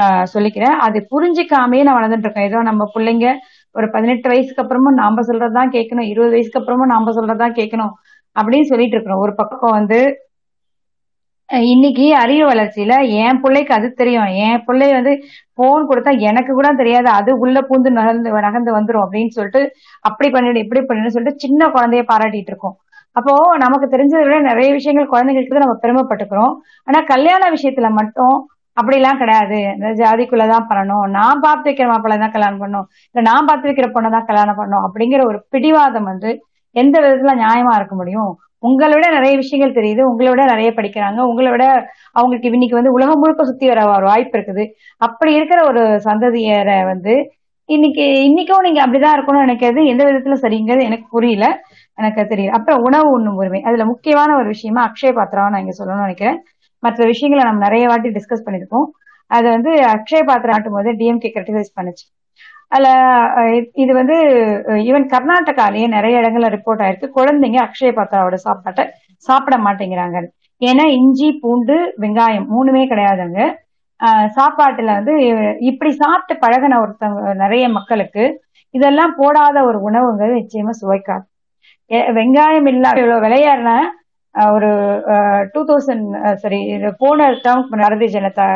[0.00, 0.76] ஆஹ் சொல்லிக்கிறேன்.
[0.86, 2.48] அது புரிஞ்சிக்காமே நான் வளர்ந்துட்டு இருக்கேன்.
[2.50, 3.26] ஏதோ நம்ம பிள்ளைங்க
[3.74, 7.92] ஒரு பதினெட்டு வயசுக்கு அப்புறமும் நாம சொல்றதுதான் கேட்கணும் இருபது வயசுக்கு அப்புறமும் நாம சொல்றதுதான் கேட்கணும்
[8.36, 9.20] அப்படின்னு சொல்லிட்டு இருக்கிறோம்.
[9.20, 10.00] ஒரு பக்கம் வந்து
[11.50, 14.26] இன்னைக்கு அறிவு வளர்ச்சியில என் பிள்ளைக்கு அது தெரியும்.
[14.46, 15.12] என் பிள்ளை வந்து
[15.54, 17.08] போன் கொடுத்தா எனக்கு கூட தெரியாது.
[17.10, 19.62] அது உள்ள பூந்து நகர்ந்து நகர்ந்து வந்துரும் அப்படின்னு சொல்லிட்டு
[20.00, 22.76] அப்படி பண்ணிடு இப்படி பண்ணிடு சொல்லிட்டு சின்ன குழந்தைய பாராட்டிட்டு இருக்கோம்.
[23.16, 26.54] அப்போ நமக்கு தெரிஞ்சதை விட நிறைய விஷயங்கள் குழந்தைங்களுக்கு நம்ம பெருமைப்பட்டுக்கிறோம்.
[26.84, 28.36] ஆனா கல்யாண விஷயத்துல மட்டும்
[28.80, 29.58] அப்படிலாம் கிடையாது.
[29.76, 32.86] இந்த ஜாதிக்குள்ளதான் பண்ணணும் நான் பார்த்து வைக்கிற மாப்பிள்ளை தான் கல்யாணம் பண்ணும்.
[33.14, 34.84] இல்ல நான் பார்த்து வைக்கிற பொண்ணை தான் கல்யாணம் பண்ணும்.
[34.86, 36.30] அப்படிங்கிற ஒரு பிடிவாதம் வந்து
[36.76, 38.30] எந்த விதத்துல நியாயமா இருக்க முடியும்?
[38.58, 40.00] உங்களை விட நிறைய விஷயங்கள் தெரியுது.
[40.00, 41.18] உங்களை விட நிறைய படிக்கிறாங்க.
[41.30, 41.64] உங்களை விட
[42.12, 44.64] அவங்களுக்கு இன்னைக்கு வந்து உலகம் முழுக்க சுத்தி வர ஒரு வாய்ப்பு இருக்குது.
[44.96, 47.14] அப்படி இருக்கிற ஒரு சந்ததியரை வந்து
[47.68, 51.46] இன்னைக்கு இன்னைக்கும் நீங்க அப்படிதான் இருக்கணும்னு நினைக்கிறது எந்த விதத்துல சரிங்கிறது எனக்கு புரியல.
[51.94, 52.48] எனக்கு தெரியல.
[52.48, 53.60] அப்புறம் உணவு உண்ணும் உரிமை.
[53.62, 56.38] அதுல முக்கியமான ஒரு விஷயமா அக்ஷய பாத்திரம் நான் இங்க சொல்லணும்னு நினைக்கிறேன்.
[56.78, 58.86] மற்ற விஷயங்களை நம்ம நிறைய வாட்டி டிஸ்கஸ் பண்ணிருக்கோம்
[59.30, 62.04] அதை வந்து அக்ஷய பாத்திரம் ஆட்டும் போது டிஎம்கே கிரிட்டிசைஸ் பண்ணுச்சு.
[62.68, 62.88] அதுல
[63.74, 64.16] இது வந்து
[64.88, 67.08] ஈவன் கர்நாடகாலேயே நிறைய இடங்கள்ல ரிப்போர்ட் ஆயிருக்கு.
[67.16, 68.84] குழந்தைங்க அக்ஷய பாத்திராவோட சாப்பாட்டை
[69.16, 70.18] சாப்பிட மாட்டேங்கிறாங்க.
[70.60, 73.40] ஏன்னா இஞ்சி பூண்டு வெங்காயம் மூணுமே கிடையாதுங்க.
[74.00, 75.14] ஆஹ் சாப்பாட்டுல வந்து
[75.60, 78.24] இப்படி சாப்பிட்டு பழகின ஒருத்தவங்க நிறைய மக்களுக்கு
[78.74, 81.24] இதெல்லாம் போடாத ஒரு உணவுங்கிறது நிச்சயமா சுவைக்காது.
[82.18, 83.70] வெங்காயம் இல்லாம இவ்வளவு விளையாடுன
[84.34, 84.70] ஒரு
[85.54, 86.08] டூ தௌசண்ட்
[86.42, 86.58] சாரி
[87.02, 88.48] போன டேர்ம் பாரதிய ஜனதா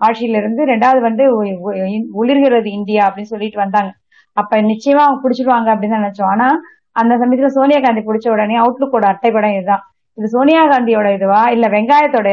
[0.00, 3.90] ஆட்சியில இருந்து ரெண்டாவது வந்து ஒளிர்கிறது உளிர்கிறது இந்தியா அப்படின்னு சொல்லிட்டு வந்தாங்க.
[4.36, 6.30] அப்ப நிச்சயமா அவங்க பிடிச்சிருவாங்க அப்படின்னு தான் நினைச்சோம்.
[6.34, 6.48] ஆனா
[6.96, 9.82] அந்த சமயத்துல சோனியா காந்தி பிடிச்ச உடனே அவுட்லுக்கோட அட்டைப்படம் இதுதான்.
[10.18, 11.40] இது சோனியா காந்தியோட இதுவா?
[11.54, 12.28] இல்ல வெங்காயத்தோட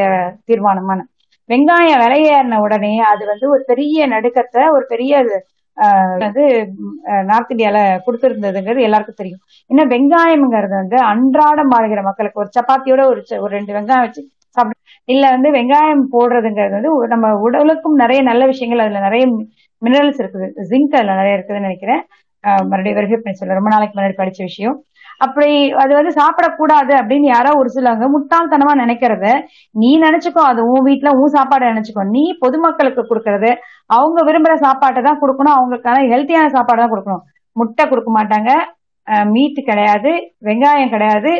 [0.50, 1.00] தீர்மானமான
[1.48, 5.12] வெங்காயம் விலையேறின உடனே அது வந்து ஒரு பெரிய நடுக்கத்தை ஒரு பெரிய
[6.18, 6.42] வந்து
[7.30, 9.40] நார்த் இந்தியால கொடுத்திருந்ததுங்கிறது எல்லாருக்கும் தெரியும்.
[9.70, 14.22] ஏன்னா வெங்காயம்ங்கிறது வந்து அன்றாடம் வாழ்கிற மக்களுக்கு ஒரு சப்பாத்தியோட ஒரு ஒரு ரெண்டு வெங்காயம் வச்சு
[14.56, 14.78] சாப்பிட
[15.08, 19.24] இல்ல வந்து வெங்காயம் போடுறதுங்கிறது வந்து நம்ம உடலுக்கும் நிறைய நல்ல விஷயங்கள் அதுல நிறைய
[19.82, 20.48] மினரல்ஸ் இருக்குது.
[20.70, 22.02] ஜிங்க் அதுல நிறைய இருக்குதுன்னு நினைக்கிறேன்.
[22.70, 24.76] மறுபடியும் வெரிஃபை பண்ணி சொல்ல ரொம்ப நாளைக்கு முன்னாடி படிச்ச விஷயம்.
[25.24, 25.48] அப்படி
[25.82, 29.26] அது வந்து சாப்பிடக்கூடாது அப்படின்னு யாரோ ஒரு சிலவங்க முட்டாள்தனமா நினைக்கிறத
[29.82, 32.04] நீ நினைச்சுக்கோ அது உன் வீட்டுல உன் சாப்பாடை நினைச்சுக்கோ.
[32.16, 33.50] நீ பொதுமக்களுக்கு கொடுக்கறது
[33.98, 37.24] அவங்க விரும்புற சாப்பாட்டை தான் கொடுக்கணும் அவங்களுக்கான ஹெல்த்தியான சாப்பாடு தான் கொடுக்கணும்.
[37.56, 38.50] முட்டை கொடுக்க மாட்டாங்க.
[39.34, 40.10] மீட் கிடையாது
[40.48, 41.30] வெங்காயம் கிடையாது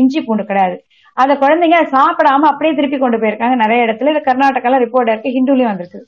[0.00, 0.76] இஞ்சி பூண்டு கிடையாது.
[1.16, 3.56] அந்த குழந்தைங்க சாப்பிடாம அப்படியே திருப்பி கொண்டு போயிருக்காங்க.
[3.62, 6.00] நிறைய இடத்துல இது கர்நாடகால ரிப்போர்ட் இருக்கு ஹிந்துலயும் வந்திருக்கு.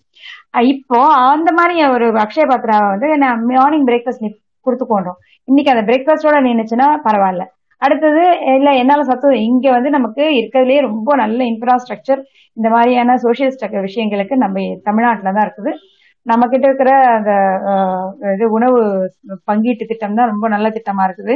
[0.72, 0.98] இப்போ
[1.32, 4.26] அந்த மாதிரி ஒரு அக்ஷய பாத்ரா வந்து நான் மார்னிங் பிரேக்ஃபாஸ்ட்
[4.64, 5.18] நீ கொடுத்துக்கோன்றோம்
[5.48, 7.44] இன்னைக்கு அந்த பிரேக்ஃபாஸ்டோட நின்றுச்சுன்னா பரவாயில்ல.
[7.82, 8.22] அடுத்தது
[8.58, 12.20] இல்ல என்னால சத்து இங்க வந்து நமக்கு இருக்கிறதுலயே ரொம்ப நல்ல இன்ஃப்ராஸ்ட்ரக்சர்
[12.56, 14.56] இந்த மாதிரியான சோசியல் ஸ்ட்ரக்சர் விஷயங்களுக்கு நம்ம
[14.88, 15.72] தமிழ்நாட்டில தான் இருக்குது.
[16.26, 17.30] நம்ம கிட்ட இருக்கிற அந்த
[18.34, 18.78] இது உணவு
[19.50, 21.34] பங்கீட்டு திட்டம் தான் ரொம்ப நல்ல திட்டமா இருக்குது.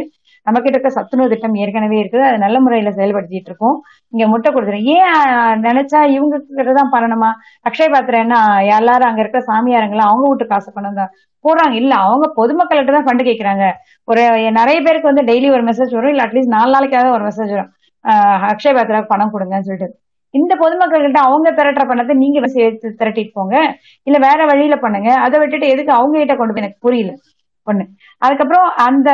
[0.49, 2.25] நம்ம கிட்ட இருக்க சத்துணவு திட்டம் ஏற்கனவே இருக்குது.
[2.31, 3.77] அது நல்ல முறையில செயல்படுத்திட்டு இருக்கோம்.
[4.13, 7.31] இங்க முட்டை கொடுத்துரும் ஏன் நினைச்சா இவங்க கிட்ட தான் பண்ணணுமா?
[7.71, 8.37] அக்ஷய பாத்திரம் என்ன
[8.79, 11.09] எல்லாரும் அங்க இருக்க சாமியாருங்களாம் அவங்க வீட்டு காசு பண்ண
[11.45, 11.75] போடுறாங்க.
[11.83, 13.65] இல்ல அவங்க பொதுமக்கள்கிட்ட தான் ஃபண்டு கேட்கறாங்க
[14.09, 14.23] ஒரு
[14.61, 16.13] நிறைய பேருக்கு வந்து டெய்லி ஒரு மெசேஜ் வரும்.
[16.15, 17.73] இல்ல அட்லீஸ்ட் நாலு நாளைக்காவது ஒரு மெசேஜ் வரும்.
[18.53, 19.89] அக்ஷய பாத்திராவுக்கு பணம் கொடுங்கன்னு சொல்லிட்டு.
[20.35, 23.57] இந்த பொதுமக்கள்கிட்ட அவங்க திரட்டுற பணத்தை நீங்க சேர்த்து திரட்டிட்டு போங்க.
[24.09, 25.11] இல்ல வேற வழியில பண்ணுங்க.
[25.27, 27.13] அதை விட்டுட்டு எதுக்கு அவங்க கிட்ட கொண்டு போய் எனக்கு புரியல.
[27.67, 27.85] ஒண்ணு.
[28.19, 29.11] அதுக்கப்புறம் அந்த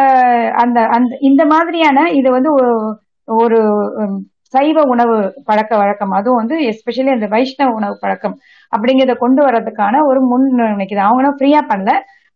[0.56, 3.92] அந்த அந்த இந்த மாதிரியான இது வந்து ஒரு- ஒரு
[4.40, 6.10] சைவ உணவு பழக்க வழக்கம்.
[6.10, 8.36] அதுவும் வந்து எஸ்பெஷலி அந்த வைஷ்ணவ உணவு பழக்கம்
[8.76, 10.96] அப்படிங்கிறத கொண்டு வர்றதுக்கான ஒரு முன் நினைக்குது.
[10.96, 11.92] அவங்களும் ஃப்ரீயா பண்ணல.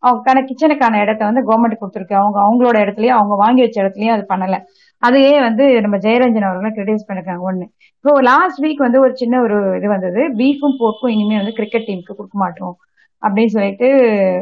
[0.07, 2.13] அவங்களுக்கான கிச்சனுக்கான இடத்த வந்து கவர்மெண்ட் கொடுத்துருக்கு.
[2.13, 4.61] அவங்க அவங்களோட இடத்துலயும் அவங்க வாங்கி வச்ச இடத்துலயும் அது பண்ணல.
[4.97, 7.39] அதையே வந்து நம்ம ஜெயரஞ்சன் அவர்களும் கிரிட்டிஸ் பண்ணிருக்காங்க.
[7.45, 7.63] ஒண்ணு.
[8.01, 10.33] இப்போ லாஸ்ட் வீக் வந்து ஒரு சின்ன ஒரு இது வந்தது.
[10.33, 12.75] பீஃபும் போர்க்கும் இனிமே வந்து கிரிக்கெட் டீமுக்கு கொடுக்க மாட்டோம்.
[13.23, 13.87] அப்படின்னு சொல்லிட்டு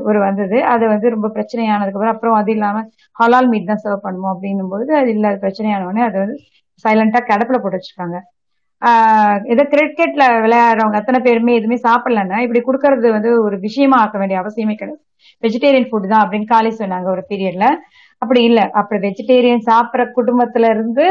[0.04, 0.64] ஒரு வந்தது.
[0.64, 2.84] அது வந்து ரொம்ப பிரச்சனையானதுக்கு அப்புறம் அது இல்லாம
[3.16, 6.38] ஹலால் மீட் தான் சர்வ் பண்ணுவோம் அப்படின்னும் போது அது இல்லாத பிரச்சனையான அது வந்து
[6.86, 8.18] சைலண்டா கிடப்பில் போட்டு வச்சிருக்காங்க.
[8.82, 14.40] ஆஹ் ஏதோ கிரிக்கெட்ல விளையாடுறவங்க அத்தனை பேருமே எதுவுமே சாப்பிடலன்னா இப்படி கொடுக்கறது வந்து ஒரு விஷயமா ஆக்க வேண்டிய
[14.42, 15.02] அவசியமே கிடையாது.
[15.44, 17.66] வெஜிடேரியன் ஃபுட் தான் அப்படின்னு காலி சொன்னாங்க ஒரு பீரியட்ல
[18.22, 18.70] அப்படி இல்ல.
[18.72, 21.06] அப்படி வெஜிடேரியன் சாப்பிட்ற குடும்பத்துல இருந்து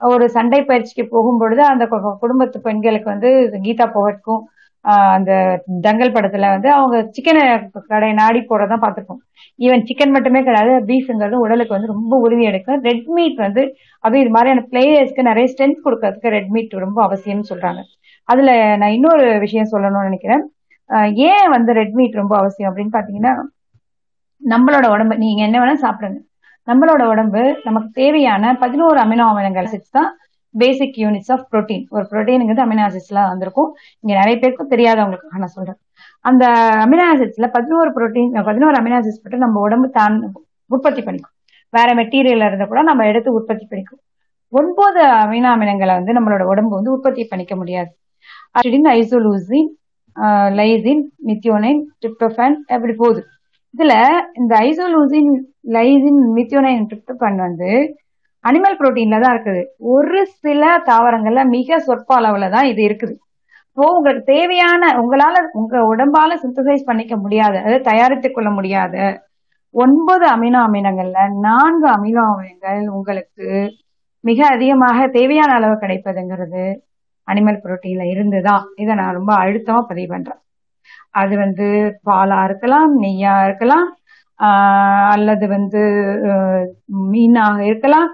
[0.00, 3.30] ஒரு சண்டை பயிற்சிக்கு போகும்பொழுது அந்த கு- குடும்பத்து பெண்களுக்கு வந்து
[3.62, 4.42] கீதா போகட்கும்.
[5.14, 5.32] அந்த
[5.86, 7.42] தங்கல் படத்துல வந்து அவங்க சிக்கனை
[7.92, 9.20] கடை நாடி போறதான் பார்த்திருப்போம்.
[9.64, 12.80] ஈவன் சிக்கன் மட்டுமே கிடையாது பீஃப்ங்கிறது உடலுக்கு வந்து ரொம்ப உறுதி எடுக்கும்.
[12.88, 13.62] ரெட் மீட் வந்து
[14.04, 17.82] அதுவும் இது மாதிரியான பிளேயர்ஸ்க்கு நிறைய ஸ்ட்ரென்த் கொடுக்கறதுக்கு ரெட் மீட் ரொம்ப அவசியம்னு சொல்றாங்க.
[18.28, 18.50] அதுல
[18.80, 20.44] நான் இன்னொரு விஷயம் சொல்லணும்னு நினைக்கிறேன்.
[21.30, 23.34] ஏன் வந்து ரெட் மீட் ரொம்ப அவசியம் அப்படின்னு பாத்தீங்கன்னா
[24.42, 26.18] நம்மளோட உடம்பு நீங்க என்ன வேணா சாப்பிடுங்க.
[26.68, 30.10] நம்மளோட உடம்பு நமக்கு தேவையான பதினோரு அமினோ அமிலங்கள் acids தான்
[30.54, 33.70] பேசிக் யூனிட்ஸ் ஆஃப் புரோட்டீன் ஒரு ப்ரோட்டீனுங்கிறது அமினோ ஆசிட்ஸ்லாம் வந்திருக்கும்.
[34.02, 35.78] இங்க நிறைய பேருக்கு தெரியாதவங்களுக்கு நான் சொல்றேன்.
[36.30, 36.44] அந்த
[36.84, 40.16] அமினோ ஆசிட்ஸ்ல பதினோரு புரோட்டீன் பதினோரு அமினோ ஆசிட்ஸ் மட்டும் நம்ம உடம்பு தான்
[40.70, 41.34] உற்பத்தி பண்ணிக்கும்.
[41.76, 44.02] வேற மெட்டீரியல் இருந்தா கூட நம்ம எடுத்து உற்பத்தி பண்ணிக்கும்.
[44.52, 47.90] ஒன்பது அமினோ அமிலங்களை வந்து நம்மளோட உடம்பு வந்து உற்பத்தி பண்ணிக்க முடியாது.
[49.00, 49.68] ஐசோலூசின்
[50.58, 53.20] லைசின் மித்தியோனைன் டிரிப்டோஃபான் அப்படி போகுது.
[53.74, 53.94] இதுல
[54.40, 55.30] இந்த ஐசோலூசின்
[55.76, 57.70] லைசின் மித்தியோனைன் டிரிப்டோஃபான் வந்து
[58.44, 59.62] அனிமல் புரோட்டீன்ல தான் இருக்குது.
[59.94, 63.14] ஒரு சில தாவரங்கள்ல மிக சொற்ப அளவுல தான் இது இருக்குது.
[63.68, 67.54] இப்போ உங்களுக்கு தேவையான உங்களால உங்க உடம்பால சிந்தசைஸ் பண்ணிக்க முடியாத.
[67.64, 68.94] அதாவது தயாரித்துக் கொள்ள முடியாத.
[69.74, 73.46] ஒன்பது அமினோ அமிலங்கள்ல நான்கு அமினோ அமிலங்கள் உங்களுக்கு
[74.24, 76.64] மிக அதிகமாக தேவையான அளவு கிடைப்பதுங்கிறது
[77.28, 78.64] அனிமல் புரோட்டீன்ல இருந்துதான்.
[78.82, 80.40] இதை நான் ரொம்ப அழுத்தமா பதிவு பண்றேன்.
[81.20, 81.66] அது வந்து
[82.08, 83.86] பாலா இருக்கலாம் நெய்யா இருக்கலாம்
[85.14, 85.80] அல்லது வந்து
[87.12, 88.08] மீனாக இருக்கலாம்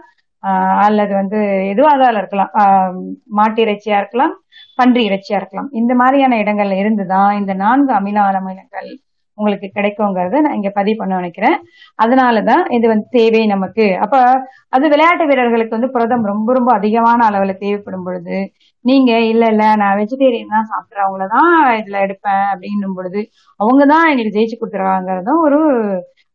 [0.87, 1.39] அல்லது வந்து
[1.73, 2.53] எதுவாக இருக்கலாம்.
[3.39, 4.35] மாட்டு இறைச்சியா இருக்கலாம்
[4.79, 5.69] பன்றி இறைச்சியா இருக்கலாம்.
[5.73, 8.91] இந்த மாதிரியான இடங்கள்ல இருந்துதான் இந்த நான்கு அமில அமிலங்கள்
[9.39, 11.57] உங்களுக்கு கிடைக்குங்கிறத நான் இங்க பதிவு பண்ண நினைக்கிறேன்.
[11.99, 13.87] அதனாலதான் இது வந்து தேவை நமக்கு.
[14.05, 14.15] அப்ப
[14.69, 18.37] அது விளையாட்டு வீரர்களுக்கு வந்து புரதம் ரொம்ப ரொம்ப அதிகமான அளவுல தேவைப்படும் பொழுது
[18.89, 21.07] நீங்க இல்ல இல்ல நான் வெஜிடேரியன் தான் சாப்பிட்றேன்.
[21.07, 21.51] அவங்களதான்
[21.81, 22.45] இதுல எடுப்பேன்.
[22.53, 23.21] அப்படின்னும் பொழுது
[23.61, 25.61] அவங்கதான் எங்களுக்கு ஜெயிச்சு கொடுத்துருவாங்கிறதும் ஒரு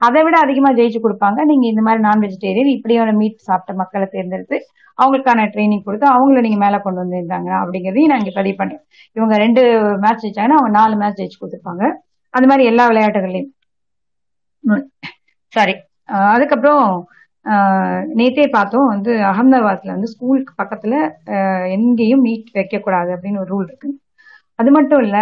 [0.02, 1.40] அதை விட அதிகமா ஜெயிச்சு கொடுப்பாங்க.
[1.52, 4.58] நீங்க இந்த மாதிரி நான் வெஜிடேரியன் இப்படியான மீட் சாப்பிட்ட மக்களை தேர்ந்தெடுத்து
[4.98, 8.82] அவங்களுக்கான ட்ரைனிங் கொடுத்து அவங்கள நீங்க மேல கொண்டு வந்திருந்தாங்க அப்படிங்கறதையும் நான் இங்க பதிவு பண்றேன்.
[9.16, 9.62] இவங்க ரெண்டு
[10.04, 11.84] மேட்ச் ஜெயிச்சாங்கன்னா அவங்க நாலு மேட்ச் ஜெயிச்சு கொடுத்துருப்பாங்க.
[12.34, 13.50] அந்த மாதிரி எல்லா விளையாட்டுகள்லயும்
[15.54, 15.74] சாரி
[16.34, 16.84] அதுக்கப்புறம்
[17.46, 20.96] நேற்றே நேத்தே பார்த்தோம் வந்து அகமதாபாத்ல வந்து ஸ்கூலுக்கு பக்கத்துல
[21.76, 23.90] எங்கேயும் மீட் வைக்க கூடாது அப்படின்னு ஒரு ரூல் இருக்கு.
[24.60, 25.18] அது மட்டும் இல்ல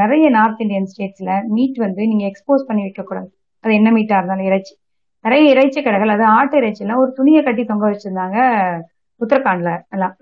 [0.00, 3.28] நிறைய நார்த் இந்தியன் ஸ்டேட்ஸ்ல மீட் வந்து நீங்க எக்ஸ்போஸ் பண்ணி வைக்க கூடாது
[3.64, 4.74] அது என்ன மீட்டா இருந்தாலும் இறைச்சி.
[5.24, 8.38] நிறைய இறைச்சி கடைகள் அது ஆட்டு இறைச்சிலாம் ஒரு துணியை கட்டி தொங்க வச்சிருந்தாங்க
[9.20, 10.14] உத்தரகாண்ட்ல எல்லாம்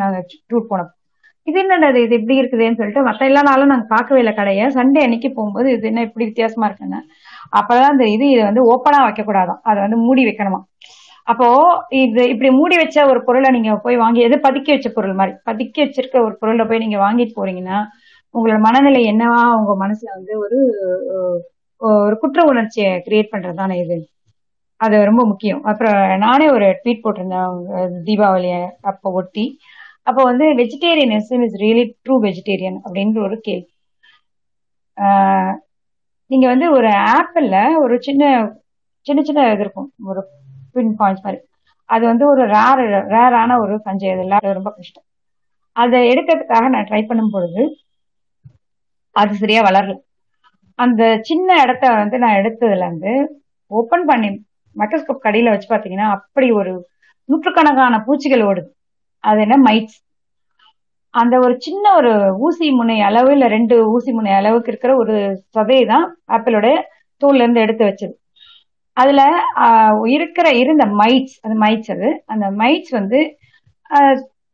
[0.00, 0.16] நாங்க
[0.50, 0.90] டூர் போனோம்
[1.46, 2.16] இது என்னடா இது?
[2.18, 4.64] இப்படி இருக்குதுன்னு சொல்லிட்டு மற்ற எல்லா நாளும் நாங்க பார்க்கவே இல்லை கடையை.
[4.76, 7.00] சண்டே அன்னைக்கு போகும்போது இது என்ன இப்படி வித்தியாசமா இருக்குன்னு
[7.58, 10.60] அப்பதான் தெரியுது இது வந்து ஓப்பனா வைக்க கூடாதான் அதை வந்து மூடி வைக்கணுமா?
[11.32, 11.48] அப்போ
[12.00, 15.80] இது இப்படி மூடி வச்ச ஒரு பொருளை நீங்க போய் வாங்கி எது பதுக்கி வச்ச பொருள் மாதிரி பதுக்கி
[15.82, 17.78] வச்சிருக்க ஒரு பொருளை போய் நீங்க வாங்கிட்டு போறீங்கன்னா
[18.34, 20.58] உங்களோட மனநிலை என்னவா உங்க மனசுல வந்து ஒரு
[22.04, 23.96] ஒரு குற்ற உணர்ச்சியை கிரியேட் பண்றதுதானே இது?
[24.80, 25.60] அது ரொம்ப முக்கியம்.
[25.70, 27.56] அப்புறம் நானே ஒரு ட்வீட் போட்டிருந்தேன்
[28.08, 28.60] தீபாவளியை
[28.90, 29.44] அப்போ ஒட்டி.
[30.06, 33.68] அப்போ வந்து vegetarianism is really true vegetarian அப்படின்ற ஒரு கேள்வி.
[36.30, 38.22] நீங்க வந்து ஒரு ஆப்பிள்ல ஒரு சின்ன
[39.06, 39.88] சின்ன சின்ன இது இருக்கும்.
[40.10, 40.20] ஒரு
[40.74, 41.40] பின் பாயிண்ட்ஸ் மாதிரி.
[41.90, 42.82] அது வந்து ஒரு ரேர்
[43.14, 45.06] ரேரான ஒரு பஞ்சை அது ரொம்ப கஷ்டம்.
[45.76, 47.62] அதை எடுக்கிறதுக்காக நான் ட்ரை பண்ணும் பொழுது
[49.16, 49.94] அது சரியா வளரல.
[50.78, 53.12] அந்த சின்ன இடத்த வந்து நான் எடுத்ததுல இருந்து
[53.70, 54.28] ஓபன் பண்ணி
[54.76, 56.72] மைக்ரோஸ்கோப் கடையில வச்சு பாத்தீங்கன்னா அப்படி ஒரு
[57.28, 58.70] நூற்றுக்கணக்கான பூச்சிகள் ஓடுது.
[59.24, 59.56] அது என்ன?
[59.66, 59.98] மைட்ஸ்
[61.14, 62.12] அந்த ஒரு சின்ன ஒரு
[62.46, 65.16] ஊசி முனை அளவு இல்ல ரெண்டு ஊசி முனை அளவுக்கு இருக்கிற ஒரு
[65.56, 66.66] சதையை தான் ஆப்பிளோட
[67.22, 68.14] தோல்ல இருந்து எடுத்து வச்சது.
[68.96, 69.20] அதுல
[70.14, 73.18] இருக்கிற இருந்த மைட்ஸ் அந்த மைட்ஸ் அது அந்த மைட்ஸ் வந்து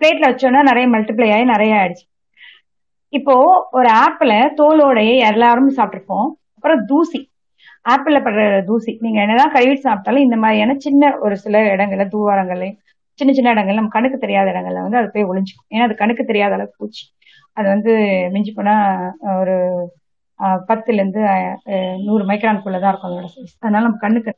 [0.01, 2.05] பிளேட்ல வச்சோன்னா நிறைய மல்டிப்ளை ஆகி நிறைய ஆயிடுச்சு.
[3.13, 3.35] இப்போ
[3.79, 6.29] ஒரு ஆப்பிள தோலோடையே எல்லாரும் சாப்பிட்டுருப்போம்.
[6.57, 7.21] அப்புறம் தூசி.
[7.87, 8.93] ஆப்பிள்ல படுற தூசி.
[9.05, 12.79] நீங்க என்னதான் கழுவிட்டு சாப்பிட்டாலும் இந்த மாதிரியான சின்ன ஒரு சில இடங்கள்ல தூவாரங்கள்லயும்
[13.19, 15.69] சின்ன சின்ன இடங்கள்ல நம்ம கணக்கு தெரியாத இடங்கள்ல வந்து அது போய் ஒளிஞ்சுக்கும்.
[15.73, 17.05] ஏன்னா அது கணக்கு தெரியாத அளவுக்கு பூச்சி.
[17.57, 17.93] அது வந்து
[18.35, 18.75] மிஞ்சி போனா
[19.41, 19.55] ஒரு
[20.41, 21.21] பத்துலேருந்து பத்துல இருந்து
[21.73, 24.33] அஹ், நூறு இருக்கும் அதோட சைஸ் அதனால நம்ம கண்ணுக்கு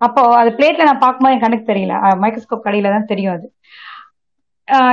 [0.00, 1.94] அப்போ அது பிளேட்ல நான் பார்க்கும்போது என் கண்ணுக்கு தெரியல.
[2.22, 3.46] மைக்ரோஸ்கோப் கடையில தான் தெரியும் அது.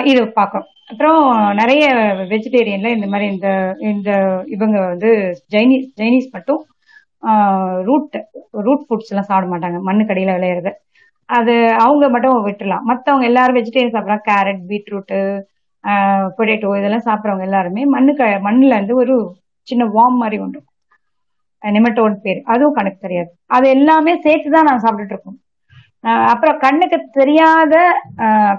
[0.06, 1.20] இது பார்க்கும் அப்புறம்
[1.60, 1.84] நிறைய
[2.32, 3.50] வெஜிடேரியன்ல இந்த மாதிரி இந்த
[3.90, 4.10] இந்த
[4.56, 5.10] இவங்க வந்து
[5.54, 6.62] ஜைனீஸ் ஜைனீஸ் மட்டும்
[7.88, 8.16] ரூட்
[8.66, 9.80] ரூட் ஃபுட்ஸ் எல்லாம் சாப்பிட மாட்டாங்க.
[9.88, 10.72] மண்ணு கடையில விளையிறது.
[11.30, 11.54] அது
[11.84, 14.28] அவங்க மட்டும் விட்டுலாம் மற்றவங்க எல்லாரும் வெஜிடேரியன் சாப்பிட்றாங்க.
[14.30, 15.20] கேரட் பீட்ரூட்டு
[16.38, 19.16] பொட்டேட்டோ இதெல்லாம் சாப்பிட்றவங்க எல்லாருமே மண்ணு க மண்ணில் வந்து ஒரு
[19.72, 20.60] சின்ன வார்ம் மாதிரி உண்டு
[21.64, 22.40] நிமட்டோன் பேர்.
[22.52, 23.32] அதுவும் கணக்கு தெரியாது.
[23.56, 25.38] அது எல்லாமே சேர்த்து தான் நான் சாப்பிட்டுட்டு இருக்கோம்.
[26.32, 27.76] அப்புறம் கண்ணுக்கு தெரியாத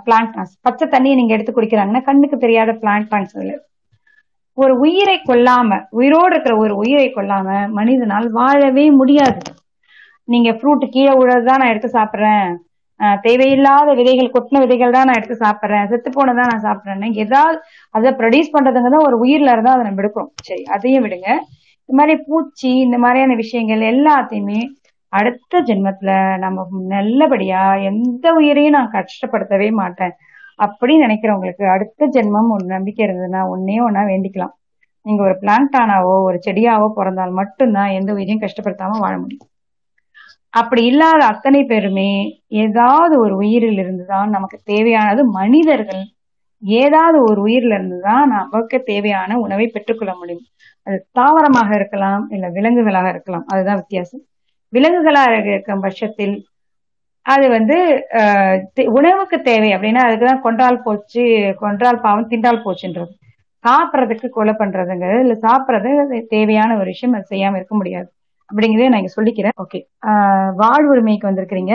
[0.06, 0.34] பிளான்ட்
[0.66, 3.38] பச்சை தண்ணியை நீங்க எடுத்து குடிக்கிறாங்கன்னா கண்ணுக்கு தெரியாத பிளான்ட் பிளான்ட்ஸ்
[4.58, 9.40] ஒரு உயிரை கொல்லாம உயிரோடு இருக்கிற ஒரு உயிரை கொல்லாம மனிதனால் வாழவே முடியாது.
[10.28, 12.50] நீங்க ஃப்ரூட் கீழே விழுறதுதான் நான் எடுத்து சாப்பிடுறேன்.
[13.26, 15.86] தேவையில்லாத விதைகள் கொட்டின விதைகள் தான் நான் எடுத்து சாப்பிட்றேன்.
[15.92, 17.08] செத்து போனதான் நான் சாப்பிட்றேன்னு.
[17.24, 17.58] ஏதாவது
[17.94, 20.30] அதை ப்ரொடியூஸ் பண்றதுங்க தான் ஒரு உயிர்ல இருந்தா அதை நம்ம எடுக்கிறோம்.
[20.48, 21.28] சரி அதையும் விடுங்க.
[21.88, 24.60] இந்த மாதிரி பூச்சி இந்த மாதிரியான விஷயங்கள் எல்லாத்தையுமே
[25.12, 26.10] அடுத்த ஜென்மத்துல
[26.44, 26.64] நம்ம
[26.94, 30.14] நல்லபடியா எந்த உயிரையும் நான் கஷ்டப்படுத்தவே மாட்டேன்
[30.58, 34.54] அப்படின்னு நினைக்கிறவங்களுக்கு அடுத்த ஜென்மம் ஒரு நம்பிக்கை இருந்ததுன்னா ஒன்னே ஒன்னா வேண்டிக்கலாம்.
[35.06, 39.46] நீங்க ஒரு பிளான்டானாவோ ஒரு செடியாவோ பிறந்தால் மட்டும்தான் எந்த உயிரையும் கஷ்டப்படுத்தாம வாழ முடியும்.
[40.54, 42.10] அப்படி இல்லாத அத்தனை பேருமே
[42.62, 46.02] ஏதாவது ஒரு உயிரில் இருந்துதான் நமக்கு தேவையானது மனிதர்கள்.
[46.62, 50.46] ஏதாவது ஒரு உயிரில இருந்துதான் நமக்கு தேவையான உணவை பெற்றுக்கொள்ள முடியும்.
[50.86, 53.46] அது தாவரமாக இருக்கலாம் இல்ல விலங்குகளாக இருக்கலாம்.
[53.52, 54.22] அதுதான் வித்தியாசம்.
[54.72, 56.34] விலங்குகளாக இருக்கும் பட்சத்தில்
[57.26, 57.76] அது வந்து
[58.94, 61.22] உணவுக்கு தேவை அப்படின்னா அதுக்குதான் கொன்றால் போச்சு
[61.60, 63.12] கொன்றால் பாவம் திண்டால் போச்சுன்றது.
[63.64, 65.90] சாப்பிட்றதுக்கு கொலை பண்றதுங்கிறது இல்ல சாப்பிட்றது
[66.28, 68.08] தேவையான ஒரு விஷயம் அது செய்யாம இருக்க முடியாது.
[68.50, 69.56] அப்படிங்கறத நான் இங்க சொல்லிக்கிறேன்.
[69.64, 69.80] ஓகே
[70.62, 71.74] வாழ்வுரிமைக்கு வந்திருக்கிறீங்க.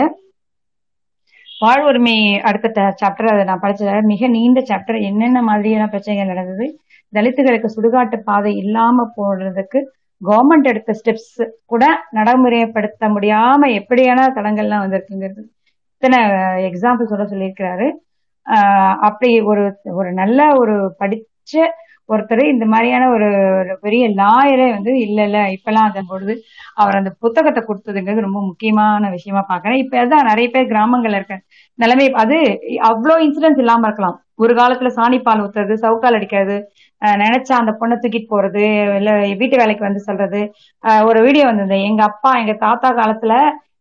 [1.60, 2.68] வாழ்வுரிமை அடுத்த
[3.02, 6.66] சாப்டர் அதை நான் படிச்சத மிக நீண்ட சாப்டர் என்னென்ன மாதிரியான பிரச்சனைகள் நடந்தது?
[7.12, 9.78] தலித்துகளுக்கு சுடுகாட்டு பாதை இல்லாம போடுறதுக்கு
[10.20, 11.84] கவர்மெண்ட் எடுத்த ஸ்டெப்ஸ் கூட
[12.14, 15.42] நடைமுறைப்படுத்த முடியாம எப்படியான தடங்கள்லாம் வந்திருக்குங்கிறது
[15.94, 16.18] இத்தனை
[16.68, 17.86] எக்ஸாம்பிள் சொல்ல சொல்லியிருக்கிறாரு.
[18.46, 19.62] ஆஹ் அப்படி ஒரு
[19.94, 21.52] ஒரு நல்ல ஒரு படிச்ச
[22.08, 23.28] ஒருத்தர் இந்த மாதிரியான ஒரு
[23.60, 26.34] ஒரு பெரிய லாயரே வந்து இல்ல இல்ல இப்பெல்லாம் அதன் பொழுது
[26.74, 31.36] அவர் அந்த புத்தகத்தை கொடுத்ததுங்கிறது ரொம்ப முக்கியமான விஷயமா பாக்குறேன் இப்ப அதான் நிறைய பேர் கிராமங்கள்ல இருக்க
[31.78, 32.38] நிலைமை அது
[32.90, 34.16] அவ்வளோ இன்சிடென்ட்ஸ் இல்லாம இருக்கலாம்.
[34.36, 36.56] ஒரு காலத்துல சாணிப்பால் ஊத்துறது சவுக்கால் அடிக்கிறது
[37.20, 38.64] நினைச்சா அந்த பொண்ணை தூக்கிட்டு போறது
[38.98, 39.10] இல்ல
[39.40, 40.40] வீட்டு வேலைக்கு வந்து சொல்றது.
[41.08, 43.34] ஒரு வீடியோ வந்தது எங்க அப்பா எங்க தாத்தா காலத்துல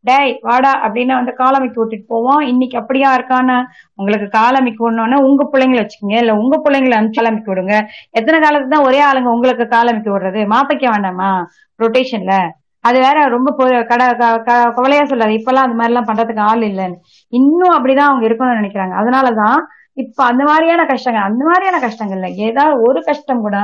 [0.06, 2.40] டேய் வாடா அப்படின்னு வந்து காலமைக்கு விட்டுட்டு போவோம்.
[2.40, 3.64] இன்னைக்கு அப்படியா இருக்கான்னு
[3.95, 6.18] உங்களுக்கு காலமைக்கு விடணும்னா உங்க பிள்ளைங்களை வச்சுக்கோங்க.
[6.18, 7.86] இல்ல உங்க பிள்ளைங்களை அனுப்பிச்சு காலமிக்கு விடுங்க.
[8.10, 10.49] எத்தனை காலத்துக்கு தான் ஒரே ஆளுங்க உங்களுக்கு காலமைக்கு விடுறது?
[10.49, 11.48] மாப்பைக்க வேண்டாமா?
[11.84, 12.49] ரொட்டேஷன்ல
[12.80, 15.34] அது வேற ரொம்ப கடை க- க- கவலையா சொல்லாது.
[15.34, 16.95] இப்பெல்லாம் அந்த மாதிரி எல்லாம் பண்றதுக்கு ஆள் இல்லைன்னு.
[17.27, 18.94] இன்னும் அப்படிதான் அவங்க இருக்கணும்னு நினைக்கிறாங்க.
[19.02, 19.57] அதனாலதான்
[19.94, 23.57] இப்ப அந்த மாதிரியான கஷ்டங்கள் அந்த மாதிரியான கஷ்டங்கள்ல ஏதாவது ஒரு கஷ்டம் கூட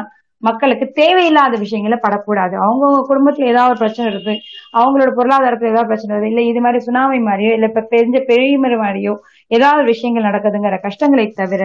[0.44, 2.56] மக்களுக்கு தேவையில்லாத விஷயங்கள படக்கூடாது.
[2.66, 4.34] அவங்கவுங்க குடும்பத்துல ஏதாவது ஒரு பிரச்சனை இருக்கு
[4.80, 9.14] அவங்களோட பொருளாதாரத்துல ஏதாவது பிரச்சனை இருக்கு இல்ல இது மாதிரி சுனாமி மாதிரியோ இல்ல இப்ப பெரிய பெரியமர் மாதிரியோ
[9.52, 11.64] ஏதாவது விஷயங்கள் நடக்குதுங்கிற கஷ்டங்களை தவிர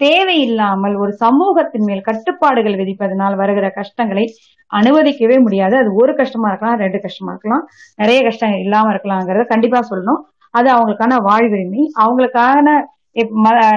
[0.00, 4.24] தேவையில்லாமல் ஒரு சமூகத்தின் மேல் கட்டுப்பாடுகள் விதிப்பதனால் வருகிற கஷ்டங்களை
[4.70, 5.74] அனுமதிக்கவே முடியாது.
[5.82, 7.64] அது ஒரு கஷ்டமா இருக்கலாம் ரெண்டு கஷ்டமா இருக்கலாம்
[7.98, 10.20] நிறைய கஷ்டங்கள் இல்லாம இருக்கலாங்கிறத கண்டிப்பா சொல்லணும்.
[10.54, 11.82] அது அவங்களுக்கான வாழ்வுரிமை.
[12.02, 12.66] அவங்களுக்கான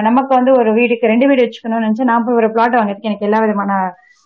[0.08, 3.40] நமக்கு வந்து ஒரு வீடுக்கு ரெண்டு வீடு வச்சுக்கணும்னு நினைச்சு நான் போய் ஒரு பிளாட் வாங்கிறதுக்கு எனக்கு எல்லா
[3.44, 3.72] விதமான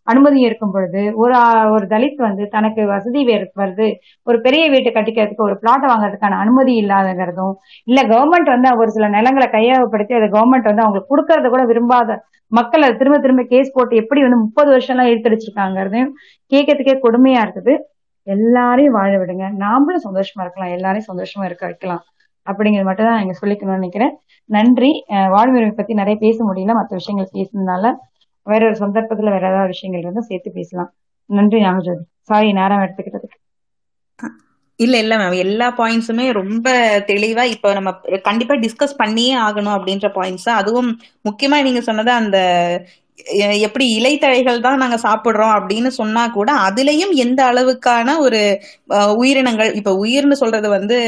[0.02, 1.34] அனுமதி இருக்கும் பொழுது ஒரு
[1.70, 3.88] ஒரு தலித் வந்து தனக்கு வசதி வேறு வருது
[4.22, 7.54] ஒரு பெரிய வீட்டை கட்டிக்கிறதுக்கு ஒரு பிளாட் வாங்குறதுக்கான அனுமதி இல்லாதங்கிறதும்
[7.84, 12.18] இல்ல கவர்மெண்ட் வந்து ஒரு சில நிலங்களை கையகப்படுத்தி அதை கவர்மெண்ட் வந்து அவங்களுக்கு கொடுக்கறத கூட விரும்பாத
[12.52, 16.12] மக்கள் அதை திரும்ப திரும்ப கேஸ் போட்டு எப்படி வந்து முப்பது வருஷம் எல்லாம் இழுத்தடிச்சிருக்காங்கிறதையும்
[16.52, 17.74] கேட்கறதுக்கே கொடுமையா இருக்குது.
[18.26, 19.44] எல்லாரையும் வாழ விடுங்க.
[19.64, 20.72] நாமளும் சந்தோஷமா இருக்கலாம்.
[20.76, 22.02] எல்லாரையும் சந்தோஷமா இருக்க வைக்கலாம்.
[22.46, 24.12] அப்படிங்கிறது மட்டும் தான் இங்க சொல்லிக்கணும்னு நினைக்கிறேன்.
[24.48, 24.90] நன்றி.
[25.34, 26.72] வாழ்வுரிமை பத்தி நிறைய பேச முடியல.
[26.80, 27.84] மற்ற விஷயங்கள் பேசுனதுனால
[28.46, 30.90] வேற ஒரு சந்தர்ப்பத்துல வேற ஏதாவது விஷயங்கள் இருந்தா சேர்த்து பேசலாம்.
[31.30, 33.38] நன்றி நாகஜோதி சாரி நேரம் எடுத்துக்கிட்டதுக்கு
[34.80, 36.66] இல்ல இல்ல மேம் எல்லா பாயிண்ட்ஸுமே ரொம்ப
[37.08, 37.90] தெளிவா இப்ப நம்ம
[38.26, 40.90] கண்டிப்பா டிஸ்கஸ் பண்ணியே ஆகணும் அப்படின்ற பாயிண்ட்ஸ் அதுவும்
[41.24, 42.38] முக்கியமா நீங்க சொன்னது அந்த
[43.64, 48.40] எப்படி இலைத்தழைகள் தான் நாங்க சாப்பிடுறோம் அப்படின்னு சொன்னா கூட அதுலயும் எந்த அளவுக்கான ஒரு
[48.94, 50.98] அஹ், உயிரினங்கள் இப்ப உயிர்னு சொல்றது வந்து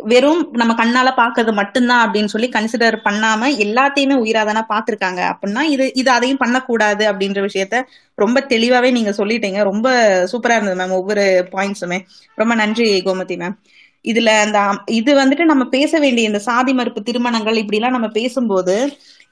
[0.00, 5.86] வெறும் நம்ம கண்ணால பாக்குறது மட்டும்தான் அப்படின்னு சொல்லி கன்சிடர் பண்ணாம எல்லாத்தையுமே உயிரா தானே பாத்திருக்காங்க அப்படின்னா இது
[5.96, 7.80] இது அதையும் பண்ணக்கூடாது அப்படின்ற விஷயத்த
[8.18, 9.36] ரொம்ப தெளிவாவே நீங்க சொல்லிட்டீங்க.
[9.68, 9.88] ரொம்ப
[10.30, 11.98] சூப்பரா இருந்தது மேம் ஒவ்வொரு பாயிண்ட்ஸுமே
[12.38, 13.56] ரொம்ப நன்றி கோமதி மேம்
[14.04, 14.58] இதுல அந்த
[14.92, 18.76] இது வந்துட்டு நம்ம பேச வேண்டிய இந்த சாதி மறுப்பு திருமணங்கள் இப்படி எல்லாம் நம்ம பேசும்போது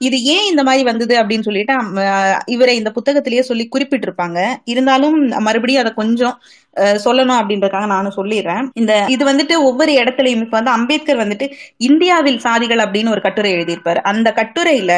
[0.01, 1.73] இது ஏன் இந்த மாதிரி வந்தது அப்படின்னு சொல்லிட்டு
[2.03, 4.39] அஹ், இவரை இந்த புத்தகத்திலேயே சொல்லி குறிப்பிட்டிருப்பாங்க.
[4.71, 5.15] இருந்தாலும்
[5.45, 6.35] மறுபடியும் அதை கொஞ்சம்
[7.05, 8.67] சொல்லணும் அப்படின்றதுக்காக நானும் சொல்லிடுறேன்.
[8.73, 11.45] இந்த இது வந்துட்டு ஒவ்வொரு இடத்துலயும் இப்ப வந்து அம்பேத்கர் வந்துட்டு
[11.77, 14.01] இந்தியாவில் சாதிகள் அப்படின்னு ஒரு கட்டுரை எழுதியிருப்பாரு.
[14.11, 14.93] அந்த கட்டுரையில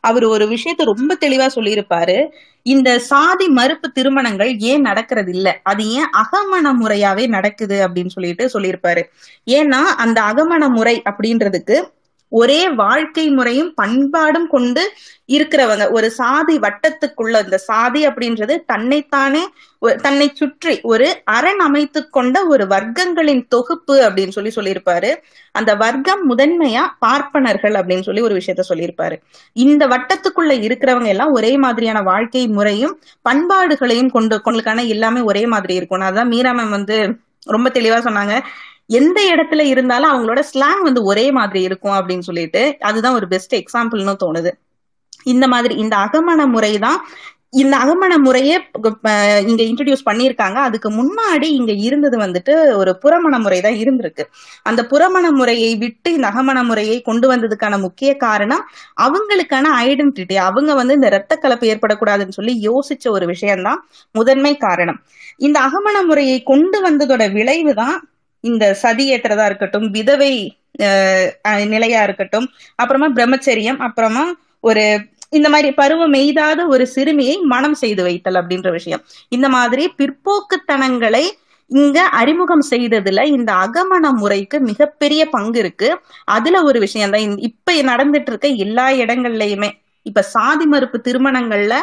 [0.00, 2.18] அவர் ஒரு விஷயத்த ரொம்ப தெளிவா சொல்லியிருப்பாரு.
[2.62, 9.02] இந்த சாதி மறுப்பு திருமணங்கள் ஏன் நடக்கிறது இல்ல அது ஏன் அகமண முறையாவே நடக்குது அப்படின்னு சொல்லிட்டு சொல்லியிருப்பாரு.
[9.50, 11.76] ஏன்னா அந்த அகமண முறை அப்படின்றதுக்கு
[12.40, 14.82] ஒரே வாழ்க்கை முறையும் பண்பாடும் கொண்டு
[15.34, 15.84] இருக்கிறவங்க.
[15.96, 19.42] ஒரு சாதி வட்டத்துக்குள்ள இந்த சாதி அப்படின்றது தன்னைத்தானே
[20.04, 21.06] தன்னை சுற்றி ஒரு
[21.36, 25.10] அரண் அமைத்து கொண்ட ஒரு வர்க்கங்களின் தொகுப்பு அப்படின்னு சொல்லி சொல்லியிருப்பாரு.
[25.58, 29.18] அந்த வர்க்கம் முதன்மையா பார்ப்பனர்கள் அப்படின்னு சொல்லி ஒரு விஷயத்த சொல்லியிருப்பாரு.
[29.66, 32.94] இந்த வட்டத்துக்குள்ள இருக்கிறவங்க எல்லாம் ஒரே மாதிரியான வாழ்க்கை முறையும்
[33.28, 36.06] பண்பாடுகளையும் கொண்டு கொண்டுக்கான எல்லாமே ஒரே மாதிரி இருக்கும்.
[36.10, 36.98] அதான் மீரா மேம் வந்து
[37.54, 38.34] ரொம்ப தெளிவா சொன்னாங்க.
[38.90, 44.16] எந்த இடத்துல இருந்தாலும் அவங்களோட ஸ்லாங் வந்து ஒரே மாதிரி இருக்கும் அப்படின்னு சொல்லிட்டு அதுதான் ஒரு பெஸ்ட் எக்ஸாம்பிள்னு
[44.24, 44.50] தோணுது.
[45.32, 46.98] இந்த மாதிரி இந்த அகமண முறை தான்
[47.62, 48.54] இந்த அகமண முறையே
[49.50, 50.58] இங்க இன்ட்ரடியூஸ் பண்ணியிருக்காங்க.
[50.68, 54.24] அதுக்கு முன்னாடி இங்க இருந்தது வந்துட்டு ஒரு புறமண முறை தான் இருந்திருக்கு.
[54.68, 58.64] அந்த புறமண முறையை விட்டு இந்த அகமண முறையை கொண்டு வந்ததுக்கான முக்கிய காரணம்
[59.06, 63.80] அவங்களுக்கான ஐடென்டிட்டி அவங்க வந்து இந்த இரத்த கலப்பு ஏற்படக்கூடாதுன்னு சொல்லி யோசிச்ச ஒரு விஷயம்தான்
[64.14, 64.98] முதன்மை காரணம்.
[65.46, 67.96] இந்த அகமண முறையை கொண்டு வந்ததோட விளைவு தான்
[68.44, 70.32] இந்த சதி ஏற்றதா இருக்கட்டும் விதவை
[70.84, 71.28] அஹ்,
[71.72, 72.46] நிலையா இருக்கட்டும்
[72.78, 74.24] அப்புறமா பிரம்மச்சரியம் அப்புறமா
[74.64, 74.84] ஒரு
[75.32, 79.02] இந்த மாதிரி பருவம் எய்தாத ஒரு சிறுமியை மனம் செய்து வைத்தல் அப்படின்ற விஷயம்.
[79.32, 81.24] இந்த மாதிரி பிற்போக்குத்தனங்களை
[81.70, 85.88] இங்க அறிமுகம் செய்ததுல இந்த அகமண முறைக்கு மிகப்பெரிய பங்கு இருக்கு.
[86.28, 87.60] அதுல ஒரு விஷயம் தான் இப்ப
[87.90, 89.70] நடந்துட்டு இருக்க எல்லா இடங்கள்லயுமே.
[90.06, 91.74] இப்ப சாதி மறுப்பு திருமணங்கள்ல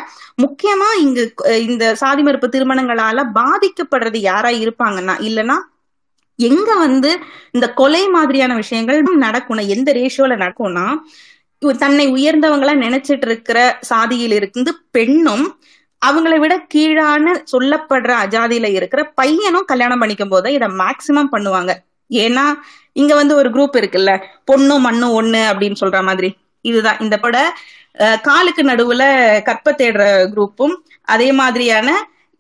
[0.44, 1.24] முக்கியமா இங்கு
[1.66, 5.58] இந்த சாதி மறுப்பு திருமணங்களால பாதிக்கப்படுறது யாரா இருப்பாங்கன்னா இல்லைன்னா
[6.48, 7.12] எங்க வந்து
[7.52, 10.86] இந்த கொலை மாதிரியான விஷயங்கள் நடக்கும்னா எந்த ரேஷியோல நடக்கும்னா
[11.84, 15.46] தன்னை உயர்ந்தவங்களா நினைச்சிட்டு இருக்கிற சாதியில் இருந்து பெண்ணும்
[16.02, 21.72] அவங்கள விட கீழான சொல்லப்படுற அஜாதியில இருக்கிற பையனும் கல்யாணம் பண்ணிக்கும் போது இதை மேக்சிமம் பண்ணுவாங்க.
[22.12, 22.46] ஏன்னா
[23.02, 24.14] இங்க வந்து ஒரு குரூப் இருக்குல்ல
[24.52, 26.30] பொண்ணும் மண்ணும் ஒண்ணு அப்படின்னு சொல்ற மாதிரி.
[26.66, 27.00] இதுதான்.
[27.06, 27.38] இந்த பட
[28.28, 29.04] காலுக்கு நடுவுல
[29.48, 30.04] கற்ப தேடுற
[30.34, 30.76] குரூப்பும்
[31.14, 31.90] அதே மாதிரியான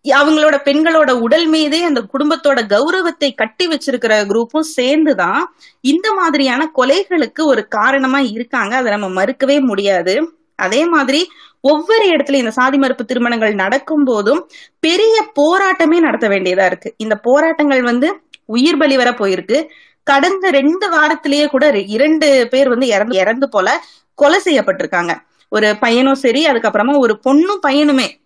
[0.07, 7.67] அவங்களோட பெண்களோட உடல் மீதே அந்த குடும்பத்தோட கௌரவத்தை கட்டி வச்சிருக்கிற குரூப்பும் சேர்ந்துதான் இந்த மாதிரியான கொலைகளுக்கு ஒரு
[7.67, 8.75] காரணமா இருக்காங்க.
[8.75, 10.35] அதை நம்ம மறுக்கவே முடியாது.
[10.55, 11.29] அதே மாதிரி
[11.61, 14.49] ஒவ்வொரு இடத்துலயும் இந்த சாதி மறுப்பு திருமணங்கள் நடக்கும் போதும்
[14.79, 16.93] பெரிய போராட்டமே நடத்த வேண்டியதா இருக்கு.
[16.97, 19.67] இந்த போராட்டங்கள் வந்து உயிர் பலி வர போயிருக்கு.
[20.03, 23.83] கடந்த ரெண்டு வாரத்திலேயே கூட ரெ- இரண்டு பேர் வந்து இறந்து இறந்து போல
[24.15, 25.15] கொலை செய்யப்பட்டிருக்காங்க.
[25.49, 28.19] ஒரு பையனும் சரி அதுக்கப்புறமா ஒரு பொண்ணும் பையனுமே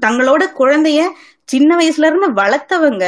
[0.00, 1.00] தங்களோட குழந்தைய
[1.48, 3.04] சின்ன வயசுல இருந்து வளர்த்தவங்க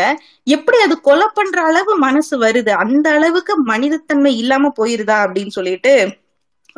[0.47, 2.73] எப்படி அது கொலை பண்ற அளவு மனசு வருது?
[2.83, 5.17] அந்த அளவுக்கு மனிதத்தன்மை இல்லாம போயிருதா?
[5.25, 5.93] அப்படின்னு சொல்லிட்டு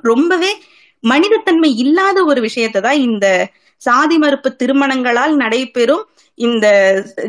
[0.05, 0.51] ரொம்பவே
[1.05, 3.27] மனிதத்தன்மை இல்லாத ஒரு விஷயத்தை தான் இந்த
[3.83, 6.05] சாதி மறுப்பு திருமணங்களால் நடைபெறும்
[6.39, 6.67] இந்த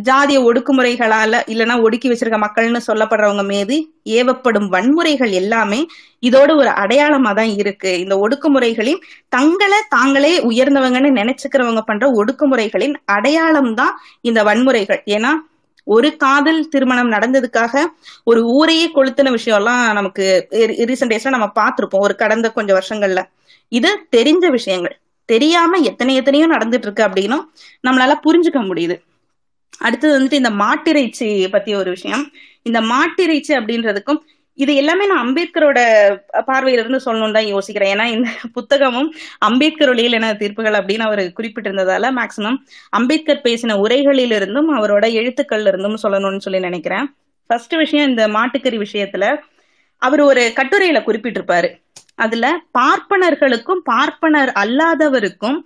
[0.07, 3.75] ஜாதிய ஒடுக்குமுறைகளால இல்லைன்னா ஒடுக்கி வச்சிருக்க மக்கள்னு சொல்லப்படுறவங்க மீது
[4.17, 5.79] ஏவப்படும் வன்முறைகள் எல்லாமே
[6.21, 7.91] இதோட ஒரு அடையாளமா தான் இருக்கு.
[7.99, 15.01] இந்த ஒடுக்குமுறைகளின் தங்களை தாங்களே உயர்ந்தவங்கன்னு நினைச்சுக்கிறவங்க பண்ற ஒடுக்குமுறைகளின் அடையாளம் தான் இந்த வன்முறைகள்.
[15.15, 15.33] ஏன்னா
[15.87, 17.83] ஒரு காதல் திருமணம் நடந்ததுக்காக
[18.23, 20.47] ஒரு ஊரையே கொளுத்தின எல்லாம் நமக்கு
[20.89, 22.05] ரீசெண்ட் டேஸ்ல நம்ம பார்த்திருப்போம்.
[22.07, 23.21] ஒரு கடந்த கொஞ்சம் வருஷங்கள்ல.
[23.71, 24.95] இது தெரிஞ்ச விஷயங்கள்.
[25.33, 27.45] தெரியாம எத்தனை எத்தனையோ நடந்துட்டு இருக்கு அப்படின்னும்
[27.87, 28.95] நம்மளால புரிஞ்சுக்க முடியுது.
[29.87, 32.23] அடுத்தது வந்துட்டு இந்த மாட்டிறைச்சி பத்தி ஒரு விஷயம்.
[32.67, 34.19] இந்த மாட்டிறைச்சி அப்படின்றதுக்கும்
[34.63, 35.79] இது எல்லாமே நான் அம்பேத்கரோட
[36.47, 37.91] பார்வையில இருந்து சொல்லணும் தான் யோசிக்கிறேன்.
[37.95, 39.09] ஏன்னா இந்த புத்தகமும்
[39.47, 42.57] அம்பேத்கர் ஒளியில் என தீர்ப்புகள் அப்படின்னு அவர் குறிப்பிட்டிருந்ததால மேக்சிமம்
[42.99, 47.07] அம்பேத்கர் பேசின உரைகளில் இருந்தும் அவரோட எழுத்துக்கள்ல இருந்தும் சொல்லணும்னு சொல்லி நினைக்கிறேன்.
[47.49, 49.27] ஃபர்ஸ்ட் விஷயம் இந்த மாட்டுக்கறி விஷயத்துல
[50.01, 51.69] அவர் ஒரு கட்டுரையில குறிப்பிட்டிருப்பாரு.
[52.17, 52.45] அதுல
[52.79, 55.57] பார்ப்பனர்களுக்கும் பார்ப்பனர் அல்லாதவருக்கும்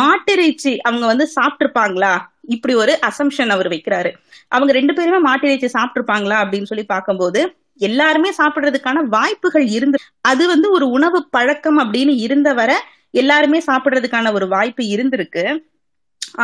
[0.00, 2.12] மாட்டிறைச்சி அவங்க வந்து சாப்பிட்டிருப்பாங்களா?
[2.54, 4.10] இப்படி ஒரு அசம்ஷன் அவர் வைக்கிறாரு.
[4.48, 7.40] அவங்க ரெண்டு பேருமே மாட்டிறைச்சி சாப்பிட்டிருப்பாங்களா அப்படின்னு சொல்லி பார்க்கும்போது
[7.88, 12.76] எல்லாருமே சாப்பிடுறதுக்கான வாய்ப்புகள் இருந்து அது வந்து ஒரு உணவு பழக்கம் அப்படின்னு இருந்தவரை
[13.20, 15.44] எல்லாருமே சாப்பிடுறதுக்கான ஒரு வாய்ப்பு இருந்திருக்கு.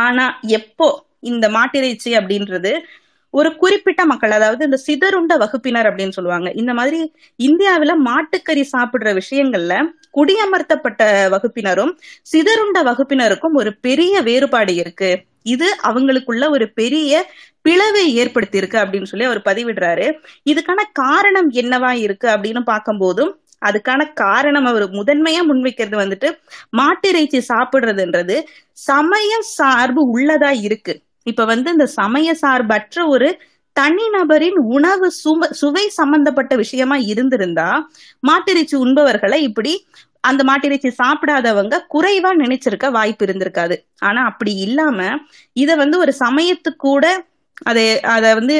[0.04, 0.24] ஆனா
[0.58, 0.88] எப்போ
[1.30, 2.72] இந்த மாட்டிறைச்சி அப்படின்றது
[3.30, 6.50] ஒரு குறிப்பிட்ட மக்கள் அதாவது இந்த சிதறுண்ட வகுப்பினர் அப்படின்னு சொல்லுவாங்க.
[6.54, 9.74] இந்த மாதிரி இந்தியாவில மாட்டுக்கறி சாப்பிடுற விஷயங்கள்ல
[10.16, 11.98] குடியமர்த்தப்பட்ட வகுப்பினரும்
[12.32, 15.22] சிதறுண்ட வகுப்பினருக்கும் ஒரு பெரிய வேறுபாடு இருக்கு.
[15.42, 17.32] இது அவங்களுக்குள்ள ஒரு பெரிய
[17.62, 20.06] பிளவை ஏற்படுத்தி இருக்கு அப்படின்னு சொல்லி அவர் பதிவிடுறாரு.
[20.50, 23.32] இதுக்கான காரணம் என்னவா இருக்கு அப்படின்னு பார்க்கும்போதும்
[23.66, 26.28] அதுக்கான காரணம் அவர் முதன்மையா முன்வைக்கிறது வந்துட்டு
[26.76, 28.36] மாட்டிறைச்சி சாப்பிடுறதுன்றது
[28.72, 30.94] சமய சார்பு உள்ளதா இருக்கு.
[31.28, 33.28] இப்ப வந்து இந்த சமய சார்பற்ற ஒரு
[33.76, 37.68] தனிநபரின் உணவு சும சுவை சம்பந்தப்பட்ட விஷயமா இருந்திருந்தா
[38.22, 39.72] மாட்டிறைச்சி உண்பவர்களை இப்படி
[40.24, 43.76] அந்த மாட்டிறைச்சி சாப்பிடாதவங்க குறைவா நினைச்சிருக்க வாய்ப்பு இருந்திருக்காது.
[44.00, 44.98] ஆனா அப்படி இல்லாம
[45.56, 47.06] இத வந்து ஒரு சமயத்துக்கூட கூட
[47.66, 47.84] அதை
[48.14, 48.56] அத வந்து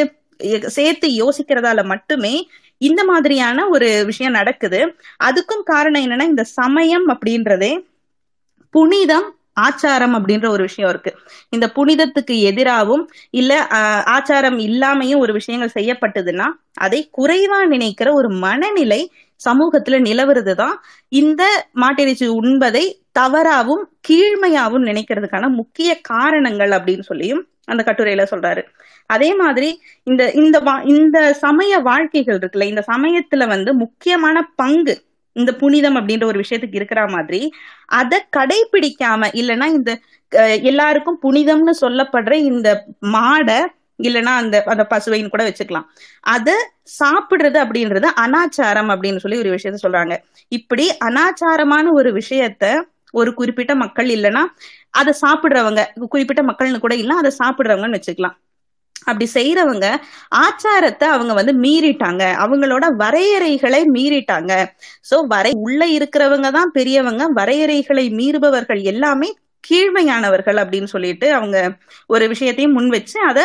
[0.77, 2.35] சேர்த்து யோசிக்கிறதால மட்டுமே
[2.81, 4.81] இந்த மாதிரியான ஒரு விஷயம் நடக்குது.
[5.25, 7.73] அதுக்கும் காரணம் என்னன்னா இந்த சமயம் அப்படின்றதே
[8.75, 9.29] புனிதம்
[9.61, 11.13] ஆச்சாரம் அப்படின்ற ஒரு விஷயம் இருக்கு.
[11.49, 13.53] இந்த புனிதத்துக்கு எதிராகவும் இல்ல
[14.17, 16.47] ஆச்சாரம் இல்லாமையும் ஒரு விஷயங்கள் செய்யப்பட்டதுன்னா
[16.79, 19.01] அதை குறைவா நினைக்கிற ஒரு மனநிலை
[19.41, 20.77] சமூகத்துல நிலவுறதுதான்
[21.13, 21.43] இந்த
[21.75, 22.85] மாட்டிறைச்சி உண்பதை
[23.19, 28.63] தவறாவும் கீழ்மையாவும் நினைக்கிறதுக்கான முக்கிய காரணங்கள் அப்படின்னு சொல்லியும் அந்த கட்டுரையில சொல்றாரு.
[29.07, 29.69] அதே மாதிரி
[30.03, 34.95] இந்த இந்த இந்த சமய வாழ்க்கைகள் இருக்குல்ல இந்த சமயத்துல வந்து முக்கியமான பங்கு
[35.39, 37.41] இந்த புனிதம் அப்படின்ற ஒரு விஷயத்துக்கு இருக்கிற மாதிரி
[38.01, 39.91] அதை கடைபிடிக்காம இல்லைன்னா இந்த
[40.71, 42.69] எல்லாருக்கும் புனிதம்னு சொல்லப்படுற இந்த
[43.17, 43.59] மாடை
[43.99, 45.87] இல்லைன்னா அந்த அந்த பசுவைன்னு கூட வச்சுக்கலாம்.
[46.35, 46.49] அத
[47.01, 50.15] சாப்பிடுறது அப்படின்றது அனாச்சாரம் அப்படின்னு சொல்லி ஒரு விஷயத்த சொல்றாங்க.
[50.53, 52.65] இப்படி அனாச்சாரமான ஒரு விஷயத்த
[53.15, 54.43] ஒரு குறிப்பிட்ட மக்கள் இல்லைன்னா
[55.01, 55.83] அதை சாப்பிடுறவங்க
[56.15, 58.37] குறிப்பிட்ட மக்கள்னு கூட இல்ல அதை சாப்பிடுறவங்கன்னு வச்சுக்கலாம்.
[59.11, 59.87] அப்படி செய்யறவங்க
[60.45, 62.23] ஆச்சாரத்தை அவங்க வந்து மீறிட்டாங்க.
[62.45, 64.53] அவங்களோட வரையறைகளை மீறிட்டாங்க.
[65.11, 67.25] சோ வரை உள்ள இருக்கிறவங்க தான் பெரியவங்க.
[67.41, 69.31] வரையறைகளை மீறுபவர்கள் எல்லாமே
[69.65, 71.59] கீழ்மையானவர்கள் அப்படின்னு சொல்லிட்டு அவங்க
[72.07, 73.41] ஒரு விஷயத்தையும் முன் வச்சு அத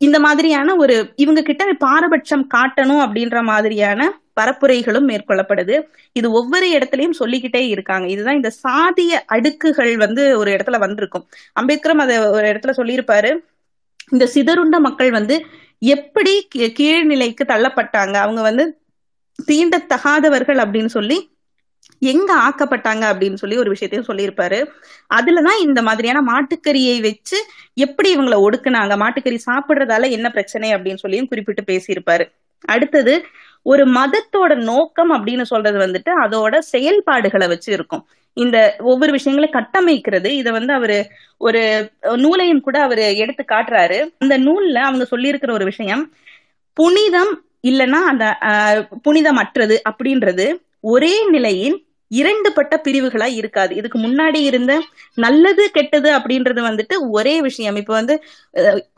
[0.00, 4.00] இந்த மாதிரியான ஒரு இவங்க கிட்ட பாரபட்சம் காட்டணும் அப்படின்ற மாதிரியான
[4.40, 5.76] பரப்புரைகளும் மேற்கொள்ளப்படுது.
[6.18, 8.06] இது ஒவ்வொரு இடத்துலயும் சொல்லிக்கிட்டே இருக்காங்க.
[8.08, 11.24] இதுதான் இந்த சாதிய அடுக்குகள் வந்து ஒரு இடத்துல வந்திருக்கும்.
[11.60, 13.32] அம்பேத்கரும் அதை ஒரு இடத்துல சொல்லியிருப்பாரு.
[14.10, 15.46] இந்த சிதறுண்ட மக்கள் வந்து
[15.78, 18.14] எப்படி கீழ்நிலைக்கு தள்ளப்பட்டாங்க?
[18.14, 18.78] அவங்க வந்து
[19.46, 21.36] தீண்டத்தகாதவர்கள் அப்படின்னு சொல்லி
[21.98, 24.66] எங்க ஆக்கப்பட்டாங்க அப்படின்னு சொல்லி ஒரு விஷயத்தையும் சொல்லியிருப்பாரு.
[25.14, 28.94] அதுலதான் இந்த மாதிரியான மாட்டுக்கறியை வச்சு எப்படி இவங்களை ஒடுக்குனாங்க?
[29.04, 32.30] மாட்டுக்கறி சாப்பிடுறதால என்ன பிரச்சனை அப்படின்னு சொல்லியும் குறிப்பிட்டு பேசியிருப்பாரு.
[32.64, 33.24] அடுத்தது
[33.62, 38.06] ஒரு மதத்தோட நோக்கம் அப்படின்னு சொல்றது வந்துட்டு அதோட செயல்பாடுகளை வச்சு இருக்கும்.
[38.44, 38.58] இந்த
[38.90, 40.30] ஒவ்வொரு விஷயங்களை கட்டமைக்கிறது.
[40.40, 40.98] இதை வந்து அவரு
[41.46, 41.62] ஒரு
[42.16, 43.98] நூலையும் கூட அவரு எடுத்து காட்டுறாரு.
[44.18, 46.04] அந்த நூல்ல அவங்க சொல்லியிருக்கிற ஒரு விஷயம்
[46.76, 47.32] புனிதம்
[47.68, 48.24] இல்லைன்னா அந்த
[49.06, 50.46] புனிதமற்றது அப்படின்றது
[50.92, 51.76] ஒரே நிலையின்
[52.10, 53.72] இரண்டு பட்ட பிரிவுகளா இருக்காது.
[53.74, 54.72] இதுக்கு முன்னாடி இருந்த
[55.24, 57.76] நல்லது கெட்டது அப்படின்றது வந்துட்டு ஒரே விஷயம்.
[57.80, 58.14] இப்ப வந்து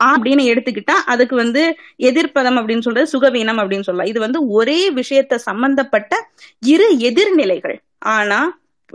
[0.03, 1.63] ஆ அப்படின்னு எடுத்துக்கிட்டா அதுக்கு வந்து
[2.09, 4.11] எதிர்ப்பதம் அப்படின்னு சொல்றது சுகவீனம் அப்படின்னு சொல்லலாம்.
[4.13, 6.15] இது வந்து ஒரே விஷயத்த சம்பந்தப்பட்ட
[6.73, 7.77] இரு எதிர்நிலைகள்.
[8.15, 8.39] ஆனா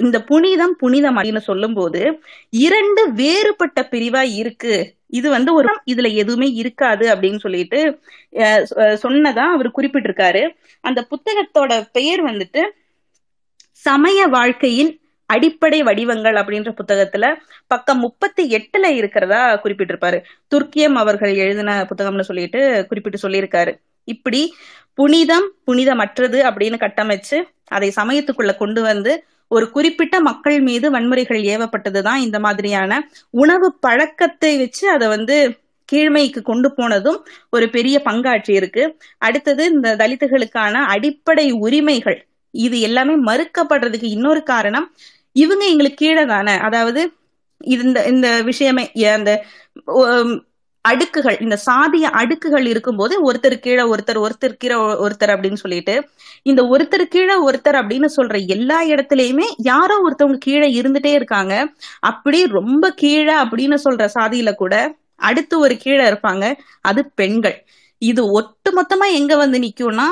[0.04, 2.02] இந்த புனிதம் புனிதம் அப்படின்னு சொல்லும்போது
[2.66, 4.74] இரண்டு வேறுபட்ட பிரிவா இருக்கு.
[5.18, 7.80] இது வந்து ஒரு இதுல எதுவுமே இருக்காது அப்படின்னு சொல்லிட்டு
[9.04, 10.42] சொன்னதா அவர் குறிப்பிட்டிருக்காரு.
[10.80, 12.62] அந்த புத்தகத்தோட பெயர் வந்துட்டு
[13.86, 14.92] சமய வாழ்க்கையின்
[15.30, 17.26] அடிப்படை வடிவங்கள் அப்படின்ற புத்தகத்துல
[17.66, 20.18] பக்கம் முப்பத்தி எட்டுல இருக்கிறதா குறிப்பிட்டிருப்பாரு.
[20.54, 23.72] துர்க்கியம் அவர்கள் எழுதின புத்தகம்னு சொல்லிட்டு குறிப்பிட்டு சொல்லியிருக்காரு.
[24.04, 24.42] இப்படி
[24.98, 29.12] புனிதம் புனிதமற்றது அப்படின்னு கட்டமைச்சு அதை சமயத்துக்குள்ள கொண்டு வந்து
[29.50, 32.92] ஒரு குறிப்பிட்ட மக்கள் மீது வன்முறைகள் ஏவப்பட்டதுதான் இந்த மாதிரியான
[33.34, 35.36] உணவு பழக்கத்தை வச்சு அதை வந்து
[35.88, 37.18] கீழ்மைக்கு கொண்டு போனதும்
[37.50, 38.84] ஒரு பெரிய பங்காற்றி இருக்கு.
[39.18, 42.18] அடுத்தது இந்த தலித்துகளுக்கான அடிப்படை உரிமைகள்.
[42.54, 44.86] இது எல்லாமே மறுக்கப்படுறதுக்கு இன்னொரு காரணம்
[45.36, 46.54] இவங்க எங்களுக்கு கீழே தானே.
[46.68, 47.00] அதாவது
[47.76, 49.30] இந்த இந்த விஷயமே அந்த
[50.88, 55.94] அடுக்குகள் இந்த சாதிய அடுக்குகள் இருக்கும்போது ஒருத்தர் கீழே ஒருத்தர் ஒருத்தர் கீழே ஒருத்தர் அப்படின்னு சொல்லிட்டு
[56.42, 61.54] இந்த ஒருத்தர் கீழே ஒருத்தர் அப்படின்னு சொல்ற எல்லா இடத்துலயுமே யாரோ ஒருத்தவங்க கீழே இருந்துட்டே இருக்காங்க.
[62.10, 64.74] அப்படி ரொம்ப கீழே அப்படின்னு சொல்ற சாதியில கூட
[65.28, 66.44] அடுத்து ஒரு கீழே இருப்பாங்க.
[66.80, 67.56] அது பெண்கள்.
[68.02, 70.08] இது ஒட்டு மொத்தமா எங்க வந்து நிக்கும்னா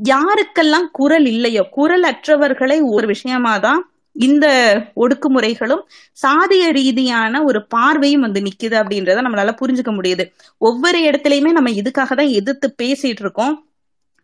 [0.00, 3.80] யாருக்கெல்லாம் குரல் இல்லையோ குரல் அற்றவர்களை ஒரு விஷயமா தான்
[4.14, 5.80] இந்த ஒடுக்குமுறைகளும்
[6.22, 10.32] சாதிய ரீதியான ஒரு பார்வையும் வந்து நிக்குது அப்படின்றத நம்மளால புரிஞ்சுக்க முடியுது.
[10.58, 13.66] ஒவ்வொரு இடத்துலயுமே நம்ம இதுக்காக தான் எதிர்த்து பேசிட்டு இருக்கோம்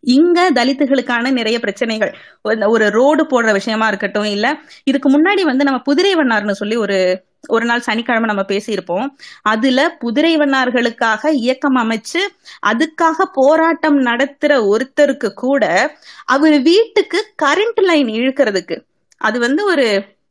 [0.01, 2.15] இங்க தலித்துகளுக்கான நிறைய பிரச்சனைகள்.
[2.49, 7.23] ஒரு- ஒரு ரோடு போடுற விஷயமா இருக்கட்டும் இல்ல இதுக்கு முன்னாடி வந்து நம்ம புதிரை வண்ணார்னு சொல்லி ஒரு
[7.49, 9.07] ஒரு நாள் சனிக்கிழமை நம்ம பேசியிருப்போம்.
[9.43, 12.21] அதுல புதிரை வண்ணார்களுக்காக இயக்கம் அமைச்சு
[12.67, 15.95] அதுக்காக போராட்டம் நடத்துற ஒருத்தருக்கு கூட
[16.25, 18.89] அவர் வீட்டுக்கு கரண்ட் லைன் இழுக்கிறதுக்கு
[19.21, 19.87] அது வந்து ஒரு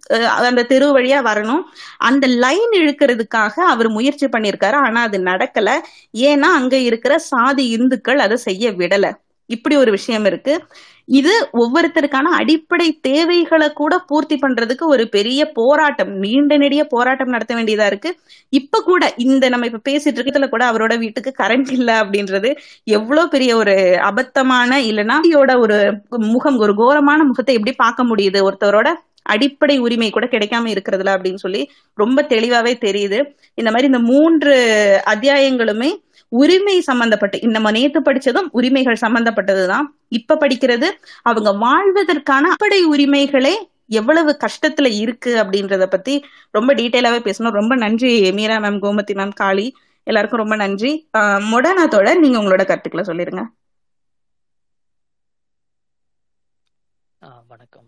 [0.10, 1.64] அஹ், அந்த தெரு வழியா வரணும்.
[2.02, 4.74] அந்த லைன் இழுக்கிறதுக்காக அவர் முயற்சி பண்ணியிருக்காரு.
[4.82, 5.70] ஆனா அது நடக்கல.
[6.24, 9.08] ஏன்னா அங்க இருக்கிற சாதி இந்துக்கள் அதை செய்ய விடல.
[9.50, 10.54] இப்படி ஒரு விஷயம் இருக்கு.
[11.20, 17.88] இது ஒவ்வொருத்தருக்கான அடிப்படை தேவைகளை கூட பூர்த்தி பண்றதுக்கு ஒரு பெரிய போராட்டம் நீண்ட நெடிய போராட்டம் நடத்த வேண்டியதா
[17.92, 18.10] இருக்கு.
[18.54, 22.52] இப்ப கூட இந்த நம்ம இப்ப பேசிட்டு இருக்கிறதுல கூட அவரோட வீட்டுக்கு கரண்ட் இல்ல அப்படின்றது
[22.98, 23.76] எவ்வளவு பெரிய ஒரு
[24.12, 25.18] அபத்தமான இல்லைன்னா
[25.64, 25.78] ஒரு
[26.34, 28.42] முகம் ஒரு கோரமான முகத்தை எப்படி பார்க்க முடியுது?
[28.50, 28.90] ஒருத்தரோட
[29.32, 31.62] அடிப்படை உரிமை கூட கிடைக்காம இருக்கிறதுல அப்படின்னு சொல்லி
[31.98, 33.20] ரொம்ப தெளிவாவே தெரியுது.
[33.60, 34.54] இந்த மாதிரி இந்த மூன்று
[35.14, 35.90] அத்தியாயங்களுமே
[36.30, 39.82] உரிமை சம்பந்தப்பட்ட இந்த நம்ம நேத்து படிச்சதும் உரிமைகள் சம்பந்தப்பட்டதுதான்.
[40.08, 40.90] இப்ப படிக்கிறது
[41.22, 43.56] அவங்க வாழ்வதற்கான அப்படை உரிமைகளே
[43.88, 47.52] எவ்வளவு கஷ்டத்துல இருக்கு அப்படின்றத பத்தி ரொம்ப டீட்டெயிலாவே பேசணும்.
[47.52, 49.76] ரொம்ப நன்றி மீரா மேம் கோமதி மேம் காளி.
[50.04, 51.10] எல்லாருக்கும் ரொம்ப நன்றி.
[51.18, 53.46] ஆஹ் மொடனாத்தோட நீங்க உங்களோட கருத்துக்களை சொல்லிருங்க.
[57.48, 57.88] வணக்கம்.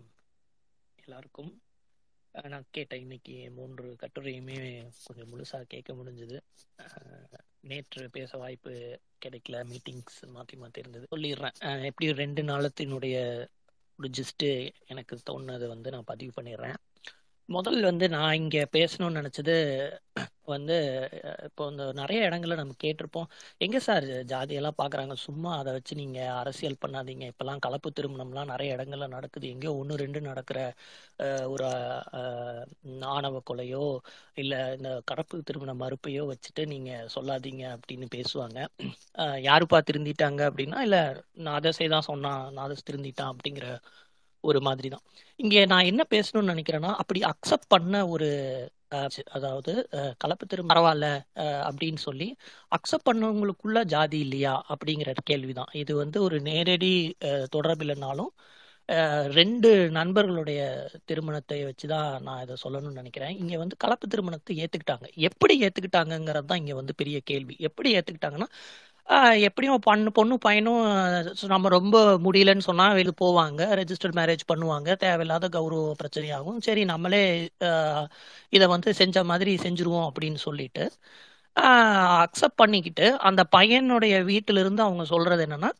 [1.04, 1.62] எல்லாருக்கும்.
[2.42, 6.40] நான் கேட்டேன் இன்னைக்கு மூன்று கட்டுரையுமே கொஞ்சம் முழுசா கேட்க முடிஞ்சது.
[7.62, 9.56] நேற்று பேச வாய்ப்பு கிடைக்கல.
[9.72, 11.06] மீட்டிங்ஸ் மாற்றி மாற்றி இருந்தது.
[11.10, 11.84] சொல்லிடுறேன்.
[11.84, 13.16] எப்படி ரெண்டு நாளத்தினுடைய
[13.98, 14.48] ஒரு ஜிஸ்ட்டு
[14.86, 16.78] எனக்கு தோணுனதை வந்து நான் பதிவு பண்ணிடுறேன்.
[17.48, 19.54] முதல் வந்து நான் இங்க பேசணும்னு நினைச்சது
[20.46, 20.76] வந்து
[21.48, 23.28] இப்போ இந்த நிறைய இடங்கள்ல நம்ம கேட்டிருப்போம்.
[23.60, 25.14] எங்க சார் ஜாதியெல்லாம் பாக்குறாங்க?
[25.24, 27.24] சும்மா அதை வச்சு நீங்க அரசியல் பண்ணாதீங்க.
[27.32, 29.46] இப்பெல்லாம் கலப்பு திருமணம்லாம் நிறைய இடங்கள்ல நடக்குது.
[29.48, 30.58] எங்கேயோ ஒன்று ரெண்டு நடக்கிற
[31.20, 31.66] அஹ், ஒரு
[33.12, 33.84] ஆணவ கொலையோ
[34.36, 38.58] இல்ல இந்த கலப்பு திருமண மறுப்பையோ வச்சுட்டு நீங்க சொல்லாதீங்க அப்படின்னு பேசுவாங்க.
[39.18, 40.98] அஹ், யாருப்பா திருந்திட்டாங்க அப்படின்னா இல்ல
[41.40, 41.72] நான் அதை
[42.08, 43.68] சொன்னான் நாதஸ் திருந்திட்டான் அப்படிங்கிற
[44.42, 45.04] ஒரு மாதிரி தான்
[45.40, 48.28] இங்கே நான் என்ன பேசணும்னு நினைக்கிறேன்னா அப்படி அக்செப்ட் பண்ண ஒரு
[49.36, 49.72] அதாவது
[50.18, 51.06] கலப்பு திரு பரவாயில்ல
[51.68, 52.28] அப்படின்னு சொல்லி
[52.76, 55.70] அக்செப்ட் பண்ணவங்களுக்குள்ள ஜாதி இல்லையா அப்படிங்கிற கேள்விதான்.
[55.82, 56.92] இது வந்து ஒரு நேரடி
[57.56, 58.32] தொடர்பு இல்லைனாலும்
[59.38, 60.60] ரெண்டு நண்பர்களுடைய
[61.08, 63.34] திருமணத்தை வச்சுதான் நான் இதை சொல்லணும்னு நினைக்கிறேன்.
[63.42, 65.06] இங்க வந்து கலப்பு திருமணத்தை ஏத்துக்கிட்டாங்க.
[65.28, 67.54] எப்படி ஏற்றுக்கிட்டாங்கங்கிறது தான் இங்க வந்து பெரிய கேள்வி.
[67.68, 68.48] எப்படி ஏத்துக்கிட்டாங்கன்னா
[69.46, 70.82] எப்படியும் பண்ணு பொண்ணு பையனும்
[71.52, 73.60] நம்ம ரொம்ப முடியலன்னு சொன்னா வெளியே போவாங்க.
[73.80, 74.88] ரெஜிஸ்டர்ட் மேரேஜ் பண்ணுவாங்க.
[74.96, 76.58] தேவையில்லாத கௌரவ பிரச்சனையாகும்.
[76.60, 77.22] சரி நம்மளே
[78.52, 80.84] இதை வந்து செஞ்ச மாதிரி செஞ்சுருவோம் அப்படின்னு சொல்லிட்டு
[82.24, 85.70] அக்செப்ட் பண்ணிக்கிட்டு அந்த பையனுடைய வீட்டில இருந்து அவங்க சொல்றது என்னன்னா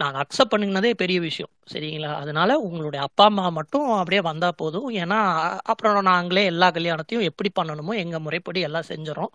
[0.00, 1.50] நாங்க அக்செப்ட் பண்ணினதே பெரிய விஷயம்.
[1.72, 2.10] சரிங்களா?
[2.22, 4.88] அதனால உங்களுடைய அப்பா அம்மா மட்டும் அப்படியே வந்தா போதும்.
[5.02, 5.18] ஏன்னா
[5.72, 9.32] அப்புறம் நாங்களே எல்லா கல்யாணத்தையும் எப்படி பண்ணணுமோ எங்க முறைப்படி எல்லாம் செஞ்சிடறோம்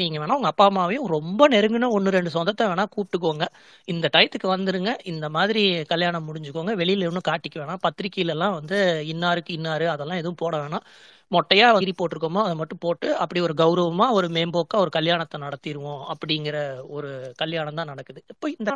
[0.00, 3.44] நீங்க வேணா உங்க அப்பா அம்மாவையும் ரொம்ப நெருங்கின ஒன்று ரெண்டு சொந்தத்தை வேணா கூப்பிட்டுக்கோங்க.
[3.92, 4.92] இந்த டயத்துக்கு வந்துருங்க.
[5.12, 6.72] இந்த மாதிரி கல்யாணம் முடிஞ்சுக்கோங்க.
[6.80, 7.82] வெளியில ஒன்றும் காட்டிக்க வேணாம்.
[7.86, 8.78] பத்திரிக்கையில எல்லாம் வந்து
[9.12, 10.84] இன்னாருக்கு இன்னாரு அதெல்லாம் எதுவும் போட வேணாம்.
[11.32, 16.56] மொட்டையா வகிரி போட்டிருக்கோமோ அதை மட்டும் போட்டு அப்படி ஒரு கௌரவமா ஒரு மேம்போக்கா ஒரு கல்யாணத்தை நடத்திடுவோம் அப்படிங்கிற
[16.96, 17.10] ஒரு
[17.42, 18.20] கல்யாணம் தான் நடக்குது.
[18.34, 18.70] இப்போ இந்த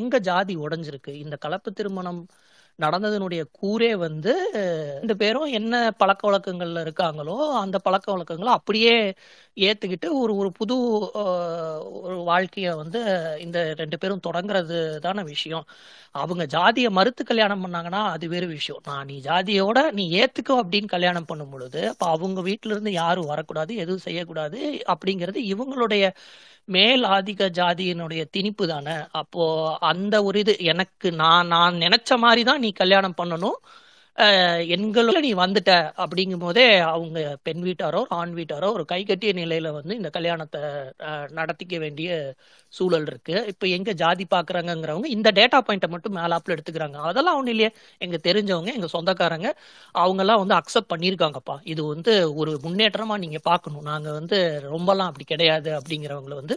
[0.00, 1.12] எங்க ஜாதி உடைஞ்சிருக்கு?
[1.24, 2.20] இந்த கலப்பு திருமணம்
[2.78, 4.32] நடந்ததனுடைய கூரே வந்து
[4.98, 8.94] ரெண்டு பேரும் என்ன பழக்க வழக்கங்கள்ல இருக்காங்களோ அந்த பழக்க வழக்கங்களை அப்படியே
[9.66, 10.76] ஏத்துக்கிட்டு ஒரு ஒரு புது
[12.02, 13.00] ஒரு வாழ்க்கைய வந்து
[13.40, 15.66] இந்த ரெண்டு பேரும் தொடங்குறது தான விஷயம்.
[16.14, 18.82] அவங்க ஜாதியை மறுத்து கல்யாணம் பண்ணாங்கன்னா அது வேறு விஷயம்.
[18.86, 23.72] நான் நீ ஜாதியோட நீ ஏத்துக்கோ அப்படின்னு கல்யாணம் பண்ணும் பொழுது அப்ப அவங்க வீட்டுல இருந்து யாரும் வரக்கூடாது
[23.76, 24.60] எதுவும் செய்யக்கூடாது
[24.94, 26.04] அப்படிங்கிறது இவங்களுடைய
[26.68, 28.96] மேல் ஆதிக்க ஜாதியினுடைய திணிப்பு தானே?
[29.10, 29.44] அப்போ
[29.80, 33.58] அந்த ஒரு இது எனக்கு நான் நான் நினைச்ச மாதிரி தான் நீ கல்யாணம் பண்ணணும்.
[34.74, 35.70] எங்களோட நீ வந்துட்ட
[36.02, 40.60] அப்படிங்கும் போதே அவங்க பெண் வீட்டாரோ ஆண் வீட்டாரோ ஒரு கைகட்டிய நிலையில வந்து இந்த கல்யாணத்தை
[41.38, 42.10] நடத்திக்க வேண்டிய
[42.72, 43.34] சூழல் இருக்கு.
[43.52, 46.98] இப்ப எங்க ஜாதி பாக்குறாங்கிறவங்க இந்த டேட்டா பாயிண்ட்டை மட்டும் மேலாப்ல எடுத்துக்கிறாங்க.
[47.10, 47.70] அதெல்லாம் ஒண்ணு இல்லையே.
[48.00, 49.48] எங்க தெரிஞ்சவங்க எங்க சொந்தக்காரங்க
[49.94, 55.26] அவங்க எல்லாம் வந்து அக்செப்ட் பண்ணியிருக்காங்கப்பா இது வந்து ஒரு முன்னேற்றமா நீங்க பார்க்கணும் நாங்க வந்து ரொம்பலாம் அப்படி
[55.26, 56.56] கிடையாது அப்படிங்கிறவங்களை வந்து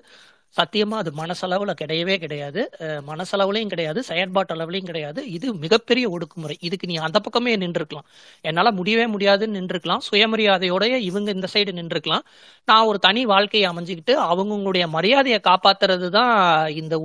[0.57, 2.61] சத்தியமா அது மனசளவுல கிடையவே கிடையாது.
[3.09, 3.99] மனசளவுலையும் கிடையாது.
[4.09, 5.19] செயற்பாட்டு அளவுலையும் கிடையாது.
[5.35, 6.55] இது மிகப்பெரிய ஒடுக்குமுறை.
[6.67, 8.07] இதுக்கு நீ அந்த பக்கமே நின்றுக்கலாம்
[8.45, 12.25] என்னால முடியவே முடியாதுன்னு நின்றுக்கலாம் சுயமரியாதையோடய இவங்க இந்த சைடு நின்றுக்கலாம்
[12.67, 16.33] நான் ஒரு தனி வாழ்க்கையை அமைஞ்சுக்கிட்டு அவங்கவுங்களுடைய மரியாதையை காப்பாத்துறது தான்
[16.81, 16.95] இந்த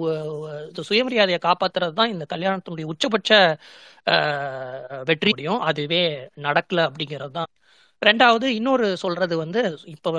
[0.91, 3.31] சுயமரியாதையை காப்பாத்துறது தான் இந்த கல்யாணத்தினுடைய உச்சபட்ச
[5.09, 5.61] வெற்றி முடியும்.
[5.71, 6.03] அதுவே
[6.47, 7.51] நடக்கல அப்படிங்கிறது தான்.
[8.03, 9.61] ரெண்டாவது இன்னொரு சொல்றது வந்து
[9.93, 10.11] இப்போ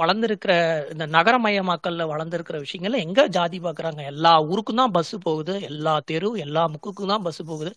[0.00, 0.52] வளர்ந்துருக்கிற
[0.92, 4.00] இந்த நகரமயமாக்கல்ல வளர்ந்துருக்கிற விஷயங்கள்ல எங்க ஜாதி பாக்குறாங்க?
[4.12, 5.54] எல்லா ஊருக்கும் தான் பஸ் போகுது.
[5.70, 7.72] எல்லா தெரு எல்லா முக்குக்கும் தான் பஸ் போகுது.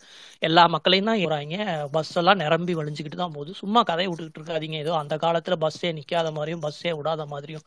[0.48, 1.57] எல்லா மக்களையும் தான் ஏறாங்க
[1.98, 3.53] பஸ் எல்லாம் நிரம்பி வழிஞ்சுக்கிட்டு தான் போகுது.
[3.61, 4.80] சும்மா கதையை விட்டுக்கிட்டு இருக்காதீங்க.
[4.85, 7.65] ஏதோ அந்த காலத்துல பஸ்ஸே நிக்காத மாதிரியும் பஸ்ஸே விடாத மாதிரியும்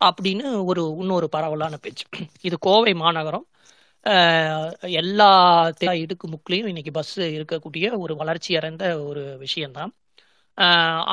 [0.00, 2.06] அப்படின்னு ஒரு இன்னொரு பரவலான பேச்சு.
[2.48, 3.46] இது கோவை மாநகரம்.
[5.00, 5.28] எல்லா
[6.02, 9.92] இடுக்கு முக்கிலையும் இன்னைக்கு பஸ் இருக்கக்கூடிய ஒரு வளர்ச்சி அடைந்த ஒரு விஷயம்தான்.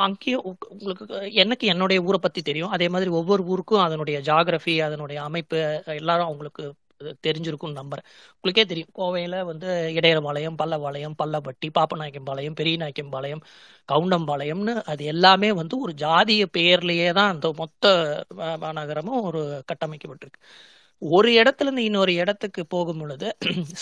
[0.04, 1.04] அங்கேயும் உங்களுக்கு
[1.34, 2.70] எனக்கு என்னுடைய ஊரை பத்தி தெரியும்.
[2.70, 5.58] அதே மாதிரி ஒவ்வொரு ஊருக்கும் அதனுடைய ஜாகிரபி அதனுடைய அமைப்பு
[5.94, 6.64] எல்லாரும் அவங்களுக்கு
[7.26, 8.06] தெரிஞ்சிருக்கும் நம்புறேன்.
[8.34, 8.90] உங்களுக்கே தெரியும்.
[8.98, 13.42] கோவையில வந்து இடையர்பாளையம் பல்லவாளையம் பல்லப்பட்டி பாப்பநாயக்கம்பாளையம் பெரியநாயக்கம்பாளையம்
[13.88, 17.84] கவுண்டம்பாளையம்னு அது எல்லாமே வந்து ஒரு ஜாதிய பெயர்லயே தான் அந்த மொத்த
[18.62, 20.40] மாநகரமும் ஒரு கட்டமைக்கப்பட்டிருக்கு.
[21.02, 23.28] ஒரு இடத்துல இருந்து இன்னொரு இடத்துக்கு போகும் பொழுது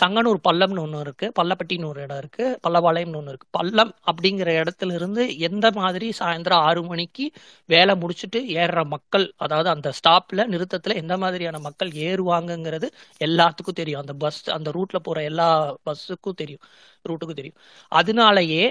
[0.01, 3.49] சங்கனூர் பள்ளம்னு ஒன்று இருக்கு பள்ளப்பட்டின்னு ஒரு இடம் இருக்கு பல்லபாளையம்னு ஒன்று இருக்கு.
[3.51, 7.25] பள்ளம் அப்படிங்கிற இடத்துல இருந்து எந்த மாதிரி சாயந்தரம் ஆறு மணிக்கு
[7.69, 12.91] வேலை முடிச்சுட்டு ஏறுற மக்கள் அதாவது அந்த ஸ்டாப்ல நிறுத்தத்துல எந்த மாதிரியான மக்கள் ஏறுவாங்கங்கிறது
[13.21, 14.01] எல்லாத்துக்கும் தெரியும்.
[14.01, 15.49] அந்த பஸ் அந்த ரூட்ல போற எல்லா
[15.87, 16.65] பஸ்ஸுக்கும் தெரியும்.
[17.09, 17.59] ரூட்டுக்கும் தெரியும்.
[17.93, 18.65] அதனாலயே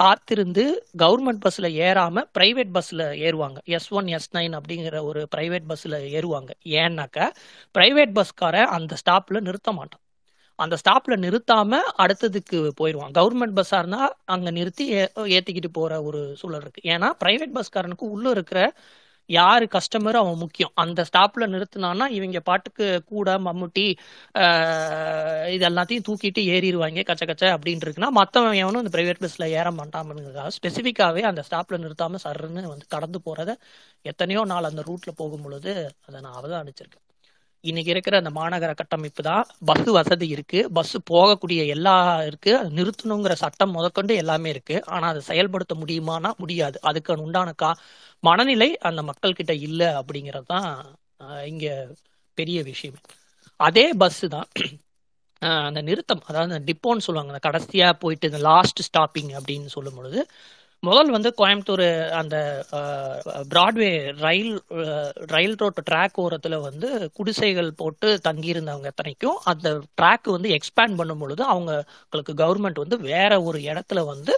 [0.00, 0.64] காத்திருந்து
[1.02, 3.58] கவர்மெண்ட் பஸ்ல ஏறாம பிரைவேட் பஸ்ல ஏறுவாங்க.
[3.76, 6.50] எஸ் ஒன் எஸ் நைன் அப்படிங்கிற ஒரு பிரைவேட் பஸ்ல ஏறுவாங்க.
[6.80, 7.26] ஏன்னாக்கா
[7.78, 10.02] பிரைவேட் பஸ்கார அந்த ஸ்டாப்ல நிறுத்த மாட்டான்.
[10.58, 14.02] அந்த ஸ்டாப்ல நிறுத்தாம அடுத்ததுக்கு போயிடுவான் கவர்மெண்ட் பஸ்ஸா இருந்தா
[14.34, 14.84] அங்க நிறுத்தி
[15.36, 16.82] ஏத்திக்கிட்டு போற ஒரு சூழல் இருக்கு.
[16.94, 18.60] ஏன்னா பிரைவேட் பஸ்காரனுக்கு உள்ள இருக்கிற
[19.30, 20.72] யாரு கஸ்டமரும் அவன் முக்கியம்.
[20.82, 23.86] அந்த ஸ்டாப்ல நிறுத்தினான்னா இவங்க பாட்டுக்கு கூட மம்முட்டி
[24.36, 29.70] இதெல்லாத்தையும் இது எல்லாத்தையும் தூக்கிட்டு ஏறிடுவாங்க கச்ச கச்ச அப்படின்னு இருக்குன்னா மற்றவன் எவனும் இந்த பிரைவேட் பஸ்ல ஏற
[29.80, 33.50] மாட்டாமனுங்கிறதுக்காக ஸ்பெசிஃபிக்காவே அந்த ஸ்டாப்ல நிறுத்தாம சர்ன்னு வந்து கடந்து போறத
[34.04, 35.72] எத்தனையோ நாள் அந்த ரூட்ல போகும் பொழுது
[36.06, 37.05] அதை நான் அவதானிச்சிருக்கேன்.
[37.64, 40.58] இன்னைக்கு இருக்கிற அந்த மாநகர கட்டமைப்பு தான் பஸ் வசதி இருக்கு.
[40.76, 41.94] பஸ் போகக்கூடிய எல்லா
[42.28, 42.52] இருக்கு.
[42.58, 44.76] அது நிறுத்தணுங்கிற சட்டம் முதற்கொண்டு எல்லாமே இருக்கு.
[44.94, 46.76] ஆனா அதை செயல்படுத்த முடியுமானா முடியாது.
[46.82, 47.70] அதுக்கு உண்டான கா
[48.22, 50.68] மனநிலை அந்த மக்கள் கிட்ட இல்ல அப்படிங்கிறது தான்
[51.46, 51.66] இங்க
[52.38, 52.98] பெரிய விஷயம்.
[53.60, 54.48] அதே பஸ் தான்
[55.66, 60.20] அந்த நிறுத்தம் அதாவது அந்த டிப்போன்னு சொல்லுவாங்க கடைசியா போயிட்டு இந்த லாஸ்ட் ஸ்டாப்பிங் அப்படின்னு சொல்லும் பொழுது
[60.86, 62.36] முதல் வந்து கோயம்புத்தூர் அந்த
[63.48, 64.52] Broadway rail
[65.26, 71.44] rail road track ஓரத்தில் வந்து குடிசைகள் போட்டு தங்கியிருந்தவங்க எத்தனைக்கும் அந்த ட்ராக் வந்து எக்ஸ்பேண்ட் பண்ணும் பொழுது
[71.46, 74.34] அவங்களுக்கு கவர்மெண்ட் வந்து வேற ஒரு இடத்துல வந்து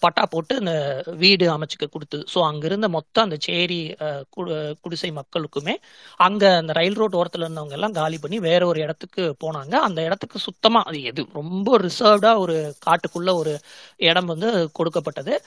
[0.00, 2.24] பட்டா போட்டு அந்த வீடு அமைச்சுக்க கொடுத்தது.
[2.34, 3.94] ஸோ அங்கிருந்த மொத்தம் அந்த சேரி
[4.36, 5.74] கு- குடிசை மக்களுக்குமே
[6.16, 9.74] அங்க அந்த ரயில் ரோட் ஓரத்துல இருந்தவங்க எல்லாம் காலி பண்ணி வேற ஒரு இடத்துக்கு போனாங்க.
[9.74, 13.58] அந்த இடத்துக்கு சுத்தமா அது எது ரொம்ப ரிசர்வ்டா ஒரு காட்டுக்குள்ள ஒரு
[13.96, 15.44] இடம் வந்து கொடுக்கப்பட்டது.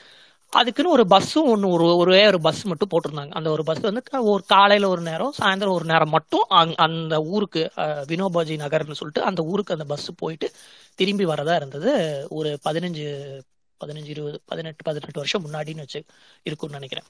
[0.49, 3.29] அதுக்குன்னு ஒரு பஸ்ஸும் ஒன்று ஒரு ஒரே ஒரு பஸ் மட்டும் போட்டிருந்தாங்க.
[3.29, 7.71] அந்த ஒரு பஸ் வந்து ஒரு காலையில் ஒரு நேரம் சாயந்தரம் ஒரு நேரம் மட்டும் அங் அந்த ஊருக்கு
[7.77, 10.51] வினோபாஜி நகர்னு சொல்லிட்டு அந்த ஊருக்கு அந்த பஸ் போயிட்டு
[10.95, 12.25] திரும்பி வரதா இருந்தது.
[12.29, 13.39] ஒரு பதினஞ்சு
[13.83, 16.01] பதினஞ்சு இருபது பதினெட்டு பதினெட்டு வருஷம் முன்னாடின்னு வச்சு
[16.49, 17.07] இருக்கும்னு நினைக்கிறேன்.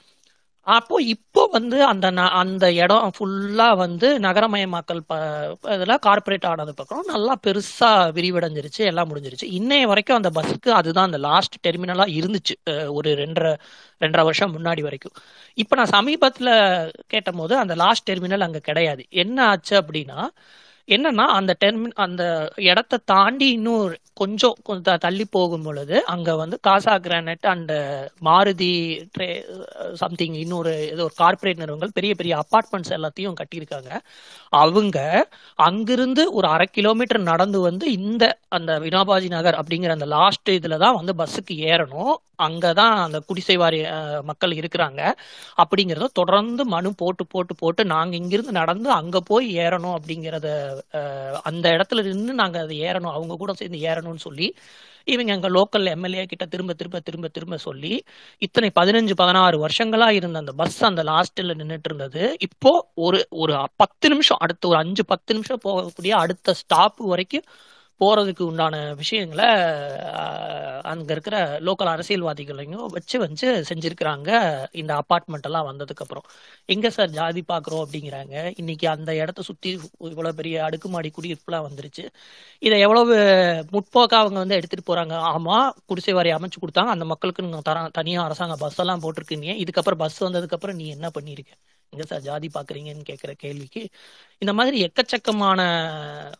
[0.67, 2.07] அப்போ இப்போ வந்து அந்த
[2.39, 5.19] அந்த இடம் ஃபுல்லா வந்து நகரமயமாக்கல் ப
[5.75, 9.47] இதெல்லாம் கார்ப்பரேட் ஆனது பக்கம் நல்லா பெருசா விரிவடைஞ்சிருச்சு எல்லாம் முடிஞ்சிருச்சு.
[9.59, 12.55] இன்னைய வரைக்கும் அந்த பஸ்ஸுக்கு அதுதான் அந்த லாஸ்ட் டெர்மினலா இருந்துச்சு
[12.97, 13.53] ஒரு ரெண்டரை
[14.03, 15.15] ரெண்டரை வருஷம் முன்னாடி வரைக்கும்.
[15.63, 16.49] இப்போ நான் சமீபத்துல
[17.07, 19.05] கேட்டபோது அந்த லாஸ்ட் டெர்மினல் அங்க கிடையாது.
[19.23, 20.19] என்ன ஆச்சு அப்படின்னா
[20.87, 22.23] என்னன்னா அந்த டெர்மின் அந்த
[22.67, 27.73] இடத்த தாண்டி இன்னும் கொஞ்சம் கொஞ்சம் தள்ளி போகும் பொழுது அங்க வந்து Casa granite and
[28.27, 28.69] Maruti
[30.01, 33.91] something இன்னொரு ஏதோ ஒரு கார்ப்பரேட் நிறுவனங்கள் பெரிய பெரிய அப்பார்ட்மெண்ட்ஸ் எல்லாத்தையும் கட்டியிருக்காங்க.
[34.57, 34.97] அவங்க
[35.59, 38.23] அங்கிருந்து ஒரு அரை கிலோமீட்டர் நடந்து வந்து இந்த
[38.57, 42.15] அந்த வினோபாஜி நகர் அப்படிங்கிற அந்த லாஸ்ட் இதுல தான் வந்து பஸ்ஸுக்கு ஏறணும்.
[42.43, 45.01] அங்கதான் அந்த குடிசைவாரி அஹ், மக்கள் இருக்கிறாங்க.
[45.61, 50.49] அப்படிங்கிறத தொடர்ந்து மனு போட்டு போட்டு போட்டு நாங்க இங்கிருந்து நடந்து அங்க போய் ஏறணும் அப்படிங்கிறத
[51.43, 53.15] அந்த இடத்துல இருந்து நாங்க அதை ஏறணும்.
[53.17, 54.47] அவங்க கூட சேர்ந்து ஏறணும்னு சொல்லி
[55.13, 57.91] இவங்க எங்க லோக்கல் எம்எல்ஏ கிட்ட திரும்ப திரும்ப திரும்ப திரும்ப சொல்லி
[58.37, 62.23] இத்தனை பதினஞ்சு பதினாறு வருஷங்களா இருந்த அந்த பஸ் அந்த லாஸ்ட்ல நின்னுட்டு இருந்தது.
[62.39, 62.71] இப்போ
[63.05, 67.47] ஒரு ஒரு பத்து நிமிஷம் அடுத்த ஒரு அஞ்சு பத்து நிமிஷம் போகக்கூடிய அடுத்த ஸ்டாப் வரைக்கும்
[67.99, 69.47] போறதுக்கு உண்டான விஷயங்களை
[70.91, 74.29] அங்க இருக்கிற லோக்கல் அரசியல்வாதிகளையும் வச்சு வச்சு செஞ்சிருக்கிறாங்க.
[74.71, 76.25] இந்த அப்பார்ட்மெண்ட் எல்லாம் வந்ததுக்கு அப்புறம்.
[76.65, 78.35] எங்க சார் ஜாதி பாக்குறோம் அப்படிங்கிறாங்க.
[78.57, 79.71] இன்னைக்கு அந்த இடத்த சுத்தி
[80.11, 82.05] இவ்வளவு பெரிய அடுக்குமாடி குடியிருப்புலாம் வந்துருச்சு.
[82.61, 83.15] இதை எவ்வளவு
[83.71, 85.15] முற்போக்கா அவங்க வந்து எடுத்துட்டு போறாங்க?
[85.33, 86.93] ஆமா குடிசை வாரி அமைச்சு கொடுத்தாங்க.
[86.97, 87.35] அந்த மக்களுக்கு
[87.69, 89.49] தர தனியா அரசாங்க பஸ் எல்லாம் போட்டிருக்கீங்க.
[89.63, 91.51] இதுக்கப்புறம் பஸ் வந்ததுக்கு அப்புறம் நீ என்ன பண்ணிருக்க?
[91.93, 93.81] எங்க சார் ஜாதி பாக்குறீங்கன்னு கேக்குற கேள்விக்கு
[94.41, 95.61] இந்த மாதிரி எக்கச்சக்கமான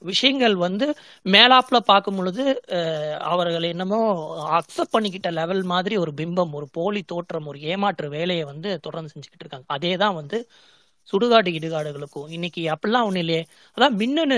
[0.02, 0.88] விஷயங்கள் வந்து
[1.26, 2.44] மேலாப்ல பார்க்கும் பொழுது
[3.30, 4.00] அவர்கள் என்னமோ
[4.60, 9.46] அக்செப்ட் பண்ணிக்கிட்ட லெவல் மாதிரி ஒரு பிம்பம் ஒரு போலி தோற்றம் ஒரு ஏமாற்று வேலையை வந்து தொடர்ந்து செஞ்சுக்கிட்டு
[9.46, 9.68] இருக்காங்க.
[9.78, 10.40] அதே தான் வந்து
[11.12, 13.42] சுடுகாடு இடுகாடுகளுக்கும் இன்னைக்கு அப்படிலாம் ஒன்றும் இல்லையே.
[13.78, 14.38] அதான் மின்னணு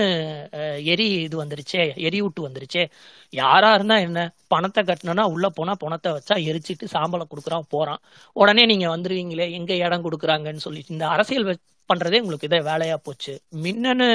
[0.92, 2.84] எரி இது வந்துருச்சே எரியூட்டு வந்துருச்சே.
[3.32, 4.20] யாரா இருந்தா என்ன?
[4.54, 8.00] பணத்தை கட்டணும்னா உள்ள போனா பணத்தை வச்சா எரிச்சிட்டு சாம்பலை கொடுக்குறான் போறான்.
[8.36, 11.48] உடனே நீங்க வந்துருவீங்களே எங்க இடம் கொடுக்குறாங்கன்னு சொல்லிட்டு இந்த அரசியல்
[11.90, 13.32] பண்றதே உங்களுக்கு இதே வேலையா போச்சு.
[13.58, 14.08] மின்னணு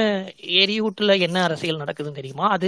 [0.60, 2.48] எரியூட்டுல என்ன அரசியல் நடக்குதுன்னு தெரியுமா?
[2.50, 2.68] அது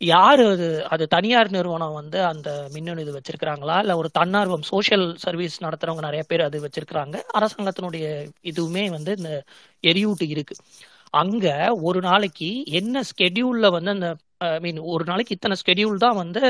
[0.00, 0.68] யாரு அது?
[0.88, 3.78] அது தனியார் நிறுவனம் வந்து அந்த மின்னணு இது வச்சிருக்கிறாங்களா?
[3.78, 7.16] இல்ல ஒரு தன்னார்வம் சோஷியல் சர்வீஸ் நடத்துறவங்க நிறைய பேர் அது வச்சிருக்கிறாங்க.
[7.34, 8.06] அரசாங்கத்தினுடைய
[8.44, 9.32] இதுவுமே வந்து இந்த
[9.84, 10.56] எரியூட்டு இருக்கு.
[11.14, 11.46] அங்க
[11.82, 14.08] ஒரு நாளைக்கு என்ன ஸ்கெடியூல்ல வந்து அந்த
[14.42, 16.40] ஐ மீன் ஒரு நாளைக்கு இத்தனை ஸ்கெடியூல் தான் வந்து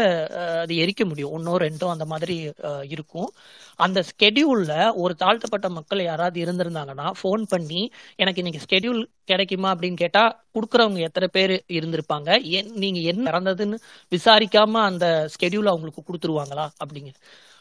[0.61, 1.31] அது எரிக்க முடியும்.
[1.31, 2.51] ஒன்றோ ரெண்டோ அந்த மாதிரி
[2.89, 3.33] இருக்கும்.
[3.77, 9.75] அந்த ஸ்கெடியூலில் ஒரு தாழ்த்தப்பட்ட மக்கள் யாராவது இருந்திருந்தாங்கன்னா ஃபோன் பண்ணி எனக்கு இன்னைக்கு ஸ்கெடியூல் கிடைக்குமா?
[9.75, 12.31] அப்படின்னு கேட்டால் கொடுக்குறவங்க எத்தனை பேர் இருந்திருப்பாங்க?
[12.53, 13.77] என்- நீங்கள் என்ன நடந்ததுன்னு
[14.11, 16.69] விசாரிக்காமல் அந்த ஸ்கெடியூல் அவங்களுக்கு கொடுத்துருவாங்களா?
[16.85, 17.13] அப்படிங்க.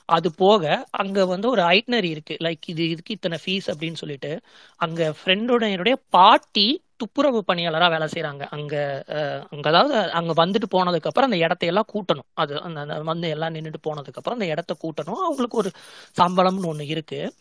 [0.06, 2.38] அது போக அங்க வந்து ஒரு ஐட்னரி இருக்கு.
[2.40, 4.42] லைக் இது இதுக்கு இத்தனை ஃபீஸ் அப்படின்னு சொல்லிட்டு
[4.76, 8.82] அங்க என்னுடைய பாட்டி துப்புரவு பணியாளராக வேலை செய்கிறாங்க அங்கே
[9.54, 12.28] அங்கே அதாவது அங்கே வந்துட்டு போனதுக்கப்புறம் அந்த இடத்தையெல்லாம் கூட்டணும்.
[12.42, 15.22] அது அந்த அந்த வந்து எல்லாம் நின்றுட்டு போனதுக்கப்புறம் அந்த இடத்த கூட்டணும்.
[15.28, 15.72] அவங்களுக்கு ஒரு
[16.22, 17.34] சம்பளம்னு ஒன்று இருக்குது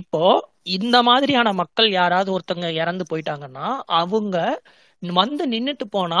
[0.00, 0.22] இப்போ
[0.76, 3.66] இந்த மாதிரியான மக்கள் யாராவது ஒருத்தங்க இறந்து போயிட்டாங்கன்னா
[4.00, 4.36] அவங்க
[5.02, 6.20] வந்து நின்றுட்டு போனா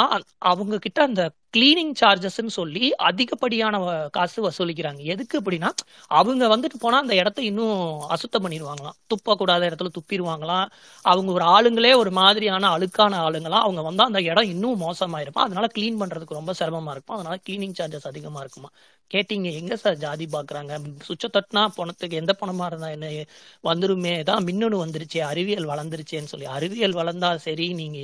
[0.50, 1.22] அவங்க கிட்ட அந்த
[1.56, 3.76] கிளீனிங் சார்ஜஸ்ன்னு சொல்லி அதிகப்படியான
[4.10, 5.00] காசு வசூலிக்கிறாங்க.
[5.04, 5.70] எதுக்கு அப்படின்னா
[6.10, 7.78] அவங்க வந்துட்டு போனா அந்த இடத்த இன்னும்
[8.08, 8.96] அசுத்தம் பண்ணிடுவாங்களாம்.
[9.10, 10.66] துப்பக்கூடாத இடத்துல துப்பிடுவாங்களாம்.
[11.04, 13.64] அவங்க ஒரு ஆளுங்களே ஒரு மாதிரியான அழுக்கான ஆளுங்களாம்.
[13.66, 17.16] அவங்க வந்தா அந்த இடம் இன்னும் மோசமாயிருக்கும் அதனால க்ளீன் பண்றதுக்கு ரொம்ப சிரமமா இருக்கும்?
[17.18, 18.70] அதனால கிளீனிங் சார்ஜஸ் அதிகமா இருக்குமா?
[19.10, 20.72] கேட்டீங்க எங்க சார் ஜாதி பாக்குறாங்க?
[21.04, 23.08] சுவிட்ச தட்டினா பணத்துக்கு எந்த பணமா இருந்தா என்ன?
[23.64, 26.46] வந்துருமே தான் மின்னணு வந்துருச்சு அறிவியல் வளர்ந்துருச்சேன்னு சொல்லி.
[26.56, 27.98] அறிவியல் வளர்ந்தா சரி நீங்க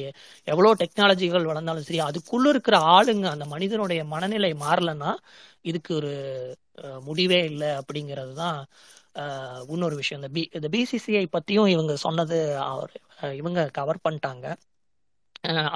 [0.48, 5.10] எவ்வளவு டெக்னாலஜிகள் வளர்ந்தாலும் சரி அதுக்குள்ள இருக்கிற ஆளுங்க அந்த மனிதனுடைய மனநிலை மாறலன்னா
[5.70, 6.12] இதுக்கு ஒரு
[7.08, 8.58] முடிவே இல்லை அப்படிங்கிறது தான்
[9.74, 10.20] இன்னொரு விஷயம்.
[10.22, 12.38] இந்த பி இந்த பிசிசிஐ பத்தியும் இவங்க சொன்னது
[12.70, 12.94] அவர்
[13.40, 14.46] இவங்க கவர் பண்ணிட்டாங்க.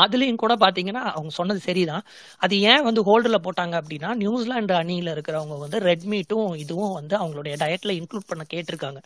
[0.04, 2.04] அதுலேயும் கூட பார்த்தீங்கன்னா அவங்க சொன்னது சரிதான்.
[2.44, 7.96] அது ஏன் வந்து ஹோல்டில் போட்டாங்க அப்படின்னா நியூசிலாண்டு அணியில் இருக்கிறவங்க வந்து ரெட்மீட்டும் இதுவும் வந்து அவங்களுடைய டயட்டில்
[8.00, 9.00] இன்க்ளூட் பண்ண கேட்டிருக்காங்க.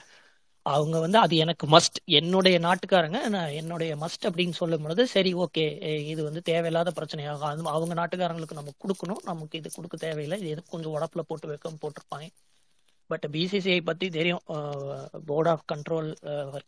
[0.67, 5.65] அவங்க வந்து அது எனக்கு மஸ்ட் என்னுடைய நாட்டுக்காரங்க நான் என்னுடைய மஸ்ட் அப்படின்னு சொல்லும் பொழுது சரி ஓகே
[6.13, 9.23] இது வந்து தேவையில்லாத பிரச்சனையாக அது அவங்க நாட்டுக்காரங்களுக்கு நம்ம கொடுக்கணும்.
[9.25, 10.39] நமக்கு இது கொடுக்க தேவையில்லை.
[10.41, 12.29] இது எதுக்கு கொஞ்சம் உடப்புல போட்டு வைக்க போட்டிருப்பாங்க.
[13.11, 14.43] பட் பிசிசிஐ பத்தி தெரியும்.
[15.29, 16.11] Board of control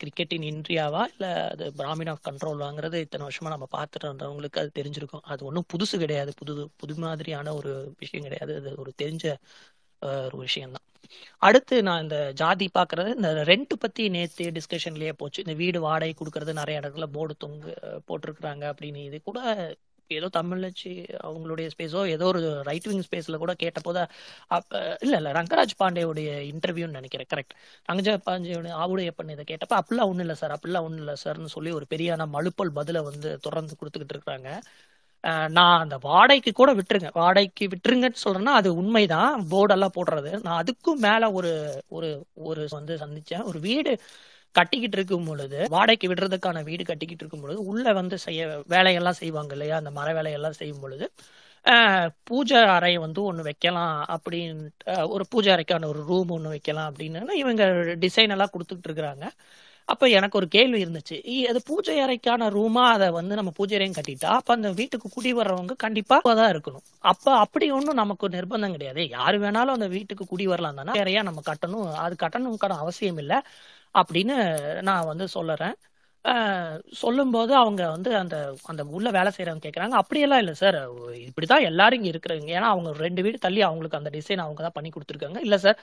[0.01, 2.97] cricket in இந்தியாவா இல்ல அது பிராமின் ஆஃப் கண்ட்ரோல் வாங்குறது?
[3.05, 5.25] இத்தனை வருஷமா நம்ம பார்த்துட்டு இருந்தவங்களுக்கு அது தெரிஞ்சிருக்கும்.
[5.33, 6.33] அது ஒன்றும் புதுசு கிடையாது.
[6.41, 7.73] புது புது மாதிரியான ஒரு
[8.03, 8.55] விஷயம் கிடையாது.
[8.61, 9.27] அது ஒரு தெரிஞ்ச
[10.27, 10.87] ஒரு விஷயம்தான்.
[11.43, 15.43] அடுத்து நான் இந்த ஜாதி பாக்குறது இந்த ரெண்ட் பத்தி நேத்து டிஸ்கஷன்லயே போச்சு.
[15.45, 17.73] இந்த வீடு வாடகை கொடுக்கறது நிறைய இடத்துல போர்டு தொங்கு
[18.09, 19.03] போட்டிருக்கிறாங்க அப்படின்னு.
[19.11, 19.39] இது கூட
[20.11, 20.91] ஏதோ தமிழ்ச்சி
[21.27, 23.99] அவங்களுடைய ஸ்பேஸோ ஏதோ ஒரு ரைட் விங் ஸ்பேஸ்ல கூட கேட்டபோத
[24.57, 24.73] அப்ப
[25.05, 27.31] இல்ல இல்ல ரங்கராஜ் பாண்டேவுடைய இன்டர்வியூன்னு நினைக்கிறேன்.
[27.33, 27.55] கரெக்ட்
[27.89, 31.87] ரங்கராஜ் பாண்டேயோட ஆவுடையப்பன் இதை கேட்டப்ப அப்படிலாம் ஒண்ணு இல்ல சார் அப்படிலாம் ஒண்ணு இல்ல சார்னு சொல்லி ஒரு
[31.95, 34.49] பெரியான மழுப்பல் பதில வந்து தொடர்ந்து கொடுத்துக்கிட்டு இருக்காங்க
[35.57, 37.11] நான் அந்த வாடகைக்கு கூட விட்டுருங்க.
[37.15, 39.33] வாடகைக்கு விட்டுருங்கன்னு சொல்றேன்னா அது உண்மைதான்.
[39.53, 40.31] போர்டெல்லாம் போடுறது.
[40.47, 41.53] நான் அதுக்கும் மேல ஒரு
[41.91, 42.11] ஒரு
[42.47, 43.45] ஒரு வந்து சந்திச்சேன்.
[43.51, 43.93] ஒரு வீடு
[44.55, 48.41] கட்டிக்கிட்டு இருக்கும் பொழுது வாடகைக்கு விடுறதுக்கான வீடு கட்டிக்கிட்டு இருக்கும் பொழுது உள்ள வந்து செய்ய
[48.75, 49.77] வேலையெல்லாம் செய்வாங்க இல்லையா?
[49.81, 51.07] அந்த மர வேலையெல்லாம் செய்யும் பொழுது
[52.29, 54.85] பூஜை அறை வந்து ஒன்று வைக்கலாம் அப்படின்ட்டு
[55.15, 57.11] ஒரு பூஜை அறைக்கான ஒரு ரூம் ஒன்று வைக்கலாம் அப்படின்னு
[57.43, 57.65] இவங்க
[58.05, 59.27] டிசைன் எல்லாம் கொடுத்துக்கிட்டு இருக்கிறாங்க.
[59.89, 61.17] அப்ப எனக்கு ஒரு கேள்வி இருந்துச்சு.
[61.49, 65.75] அது பூஜை அறைக்கான ரூமா அதை வந்து நம்ம பூஜை அறையும் கட்டிட்டா அப்ப அந்த வீட்டுக்கு குடி வர்றவங்க
[65.77, 66.85] கண்டிப்பா தான் இருக்கணும்.
[67.05, 69.09] அப்ப அப்படி ஒன்றும் நமக்கு நிர்பந்தம் கிடையாது.
[69.09, 70.93] யாரு வேணாலும் அந்த வீட்டுக்கு குடி வரலாம் தானே.
[71.01, 71.93] நிறைய நம்ம கட்டணும்.
[72.05, 73.39] அது கட்டணுக்கான அவசியம் இல்லை.
[73.95, 74.37] அப்படின்னு
[74.83, 75.75] நான் வந்து சொல்லறேன்.
[77.01, 78.37] சொல்லும்போது அவங்க வந்து அந்த
[78.71, 80.79] அந்த உள்ள வேலை செய்யறவங்க கேட்குறாங்க அப்படியெல்லாம் இல்லை சார்.
[81.29, 84.91] இப்படிதான் எல்லாரும் இங்கே இருக்கிறவங்க ஏன்னா அவங்க ரெண்டு வீடு தள்ளி அவங்களுக்கு அந்த டிசைன் அவங்க தான் பண்ணி
[84.97, 85.41] கொடுத்துருக்காங்க.
[85.47, 85.79] இல்லை சார்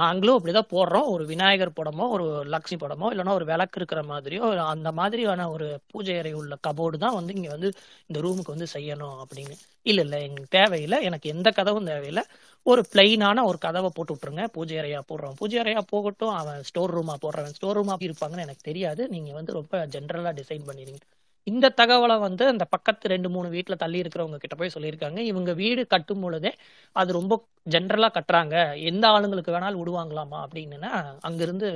[0.00, 1.08] நாங்களும் அப்படிதான் போடுறோம்.
[1.14, 4.44] ஒரு விநாயகர் படமோ ஒரு லக்ஷ்மி படமோ இல்லைன்னா ஒரு விளக்கு இருக்கிற மாதிரியோ
[4.74, 7.70] அந்த மாதிரியான ஒரு பூஜை அறை உள்ள கபோர்டு தான் வந்து இங்கே வந்து
[8.10, 9.56] இந்த ரூமுக்கு வந்து செய்யணும் அப்படின்னு.
[9.86, 10.98] இல்லை இல்லை எங்களுக்கு தேவையில்லை.
[11.08, 12.24] எனக்கு எந்த கதவும் தேவையில்லை.
[12.66, 14.44] ஒரு பிளைனான ஒரு கதவை போட்டு விட்டுருங்க.
[14.56, 17.54] பூஜை அறையா போடுறோம் பூஜை அறையா போகட்டும் அவன் ஸ்டோர் ரூமா போடுறவன்.
[17.58, 19.02] ஸ்டோர் ரூமா இருப்பாங்கன்னு எனக்கு தெரியாது.
[19.14, 21.02] நீங்க வந்து ரொம்ப ஜென்ரலா டிசைன் பண்ணிடுங்க
[21.46, 25.18] இந்த தகவலை வந்து அந்த பக்கத்து ரெண்டு மூணு வீட்டுல தள்ளி இருக்கிறவங்க கிட்ட போய் சொல்லியிருக்காங்க.
[25.30, 26.52] இவங்க வீடு கட்டும் பொழுதே
[26.96, 27.34] அது ரொம்ப
[27.74, 28.56] ஜென்ரலா கட்டுறாங்க.
[28.90, 30.90] எந்த ஆளுங்களுக்கு வேணாலும் விடுவாங்களாமா அப்படின்னுனா
[31.28, 31.68] அங்கிருந்து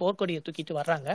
[0.00, 1.08] போர்க்கொடியை தூக்கிட்டு வர்றாங்க.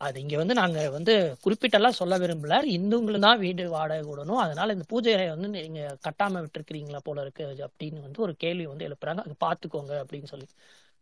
[0.00, 1.12] அது இங்க வந்து நாங்க வந்து
[1.44, 2.54] குறிப்பிட்டெல்லாம் சொல்ல விரும்பல.
[2.76, 4.40] இந்துங்களும் தான் வீடு வாடகை விடணும்.
[4.44, 8.86] அதனால இந்த பூஜை அறையை வந்து நீங்க கட்டாம விட்டுருக்கிறீங்களா போல இருக்கு அப்படின்னு வந்து ஒரு கேள்வி வந்து
[8.88, 9.22] எழுப்புறாங்க.
[9.26, 10.48] அது பாத்துக்கோங்க அப்படின்னு சொல்லி.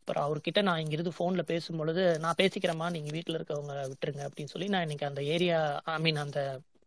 [0.03, 4.69] அப்புறம் அவர்கிட்ட நான் இங்கிருந்து ஃபோனில் பேசும் பொழுது நான் பேசிக்கிறேம்மா நீங்கள் வீட்டில் இருக்கவங்க விட்டுருங்க அப்படின்னு சொல்லி
[4.75, 5.59] நான் இன்னைக்கு அந்த ஏரியா
[5.95, 6.41] ஐ மீன் அந்த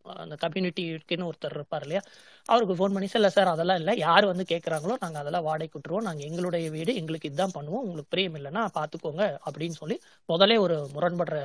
[0.06, 2.01] அந்த கம்யூனிட்டிக்குன்னு ஒருத்தர் இருப்பார் இல்லையா?
[2.50, 3.93] அவருக்கு ஃபோன் பண்ணி இல்ல சார் அதெல்லாம் இல்லை.
[4.03, 6.08] யார் வந்து கேட்குறாங்களோ நாங்கள் அதெல்லாம் வாடகை விட்டுருவோம்.
[6.09, 7.84] நாங்கள் எங்களுடைய வீடு எங்களுக்கு இதுதான் பண்ணுவோம்.
[7.85, 9.98] உங்களுக்கு பிரியம் இல்லைன்னா பார்த்துக்கோங்க அப்படின்னு சொல்லி
[10.30, 11.40] முதலே ஒரு முரண்படுற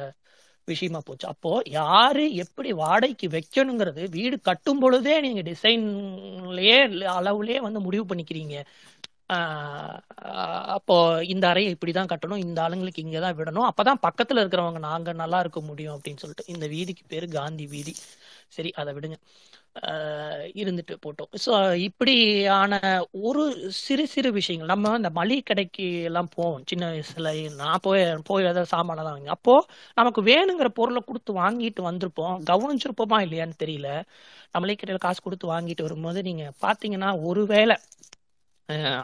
[0.67, 1.27] விஷயமா போச்சு.
[1.29, 6.79] அப்போ யாரு எப்படி வாடகைக்கு வைக்கணுங்கிறது வீடு கட்டும் பொழுதே நீங்க டிசைன்லயே
[7.19, 8.57] அளவுலயே வந்து முடிவு பண்ணிக்கிறீங்க.
[10.77, 13.69] அப்போ இந்த அறையை இப்படிதான் கட்டணும் இந்த ஆளுங்களுக்கு இங்கதான் விடணும்.
[13.71, 17.95] அப்பதான் பக்கத்துல இருக்கிறவங்க நாங்க நல்லா இருக்க முடியும் அப்படின்னு சொல்லிட்டு இந்த வீதிக்கு பேரு காந்தி வீதி.
[18.49, 19.19] சரி அதை விடுங்க.
[20.63, 21.31] இருந்துட்டு போட்டோம்.
[21.45, 22.73] ஸோ இப்படியான
[23.29, 23.43] ஒரு
[23.81, 26.63] சிறு சிறு விஷயங்கள் நம்ம இந்த மளிகை கடைக்கு எல்லாம் போவோம்.
[26.67, 29.55] சின்ன வயசுல நான் போய் போய் ஏதாவது சாமானெல்லாம் வாங்கி அப்போ
[29.97, 32.37] நமக்கு வேணுங்கிற பொருளை கொடுத்து வாங்கிட்டு வந்திருப்போம்.
[32.51, 33.91] கவனிச்சிருப்போமா இல்லையான்னு தெரியல.
[34.55, 37.77] நம்மளே மளிகை கடையில் காசு கொடுத்து வாங்கிட்டு வரும்போது நீங்க பாத்தீங்கன்னா ஒருவேளை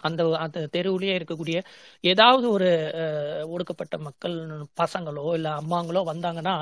[0.03, 1.59] அந்த அந்த தெருவுலயே இருக்கக்கூடிய
[2.05, 2.69] ஏதாவது ஒரு
[3.49, 4.37] ஒடுக்கப்பட்ட மக்கள்
[4.81, 6.55] பசங்களோ இல்ல அம்மாங்களோ வந்தாங்கன்னா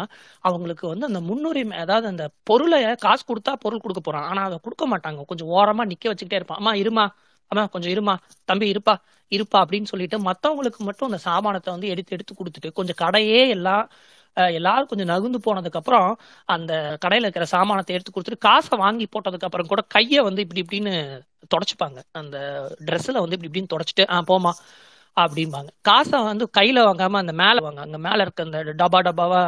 [0.45, 4.29] அவங்களுக்கு வந்து அந்த முன்னுரிமை அதாவது அந்த பொருளை காசு கொடுத்தா பொருள் கொடுக்க போறான்.
[4.31, 5.25] ஆனா அதை கொடுக்க மாட்டாங்க.
[5.25, 6.61] கொஞ்சம் ஓரமா நிக்க வச்சுக்கிட்டே இருப்பான்.
[6.63, 7.07] அம்மா இருமா.
[7.51, 8.15] அம்மா கொஞ்சம் இருமா.
[8.45, 8.95] தம்பி இருப்பா.
[9.33, 9.59] இருப்பா.
[9.65, 13.85] அப்படின்னு சொல்லிட்டு மத்தவங்களுக்கு மட்டும் அந்த சாமானத்தை வந்து எடுத்து எடுத்து கொடுத்துட்டு கொஞ்சம் கடையே எல்லாம்
[14.55, 16.09] எல்லாரும் கொஞ்சம் நகுந்து போனதுக்கு அப்புறம்
[16.49, 16.73] அந்த
[17.05, 20.95] கடையில இருக்கிற சாமானத்தை எடுத்து கொடுத்துட்டு காசை வாங்கி போட்டதுக்கு அப்புறம் கூட கையை வந்து இப்படி இப்படின்னு
[21.55, 21.99] தொடச்சுப்பாங்க.
[22.15, 22.37] அந்த
[22.87, 24.53] ட்ரெஸ்ல வந்து இப்படி இப்படின்னு தொடச்சிட்டு ஆ போமா
[25.17, 25.71] அப்படிம்பாங்க.
[25.83, 29.43] காசை வந்து கையில வாங்காம அந்த மேல வாங்க அங்க மேல இருக்க அந்த டபா டபாவா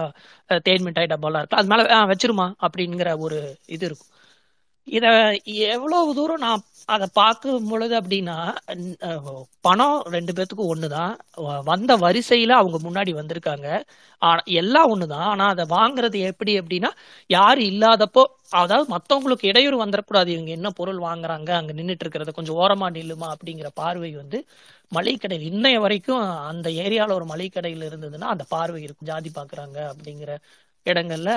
[0.65, 4.10] தேன் மிட்டாய் டப்பாலாம் இருக்கு அது மேல ஆ வச்சிருமா அப்படிங்கிற ஒரு இது இருக்கும்.
[4.86, 5.06] இத
[5.44, 8.55] எவ்வளவு தூரம் நான் அதை பார்க்கும் பொழுது அப்படின்னா
[9.60, 11.18] பணம் ரெண்டு பேத்துக்கும் ஒண்ணுதான்.
[11.36, 13.68] வ- வந்த வரிசையில அவங்க முன்னாடி வந்திருக்காங்க.
[14.44, 15.24] எல்லாம் ஒண்ணுதான்.
[15.32, 16.89] ஆனா அதை வாங்குறது எப்படி அப்படின்னா
[17.26, 22.94] யாரு இல்லாதப்போ அதாவது மத்தவங்களுக்கு இடையூறு வந்துடக்கூடாது இவங்க என்ன பொருள் வாங்குறாங்க அங்க நின்றுட்டு இருக்கிறத கொஞ்சம் ஓரமா
[22.94, 24.47] நில்லுமா அப்படிங்கிற பார்வை வந்து
[24.89, 29.08] மளிகை கடையில் இன்னைய வரைக்கும் அந்த ஏரியால ஒரு மளிகை கடையில் இருந்ததுன்னா அந்த பார்வை இருக்கும்.
[29.08, 30.36] ஜாதி பாக்குறாங்க அப்படிங்கிற
[30.84, 31.31] இடங்கள்ல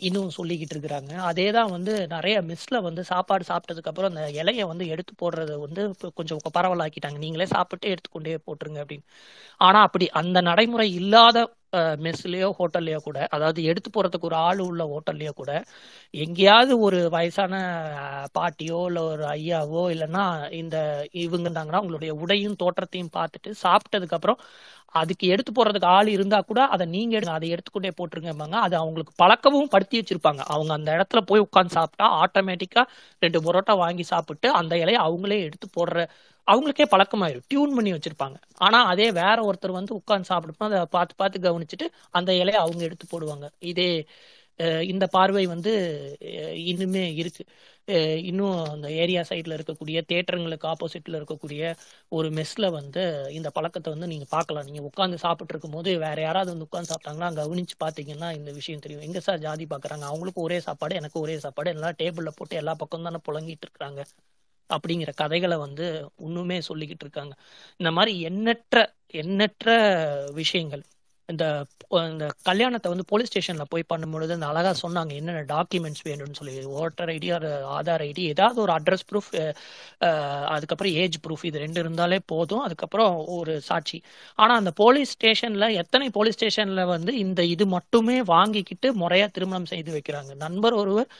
[0.00, 1.12] இன்னும் சொல்லிக்கிட்டு இருக்கிறாங்க.
[1.28, 5.82] அதே தான் வந்து நிறைய மிஸ்ல வந்து சாப்பாடு சாப்பிட்டதுக்கு அப்புறம் அந்த இலைய வந்து எடுத்து போடுறத வந்து
[6.18, 7.18] கொஞ்சம் பரவலாக்கிட்டாங்க.
[7.18, 9.06] நீங்களே சாப்பிட்டு எடுத்துக்கொண்டே போட்டுருங்க அப்படின்னு.
[9.60, 11.38] ஆனா அப்படி அந்த நடைமுறை இல்லாத
[12.04, 15.52] மெஸ்லயோ ஹோட்டல்லையோ கூட அதாவது எடுத்து போறதுக்கு ஒரு ஆள் உள்ள ஹோட்டல்லையோ கூட
[16.14, 17.54] எங்கேயாவது ஒரு வயசான
[18.36, 20.24] பாட்டியோ இல்ல ஒரு ஐயாவோ இல்லைன்னா
[20.60, 20.76] இந்த
[21.24, 24.40] இவங்க இருந்தாங்கன்னா அவங்களுடைய உடையும் தோற்றத்தையும் பார்த்துட்டு சாப்பிட்டதுக்கு அப்புறம்
[24.94, 28.56] அதுக்கு எடுத்து போறதுக்கு ஆள் இருந்தா கூட அதை நீங்க எடுங்க அதை எடுத்துக்கொண்டே போட்டுருங்கம்பாங்க.
[28.66, 30.42] அது அவங்களுக்கு பழக்கமும் படுத்தி வச்சிருப்பாங்க.
[30.46, 32.82] அவங்க அந்த இடத்துல போய் உட்காந்து சாப்பிட்டா ஆட்டோமேட்டிக்கா
[33.22, 35.98] ரெண்டு பரோட்டா வாங்கி சாப்பிட்டு அந்த இலையை அவங்களே எடுத்து போடுற
[36.48, 37.46] அவங்களுக்கே பழக்கமாயிரும்.
[37.50, 38.36] டியூன் பண்ணி வச்சிருப்பாங்க.
[38.66, 41.86] ஆனா அதே வேற ஒருத்தர் வந்து உட்கார்ந்து சாப்பிடுப்போம் அதை பார்த்து பார்த்து கவனிச்சுட்டு
[42.18, 43.46] அந்த இலையை அவங்க எடுத்து போடுவாங்க.
[43.72, 43.88] இதே
[44.90, 45.72] இந்த பார்வை வந்து
[46.70, 47.42] இன்னுமே இருக்கு.
[48.30, 51.62] இன்னும் அந்த ஏரியா சைட்ல இருக்கக்கூடிய தேட்டருங்களுக்கு ஆப்போசிட்ல இருக்கக்கூடிய
[52.16, 53.02] ஒரு மெஸ்ல வந்து
[53.38, 54.66] இந்த பழக்கத்தை வந்து நீங்க பார்க்கலாம்.
[54.68, 59.04] நீங்க உட்காந்து சாப்பிட்டு இருக்கும்போது வேற யாராவது வந்து உட்காந்து சாப்பிட்டாங்கன்னா கவனிச்சு பாத்தீங்கன்னா இந்த விஷயம் தெரியும்.
[59.08, 60.06] எங்க சார் ஜாதி பாக்குறாங்க?
[60.12, 61.74] அவங்களுக்கும் ஒரே சாப்பாடு எனக்கு ஒரே சாப்பாடு.
[61.76, 64.00] எல்லாம் டேபிள்ல போட்டு எல்லா பக்கம் தானே புழங்கிட்டு இருக்கிறாங்க.
[64.74, 65.86] அப்படிங்கிற கதைகளை வந்து
[66.26, 67.34] இன்னுமே சொல்லிக்கிட்டு இருக்காங்க.
[67.80, 68.76] இந்த மாதிரி எண்ணற்ற
[69.22, 69.70] எண்ணற்ற
[70.40, 70.84] விஷயங்கள்.
[71.28, 71.44] இந்த
[72.08, 76.52] இந்த கல்யாணத்தை வந்து போலீஸ் ஸ்டேஷன்ல போய் பண்ணும்பொழுது அந்த அழகா சொன்னாங்க என்னென்ன டாக்குமெண்ட்ஸ் வேணும்னு சொல்லி.
[76.82, 77.28] ஓட்டர் ஐடி
[77.76, 79.30] ஆதார் ஐடி ஏதாவது ஒரு அட்ரஸ் ப்ரூஃப்
[80.54, 82.62] அதுக்கப்புறம் ஏஜ் ப்ரூஃப் இது ரெண்டு இருந்தாலே போதும்.
[82.66, 83.98] அதுக்கப்புறம் ஒரு சாட்சி.
[84.38, 89.92] ஆனா அந்த போலீஸ் ஸ்டேஷன்ல எத்தனை போலீஸ் ஸ்டேஷன்ல வந்து இந்த இது மட்டுமே வாங்கிக்கிட்டு முறையா திருமணம் செய்து
[89.98, 90.32] வைக்கிறாங்க.
[90.44, 91.10] நண்பர் ஒருவர்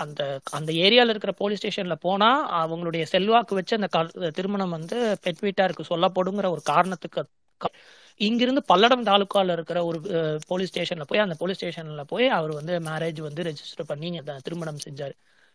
[0.00, 2.28] அந்த அந்த ஏரியால இருக்கிற போலீஸ் ஸ்டேஷன்ல போனா
[2.60, 3.88] அவங்களுடைய செல்வாக்கு வச்சு அந்த
[4.30, 7.22] திருமணம் வந்து பெண் வீட்டாருக்கு சொல்லப்படுங்கிற ஒரு காரணத்துக்கு
[8.20, 9.98] இங்கிருந்து பல்லடம் தாலுக்கால இருக்கிற ஒரு
[10.46, 14.82] போலீஸ் ஸ்டேஷன்ல போய் அந்த போலீஸ் ஸ்டேஷன்ல போய் அவர் வந்து மேரேஜ் வந்து ரெஜிஸ்டர் பண்ணி அந்த திருமணம்
[14.86, 15.14] செஞ்சாரு.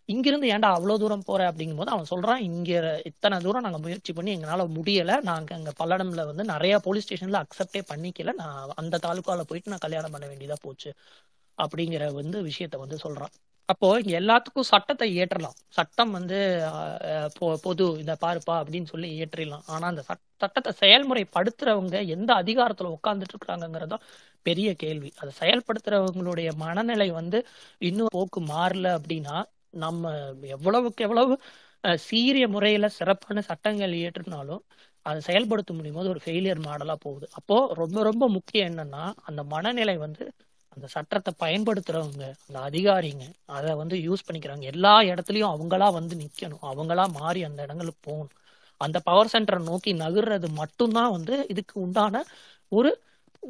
[0.10, 2.72] இங்கிருந்து ஏன்டா அவ்வளவு தூரம் போற அப்படிங்கும்போது அவன் சொல்றான் இங்க
[3.06, 5.22] இத்தனை தூரம் நாங்க முயற்சி பண்ணி எங்களால முடியல.
[5.22, 8.34] நாங்க அங்க பல்லடம்ல வந்து நிறைய போலீஸ் ஸ்டேஷன்ல அக்செப்டே பண்ணிக்கல.
[8.42, 10.92] நான் அந்த தாலுக்கால போயிட்டு நான் கல்யாணம் பண்ண வேண்டியதா போச்சு.
[11.58, 13.34] அப்படிங்கிற வந்து விஷயத்த வந்து சொல்றான்.
[13.70, 13.88] அப்போ
[14.18, 16.38] எல்லாத்துக்கும் சட்டத்தை இயற்றலாம் சட்டம் வந்து
[17.64, 23.98] பொது இதை பாருப்பா அப்படின்னு சொல்லி இயற்றிடலாம் ஆனா அந்த சட்டத்தை செயல்முறைப்படுத்துறவங்க எந்த அதிகாரத்துல உட்கார்ந்துட்டு இருக்கிறாங்கிறதா
[24.46, 25.10] பெரிய கேள்வி.
[25.22, 27.40] அதை செயல்படுத்துறவங்களுடைய மனநிலை வந்து
[27.82, 29.38] இன்னும் போக்கு மாறல அப்படின்னா
[29.78, 30.04] நம்ம
[30.56, 31.34] எவ்வளவுக்கு எவ்வளவு
[32.08, 34.64] சீரிய முறையில சிறப்பான சட்டங்கள் இயற்றினாலும்
[35.06, 37.26] அதை செயல்படுத்த முடியும் போது ஒரு ஃபெயிலியர் மாடலா போகுது.
[37.40, 40.24] அப்போ ரொம்ப ரொம்ப முக்கியம் என்னன்னா அந்த மனநிலை வந்து
[40.76, 43.26] அந்த சட்டத்தை பயன்படுத்துறவங்க அந்த அதிகாரிங்க
[43.58, 46.64] அதை வந்து யூஸ் பண்ணிக்கிறாங்க எல்லா இடத்துலையும் அவங்களா வந்து நிக்கணும்.
[46.72, 48.34] அவங்களா மாறி அந்த இடங்களுக்கு போகணும்.
[48.82, 52.24] அந்த பவர் சென்டரை நோக்கி நகர்றது மட்டும்தான் வந்து இதுக்கு உண்டான
[52.72, 52.92] ஒரு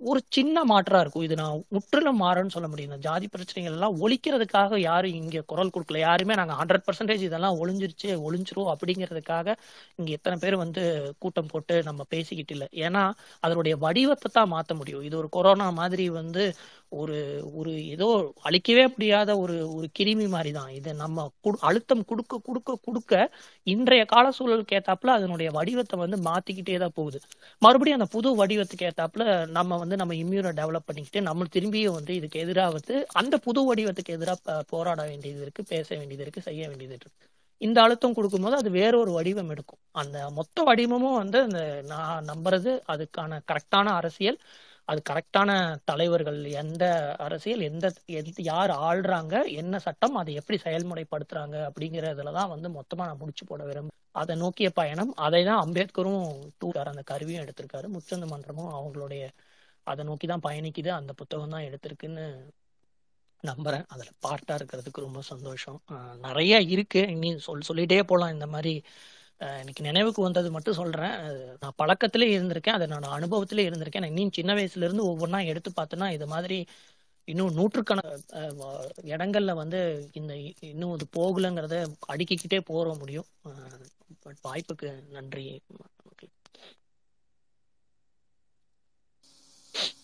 [0.01, 1.23] ஒரு சின்ன மாற்றா இருக்கும்.
[1.23, 2.91] இது நான் முற்றிலும் மாறன்னு சொல்ல முடியும்.
[2.91, 5.99] இந்த ஜாதி பிரச்சனைகள் எல்லாம் ஒழிக்கிறதுக்காக யாரும் இங்க குரல் கொடுக்கல.
[5.99, 9.55] யாருமே நாங்க ஹண்ட்ரட் பர்சன்டேஜ் இதெல்லாம் ஒளிஞ்சிருச்சு ஒளிஞ்சிரும் அப்படிங்கிறதுக்காக
[9.95, 12.89] இங்க எத்தனை பேர் வந்து கூட்டம் போட்டு நம்ம பேசிக்கிட்டு இல்லை.
[12.89, 15.01] ஏன்னா அதனுடைய வடிவத்தை தான் மாத்த முடியும்.
[15.01, 16.53] இது ஒரு கொரோனா மாதிரி வந்து
[16.89, 20.69] ஒரு ஒரு ஏதோ அழிக்கவே முடியாத ஒரு ஒரு கிருமி மாதிரி தான்.
[20.69, 23.31] இது நம்ம குடு- அழுத்தம் கொடுக்க கொடுக்க கொடுக்க
[23.63, 27.19] இன்றைய கால சூழலுக்கு ஏத்தாப்புல அதனுடைய வடிவத்தை வந்து மாத்திக்கிட்டே தான் போகுது.
[27.59, 32.39] மறுபடியும் அந்த புது வடிவத்துக்கு ஏத்தாப்புல நம்ம வந்து நம்ம இம்யூனை டெவலப் பண்ணிக்கிட்டு நம்ம திரும்பியும் வந்து இதுக்கு
[32.39, 37.17] எதிராக வந்து அந்த புது வடிவத்துக்கு எதிராக போராட வேண்டியது இருக்கு பேச வேண்டியது இருக்கு செய்ய வேண்டியது இருக்கு.
[37.61, 39.81] இந்த அழுத்தம் கொடுக்கும்போது அது வேற ஒரு வடிவம் எடுக்கும்.
[39.91, 44.39] அந்த மொத்த வடிவமும் வந்து அந்த நான் நம்புறது அதுக்கான கரெக்டான அரசியல்
[44.87, 45.51] அது கரெக்டான
[45.85, 46.83] தலைவர்கள் எந்த
[47.17, 47.85] அரசியல் எந்த
[48.19, 53.61] எந்த யார் ஆள்றாங்க என்ன சட்டம் அதை எப்படி செயல்முறைப்படுத்துறாங்க அப்படிங்கறதுல தான் வந்து மொத்தமா நான் முடிச்சு போட
[53.63, 55.11] விரும்புகிறேன் அதை நோக்கிய பயணம்.
[55.25, 56.27] அதை தான் அம்பேத்கரும்
[56.59, 57.87] டூர் அந்த கருவியும் எடுத்திருக்காரு.
[57.95, 59.23] முச்சந்த மன்றமும் அவங்களுடைய
[59.85, 60.91] அதை நோக்கி தான் பயணிக்குது.
[60.99, 62.25] அந்த புத்தகம் தான் எடுத்திருக்குன்னு
[63.43, 63.85] நம்புறேன்.
[63.87, 65.79] அதுல பார்ட்டா இருக்கிறதுக்கு ரொம்ப சந்தோஷம்.
[66.21, 67.01] நிறைய இருக்கு.
[67.07, 68.73] இனி சொல் சொல்லிட்டே போகலாம் இந்த மாதிரி
[69.37, 71.15] எனக்கு நினைவுக்கு வந்தது மட்டும் சொல்றேன்.
[71.59, 72.75] நான் பழக்கத்திலே இருந்திருக்கேன்.
[72.77, 73.99] அதை நான் அனுபவத்திலே இருந்திருக்கேன்.
[73.99, 76.59] நான் இன்னும் சின்ன வயசுல இருந்து ஒவ்வொன்றா எடுத்து பார்த்தேன்னா இது மாதிரி
[77.27, 77.99] இன்னும் நூற்றுக்கண
[79.13, 79.79] இடங்கள்ல வந்து
[80.13, 81.75] இந்த இ- இன்னும் இது போகலங்கிறத
[82.07, 83.25] அடுக்கிக்கிட்டே போற முடியும்.
[84.19, 85.45] பட் வாய்ப்புக்கு நன்றி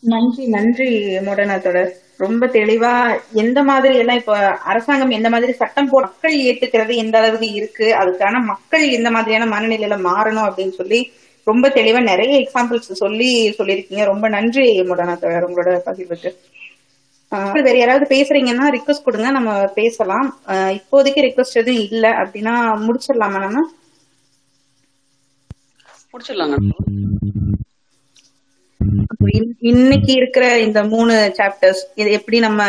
[0.04, 1.92] நன்றி நன்றி மோடனா தொடர்.
[2.18, 2.92] ரொம்ப தெளிவா
[3.34, 4.38] எந்த மாதிரி எல்லாம் இப்ப
[4.72, 9.98] அரசாங்கம் எந்த மாதிரி சட்டம் போட மக்கள் ஏத்துக்கிறது எந்த அளவுக்கு இருக்கு அதுக்கான மக்கள் எந்த மாதிரியான மனநிலையில
[10.08, 11.00] மாறணும் அப்படின்னு சொல்லி
[11.48, 14.06] ரொம்ப தெளிவா நிறைய எக்ஸாம்பிள்ஸ் சொல்லி சொல்லியிருக்கீங்க.
[14.06, 16.32] ரொம்ப நன்றி மோடனா தொடர் உங்களோட பகிர்வுக்கு.
[17.58, 20.28] வேற யாராவது பேசுறீங்கன்னா ரிக்வஸ்ட் கொடுங்க நம்ம பேசலாம்.
[20.48, 23.62] ஆஹ் இப்போதைக்கு ரிக்வஸ்ட் எதுவும் இல்ல அப்படின்னா முடிச்சிடலாமா நம்ம?
[26.14, 26.58] முடிச்சிடலாங்க.
[29.22, 32.62] இன்னைக்கு இருக்கிற இந்த மூணு சாப்டர்ஸ் இது எப்படி நம்ம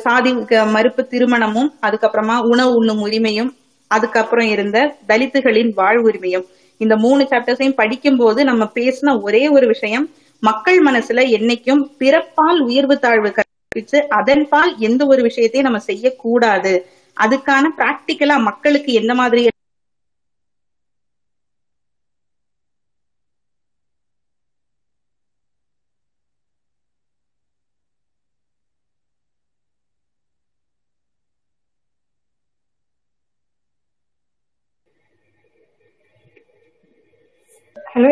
[0.00, 0.30] சாதி
[0.66, 3.50] மறுப்பு திருமணமும் அதுக்கப்புறமா உணவு உண்ணும் உரிமையும்
[3.90, 4.78] அதுக்கப்புறம் இருந்த
[5.08, 6.44] தலித்துகளின் வாழ்வுரிமையும்
[6.80, 10.06] இந்த மூணு சாப்டர்ஸையும் படிக்கும் போது நம்ம பேசின ஒரே ஒரு விஷயம்
[10.42, 16.72] மக்கள் மனசுல என்னைக்கும் பிறப்பால் உயர்வு தாழ்வு கற்பிச்சு அதன்பால் எந்த ஒரு விஷயத்தையும் நம்ம செய்யக்கூடாது.
[17.16, 19.42] அதுக்கான பிராக்டிக்கலா மக்களுக்கு எந்த மாதிரி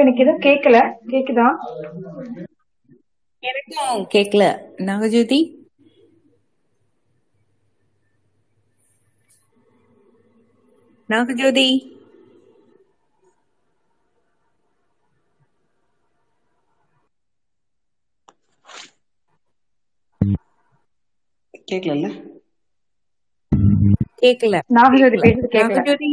[0.03, 0.77] எனக்கு எதுவும் கேட்கல
[1.11, 1.49] கேக்குதா?
[3.43, 4.43] எனக்கும் கேட்கல
[4.83, 5.41] நாகஜோதி?
[11.09, 11.67] நாகஜோதி?
[21.69, 22.07] கேட்கல
[24.21, 26.11] கேட்கல நாகஜோதி பேசுறது கேட்கல நாகஜோதி?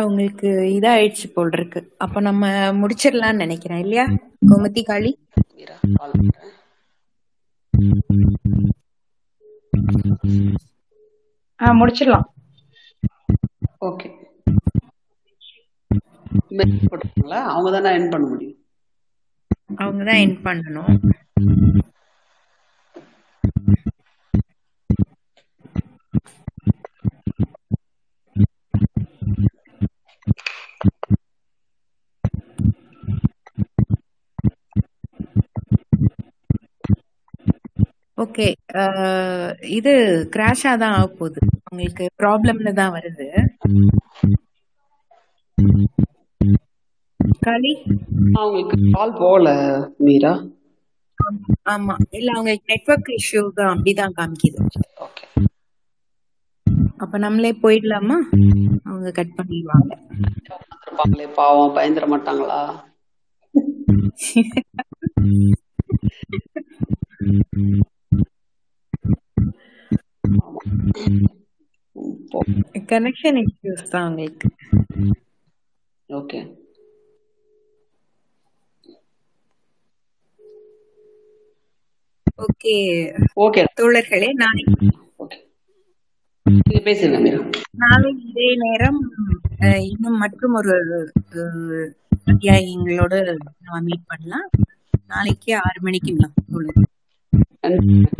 [0.00, 4.06] அவங்களுக்கு இதாயிடுச்சு போல் இருக்கு அப்ப நம்ம முடிச்சிடலாம்னு நினைக்கிறேன் இல்லையா?
[4.50, 5.12] கோமதி காளி?
[11.80, 12.26] முடிச்சிடலாம்.
[13.80, 14.08] ஓகே.
[17.50, 18.56] அவங்க தான் என் பண்ண முடியும்.
[19.76, 20.92] அவங்க தான் என் பண்ணணும்.
[38.30, 38.54] ஓகே.
[39.70, 41.40] இது கிராஷா தான் ஆக போகுது.
[41.64, 43.28] உங்களுக்கு ப்ராப்ளம்னு தான் வருது.
[47.42, 47.74] களி?
[48.34, 50.48] அவங்களுக்கு கால் போகல மீரா.
[51.66, 51.96] ஆமா.
[52.10, 54.58] இல்ல அவங்களுக்கு நெட்வொர்க் இஷ்யூ தான் அப்படிதான் காமிக்குது.
[55.00, 55.24] ஓகே.
[56.96, 58.16] அப்ப நம்மளே போயிடலாமா?
[58.84, 59.92] அவங்க கட் பண்ணிடுவாங்க.
[61.36, 62.84] பாவம் பயந்துட மாட்டாங்களா?
[72.90, 74.48] கனெக்ஷன் இஷ்யூஸ் தான் அவங்களுக்கு
[76.10, 76.40] ஓகே
[82.38, 82.76] ஓகே
[83.44, 84.88] ஓகே தோழர்களே நாளைக்கு
[87.80, 89.00] நாளை இதே நேரம்
[89.88, 90.74] இன்னும் மற்றும் ஒரு
[92.26, 93.14] அத்தியாயங்களோட
[93.58, 94.48] நம்ம மீட் பண்ணலாம்.
[95.08, 96.12] நாளைக்கு ஆறு மணிக்கு
[96.50, 96.80] தோழர்
[97.64, 98.16] நன்றி.